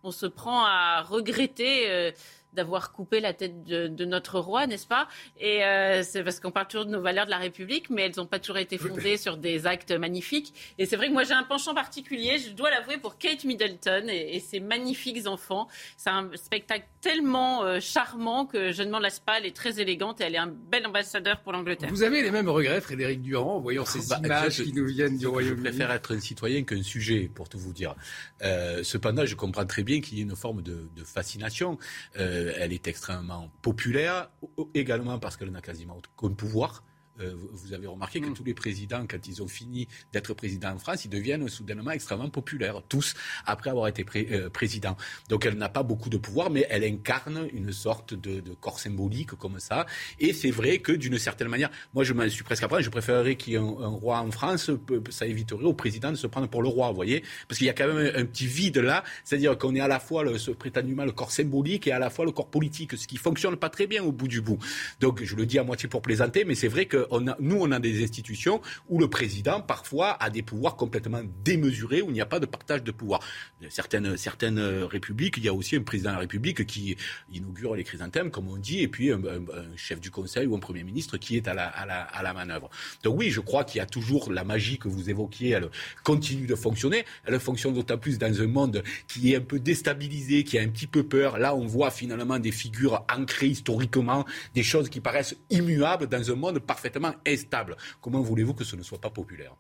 On 0.04 0.12
se 0.12 0.26
prend 0.26 0.66
à 0.66 1.02
regretter 1.02 1.90
euh, 1.90 2.12
d'avoir 2.54 2.92
coupé 2.92 3.20
la 3.20 3.34
tête 3.34 3.64
de, 3.64 4.06
notre 4.06 4.40
roi, 4.40 4.68
n'est-ce 4.68 4.88
pas? 4.88 5.08
Et 5.40 5.64
euh, 5.64 6.04
c'est 6.04 6.24
parce 6.24 6.40
qu'on 6.40 6.52
parle 6.52 6.68
toujours 6.68 6.86
de 6.86 6.92
nos 6.92 7.02
valeurs 7.02 7.26
de 7.26 7.32
la 7.32 7.38
République, 7.38 7.90
mais 7.90 8.04
elles 8.04 8.16
n'ont 8.18 8.26
pas 8.26 8.40
toujours 8.40 8.58
été 8.58 8.78
fondées 8.78 9.18
sur 9.18 9.38
des 9.38 9.68
actes 9.68 9.92
magnifiques. 9.92 10.54
Et 10.78 10.86
c'est 10.86 10.96
vrai 10.96 11.08
que 11.08 11.14
moi 11.14 11.24
j'ai 11.24 11.34
un 11.34 11.44
penchant 11.44 11.74
particulier, 11.74 12.40
je 12.40 12.52
dois 12.52 12.70
l'avouer, 12.70 12.98
pour 12.98 13.18
Kate 13.18 13.44
Middleton 13.44 14.08
et, 14.10 14.40
ses 14.40 14.60
magnifiques 14.60 15.28
enfants. 15.28 15.68
C'est 15.98 16.10
un 16.10 16.30
spectacle 16.36 16.86
tellement 17.00 17.64
euh, 17.64 17.80
charmant 17.80 18.46
que 18.46 18.72
je 18.72 18.84
ne 18.84 18.90
m'en 18.90 19.00
lasse 19.00 19.20
pas. 19.20 19.38
Elle 19.38 19.46
est 19.46 19.56
très 19.56 19.80
élégante 19.80 20.20
et 20.22 20.26
elle 20.26 20.36
est 20.36 20.40
un 20.40 20.52
bel 20.72 20.86
ambassadeur 20.88 21.42
pour 21.42 21.52
l'Angleterre. 21.52 21.90
Vous 21.90 22.04
avez 22.04 22.22
les 22.22 22.32
mêmes 22.32 22.50
regrets, 22.50 22.82
Frédéric 22.82 23.22
Durand, 23.22 23.58
en 23.58 23.60
voyant 23.60 23.86
ces 23.86 24.08
bah, 24.10 24.20
images 24.24 24.64
qui 24.64 24.74
nous 24.74 24.86
viennent 24.86 25.18
du 25.18 25.28
Royaume-Uni. 25.28 25.66
Je 25.66 25.70
préfère 25.70 25.92
être 25.92 26.16
un 26.16 26.20
citoyen 26.20 26.64
qu'un 26.64 26.84
sujet, 26.84 27.30
pour 27.34 27.50
tout 27.50 27.60
vous 27.60 27.74
dire. 27.74 27.96
Euh, 28.42 28.84
cependant, 28.84 29.26
je 29.26 29.36
comprends 29.36 29.66
très 29.66 29.84
bien 29.84 30.02
qu'il 30.02 30.18
y 30.18 30.22
ait 30.22 30.24
une 30.24 30.36
forme 30.36 30.62
de, 30.62 30.90
fascination. 31.04 31.78
Euh, 32.18 32.41
elle 32.58 32.74
est 32.74 32.88
extrêmement 32.88 33.52
populaire, 33.62 34.30
également 34.74 35.20
parce 35.20 35.38
qu'elle 35.38 35.52
n'a 35.52 35.62
quasiment 35.62 36.00
aucun 36.20 36.34
pouvoir. 36.34 36.84
Euh, 37.22 37.36
vous 37.52 37.74
avez 37.74 37.88
remarqué 37.88 38.22
que 38.22 38.28
mm. 38.28 38.34
tous 38.34 38.44
les 38.44 38.54
présidents, 38.54 39.06
quand 39.08 39.28
ils 39.28 39.42
ont 39.42 39.48
fini 39.48 39.88
d'être 40.14 40.34
présidents 40.34 40.72
en 40.72 40.78
France, 40.78 41.06
ils 41.06 41.10
deviennent 41.10 41.48
soudainement 41.48 41.92
extrêmement 41.92 42.30
populaires, 42.30 42.82
tous 42.88 43.14
après 43.46 43.70
avoir 43.70 43.88
été 43.88 44.06
euh, 44.32 44.50
président. 44.50 44.98
Donc 45.30 45.46
elle 45.46 45.56
n'a 45.56 45.70
pas 45.70 45.84
beaucoup 45.84 46.10
de 46.10 46.18
pouvoir, 46.18 46.50
mais 46.50 46.66
elle 46.70 46.84
incarne 46.84 47.48
une 47.54 47.72
sorte 47.72 48.14
de, 48.14 48.42
corps 48.60 48.80
symbolique 48.80 49.32
comme 49.32 49.60
ça. 49.60 49.86
Et 50.20 50.34
c'est 50.34 50.52
vrai 50.52 50.80
que 50.80 50.92
d'une 50.92 51.18
certaine 51.18 51.48
manière, 51.48 51.70
moi 51.94 52.04
je 52.04 52.14
m'en 52.14 52.28
suis 52.30 52.44
presque 52.44 52.64
après, 52.64 52.84
je 52.84 52.90
préférerais 52.90 53.36
qu'il 53.36 53.54
y 53.54 53.56
ait 53.56 53.60
un, 53.60 53.88
roi 53.88 54.20
en 54.20 54.32
France, 54.32 54.72
ça 55.10 55.26
éviterait 55.26 55.64
au 55.64 55.74
président 55.74 56.12
de 56.12 56.16
se 56.16 56.28
prendre 56.28 56.48
pour 56.48 56.62
le 56.62 56.70
roi, 56.70 56.90
vous 56.90 56.96
voyez, 56.96 57.24
parce 57.48 57.58
qu'il 57.58 57.68
y 57.68 57.70
a 57.70 57.74
quand 57.74 57.88
même 57.88 58.12
un, 58.16 58.26
petit 58.26 58.48
vide 58.48 58.78
là, 58.78 59.04
c'est-à-dire 59.24 59.58
qu'on 59.58 59.76
est 59.76 59.80
à 59.80 59.88
la 59.88 60.00
fois 60.00 60.24
le, 60.24 60.38
ce, 60.38 60.52
prétendument 60.52 61.06
le 61.06 61.12
corps 61.12 61.32
symbolique 61.32 61.88
et 61.88 61.92
à 61.92 62.00
la 62.00 62.10
fois 62.10 62.26
le 62.26 62.32
corps 62.32 62.50
politique, 62.50 62.98
ce 62.98 63.08
qui 63.08 63.18
fonctionne 63.18 63.56
pas 63.56 63.70
très 63.70 63.88
bien 63.88 64.04
au 64.04 64.12
bout 64.12 64.28
du 64.28 64.42
bout. 64.42 64.60
Donc 65.00 65.24
je 65.24 65.36
le 65.36 65.46
dis 65.46 65.60
à 65.60 65.64
moitié 65.64 65.90
pour 65.90 66.02
plaisanter, 66.02 66.46
mais 66.46 66.56
c'est 66.56 66.68
vrai 66.68 66.86
que 66.86 67.08
nous, 67.20 67.58
on 67.60 67.72
a 67.72 67.80
des 67.80 68.04
institutions 68.04 68.62
où 68.88 69.00
le 69.00 69.10
président, 69.10 69.62
parfois, 69.62 70.12
a 70.22 70.30
des 70.30 70.42
pouvoirs 70.42 70.76
complètement 70.76 71.22
démesurés, 71.44 72.02
où 72.02 72.10
il 72.10 72.14
n'y 72.14 72.22
a 72.22 72.26
pas 72.26 72.40
de 72.40 72.46
partage 72.46 72.84
de 72.84 72.92
pouvoir. 72.92 73.20
Certaines, 73.70 74.18
certaines 74.18 74.60
républiques, 74.60 75.38
il 75.38 75.44
y 75.44 75.50
a 75.50 75.54
aussi 75.54 75.76
un 75.76 75.82
président 75.82 76.12
de 76.12 76.16
la 76.16 76.22
République 76.22 76.66
qui 76.66 76.96
inaugure 77.32 77.76
les 77.76 77.84
chrysanthèmes, 77.84 78.32
comme 78.32 78.48
on 78.48 78.58
dit, 78.58 78.82
et 78.82 78.88
puis 78.88 79.12
un, 79.12 79.22
chef 79.76 80.00
du 80.00 80.12
Conseil 80.12 80.48
ou 80.48 80.56
un 80.56 80.60
Premier 80.60 80.84
ministre 80.84 81.18
qui 81.18 81.38
est 81.38 81.48
à 81.48 81.54
la, 81.54 81.68
à 81.68 81.86
la, 81.86 82.02
à 82.02 82.24
la 82.24 82.34
manœuvre. 82.34 82.70
Donc 83.04 83.18
oui, 83.18 83.30
je 83.30 83.40
crois 83.40 83.64
qu'il 83.64 83.80
y 83.80 83.82
a 83.82 83.86
toujours 83.86 84.32
la 84.32 84.44
magie 84.44 84.78
que 84.78 84.88
vous 84.88 85.10
évoquiez, 85.10 85.50
elle 85.50 85.70
continue 86.04 86.48
de 86.48 86.56
fonctionner. 86.56 87.06
Elle 87.26 87.40
fonctionne 87.40 87.74
d'autant 87.74 87.98
plus 87.98 88.18
dans 88.18 88.42
un 88.42 88.48
monde 88.48 88.84
qui 89.08 89.34
est 89.34 89.38
un 89.38 89.42
peu 89.42 89.60
déstabilisé, 89.60 90.44
qui 90.44 90.58
a 90.58 90.62
un 90.62 90.68
petit 90.68 90.88
peu 90.88 91.04
peur. 91.04 91.38
Là, 91.38 91.56
on 91.56 91.66
voit 91.66 91.92
finalement 91.92 92.40
des 92.40 92.52
figures 92.52 93.06
ancrées 93.12 93.48
historiquement, 93.48 94.26
des 94.54 94.64
choses 94.64 94.90
qui 94.90 95.00
paraissent 95.00 95.36
immuables 95.50 96.08
dans 96.08 96.32
un 96.32 96.36
monde 96.36 96.60
parfaitement 96.60 96.91
instable. 97.26 97.78
Comment 98.02 98.22
voulez-vous 98.22 98.54
que 98.54 98.64
ce 98.64 98.76
ne 98.76 98.84
soit 98.84 99.00
pas 99.00 99.10
populaire? 99.10 99.56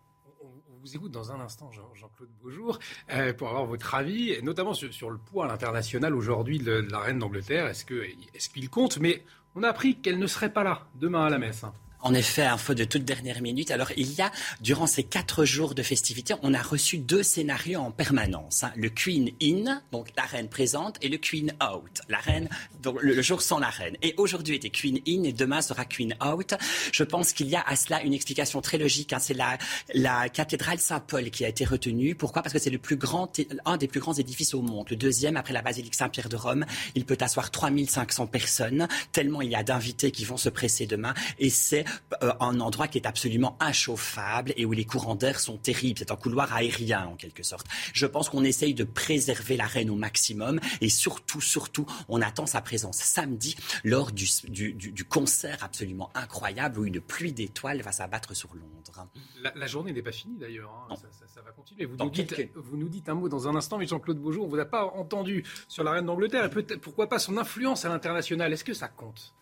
Vous 0.81 0.95
écoute 0.95 1.11
dans 1.11 1.31
un 1.31 1.39
instant, 1.39 1.69
Jean-Claude 1.71 2.31
Beaujour, 2.41 2.79
euh, 3.11 3.33
pour 3.33 3.49
avoir 3.49 3.65
votre 3.65 3.93
avis, 3.93 4.41
notamment 4.41 4.73
sur, 4.73 5.11
le 5.11 5.19
poids 5.19 5.45
à 5.45 5.47
l'international 5.47 6.15
aujourd'hui 6.15 6.57
de, 6.57 6.87
la 6.89 6.99
reine 6.99 7.19
d'Angleterre. 7.19 7.67
Est-ce 7.67 7.85
qu'il 7.85 8.69
compte? 8.71 8.97
Mais 8.97 9.23
on 9.53 9.61
a 9.61 9.69
appris 9.69 9.97
qu'elle 9.97 10.17
ne 10.17 10.25
serait 10.25 10.51
pas 10.51 10.63
là 10.63 10.87
demain 10.95 11.25
à 11.25 11.29
la 11.29 11.37
messe. 11.37 11.63
Hein. 11.63 11.73
En 12.03 12.15
effet, 12.15 12.43
info 12.43 12.73
de 12.73 12.83
toute 12.83 13.05
dernière 13.05 13.41
minute. 13.41 13.69
Alors, 13.69 13.91
il 13.95 14.11
y 14.13 14.21
a, 14.21 14.31
durant 14.59 14.87
ces 14.87 15.03
quatre 15.03 15.45
jours 15.45 15.75
de 15.75 15.83
festivités, 15.83 16.33
on 16.41 16.53
a 16.53 16.61
reçu 16.61 16.97
deux 16.97 17.21
scénarios 17.21 17.79
en 17.79 17.91
permanence. 17.91 18.63
Hein. 18.63 18.71
Le 18.75 18.89
Queen 18.89 19.29
In, 19.41 19.81
donc 19.91 20.07
la 20.17 20.23
reine 20.23 20.49
présente, 20.49 20.97
et 21.01 21.09
le 21.09 21.17
Queen 21.17 21.53
Out, 21.61 22.01
la 22.09 22.17
reine, 22.17 22.49
donc 22.81 22.97
le, 23.01 23.21
jour 23.21 23.41
sans 23.41 23.59
la 23.59 23.69
reine. 23.69 23.95
Et 24.01 24.15
aujourd'hui 24.17 24.55
était 24.55 24.71
Queen 24.71 24.99
In 25.07 25.23
et 25.23 25.33
demain 25.33 25.61
sera 25.61 25.85
Queen 25.85 26.15
Out. 26.25 26.55
Je 26.91 27.03
pense 27.03 27.33
qu'il 27.33 27.47
y 27.47 27.55
a 27.55 27.61
à 27.61 27.75
cela 27.75 28.01
une 28.01 28.13
explication 28.13 28.61
très 28.61 28.79
logique. 28.79 29.13
Hein. 29.13 29.19
C'est 29.19 29.35
la, 29.35 29.59
la 29.93 30.27
cathédrale 30.29 30.79
Saint-Paul 30.79 31.29
qui 31.29 31.45
a 31.45 31.49
été 31.49 31.65
retenue. 31.65 32.15
Pourquoi? 32.15 32.41
Parce 32.41 32.53
que 32.53 32.59
c'est 32.59 32.71
le 32.71 32.79
plus 32.79 32.95
grand, 32.95 33.31
un 33.65 33.77
des 33.77 33.87
plus 33.87 33.99
grands 33.99 34.13
édifices 34.13 34.55
au 34.55 34.63
monde. 34.63 34.87
Le 34.89 34.95
deuxième, 34.95 35.37
après 35.37 35.53
la 35.53 35.61
basilique 35.61 35.93
Saint-Pierre 35.93 36.29
de 36.29 36.35
Rome, 36.35 36.65
il 36.95 37.05
peut 37.05 37.17
asseoir 37.19 37.51
3500 37.51 38.25
personnes, 38.25 38.87
tellement 39.11 39.41
il 39.41 39.51
y 39.51 39.55
a 39.55 39.63
d'invités 39.63 40.09
qui 40.09 40.25
vont 40.25 40.37
se 40.37 40.49
presser 40.49 40.87
demain. 40.87 41.13
Et 41.37 41.51
c'est 41.51 41.85
euh, 42.23 42.33
un 42.39 42.59
endroit 42.59 42.87
qui 42.87 42.97
est 42.97 43.07
absolument 43.07 43.57
inchauffable 43.59 44.53
et 44.57 44.65
où 44.65 44.71
les 44.71 44.85
courants 44.85 45.15
d'air 45.15 45.39
sont 45.39 45.57
terribles. 45.57 45.99
C'est 45.99 46.11
un 46.11 46.15
couloir 46.15 46.53
aérien 46.53 47.05
en 47.07 47.15
quelque 47.15 47.43
sorte. 47.43 47.67
Je 47.93 48.05
pense 48.05 48.29
qu'on 48.29 48.43
essaye 48.43 48.73
de 48.73 48.83
préserver 48.83 49.57
la 49.57 49.65
reine 49.65 49.89
au 49.89 49.95
maximum 49.95 50.59
et 50.81 50.89
surtout, 50.89 51.41
surtout, 51.41 51.85
on 52.09 52.21
attend 52.21 52.45
sa 52.45 52.61
présence 52.61 52.97
samedi 52.97 53.55
lors 53.83 54.11
du, 54.11 54.27
du, 54.47 55.05
concert 55.05 55.57
absolument 55.63 56.09
incroyable 56.13 56.79
où 56.79 56.85
une 56.85 57.01
pluie 57.01 57.33
d'étoiles 57.33 57.81
va 57.81 57.91
s'abattre 57.91 58.35
sur 58.35 58.53
Londres. 58.53 59.07
La, 59.55 59.67
journée 59.67 59.93
n'est 59.93 60.01
pas 60.01 60.11
finie 60.11 60.37
d'ailleurs. 60.37 60.71
Hein. 60.89 60.95
Ça, 60.95 61.41
va 61.41 61.51
continuer. 61.51 61.85
Vous 61.85 61.97
nous, 61.97 62.09
dites, 62.09 62.51
vous 62.55 62.77
nous, 62.77 62.89
dites, 62.89 63.09
un 63.09 63.15
mot 63.15 63.29
dans 63.29 63.47
un 63.47 63.55
instant, 63.55 63.77
mais 63.77 63.87
Jean-Claude 63.87 64.19
Beaujour, 64.19 64.43
on 64.43 64.47
ne 64.47 64.51
vous 64.51 64.59
a 64.59 64.65
pas 64.65 64.85
entendu 64.85 65.43
sur 65.67 65.83
la 65.83 65.91
reine 65.91 66.05
d'Angleterre 66.05 66.45
et 66.45 66.77
pourquoi 66.77 67.07
pas 67.07 67.19
son 67.19 67.37
influence 67.37 67.85
à 67.85 67.89
l'international? 67.89 68.51
Est-ce 68.53 68.63
que 68.63 68.73
ça 68.73 68.87
compte? 68.87 69.33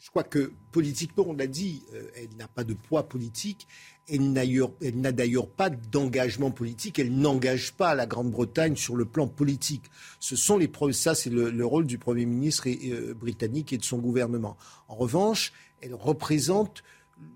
Je 0.00 0.08
crois 0.08 0.24
que 0.24 0.52
politiquement, 0.72 1.26
on 1.28 1.34
l'a 1.34 1.46
dit, 1.46 1.82
euh, 1.92 2.08
elle 2.16 2.34
n'a 2.38 2.48
pas 2.48 2.64
de 2.64 2.72
poids 2.72 3.06
politique. 3.06 3.68
Elle 4.08 4.32
n'a 4.32 5.12
d'ailleurs 5.12 5.46
pas 5.46 5.68
d'engagement 5.68 6.50
politique. 6.50 6.98
Elle 6.98 7.14
n'engage 7.14 7.72
pas 7.74 7.94
la 7.94 8.06
Grande-Bretagne 8.06 8.76
sur 8.76 8.96
le 8.96 9.04
plan 9.04 9.28
politique. 9.28 9.84
Ce 10.18 10.36
sont 10.36 10.56
les 10.56 10.70
ça 10.92 11.14
c'est 11.14 11.30
le, 11.30 11.64
rôle 11.66 11.86
du 11.86 11.98
Premier 11.98 12.24
ministre 12.24 12.66
euh, 12.66 13.12
britannique 13.14 13.74
et 13.74 13.78
de 13.78 13.84
son 13.84 13.98
gouvernement. 13.98 14.56
En 14.88 14.96
revanche, 14.96 15.52
elle 15.82 15.94
représente 15.94 16.82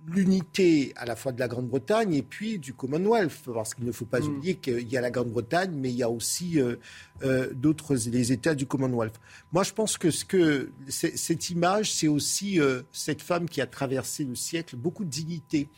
l'unité 0.07 0.93
à 0.97 1.07
la 1.07 1.17
fois 1.17 1.33
de 1.33 1.41
la 1.41 1.49
Grande-Bretagne 1.49 2.15
et 2.15 2.23
puis 2.23 2.59
du 2.59 2.75
Commonwealth, 2.75 3.43
parce 3.53 3.75
qu'il 3.75 3.85
ne 3.85 3.93
faut 3.93 4.05
pas 4.05 4.21
mm. 4.21 4.25
oublier 4.25 4.55
qu'il 4.57 4.89
y 4.89 4.97
a 4.97 5.01
la 5.01 5.11
Grande-Bretagne, 5.11 5.73
mais 5.75 5.91
il 5.91 5.97
y 5.97 6.03
a 6.03 6.11
aussi 6.11 6.61
euh, 6.61 6.77
euh, 7.23 7.53
d'autres 7.55 7.95
les 7.95 8.33
États 8.33 8.55
du 8.55 8.67
Commonwealth. 8.67 9.19
Moi, 9.53 9.63
je 9.63 9.73
pense 9.73 9.97
que, 9.97 10.11
ce 10.11 10.25
que 10.25 10.71
cette 10.89 11.51
image, 11.51 11.93
c'est 11.93 12.09
aussi 12.09 12.61
euh, 12.61 12.83
cette 12.93 13.23
femme 13.23 13.49
qui 13.49 13.61
a 13.61 13.67
traversé 13.67 14.25
le 14.25 14.35
siècle, 14.35 14.77
beaucoup 14.77 15.05
de 15.05 15.11
dignité, 15.11 15.69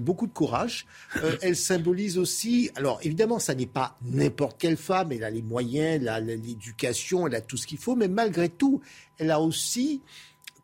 beaucoup 0.00 0.26
de 0.26 0.32
courage. 0.32 0.86
elle 1.42 1.56
symbolise 1.56 2.16
aussi, 2.16 2.70
alors 2.76 3.00
évidemment, 3.02 3.38
ça 3.38 3.54
n'est 3.54 3.66
pas 3.66 3.98
n'importe 4.02 4.58
quelle 4.58 4.76
femme, 4.76 5.12
elle 5.12 5.24
a 5.24 5.30
les 5.30 5.42
moyens, 5.42 6.00
elle 6.02 6.08
a 6.08 6.20
l'éducation, 6.20 7.26
elle 7.26 7.34
a 7.34 7.40
tout 7.40 7.56
ce 7.56 7.66
qu'il 7.66 7.78
faut, 7.78 7.96
mais 7.96 8.08
malgré 8.08 8.48
tout, 8.48 8.80
elle 9.18 9.30
a 9.30 9.40
aussi 9.40 10.02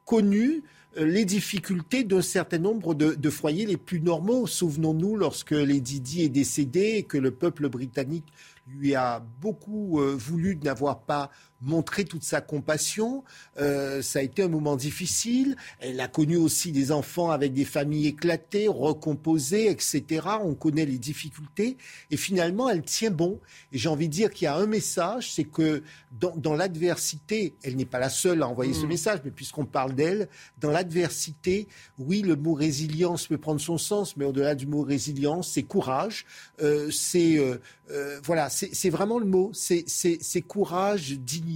connu 0.04 0.62
les 0.96 1.24
difficultés 1.24 2.04
d'un 2.04 2.22
certain 2.22 2.58
nombre 2.58 2.94
de, 2.94 3.30
foyers 3.30 3.66
les 3.66 3.76
plus 3.76 4.00
normaux. 4.00 4.46
Souvenons-nous 4.46 5.16
lorsque 5.16 5.52
Lady 5.52 6.00
Di 6.00 6.22
est 6.22 6.28
décédée 6.28 6.94
et 6.96 7.02
que 7.04 7.18
le 7.18 7.30
peuple 7.30 7.68
britannique 7.68 8.26
lui 8.66 8.94
a 8.94 9.24
beaucoup 9.40 10.00
euh, 10.00 10.14
voulu 10.16 10.56
n'avoir 10.56 11.00
pas 11.00 11.30
montrer 11.62 12.04
toute 12.04 12.22
sa 12.22 12.40
compassion. 12.40 13.22
Euh, 13.58 14.02
ça 14.02 14.20
a 14.20 14.22
été 14.22 14.42
un 14.42 14.48
moment 14.48 14.76
difficile. 14.76 15.56
Elle 15.80 16.00
a 16.00 16.08
connu 16.08 16.36
aussi 16.36 16.72
des 16.72 16.92
enfants 16.92 17.30
avec 17.30 17.52
des 17.52 17.64
familles 17.64 18.08
éclatées, 18.08 18.68
recomposées, 18.68 19.70
etc. 19.70 20.26
On 20.42 20.54
connaît 20.54 20.86
les 20.86 20.98
difficultés. 20.98 21.76
Et 22.10 22.16
finalement, 22.16 22.68
elle 22.68 22.82
tient 22.82 23.10
bon. 23.10 23.40
Et 23.72 23.78
j'ai 23.78 23.88
envie 23.88 24.08
de 24.08 24.12
dire 24.12 24.30
qu'il 24.30 24.46
y 24.46 24.48
a 24.48 24.56
un 24.56 24.66
message, 24.66 25.32
c'est 25.32 25.44
que 25.44 25.82
dans, 26.18 26.54
l'adversité, 26.54 27.54
elle 27.62 27.76
n'est 27.76 27.84
pas 27.84 27.98
la 27.98 28.10
seule 28.10 28.42
à 28.42 28.48
envoyer 28.48 28.74
ce 28.74 28.84
mmh. 28.84 28.88
message, 28.88 29.20
mais 29.24 29.30
puisqu'on 29.30 29.64
parle 29.64 29.94
d'elle, 29.94 30.28
dans 30.60 30.70
l'adversité, 30.70 31.68
oui, 31.98 32.22
le 32.22 32.36
mot 32.36 32.54
résilience 32.54 33.26
peut 33.26 33.38
prendre 33.38 33.60
son 33.60 33.78
sens, 33.78 34.16
mais 34.16 34.24
au-delà 34.24 34.54
du 34.54 34.66
mot 34.66 34.82
résilience, 34.82 35.52
c'est 35.52 35.62
courage. 35.62 36.26
Euh, 36.60 36.90
c'est 36.90 37.38
euh, 37.38 38.20
voilà, 38.24 38.48
c'est 38.50 38.90
vraiment 38.90 39.18
le 39.18 39.26
mot. 39.26 39.50
C'est 39.52 40.42
courage, 40.46 41.12
dignité 41.12 41.49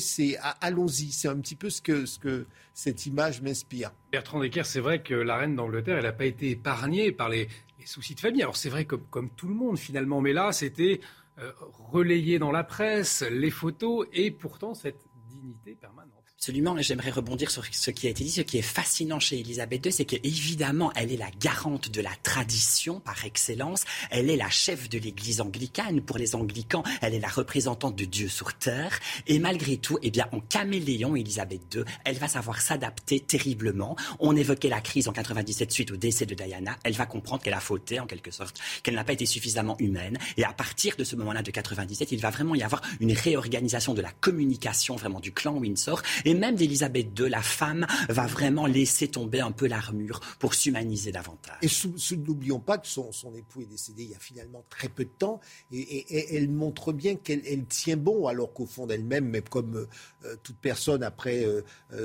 c'est 0.00 0.36
allons-y. 0.60 1.12
C'est 1.12 1.28
un 1.28 1.38
petit 1.40 1.56
peu 1.56 1.70
ce 1.70 1.80
que, 1.80 2.06
ce 2.06 2.18
que 2.18 2.46
cette 2.74 3.06
image 3.06 3.42
m'inspire. 3.42 3.92
Bertrand 4.12 4.40
Decker, 4.40 4.64
c'est 4.64 4.80
vrai 4.80 5.02
que 5.02 5.14
la 5.14 5.36
reine 5.36 5.56
d'Angleterre, 5.56 5.98
elle 5.98 6.04
n'a 6.04 6.12
pas 6.12 6.26
été 6.26 6.50
épargnée 6.50 7.12
par 7.12 7.28
les, 7.28 7.48
soucis 7.84 8.14
de 8.14 8.20
famille. 8.20 8.42
Alors 8.42 8.56
c'est 8.56 8.68
vrai 8.68 8.84
comme, 8.84 9.06
comme 9.10 9.30
tout 9.30 9.48
le 9.48 9.54
monde 9.54 9.78
finalement, 9.78 10.20
mais 10.20 10.32
là 10.32 10.52
c'était 10.52 11.00
euh, 11.38 11.52
relayé 11.90 12.38
dans 12.38 12.52
la 12.52 12.64
presse, 12.64 13.22
les 13.22 13.50
photos 13.50 14.06
et 14.12 14.30
pourtant 14.30 14.74
cette 14.74 15.00
dignité 15.28 15.74
permanente. 15.74 16.17
Absolument, 16.40 16.76
j'aimerais 16.78 17.10
rebondir 17.10 17.50
sur 17.50 17.64
ce 17.68 17.90
qui 17.90 18.06
a 18.06 18.10
été 18.10 18.22
dit. 18.22 18.30
Ce 18.30 18.42
qui 18.42 18.58
est 18.58 18.62
fascinant 18.62 19.18
chez 19.18 19.40
Elisabeth 19.40 19.84
II, 19.84 19.90
c'est 19.90 20.04
qu'évidemment, 20.04 20.92
elle 20.94 21.10
est 21.10 21.16
la 21.16 21.32
garante 21.40 21.90
de 21.90 22.00
la 22.00 22.12
tradition 22.22 23.00
par 23.00 23.24
excellence. 23.24 23.84
Elle 24.12 24.30
est 24.30 24.36
la 24.36 24.48
chef 24.48 24.88
de 24.88 25.00
l'Église 25.00 25.40
anglicane. 25.40 26.00
Pour 26.00 26.16
les 26.16 26.36
anglicans, 26.36 26.84
elle 27.02 27.14
est 27.14 27.18
la 27.18 27.26
représentante 27.26 27.96
de 27.96 28.04
Dieu 28.04 28.28
sur 28.28 28.54
terre. 28.54 29.00
Et 29.26 29.40
malgré 29.40 29.78
tout, 29.78 29.98
eh 30.00 30.12
bien, 30.12 30.28
en 30.30 30.38
caméléon, 30.38 31.16
Elisabeth 31.16 31.74
II, 31.74 31.82
elle 32.04 32.18
va 32.18 32.28
savoir 32.28 32.60
s'adapter 32.60 33.18
terriblement. 33.18 33.96
On 34.20 34.36
évoquait 34.36 34.68
la 34.68 34.80
crise 34.80 35.08
en 35.08 35.12
97 35.12 35.72
suite 35.72 35.90
au 35.90 35.96
décès 35.96 36.24
de 36.24 36.36
Diana. 36.36 36.78
Elle 36.84 36.94
va 36.94 37.06
comprendre 37.06 37.42
qu'elle 37.42 37.52
a 37.52 37.60
fauté, 37.60 37.98
en 37.98 38.06
quelque 38.06 38.30
sorte, 38.30 38.60
qu'elle 38.84 38.94
n'a 38.94 39.02
pas 39.02 39.14
été 39.14 39.26
suffisamment 39.26 39.76
humaine. 39.80 40.16
Et 40.36 40.44
à 40.44 40.52
partir 40.52 40.94
de 40.94 41.02
ce 41.02 41.16
moment-là, 41.16 41.42
de 41.42 41.50
97, 41.50 42.12
il 42.12 42.20
va 42.20 42.30
vraiment 42.30 42.54
y 42.54 42.62
avoir 42.62 42.80
une 43.00 43.12
réorganisation 43.12 43.92
de 43.92 44.02
la 44.02 44.12
communication, 44.12 44.94
vraiment 44.94 45.18
du 45.18 45.32
clan 45.32 45.56
Windsor 45.56 46.00
et 46.28 46.34
même 46.34 46.56
d'Elisabeth 46.56 47.18
II, 47.18 47.30
la 47.30 47.40
femme 47.40 47.86
va 48.10 48.26
vraiment 48.26 48.66
laisser 48.66 49.08
tomber 49.08 49.40
un 49.40 49.50
peu 49.50 49.66
l'armure 49.66 50.20
pour 50.38 50.52
s'humaniser 50.52 51.10
davantage. 51.10 51.56
Et 51.62 52.16
n'oublions 52.16 52.60
pas 52.60 52.76
que 52.76 52.86
son, 52.86 53.10
époux 53.34 53.62
est 53.62 53.64
décédé 53.64 54.02
il 54.02 54.10
y 54.10 54.14
a 54.14 54.18
finalement 54.18 54.62
très 54.68 54.90
peu 54.90 55.04
de 55.04 55.10
temps, 55.18 55.40
et, 55.72 56.36
elle 56.36 56.50
montre 56.50 56.92
bien 56.92 57.16
qu'elle 57.16 57.64
tient 57.64 57.96
bon, 57.96 58.26
alors 58.26 58.52
qu'au 58.52 58.66
fond 58.66 58.86
d'elle-même, 58.86 59.24
mais 59.24 59.40
comme 59.40 59.86
euh, 60.26 60.36
toute 60.42 60.58
personne 60.58 61.02
après 61.02 61.46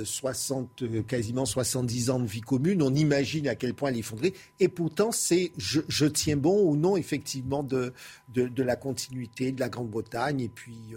60, 0.06 0.84
euh, 0.84 1.00
euh, 1.00 1.02
quasiment 1.02 1.46
70 1.46 2.10
ans 2.10 2.20
de 2.22 2.26
vie 2.26 2.40
commune, 2.40 2.82
on 2.82 2.96
imagine 2.96 3.50
à 3.50 3.56
quel 3.56 3.74
point 3.74 3.90
elle 3.90 3.98
est 3.98 4.00
effondrée. 4.00 4.34
Et 4.62 4.70
pourtant, 4.70 5.12
c'est 5.12 5.52
je, 5.58 6.06
tiens 6.06 6.38
bon 6.38 6.64
ou 6.64 6.78
non, 6.78 6.96
effectivement, 6.96 7.62
de, 7.62 7.92
de, 8.30 8.64
la 8.64 8.78
continuité 8.78 9.52
de 9.52 9.60
la 9.60 9.68
Grande-Bretagne. 9.68 10.40
Et 10.40 10.50
puis, 10.50 10.94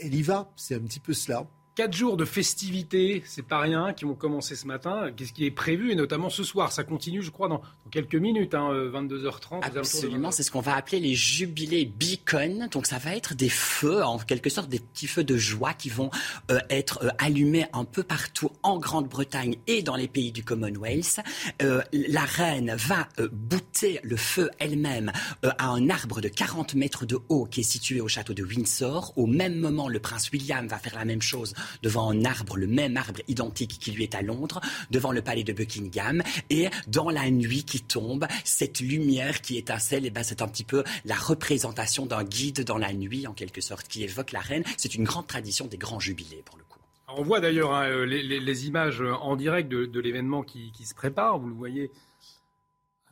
elle 0.00 0.14
y 0.14 0.22
va. 0.22 0.52
C'est 0.54 0.76
un 0.76 0.80
petit 0.80 1.00
peu 1.00 1.14
cela. 1.14 1.48
Quatre 1.78 1.96
jours 1.96 2.16
de 2.16 2.24
festivités, 2.24 3.22
c'est 3.24 3.46
pas 3.46 3.60
rien, 3.60 3.92
qui 3.92 4.04
vont 4.04 4.16
commencer 4.16 4.56
ce 4.56 4.66
matin. 4.66 5.12
Qu'est-ce 5.16 5.32
qui 5.32 5.46
est 5.46 5.52
prévu, 5.52 5.92
et 5.92 5.94
notamment 5.94 6.28
ce 6.28 6.42
soir 6.42 6.72
Ça 6.72 6.82
continue, 6.82 7.22
je 7.22 7.30
crois, 7.30 7.46
dans, 7.46 7.62
quelques 7.92 8.16
minutes, 8.16 8.54
hein, 8.54 8.72
22h30. 8.72 9.62
Euh, 9.62 9.78
Absolument, 9.78 10.32
c'est 10.32 10.42
ce 10.42 10.50
qu'on 10.50 10.60
va 10.60 10.74
appeler 10.74 10.98
les 10.98 11.14
jubilés 11.14 11.84
beacon. 11.84 12.68
Donc 12.72 12.86
ça 12.86 12.98
va 12.98 13.14
être 13.14 13.34
des 13.34 13.48
feux, 13.48 14.02
en 14.02 14.18
quelque 14.18 14.50
sorte 14.50 14.68
des 14.68 14.80
petits 14.80 15.06
feux 15.06 15.22
de 15.22 15.36
joie 15.36 15.72
qui 15.72 15.88
vont 15.88 16.10
euh, 16.50 16.58
être 16.68 17.04
euh, 17.04 17.10
allumés 17.18 17.66
un 17.72 17.84
peu 17.84 18.02
partout 18.02 18.50
en 18.64 18.78
Grande-Bretagne 18.78 19.54
et 19.68 19.82
dans 19.82 19.94
les 19.94 20.08
pays 20.08 20.32
du 20.32 20.42
Commonwealth. 20.42 21.20
la 21.60 22.24
reine 22.24 22.74
va 22.76 23.06
bouter 23.30 24.00
le 24.02 24.16
feu 24.16 24.50
elle-même 24.58 25.12
à 25.44 25.68
un 25.68 25.88
arbre 25.90 26.20
de 26.20 26.28
40 26.28 26.74
mètres 26.74 27.06
de 27.06 27.18
haut 27.28 27.44
qui 27.44 27.60
est 27.60 27.62
situé 27.62 28.00
au 28.00 28.08
château 28.08 28.34
de 28.34 28.42
Windsor. 28.42 29.12
Au 29.14 29.26
même 29.26 29.60
moment, 29.60 29.88
le 29.88 30.00
prince 30.00 30.32
William 30.32 30.66
va 30.66 30.78
faire 30.78 30.96
la 30.96 31.04
même 31.04 31.22
chose 31.22 31.54
devant 31.82 32.10
un 32.10 32.24
arbre, 32.24 32.56
le 32.56 32.66
même 32.66 32.96
arbre 32.96 33.20
identique 33.28 33.78
qui 33.78 33.92
lui 33.92 34.04
est 34.04 34.14
à 34.14 34.22
Londres, 34.22 34.60
devant 34.90 35.12
le 35.12 35.22
palais 35.22 35.44
de 35.44 35.52
Buckingham. 35.52 36.22
Et 36.50 36.68
dans 36.86 37.10
la 37.10 37.30
nuit 37.30 37.64
qui 37.64 37.80
tombe, 37.80 38.26
cette 38.44 38.80
lumière 38.80 39.40
qui 39.40 39.56
étincelle, 39.56 40.04
et 40.04 40.08
eh 40.08 40.10
ben 40.10 40.22
c'est 40.22 40.42
un 40.42 40.48
petit 40.48 40.64
peu 40.64 40.84
la 41.04 41.16
représentation 41.16 42.06
d'un 42.06 42.24
guide 42.24 42.64
dans 42.64 42.78
la 42.78 42.92
nuit, 42.92 43.26
en 43.26 43.32
quelque 43.32 43.60
sorte, 43.60 43.88
qui 43.88 44.04
évoque 44.04 44.32
la 44.32 44.40
reine. 44.40 44.64
C'est 44.76 44.94
une 44.94 45.04
grande 45.04 45.26
tradition 45.26 45.66
des 45.66 45.78
grands 45.78 46.00
jubilés, 46.00 46.42
pour 46.44 46.58
le 46.58 46.64
coup. 46.64 46.78
On 47.08 47.22
voit 47.22 47.40
d'ailleurs 47.40 47.74
hein, 47.74 47.88
euh, 47.88 48.04
les, 48.04 48.66
images 48.66 49.00
en 49.00 49.34
direct 49.36 49.68
de, 49.70 50.00
l'événement 50.00 50.42
qui, 50.42 50.72
se 50.84 50.94
prépare. 50.94 51.38
Vous 51.38 51.48
le 51.48 51.54
voyez 51.54 51.90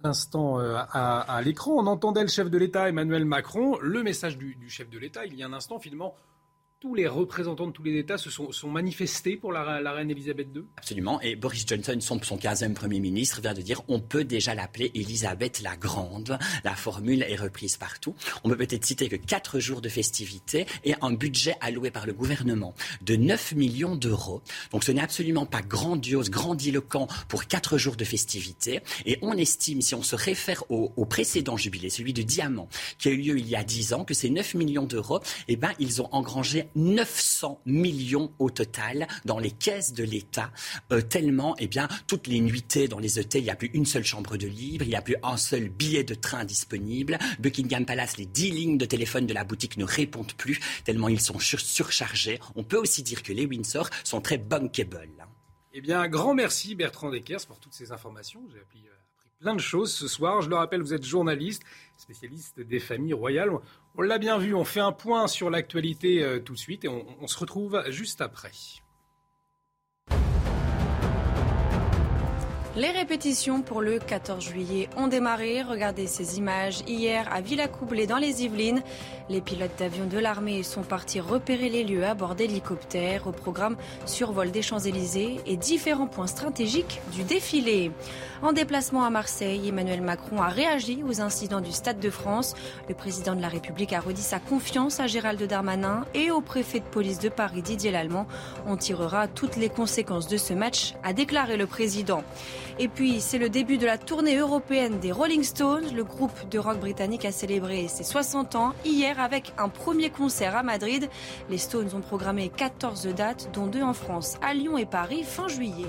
à 0.02 0.08
l'instant 0.08 0.60
euh, 0.60 0.76
à, 0.76 1.40
l'écran. 1.42 1.72
On 1.78 1.86
entendait 1.86 2.22
le 2.22 2.28
chef 2.28 2.50
de 2.50 2.58
l'État, 2.58 2.88
Emmanuel 2.88 3.24
Macron, 3.24 3.78
le 3.80 4.02
message 4.02 4.36
du, 4.36 4.54
du 4.56 4.68
chef 4.68 4.90
de 4.90 4.98
l'État, 4.98 5.24
il 5.24 5.34
y 5.34 5.42
a 5.42 5.46
un 5.46 5.54
instant, 5.54 5.78
finalement, 5.78 6.14
tous 6.78 6.94
les 6.94 7.06
représentants 7.06 7.66
de 7.68 7.72
tous 7.72 7.82
les 7.82 7.98
États 7.98 8.18
se 8.18 8.28
sont, 8.28 8.68
manifestés 8.68 9.36
pour 9.36 9.50
la, 9.50 9.92
reine 9.92 10.10
Elisabeth 10.10 10.48
II 10.54 10.64
Absolument. 10.76 11.18
Et 11.22 11.34
Boris 11.34 11.64
Johnson, 11.66 11.96
son, 12.00 12.22
son 12.22 12.36
15e 12.36 12.74
Premier 12.74 13.00
ministre, 13.00 13.40
vient 13.40 13.54
de 13.54 13.62
dire 13.62 13.80
on 13.88 13.98
peut 13.98 14.24
déjà 14.24 14.54
l'appeler 14.54 14.90
Elisabeth 14.94 15.62
la 15.62 15.74
Grande. 15.76 16.38
La 16.64 16.74
formule 16.74 17.22
est 17.22 17.36
reprise 17.36 17.78
partout. 17.78 18.14
On 18.44 18.50
peut 18.50 18.58
peut-être 18.58 18.84
citer 18.84 19.08
que 19.08 19.16
quatre 19.16 19.58
jours 19.58 19.80
de 19.80 19.88
festivités 19.88 20.66
et 20.84 20.94
un 21.00 21.14
budget 21.14 21.54
alloué 21.62 21.90
par 21.90 22.04
le 22.04 22.12
gouvernement 22.12 22.74
de 23.00 23.16
9 23.16 23.54
millions 23.54 23.96
d'euros. 23.96 24.42
Donc 24.70 24.84
ce 24.84 24.92
n'est 24.92 25.00
absolument 25.00 25.46
pas 25.46 25.62
grandiose, 25.62 26.28
grandiloquent 26.28 27.08
pour 27.28 27.46
quatre 27.46 27.78
jours 27.78 27.96
de 27.96 28.04
festivités. 28.04 28.80
Et 29.06 29.18
on 29.22 29.32
estime, 29.32 29.80
si 29.80 29.94
on 29.94 30.02
se 30.02 30.14
réfère 30.14 30.62
au, 30.70 31.06
précédent 31.06 31.56
jubilé, 31.56 31.88
celui 31.88 32.12
de 32.12 32.22
Diamant, 32.22 32.68
qui 32.98 33.08
a 33.08 33.12
eu 33.12 33.16
lieu 33.16 33.38
il 33.38 33.48
y 33.48 33.56
a 33.56 33.64
10 33.64 33.94
ans, 33.94 34.04
que 34.04 34.12
ces 34.12 34.28
9 34.28 34.54
millions 34.54 34.84
d'euros, 34.84 35.20
eh 35.48 35.56
ben, 35.56 35.70
ils 35.78 36.02
ont 36.02 36.08
engrangé 36.12 36.65
900 36.74 37.60
millions 37.66 38.32
au 38.38 38.50
total 38.50 39.06
dans 39.24 39.38
les 39.38 39.50
caisses 39.50 39.92
de 39.92 40.04
l'État, 40.04 40.50
euh, 40.92 41.00
tellement, 41.00 41.54
eh 41.58 41.66
bien, 41.66 41.88
toutes 42.06 42.26
les 42.26 42.40
nuitées 42.40 42.88
dans 42.88 42.98
les 42.98 43.18
hôtels, 43.18 43.42
il 43.42 43.44
n'y 43.44 43.50
a 43.50 43.56
plus 43.56 43.70
une 43.74 43.86
seule 43.86 44.04
chambre 44.04 44.36
de 44.36 44.46
libre, 44.46 44.84
il 44.84 44.90
n'y 44.90 44.96
a 44.96 45.02
plus 45.02 45.16
un 45.22 45.36
seul 45.36 45.68
billet 45.68 46.04
de 46.04 46.14
train 46.14 46.44
disponible. 46.44 47.18
Buckingham 47.38 47.84
Palace, 47.84 48.16
les 48.16 48.26
10 48.26 48.50
lignes 48.50 48.78
de 48.78 48.86
téléphone 48.86 49.26
de 49.26 49.34
la 49.34 49.44
boutique 49.44 49.76
ne 49.76 49.84
répondent 49.84 50.32
plus, 50.34 50.60
tellement 50.84 51.08
ils 51.08 51.20
sont 51.20 51.38
surchargés. 51.38 52.40
On 52.54 52.64
peut 52.64 52.78
aussi 52.78 53.02
dire 53.02 53.22
que 53.22 53.32
les 53.32 53.46
Windsor 53.46 53.90
sont 54.04 54.20
très 54.20 54.38
bankable. 54.38 54.86
Eh 55.72 55.82
bien, 55.82 56.00
un 56.00 56.08
grand 56.08 56.34
merci 56.34 56.74
Bertrand 56.74 57.10
Deckers 57.10 57.46
pour 57.46 57.58
toutes 57.60 57.74
ces 57.74 57.92
informations. 57.92 58.42
J'ai 58.50 58.60
appris, 58.60 58.86
euh, 58.86 58.95
plein 59.46 59.54
de 59.54 59.60
choses 59.60 59.94
ce 59.94 60.08
soir. 60.08 60.42
Je 60.42 60.50
le 60.50 60.56
rappelle, 60.56 60.80
vous 60.80 60.92
êtes 60.92 61.04
journaliste, 61.04 61.62
spécialiste 61.96 62.58
des 62.58 62.80
familles 62.80 63.12
royales. 63.12 63.52
On 63.94 64.02
l'a 64.02 64.18
bien 64.18 64.38
vu, 64.38 64.56
on 64.56 64.64
fait 64.64 64.80
un 64.80 64.90
point 64.90 65.28
sur 65.28 65.50
l'actualité 65.50 66.20
euh, 66.20 66.40
tout 66.40 66.54
de 66.54 66.58
suite 66.58 66.84
et 66.84 66.88
on, 66.88 67.06
on 67.20 67.28
se 67.28 67.38
retrouve 67.38 67.80
juste 67.88 68.20
après. 68.20 68.50
Les 72.76 72.90
répétitions 72.90 73.62
pour 73.62 73.80
le 73.80 73.98
14 73.98 74.44
juillet 74.44 74.90
ont 74.98 75.06
démarré. 75.06 75.62
Regardez 75.62 76.06
ces 76.06 76.36
images 76.36 76.80
hier 76.86 77.26
à 77.32 77.40
Villacoublay 77.40 78.06
dans 78.06 78.18
les 78.18 78.44
Yvelines. 78.44 78.82
Les 79.30 79.40
pilotes 79.40 79.78
d'avions 79.78 80.04
de 80.04 80.18
l'armée 80.18 80.62
sont 80.62 80.82
partis 80.82 81.18
repérer 81.18 81.70
les 81.70 81.84
lieux 81.84 82.04
à 82.04 82.12
bord 82.12 82.34
d'hélicoptères. 82.34 83.26
Au 83.26 83.32
programme 83.32 83.76
survol 84.04 84.50
des 84.50 84.60
Champs-Élysées 84.60 85.40
et 85.46 85.56
différents 85.56 86.06
points 86.06 86.26
stratégiques 86.26 87.00
du 87.14 87.22
défilé. 87.24 87.92
En 88.42 88.52
déplacement 88.52 89.06
à 89.06 89.10
Marseille, 89.10 89.66
Emmanuel 89.66 90.02
Macron 90.02 90.42
a 90.42 90.48
réagi 90.48 91.02
aux 91.02 91.22
incidents 91.22 91.62
du 91.62 91.72
Stade 91.72 91.98
de 91.98 92.10
France. 92.10 92.54
Le 92.90 92.94
président 92.94 93.34
de 93.34 93.40
la 93.40 93.48
République 93.48 93.94
a 93.94 94.00
redit 94.00 94.20
sa 94.20 94.38
confiance 94.38 95.00
à 95.00 95.06
Gérald 95.06 95.42
Darmanin 95.42 96.04
et 96.12 96.30
au 96.30 96.42
préfet 96.42 96.80
de 96.80 96.84
police 96.84 97.20
de 97.20 97.30
Paris 97.30 97.62
Didier 97.62 97.90
Lallemand. 97.90 98.26
On 98.66 98.76
tirera 98.76 99.28
toutes 99.28 99.56
les 99.56 99.70
conséquences 99.70 100.28
de 100.28 100.36
ce 100.36 100.52
match, 100.52 100.94
a 101.02 101.14
déclaré 101.14 101.56
le 101.56 101.66
président. 101.66 102.22
Et 102.78 102.88
puis, 102.88 103.22
c'est 103.22 103.38
le 103.38 103.48
début 103.48 103.78
de 103.78 103.86
la 103.86 103.96
tournée 103.96 104.36
européenne 104.36 105.00
des 105.00 105.10
Rolling 105.10 105.42
Stones. 105.42 105.94
Le 105.94 106.04
groupe 106.04 106.46
de 106.50 106.58
rock 106.58 106.78
britannique 106.78 107.24
a 107.24 107.32
célébré 107.32 107.88
ses 107.88 108.04
60 108.04 108.54
ans 108.54 108.74
hier 108.84 109.18
avec 109.18 109.54
un 109.56 109.70
premier 109.70 110.10
concert 110.10 110.54
à 110.54 110.62
Madrid. 110.62 111.08
Les 111.48 111.56
Stones 111.56 111.88
ont 111.94 112.02
programmé 112.02 112.50
14 112.54 113.06
dates, 113.14 113.50
dont 113.54 113.66
deux 113.66 113.82
en 113.82 113.94
France, 113.94 114.36
à 114.42 114.52
Lyon 114.52 114.76
et 114.76 114.84
Paris 114.84 115.24
fin 115.24 115.48
juillet. 115.48 115.86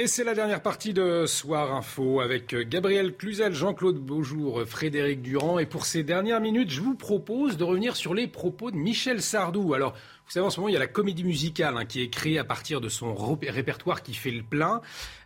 Et 0.00 0.06
c'est 0.06 0.22
la 0.22 0.34
dernière 0.34 0.62
partie 0.62 0.92
de 0.92 1.24
Soir 1.26 1.74
Info 1.74 2.20
avec 2.20 2.54
Gabriel 2.54 3.16
Cluzel, 3.16 3.52
Jean-Claude 3.52 3.98
Beaujour, 3.98 4.62
Frédéric 4.64 5.22
Durand. 5.22 5.58
Et 5.58 5.66
pour 5.66 5.86
ces 5.86 6.04
dernières 6.04 6.40
minutes, 6.40 6.70
je 6.70 6.82
vous 6.82 6.94
propose 6.94 7.56
de 7.56 7.64
revenir 7.64 7.96
sur 7.96 8.14
les 8.14 8.28
propos 8.28 8.70
de 8.70 8.76
Michel 8.76 9.20
Sardou. 9.20 9.74
Alors, 9.74 9.94
vous 10.28 10.32
savez, 10.32 10.44
en 10.44 10.50
ce 10.50 10.60
moment, 10.60 10.68
il 10.68 10.74
y 10.74 10.76
a 10.76 10.78
la 10.78 10.86
comédie 10.86 11.24
musicale 11.24 11.74
hein, 11.78 11.86
qui 11.86 12.02
est 12.02 12.10
créée 12.10 12.38
à 12.38 12.44
partir 12.44 12.82
de 12.82 12.90
son 12.90 13.14
répertoire 13.14 14.02
qui 14.02 14.12
fait 14.12 14.30
le 14.30 14.42
plein. 14.42 14.82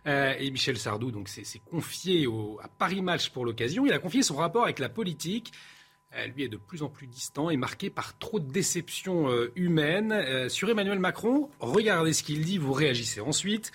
Euh, 0.07 0.33
et 0.39 0.49
Michel 0.49 0.77
Sardou, 0.77 1.11
donc, 1.11 1.27
s'est 1.27 1.43
confié 1.69 2.25
au, 2.25 2.57
à 2.63 2.69
Paris 2.69 3.01
Match 3.01 3.29
pour 3.29 3.43
l'occasion. 3.43 3.85
Il 3.85 3.91
a 3.91 3.99
confié 3.99 4.23
son 4.23 4.37
rapport 4.37 4.63
avec 4.63 4.79
la 4.79 4.87
politique. 4.87 5.51
Euh, 6.15 6.27
lui 6.27 6.43
est 6.43 6.47
de 6.47 6.57
plus 6.57 6.83
en 6.83 6.89
plus 6.89 7.07
distant 7.07 7.49
et 7.49 7.57
marqué 7.57 7.89
par 7.89 8.17
trop 8.17 8.39
de 8.39 8.49
déceptions 8.51 9.29
euh, 9.29 9.51
humaines. 9.55 10.11
Euh, 10.11 10.47
sur 10.47 10.69
Emmanuel 10.69 10.99
Macron, 10.99 11.49
regardez 11.59 12.13
ce 12.13 12.23
qu'il 12.23 12.45
dit, 12.45 12.57
vous 12.57 12.73
réagissez 12.73 13.19
ensuite. 13.19 13.71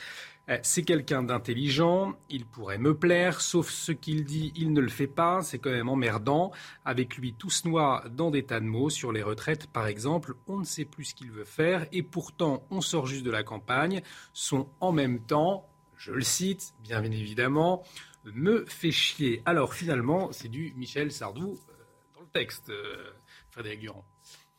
C'est 0.63 0.83
quelqu'un 0.83 1.23
d'intelligent, 1.23 2.17
il 2.31 2.47
pourrait 2.47 2.79
me 2.79 2.97
plaire, 2.97 3.43
sauf 3.43 3.69
ce 3.69 3.93
qu'il 3.93 4.25
dit, 4.25 4.51
il 4.57 4.73
ne 4.73 4.81
le 4.81 4.89
fait 4.89 5.07
pas, 5.07 5.43
c'est 5.43 5.59
quand 5.59 5.71
même 5.71 5.91
emmerdant. 5.91 6.53
Avec 6.87 7.17
lui 7.19 7.35
tous 7.35 7.67
noirs 7.67 8.09
dans 8.09 8.31
des 8.31 8.45
tas 8.45 8.61
de 8.61 8.65
mots, 8.65 8.89
sur 8.89 9.13
les 9.13 9.23
retraites 9.23 9.67
par 9.67 9.87
exemple, 9.87 10.37
on 10.47 10.59
ne 10.59 10.65
sait 10.65 10.87
plus 10.87 11.05
ce 11.05 11.15
qu'il 11.15 11.31
veut 11.31 11.45
faire, 11.45 11.87
et 11.93 12.03
pourtant 12.03 12.67
on 12.71 12.81
sort 12.81 13.07
juste 13.07 13.25
de 13.25 13.31
la 13.31 13.43
campagne, 13.43 14.01
sont 14.33 14.69
en 14.81 14.91
même 14.91 15.21
temps, 15.21 15.69
je 15.97 16.13
le 16.13 16.23
cite, 16.23 16.73
bien 16.83 17.05
évidemment, 17.05 17.83
me 18.25 18.65
fait 18.67 18.91
chier. 18.91 19.43
Alors 19.45 19.75
finalement, 19.75 20.33
c'est 20.33 20.49
du 20.49 20.73
Michel 20.77 21.13
Sardou 21.13 21.59
euh, 21.69 21.73
dans 22.15 22.23
le 22.23 22.29
texte, 22.29 22.71
euh, 22.71 23.11
Frédéric 23.51 23.81
Durand. 23.81 24.05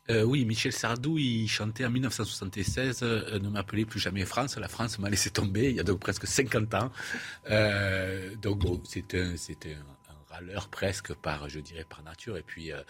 Euh, 0.10 0.23
oui, 0.23 0.44
Michel 0.45 0.73
Sardou, 0.73 1.18
il 1.18 1.48
chantait 1.48 1.86
en 1.86 1.91
1976 1.91 2.99
euh, 3.03 3.40
Ne 3.40 3.49
m'appelez 3.49 3.86
plus 3.86 3.99
jamais 3.99 4.26
France. 4.26 4.57
La 4.57 4.68
France 4.68 4.98
m'a 4.99 5.10
laissé 5.10 5.30
tomber 5.30 5.69
il 5.69 5.76
y 5.76 5.80
a 5.80 5.84
donc 5.84 5.99
presque 5.99 6.26
50 6.26 6.73
ans. 6.73 6.91
Euh, 7.52 8.36
donc 8.36 8.60
bon, 8.60 8.81
c'était 8.86 9.22
un, 9.22 9.36
râleur 10.39 10.67
presque 10.69 11.13
par, 11.13 11.49
je 11.49 11.59
dirais, 11.59 11.85
par 11.87 12.03
nature. 12.03 12.37
Et 12.37 12.43
puis, 12.43 12.71
euh, 12.71 12.81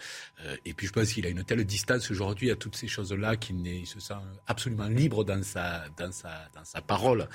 euh, 0.44 0.56
et 0.64 0.74
puis 0.74 0.86
je 0.86 0.92
pense 0.92 1.12
qu'il 1.12 1.26
a 1.26 1.28
une 1.28 1.44
telle 1.44 1.64
distance 1.64 2.10
aujourd'hui 2.10 2.50
à 2.50 2.56
toutes 2.56 2.76
ces 2.76 2.88
choses-là 2.88 3.36
qu'il 3.36 3.86
se 3.86 4.00
sent 4.00 4.14
absolument 4.46 4.88
libre 4.88 5.24
dans 5.24 5.42
sa, 5.42 5.84
dans 5.96 6.12
sa, 6.12 6.48
dans 6.54 6.64
sa 6.64 6.80
parole. 6.80 7.28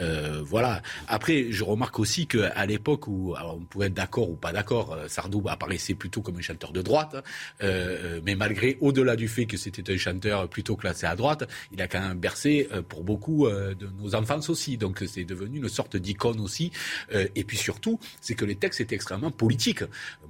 Euh, 0.00 0.42
voilà. 0.44 0.82
Après, 1.08 1.50
je 1.50 1.64
remarque 1.64 1.98
aussi 1.98 2.26
qu'à 2.26 2.66
l'époque 2.66 3.08
où 3.08 3.34
alors, 3.36 3.56
on 3.56 3.64
pouvait 3.64 3.86
être 3.86 3.94
d'accord 3.94 4.30
ou 4.30 4.36
pas 4.36 4.52
d'accord, 4.52 4.92
euh, 4.92 5.08
Sardou 5.08 5.42
apparaissait 5.48 5.94
plutôt 5.94 6.22
comme 6.22 6.36
un 6.36 6.42
chanteur 6.42 6.72
de 6.72 6.82
droite, 6.82 7.16
euh, 7.62 8.20
mais 8.24 8.34
malgré, 8.34 8.76
au-delà 8.80 9.16
du 9.16 9.28
fait 9.28 9.46
que 9.46 9.56
c'était 9.56 9.92
un 9.92 9.96
chanteur 9.96 10.48
plutôt 10.48 10.76
classé 10.76 11.06
à 11.06 11.16
droite, 11.16 11.48
il 11.72 11.80
a 11.82 11.88
quand 11.88 12.00
même 12.00 12.18
bercé 12.18 12.68
pour 12.88 13.04
beaucoup 13.04 13.48
de 13.48 13.88
nos 14.00 14.14
enfances 14.14 14.48
aussi. 14.48 14.76
Donc 14.76 15.02
c'est 15.06 15.24
devenu 15.24 15.58
une 15.58 15.68
sorte 15.68 15.96
d'icône 15.96 16.40
aussi. 16.40 16.72
et 17.12 17.44
puis 17.44 17.56
surtout, 17.56 17.98
c'est 18.20 18.34
que 18.34 18.44
les 18.44 18.56
textes 18.56 18.80
étaient 18.80 18.94
extrêmement 18.94 19.30
politiques 19.30 19.61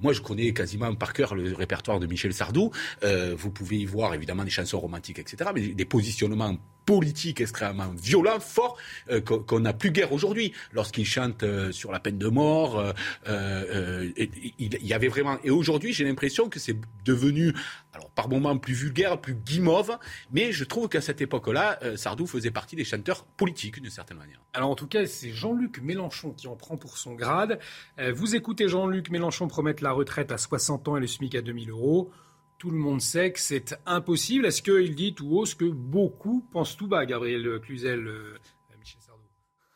moi, 0.01 0.13
je 0.13 0.21
connais 0.21 0.53
quasiment 0.53 0.93
par 0.95 1.13
cœur 1.13 1.35
le 1.35 1.53
répertoire 1.53 1.99
de 1.99 2.07
Michel 2.07 2.33
Sardou. 2.33 2.71
Euh, 3.03 3.35
vous 3.37 3.51
pouvez 3.51 3.77
y 3.77 3.85
voir 3.85 4.13
évidemment 4.13 4.43
des 4.43 4.49
chansons 4.49 4.79
romantiques, 4.79 5.19
etc., 5.19 5.49
mais 5.53 5.69
des 5.69 5.85
positionnements 5.85 6.57
politiques 6.85 7.41
extrêmement 7.41 7.89
violents, 7.95 8.39
forts, 8.39 8.77
euh, 9.09 9.21
qu'on 9.21 9.59
n'a 9.59 9.73
plus 9.73 9.91
guère 9.91 10.11
aujourd'hui. 10.11 10.53
Lorsqu'il 10.71 11.05
chante 11.05 11.43
euh, 11.43 11.71
sur 11.71 11.91
la 11.91 11.99
peine 11.99 12.17
de 12.17 12.27
mort, 12.27 12.93
euh 13.27 14.11
il, 14.59 14.85
y 14.85 14.93
avait 14.93 15.07
vraiment. 15.07 15.37
Et 15.43 15.49
aujourd'hui, 15.49 15.93
j'ai 15.93 16.03
l'impression 16.03 16.49
que 16.49 16.59
c'est 16.59 16.77
devenu, 17.05 17.53
alors 17.93 18.09
par 18.09 18.29
moments 18.29 18.57
plus 18.57 18.73
vulgaire, 18.73 19.19
plus 19.19 19.33
guimauve, 19.33 19.97
mais 20.31 20.51
je 20.51 20.63
trouve 20.63 20.89
qu'à 20.89 21.01
cette 21.01 21.21
époque-là, 21.21 21.79
Sardou 21.95 22.27
faisait 22.27 22.51
partie 22.51 22.75
des 22.75 22.83
chanteurs 22.83 23.23
politiques 23.23 23.81
d'une 23.81 23.91
certaine 23.91 24.17
manière. 24.17 24.39
Alors 24.53 24.69
en 24.69 24.75
tout 24.75 24.87
cas, 24.87 25.05
c'est 25.05 25.31
Jean-Luc 25.31 25.81
Mélenchon 25.81 26.31
qui 26.31 26.47
en 26.47 26.55
prend 26.55 26.77
pour 26.77 26.97
son 26.97 27.13
grade. 27.13 27.59
vous 28.13 28.35
écoutez 28.35 28.67
Jean-Luc 28.67 29.09
Mélenchon 29.09 29.47
promettre 29.47 29.83
la 29.83 29.91
retraite 29.91 30.31
à 30.31 30.37
60 30.37 30.87
ans 30.87 30.97
et 30.97 30.99
le 30.99 31.07
SMIC 31.07 31.35
à 31.35 31.41
2000 31.41 31.69
euros 31.69 32.11
tout 32.63 32.71
le 32.71 32.77
monde 32.77 33.01
sait 33.01 33.33
que 33.33 33.41
c'est 33.41 33.77
impossible. 33.85 34.45
Est-ce 34.45 34.61
qu'il 34.61 34.95
dit 34.95 35.13
tout 35.13 35.27
haut 35.35 35.45
ce 35.45 35.53
que 35.53 35.65
beaucoup 35.65 36.47
pensent 36.53 36.77
tout 36.77 36.87
bas, 36.87 37.05
Gabriel 37.05 37.59
Cluzel, 37.59 38.07
euh, 38.07 38.37
Michel 38.79 39.01
Sardou? 39.01 39.23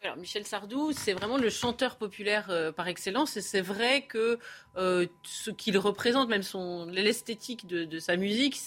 Alors, 0.02 0.16
Michel 0.16 0.46
Sardou, 0.46 0.94
c'est 0.94 1.12
vraiment 1.12 1.38
le 1.38 1.50
chanteur 1.50 1.98
populaire 1.98 2.50
euh, 2.50 2.72
par 2.72 2.88
excellence. 2.88 3.36
Et 3.36 3.42
c'est 3.42 3.60
vrai 3.60 4.04
que 4.04 4.40
euh, 4.78 5.06
ce 5.24 5.52
qu'il 5.52 5.78
représente, 5.78 6.30
même 6.30 6.44
son 6.44 6.86
l'esthétique 6.86 7.68
de, 7.68 7.84
de, 7.84 8.00
sa 8.00 8.16
musique, 8.16 8.58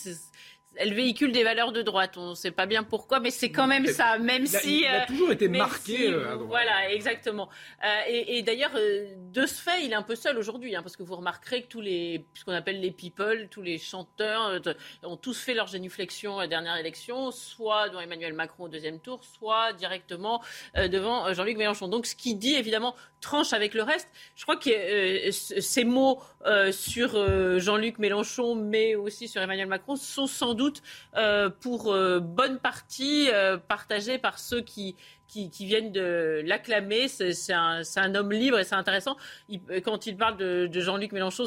elle 0.77 0.95
véhicule 0.95 1.33
des 1.33 1.43
valeurs 1.43 1.73
de 1.73 1.83
droite. 1.83 2.17
On 2.17 2.31
ne 2.31 2.35
sait 2.35 2.53
pas 2.53 2.67
bien 2.67 2.83
pourquoi, 2.83 3.21
mais 3.21 3.31
c'est 3.31 3.51
quand 3.51 3.67
même 3.67 3.87
ça, 3.87 4.19
même 4.19 4.47
si. 4.47 4.81
Il 4.81 4.87
a, 4.87 5.07
toujours 5.07 5.33
été 5.33 5.49
marqué 5.49 6.13
euh, 6.13 6.37
Voilà, 6.37 6.93
exactement. 6.93 7.49
Euh, 7.85 7.89
et, 8.07 8.39
et 8.39 8.43
d'ailleurs, 8.43 8.71
euh, 8.77 9.09
de 9.33 9.47
ce 9.47 9.61
fait, 9.61 9.85
il 9.85 9.93
est 9.93 9.97
un 9.97 10.03
peu 10.03 10.15
seul 10.15 10.39
aujourd'hui, 10.39 10.77
hein, 10.77 10.83
parce 10.83 10.97
que 10.97 11.03
vous 11.03 11.17
remarquerez 11.17 11.63
que 11.63 11.69
tous 11.69 11.81
les, 11.81 12.25
ce 12.35 12.45
qu'on 12.45 12.53
appelle 12.53 12.81
les 12.81 12.93
people, 12.93 13.49
tous 13.51 13.63
les 13.63 13.79
chanteurs, 13.79 14.61
ont 15.03 15.17
tous 15.17 15.39
fait 15.39 15.55
leur 15.55 15.67
génuflexion 15.67 16.39
à 16.39 16.43
la 16.43 16.49
dernière 16.49 16.77
élection, 16.77 17.31
soit 17.31 17.89
devant 17.89 18.01
Emmanuel 18.01 18.33
Macron 18.33 18.65
au 18.65 18.69
deuxième 18.69 19.01
tour, 19.01 19.21
soit 19.25 19.73
directement 19.73 20.43
devant 20.77 21.33
Jean-Luc 21.33 21.57
Mélenchon. 21.57 21.89
Donc, 21.89 22.07
ce 22.07 22.15
qui 22.15 22.35
dit 22.35 22.55
évidemment 22.55 22.95
tranche 23.21 23.53
avec 23.53 23.75
le 23.75 23.83
reste. 23.83 24.09
Je 24.35 24.45
crois 24.45 24.57
que 24.57 25.31
ces 25.31 25.85
mots 25.85 26.21
sur 26.71 27.59
Jean-Luc 27.59 27.99
Mélenchon, 27.99 28.55
mais 28.55 28.95
aussi 28.95 29.29
sur 29.29 29.43
Emmanuel 29.43 29.67
Macron, 29.67 29.97
sont 29.97 30.27
sans 30.27 30.55
doute 30.55 30.60
euh, 31.17 31.51
pour 31.51 31.93
euh, 31.93 32.21
bonne 32.21 32.59
partie 32.59 33.29
euh, 33.33 33.57
partagé 33.57 34.19
par 34.19 34.39
ceux 34.39 34.61
qui, 34.61 34.97
qui, 35.29 35.51
viennent 35.61 35.93
de 35.93 36.43
l'acclamer. 36.45 37.09
C'est 37.09 37.53
un, 37.53 37.83
un, 37.97 38.15
homme 38.15 38.33
libre 38.33 38.59
et 38.59 38.65
c'est 38.65 38.75
intéressant. 38.75 39.17
quand 39.85 40.07
il 40.07 40.17
parle 40.17 40.37
de, 40.37 40.69
Jean-Luc 40.73 41.13
Mélenchon, 41.13 41.45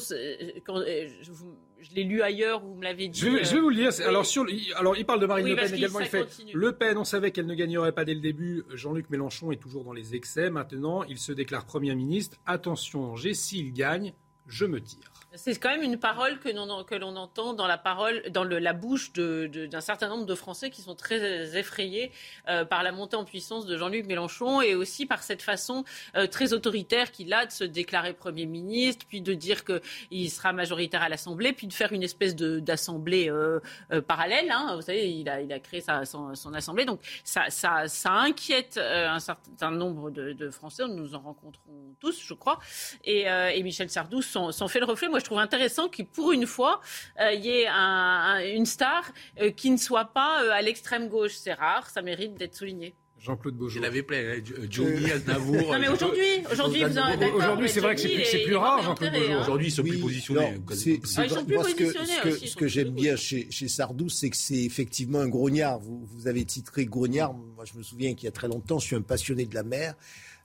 quand, 0.66 0.80
je, 0.80 1.96
l'ai 1.96 2.04
lu 2.04 2.22
ailleurs, 2.22 2.62
vous 2.62 2.76
me 2.76 2.84
l'avez 2.84 3.10
dit. 3.10 3.20
Je 3.20 3.30
vais, 3.30 3.60
vous 3.60 3.70
le 3.70 3.76
lire. 3.76 3.92
Alors, 4.08 4.26
sur, 4.26 4.46
alors, 4.78 4.96
il 4.96 5.06
parle 5.06 5.20
de 5.20 5.26
Marine 5.26 5.48
Le 5.48 5.56
Pen 5.56 5.74
également. 5.74 6.00
Il 6.00 6.08
fait 6.08 6.28
Le 6.54 6.72
Pen, 6.72 6.98
on 6.98 7.04
savait 7.04 7.32
qu'elle 7.32 7.48
ne 7.48 7.56
gagnerait 7.56 7.92
pas 7.92 8.06
dès 8.06 8.14
le 8.14 8.22
début. 8.22 8.64
Jean-Luc 8.74 9.10
Mélenchon 9.10 9.52
est 9.52 9.62
toujours 9.62 9.84
dans 9.84 9.94
les 9.94 10.16
excès. 10.16 10.50
Maintenant, 10.50 11.04
il 11.04 11.18
se 11.18 11.32
déclare 11.32 11.66
Premier 11.66 11.94
ministre. 11.96 12.38
Attention, 12.46 13.04
Angers, 13.12 13.34
s'il 13.34 13.74
gagne, 13.74 14.14
je 14.48 14.66
me 14.66 14.82
tire. 14.82 15.14
C'est 15.36 15.56
quand 15.56 15.70
même 15.70 15.82
une 15.82 15.98
parole 15.98 16.38
que 16.38 16.50
l'on, 16.50 16.70
entend 17.16 17.54
dans 17.54 17.66
la 17.66 17.80
parole, 17.80 18.22
dans 18.30 18.44
la 18.44 18.74
bouche 18.74 19.14
d'un 19.14 19.82
certain 19.82 20.08
nombre 20.08 20.28
de 20.28 20.36
Français 20.36 20.70
qui 20.70 20.84
sont 20.84 20.94
très 20.94 21.58
effrayés 21.58 22.12
euh, 22.48 22.66
par 22.66 22.84
la 22.84 22.92
montée 22.92 23.16
en 23.16 23.26
puissance 23.26 23.66
de 23.66 23.76
Jean-Luc 23.76 24.06
Mélenchon 24.06 24.62
et 24.62 24.76
aussi 24.76 25.08
par 25.08 25.24
cette 25.24 25.42
façon 25.42 25.86
euh, 26.16 26.28
très 26.28 26.54
autoritaire 26.54 27.12
qu'il 27.12 27.34
a 27.34 27.48
de 27.48 27.52
se 27.52 27.64
déclarer 27.64 28.14
Premier 28.14 28.46
ministre, 28.46 29.08
puis 29.10 29.22
de 29.22 29.34
dire 29.34 29.64
qu'il 29.66 30.30
sera 30.30 30.54
majoritaire 30.54 31.02
à 31.02 31.10
l'Assemblée, 31.10 31.52
puis 31.52 31.66
de 31.66 31.74
faire 31.74 31.94
une 31.94 32.04
espèce 32.04 32.36
d'assemblée 32.36 33.32
euh, 33.32 33.60
parallèle. 34.08 34.52
Hein. 34.52 34.76
Vous 34.76 34.84
savez, 34.84 35.10
il 35.10 35.30
a, 35.30 35.60
créé 35.60 35.82
son, 35.82 36.54
assemblée. 36.54 36.86
Donc 36.86 37.00
ça, 37.24 37.48
inquiète 38.06 38.78
un 38.78 39.20
certain 39.20 39.72
nombre 39.72 40.12
de, 40.12 40.34
de, 40.34 40.52
Français. 40.52 40.84
Nous 40.88 41.16
en 41.16 41.20
rencontrons 41.20 41.96
tous, 42.00 42.22
je 42.24 42.34
crois. 42.36 42.60
Et, 43.04 43.22
et 43.24 43.64
Michel 43.64 43.90
Sardou 43.90 44.22
s'en 44.34 44.68
fait 44.68 44.80
le 44.80 44.86
reflet. 44.86 45.10
Moi, 45.10 45.20
je 45.20 45.26
trouve 45.26 45.40
intéressant 45.40 45.90
qu'il, 45.90 46.06
pour 46.06 46.32
une 46.32 46.46
fois, 46.46 46.82
il 47.20 47.40
y 47.46 47.50
ait 47.50 47.68
une 48.56 48.66
star 48.66 49.12
qui 49.56 49.72
ne 49.72 49.78
soit 49.78 50.06
pas 50.06 50.54
à 50.54 50.62
l'extrême 50.62 51.08
gauche. 51.08 51.34
C'est 51.36 51.54
rare, 51.54 51.90
ça 51.90 52.02
mérite 52.02 52.36
d'être 52.36 52.56
souligné. 52.56 52.96
Jean-Claude 53.24 53.56
Beaujour. 53.56 53.82
Il 53.82 53.86
avait 53.86 54.04
plein, 54.04 54.36
hein, 54.36 54.42
Johnny, 54.70 55.10
Aznavour. 55.10 55.72
Non, 55.72 55.80
mais 55.80 55.88
aujourd'hui, 55.88 56.44
aujourd'hui, 56.52 56.84
aujourd'hui, 56.84 57.70
c'est 57.70 57.80
vrai 57.80 57.96
que 57.96 58.02
c'est 58.02 58.44
plus, 58.44 58.56
rare, 58.58 58.84
Jean-Claude 58.84 59.14
Beaujour. 59.14 59.40
Aujourd'hui, 59.40 59.68
ils 59.68 59.72
sont 59.72 59.84
plus 59.84 59.98
positionnés. 60.00 60.58
Ah, 60.70 61.24
ils 61.24 61.30
sont 61.30 61.46
plus 61.46 61.56
positionnés 61.56 61.90
ce 61.94 62.22
que, 62.22 62.48
ce 62.48 62.56
que 62.58 62.68
j'aime 62.68 62.90
bien 62.90 63.16
chez, 63.16 63.50
chez 63.50 63.70
Sardou, 63.70 64.10
c'est 64.10 64.30
que 64.30 64.36
c'est 64.36 64.64
effectivement 64.64 65.20
un 65.20 65.30
grognard. 65.30 65.80
Vous, 65.80 66.06
vous 66.06 66.28
avez 66.28 66.44
titré 66.44 66.86
grognard. 66.86 67.34
Moi, 67.34 67.64
je 67.64 67.78
me 67.78 67.84
souviens 67.84 68.14
qu'il 68.14 68.26
y 68.26 68.28
a 68.28 68.34
très 68.34 68.50
longtemps, 68.50 68.80
je 68.80 68.88
suis 68.88 68.96
un 68.98 69.02
passionné 69.02 69.46
de 69.46 69.56
la 69.56 69.64
mer. 69.64 69.96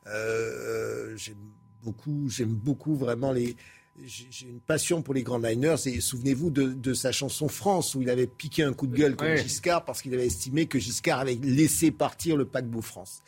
Euh, 0.06 1.16
j'aime 1.16 1.47
beaucoup, 1.82 2.28
j'aime 2.28 2.54
beaucoup 2.54 2.96
vraiment 2.96 3.32
les, 3.32 3.56
j'ai 4.04 4.46
une 4.46 4.60
passion 4.60 5.02
pour 5.02 5.14
les 5.14 5.22
grands 5.22 5.38
liners 5.38 5.76
et 5.86 6.00
souvenez-vous 6.00 6.50
de, 6.50 6.94
sa 6.94 7.12
chanson 7.12 7.48
France 7.48 7.94
où 7.94 8.02
il 8.02 8.10
avait 8.10 8.26
piqué 8.26 8.62
un 8.62 8.72
coup 8.72 8.86
de 8.86 8.96
gueule 8.96 9.16
contre 9.16 9.36
Giscard 9.36 9.84
parce 9.84 10.02
qu'il 10.02 10.14
avait 10.14 10.26
estimé 10.26 10.66
que 10.66 10.78
Giscard 10.78 11.20
avait 11.20 11.38
laissé 11.42 11.90
partir 11.90 12.36
le 12.36 12.44
paquebot 12.44 12.82
France. 12.82 13.22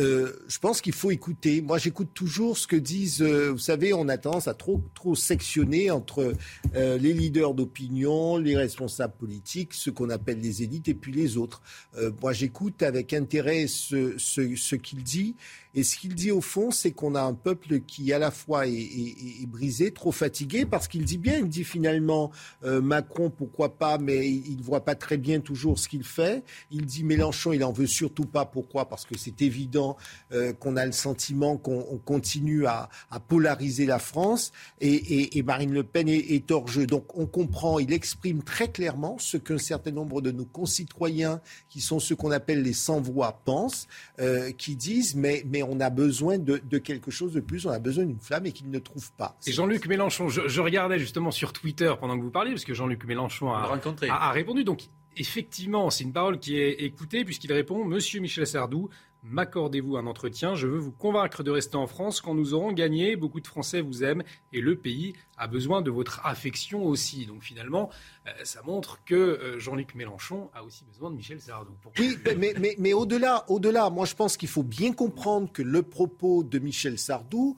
Euh, 0.00 0.32
je 0.48 0.58
pense 0.58 0.80
qu'il 0.80 0.92
faut 0.92 1.10
écouter. 1.10 1.60
Moi, 1.60 1.78
j'écoute 1.78 2.10
toujours 2.14 2.56
ce 2.56 2.66
que 2.66 2.76
disent. 2.76 3.22
Euh, 3.22 3.50
vous 3.52 3.58
savez, 3.58 3.92
on 3.92 4.08
a 4.08 4.18
tendance 4.18 4.48
à 4.48 4.54
trop 4.54 4.80
sectionner 5.14 5.90
entre 5.90 6.34
euh, 6.74 6.98
les 6.98 7.12
leaders 7.12 7.54
d'opinion, 7.54 8.36
les 8.36 8.56
responsables 8.56 9.14
politiques, 9.14 9.74
ceux 9.74 9.92
qu'on 9.92 10.10
appelle 10.10 10.40
les 10.40 10.62
élites, 10.62 10.88
et 10.88 10.94
puis 10.94 11.12
les 11.12 11.36
autres. 11.36 11.62
moi, 12.20 12.32
j'écoute 12.32 12.82
avec 12.82 13.12
intérêt 13.12 13.66
ce, 13.66 14.14
ce, 14.18 14.54
ce 14.56 14.76
qu'il 14.76 15.02
dit. 15.02 15.36
Et 15.74 15.84
ce 15.84 15.96
qu'il 15.96 16.14
dit 16.14 16.30
au 16.30 16.42
fond, 16.42 16.70
c'est 16.70 16.90
qu'on 16.90 17.14
a 17.14 17.22
un 17.22 17.32
peuple 17.32 17.80
qui 17.80 18.12
à 18.12 18.18
la 18.18 18.30
fois 18.30 18.66
est 18.66 19.46
brisé, 19.46 19.90
trop 19.90 20.12
fatigué, 20.12 20.66
parce 20.66 20.86
qu'il 20.86 21.04
dit 21.04 21.16
bien, 21.16 21.38
il 21.38 21.48
dit 21.48 21.64
finalement 21.64 22.30
Macron, 22.62 23.30
pourquoi 23.30 23.78
pas, 23.78 23.96
mais 23.96 24.28
il 24.28 24.58
ne 24.58 24.62
voit 24.62 24.84
pas 24.84 24.94
très 24.94 25.16
bien 25.16 25.40
toujours 25.40 25.78
ce 25.78 25.88
qu'il 25.88 26.04
fait. 26.04 26.44
Il 26.70 26.84
dit 26.84 27.04
Mélenchon, 27.04 27.52
il 27.52 27.64
en 27.64 27.72
veut 27.72 27.86
surtout 27.86 28.26
pas. 28.26 28.44
Pourquoi? 28.44 28.88
Parce 28.88 29.06
que 29.06 29.16
c'est 29.16 29.40
évident 29.40 29.71
euh, 30.32 30.52
qu'on 30.52 30.76
a 30.76 30.86
le 30.86 30.92
sentiment 30.92 31.56
qu'on 31.56 32.00
continue 32.04 32.66
à, 32.66 32.88
polariser 33.28 33.86
la 33.86 33.98
France 33.98 34.52
et, 34.80 35.42
Marine 35.42 35.72
Le 35.72 35.82
Pen 35.82 36.08
est, 36.08 36.50
hors 36.50 36.68
jeu. 36.68 36.86
Donc 36.86 37.16
on 37.16 37.26
comprend, 37.26 37.78
il 37.78 37.92
exprime 37.92 38.42
très 38.42 38.68
clairement 38.68 39.16
ce 39.18 39.36
qu'un 39.36 39.58
certain 39.58 39.90
nombre 39.90 40.20
de 40.20 40.30
nos 40.30 40.44
concitoyens, 40.44 41.40
qui 41.68 41.80
sont 41.80 42.00
ceux 42.00 42.16
qu'on 42.16 42.30
appelle 42.30 42.62
les 42.62 42.72
sans-voix, 42.72 43.40
pensent, 43.44 43.86
euh, 44.20 44.52
qui 44.52 44.76
disent 44.76 45.14
mais, 45.14 45.44
mais 45.46 45.62
on 45.62 45.80
a 45.80 45.90
besoin 45.90 46.38
de, 46.38 46.58
quelque 46.78 47.10
chose 47.10 47.32
de 47.32 47.40
plus, 47.40 47.66
on 47.66 47.70
a 47.70 47.78
besoin 47.78 48.04
d'une 48.04 48.20
flamme 48.20 48.46
et 48.46 48.52
qu'ils 48.52 48.70
ne 48.70 48.78
trouvent 48.78 49.12
pas. 49.12 49.36
Et 49.46 49.52
Jean-Luc 49.52 49.86
Mélenchon, 49.86 50.28
je, 50.28 50.60
regardais 50.60 50.98
justement 50.98 51.30
sur 51.30 51.52
Twitter 51.52 51.92
pendant 51.98 52.16
que 52.16 52.22
vous 52.22 52.30
parliez, 52.30 52.52
parce 52.52 52.64
que 52.64 52.74
Jean-Luc 52.74 53.04
Mélenchon 53.04 53.52
a, 53.52 53.78
a, 54.08 54.28
a 54.28 54.32
répondu. 54.32 54.64
Donc 54.64 54.88
effectivement, 55.16 55.90
c'est 55.90 56.04
une 56.04 56.12
parole 56.12 56.38
qui 56.38 56.58
est 56.58 56.82
écoutée 56.82 57.24
puisqu'il 57.24 57.52
répond 57.52 57.84
Monsieur 57.84 58.20
Michel 58.20 58.46
Sardou, 58.46 58.88
M'accordez-vous 59.24 59.96
un 59.96 60.06
entretien? 60.06 60.56
Je 60.56 60.66
veux 60.66 60.78
vous 60.78 60.90
convaincre 60.90 61.44
de 61.44 61.50
rester 61.52 61.76
en 61.76 61.86
France 61.86 62.20
quand 62.20 62.34
nous 62.34 62.54
aurons 62.54 62.72
gagné. 62.72 63.14
Beaucoup 63.14 63.40
de 63.40 63.46
Français 63.46 63.80
vous 63.80 64.02
aiment 64.02 64.24
et 64.52 64.60
le 64.60 64.74
pays 64.74 65.14
a 65.38 65.46
besoin 65.46 65.80
de 65.80 65.92
votre 65.92 66.20
affection 66.26 66.84
aussi. 66.84 67.26
Donc 67.26 67.42
finalement, 67.42 67.90
euh, 68.26 68.30
ça 68.42 68.62
montre 68.62 68.98
que 69.04 69.14
euh, 69.14 69.58
Jean-Luc 69.60 69.94
Mélenchon 69.94 70.50
a 70.54 70.64
aussi 70.64 70.84
besoin 70.84 71.10
de 71.10 71.16
Michel 71.16 71.40
Sardou. 71.40 71.72
Oui, 71.98 72.18
mais, 72.36 72.54
mais, 72.58 72.74
mais 72.78 72.92
au-delà, 72.92 73.44
au-delà, 73.48 73.90
moi 73.90 74.06
je 74.06 74.14
pense 74.16 74.36
qu'il 74.36 74.48
faut 74.48 74.64
bien 74.64 74.92
comprendre 74.92 75.52
que 75.52 75.62
le 75.62 75.82
propos 75.82 76.42
de 76.42 76.58
Michel 76.58 76.98
Sardou, 76.98 77.56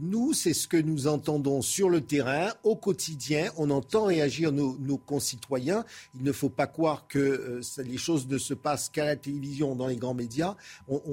nous, 0.00 0.32
c'est 0.32 0.54
ce 0.54 0.68
que 0.68 0.76
nous 0.76 1.06
entendons 1.06 1.62
sur 1.62 1.88
le 1.88 2.00
terrain, 2.00 2.52
au 2.62 2.76
quotidien. 2.76 3.50
On 3.56 3.70
entend 3.70 4.04
réagir 4.04 4.52
nos, 4.52 4.98
concitoyens. 4.98 5.84
Il 6.14 6.22
ne 6.22 6.32
faut 6.32 6.48
pas 6.48 6.66
croire 6.66 7.06
que 7.08 7.18
euh, 7.18 7.60
les 7.82 7.98
choses 7.98 8.26
ne 8.28 8.38
se 8.38 8.54
passent 8.54 8.88
qu'à 8.88 9.04
la 9.04 9.16
télévision, 9.16 9.74
dans 9.74 9.86
les 9.86 9.96
grands 9.96 10.14
médias. 10.14 10.56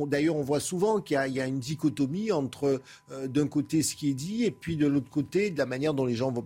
D'ailleurs, 0.07 0.35
on 0.35 0.41
voit 0.41 0.59
souvent 0.59 1.01
qu'il 1.01 1.15
y, 1.15 1.39
a 1.39 1.47
une 1.47 1.59
dichotomie 1.59 2.31
entre, 2.31 2.81
euh, 3.11 3.27
d'un 3.27 3.47
côté, 3.47 3.83
ce 3.83 3.95
qui 3.95 4.09
est 4.09 4.13
dit, 4.13 4.43
et 4.43 4.51
puis 4.51 4.77
de 4.77 4.87
l'autre 4.87 5.09
côté, 5.09 5.53
la 5.55 5.65
manière 5.65 5.93
dont 5.93 6.05
les 6.05 6.15
gens 6.15 6.31
vont. 6.31 6.45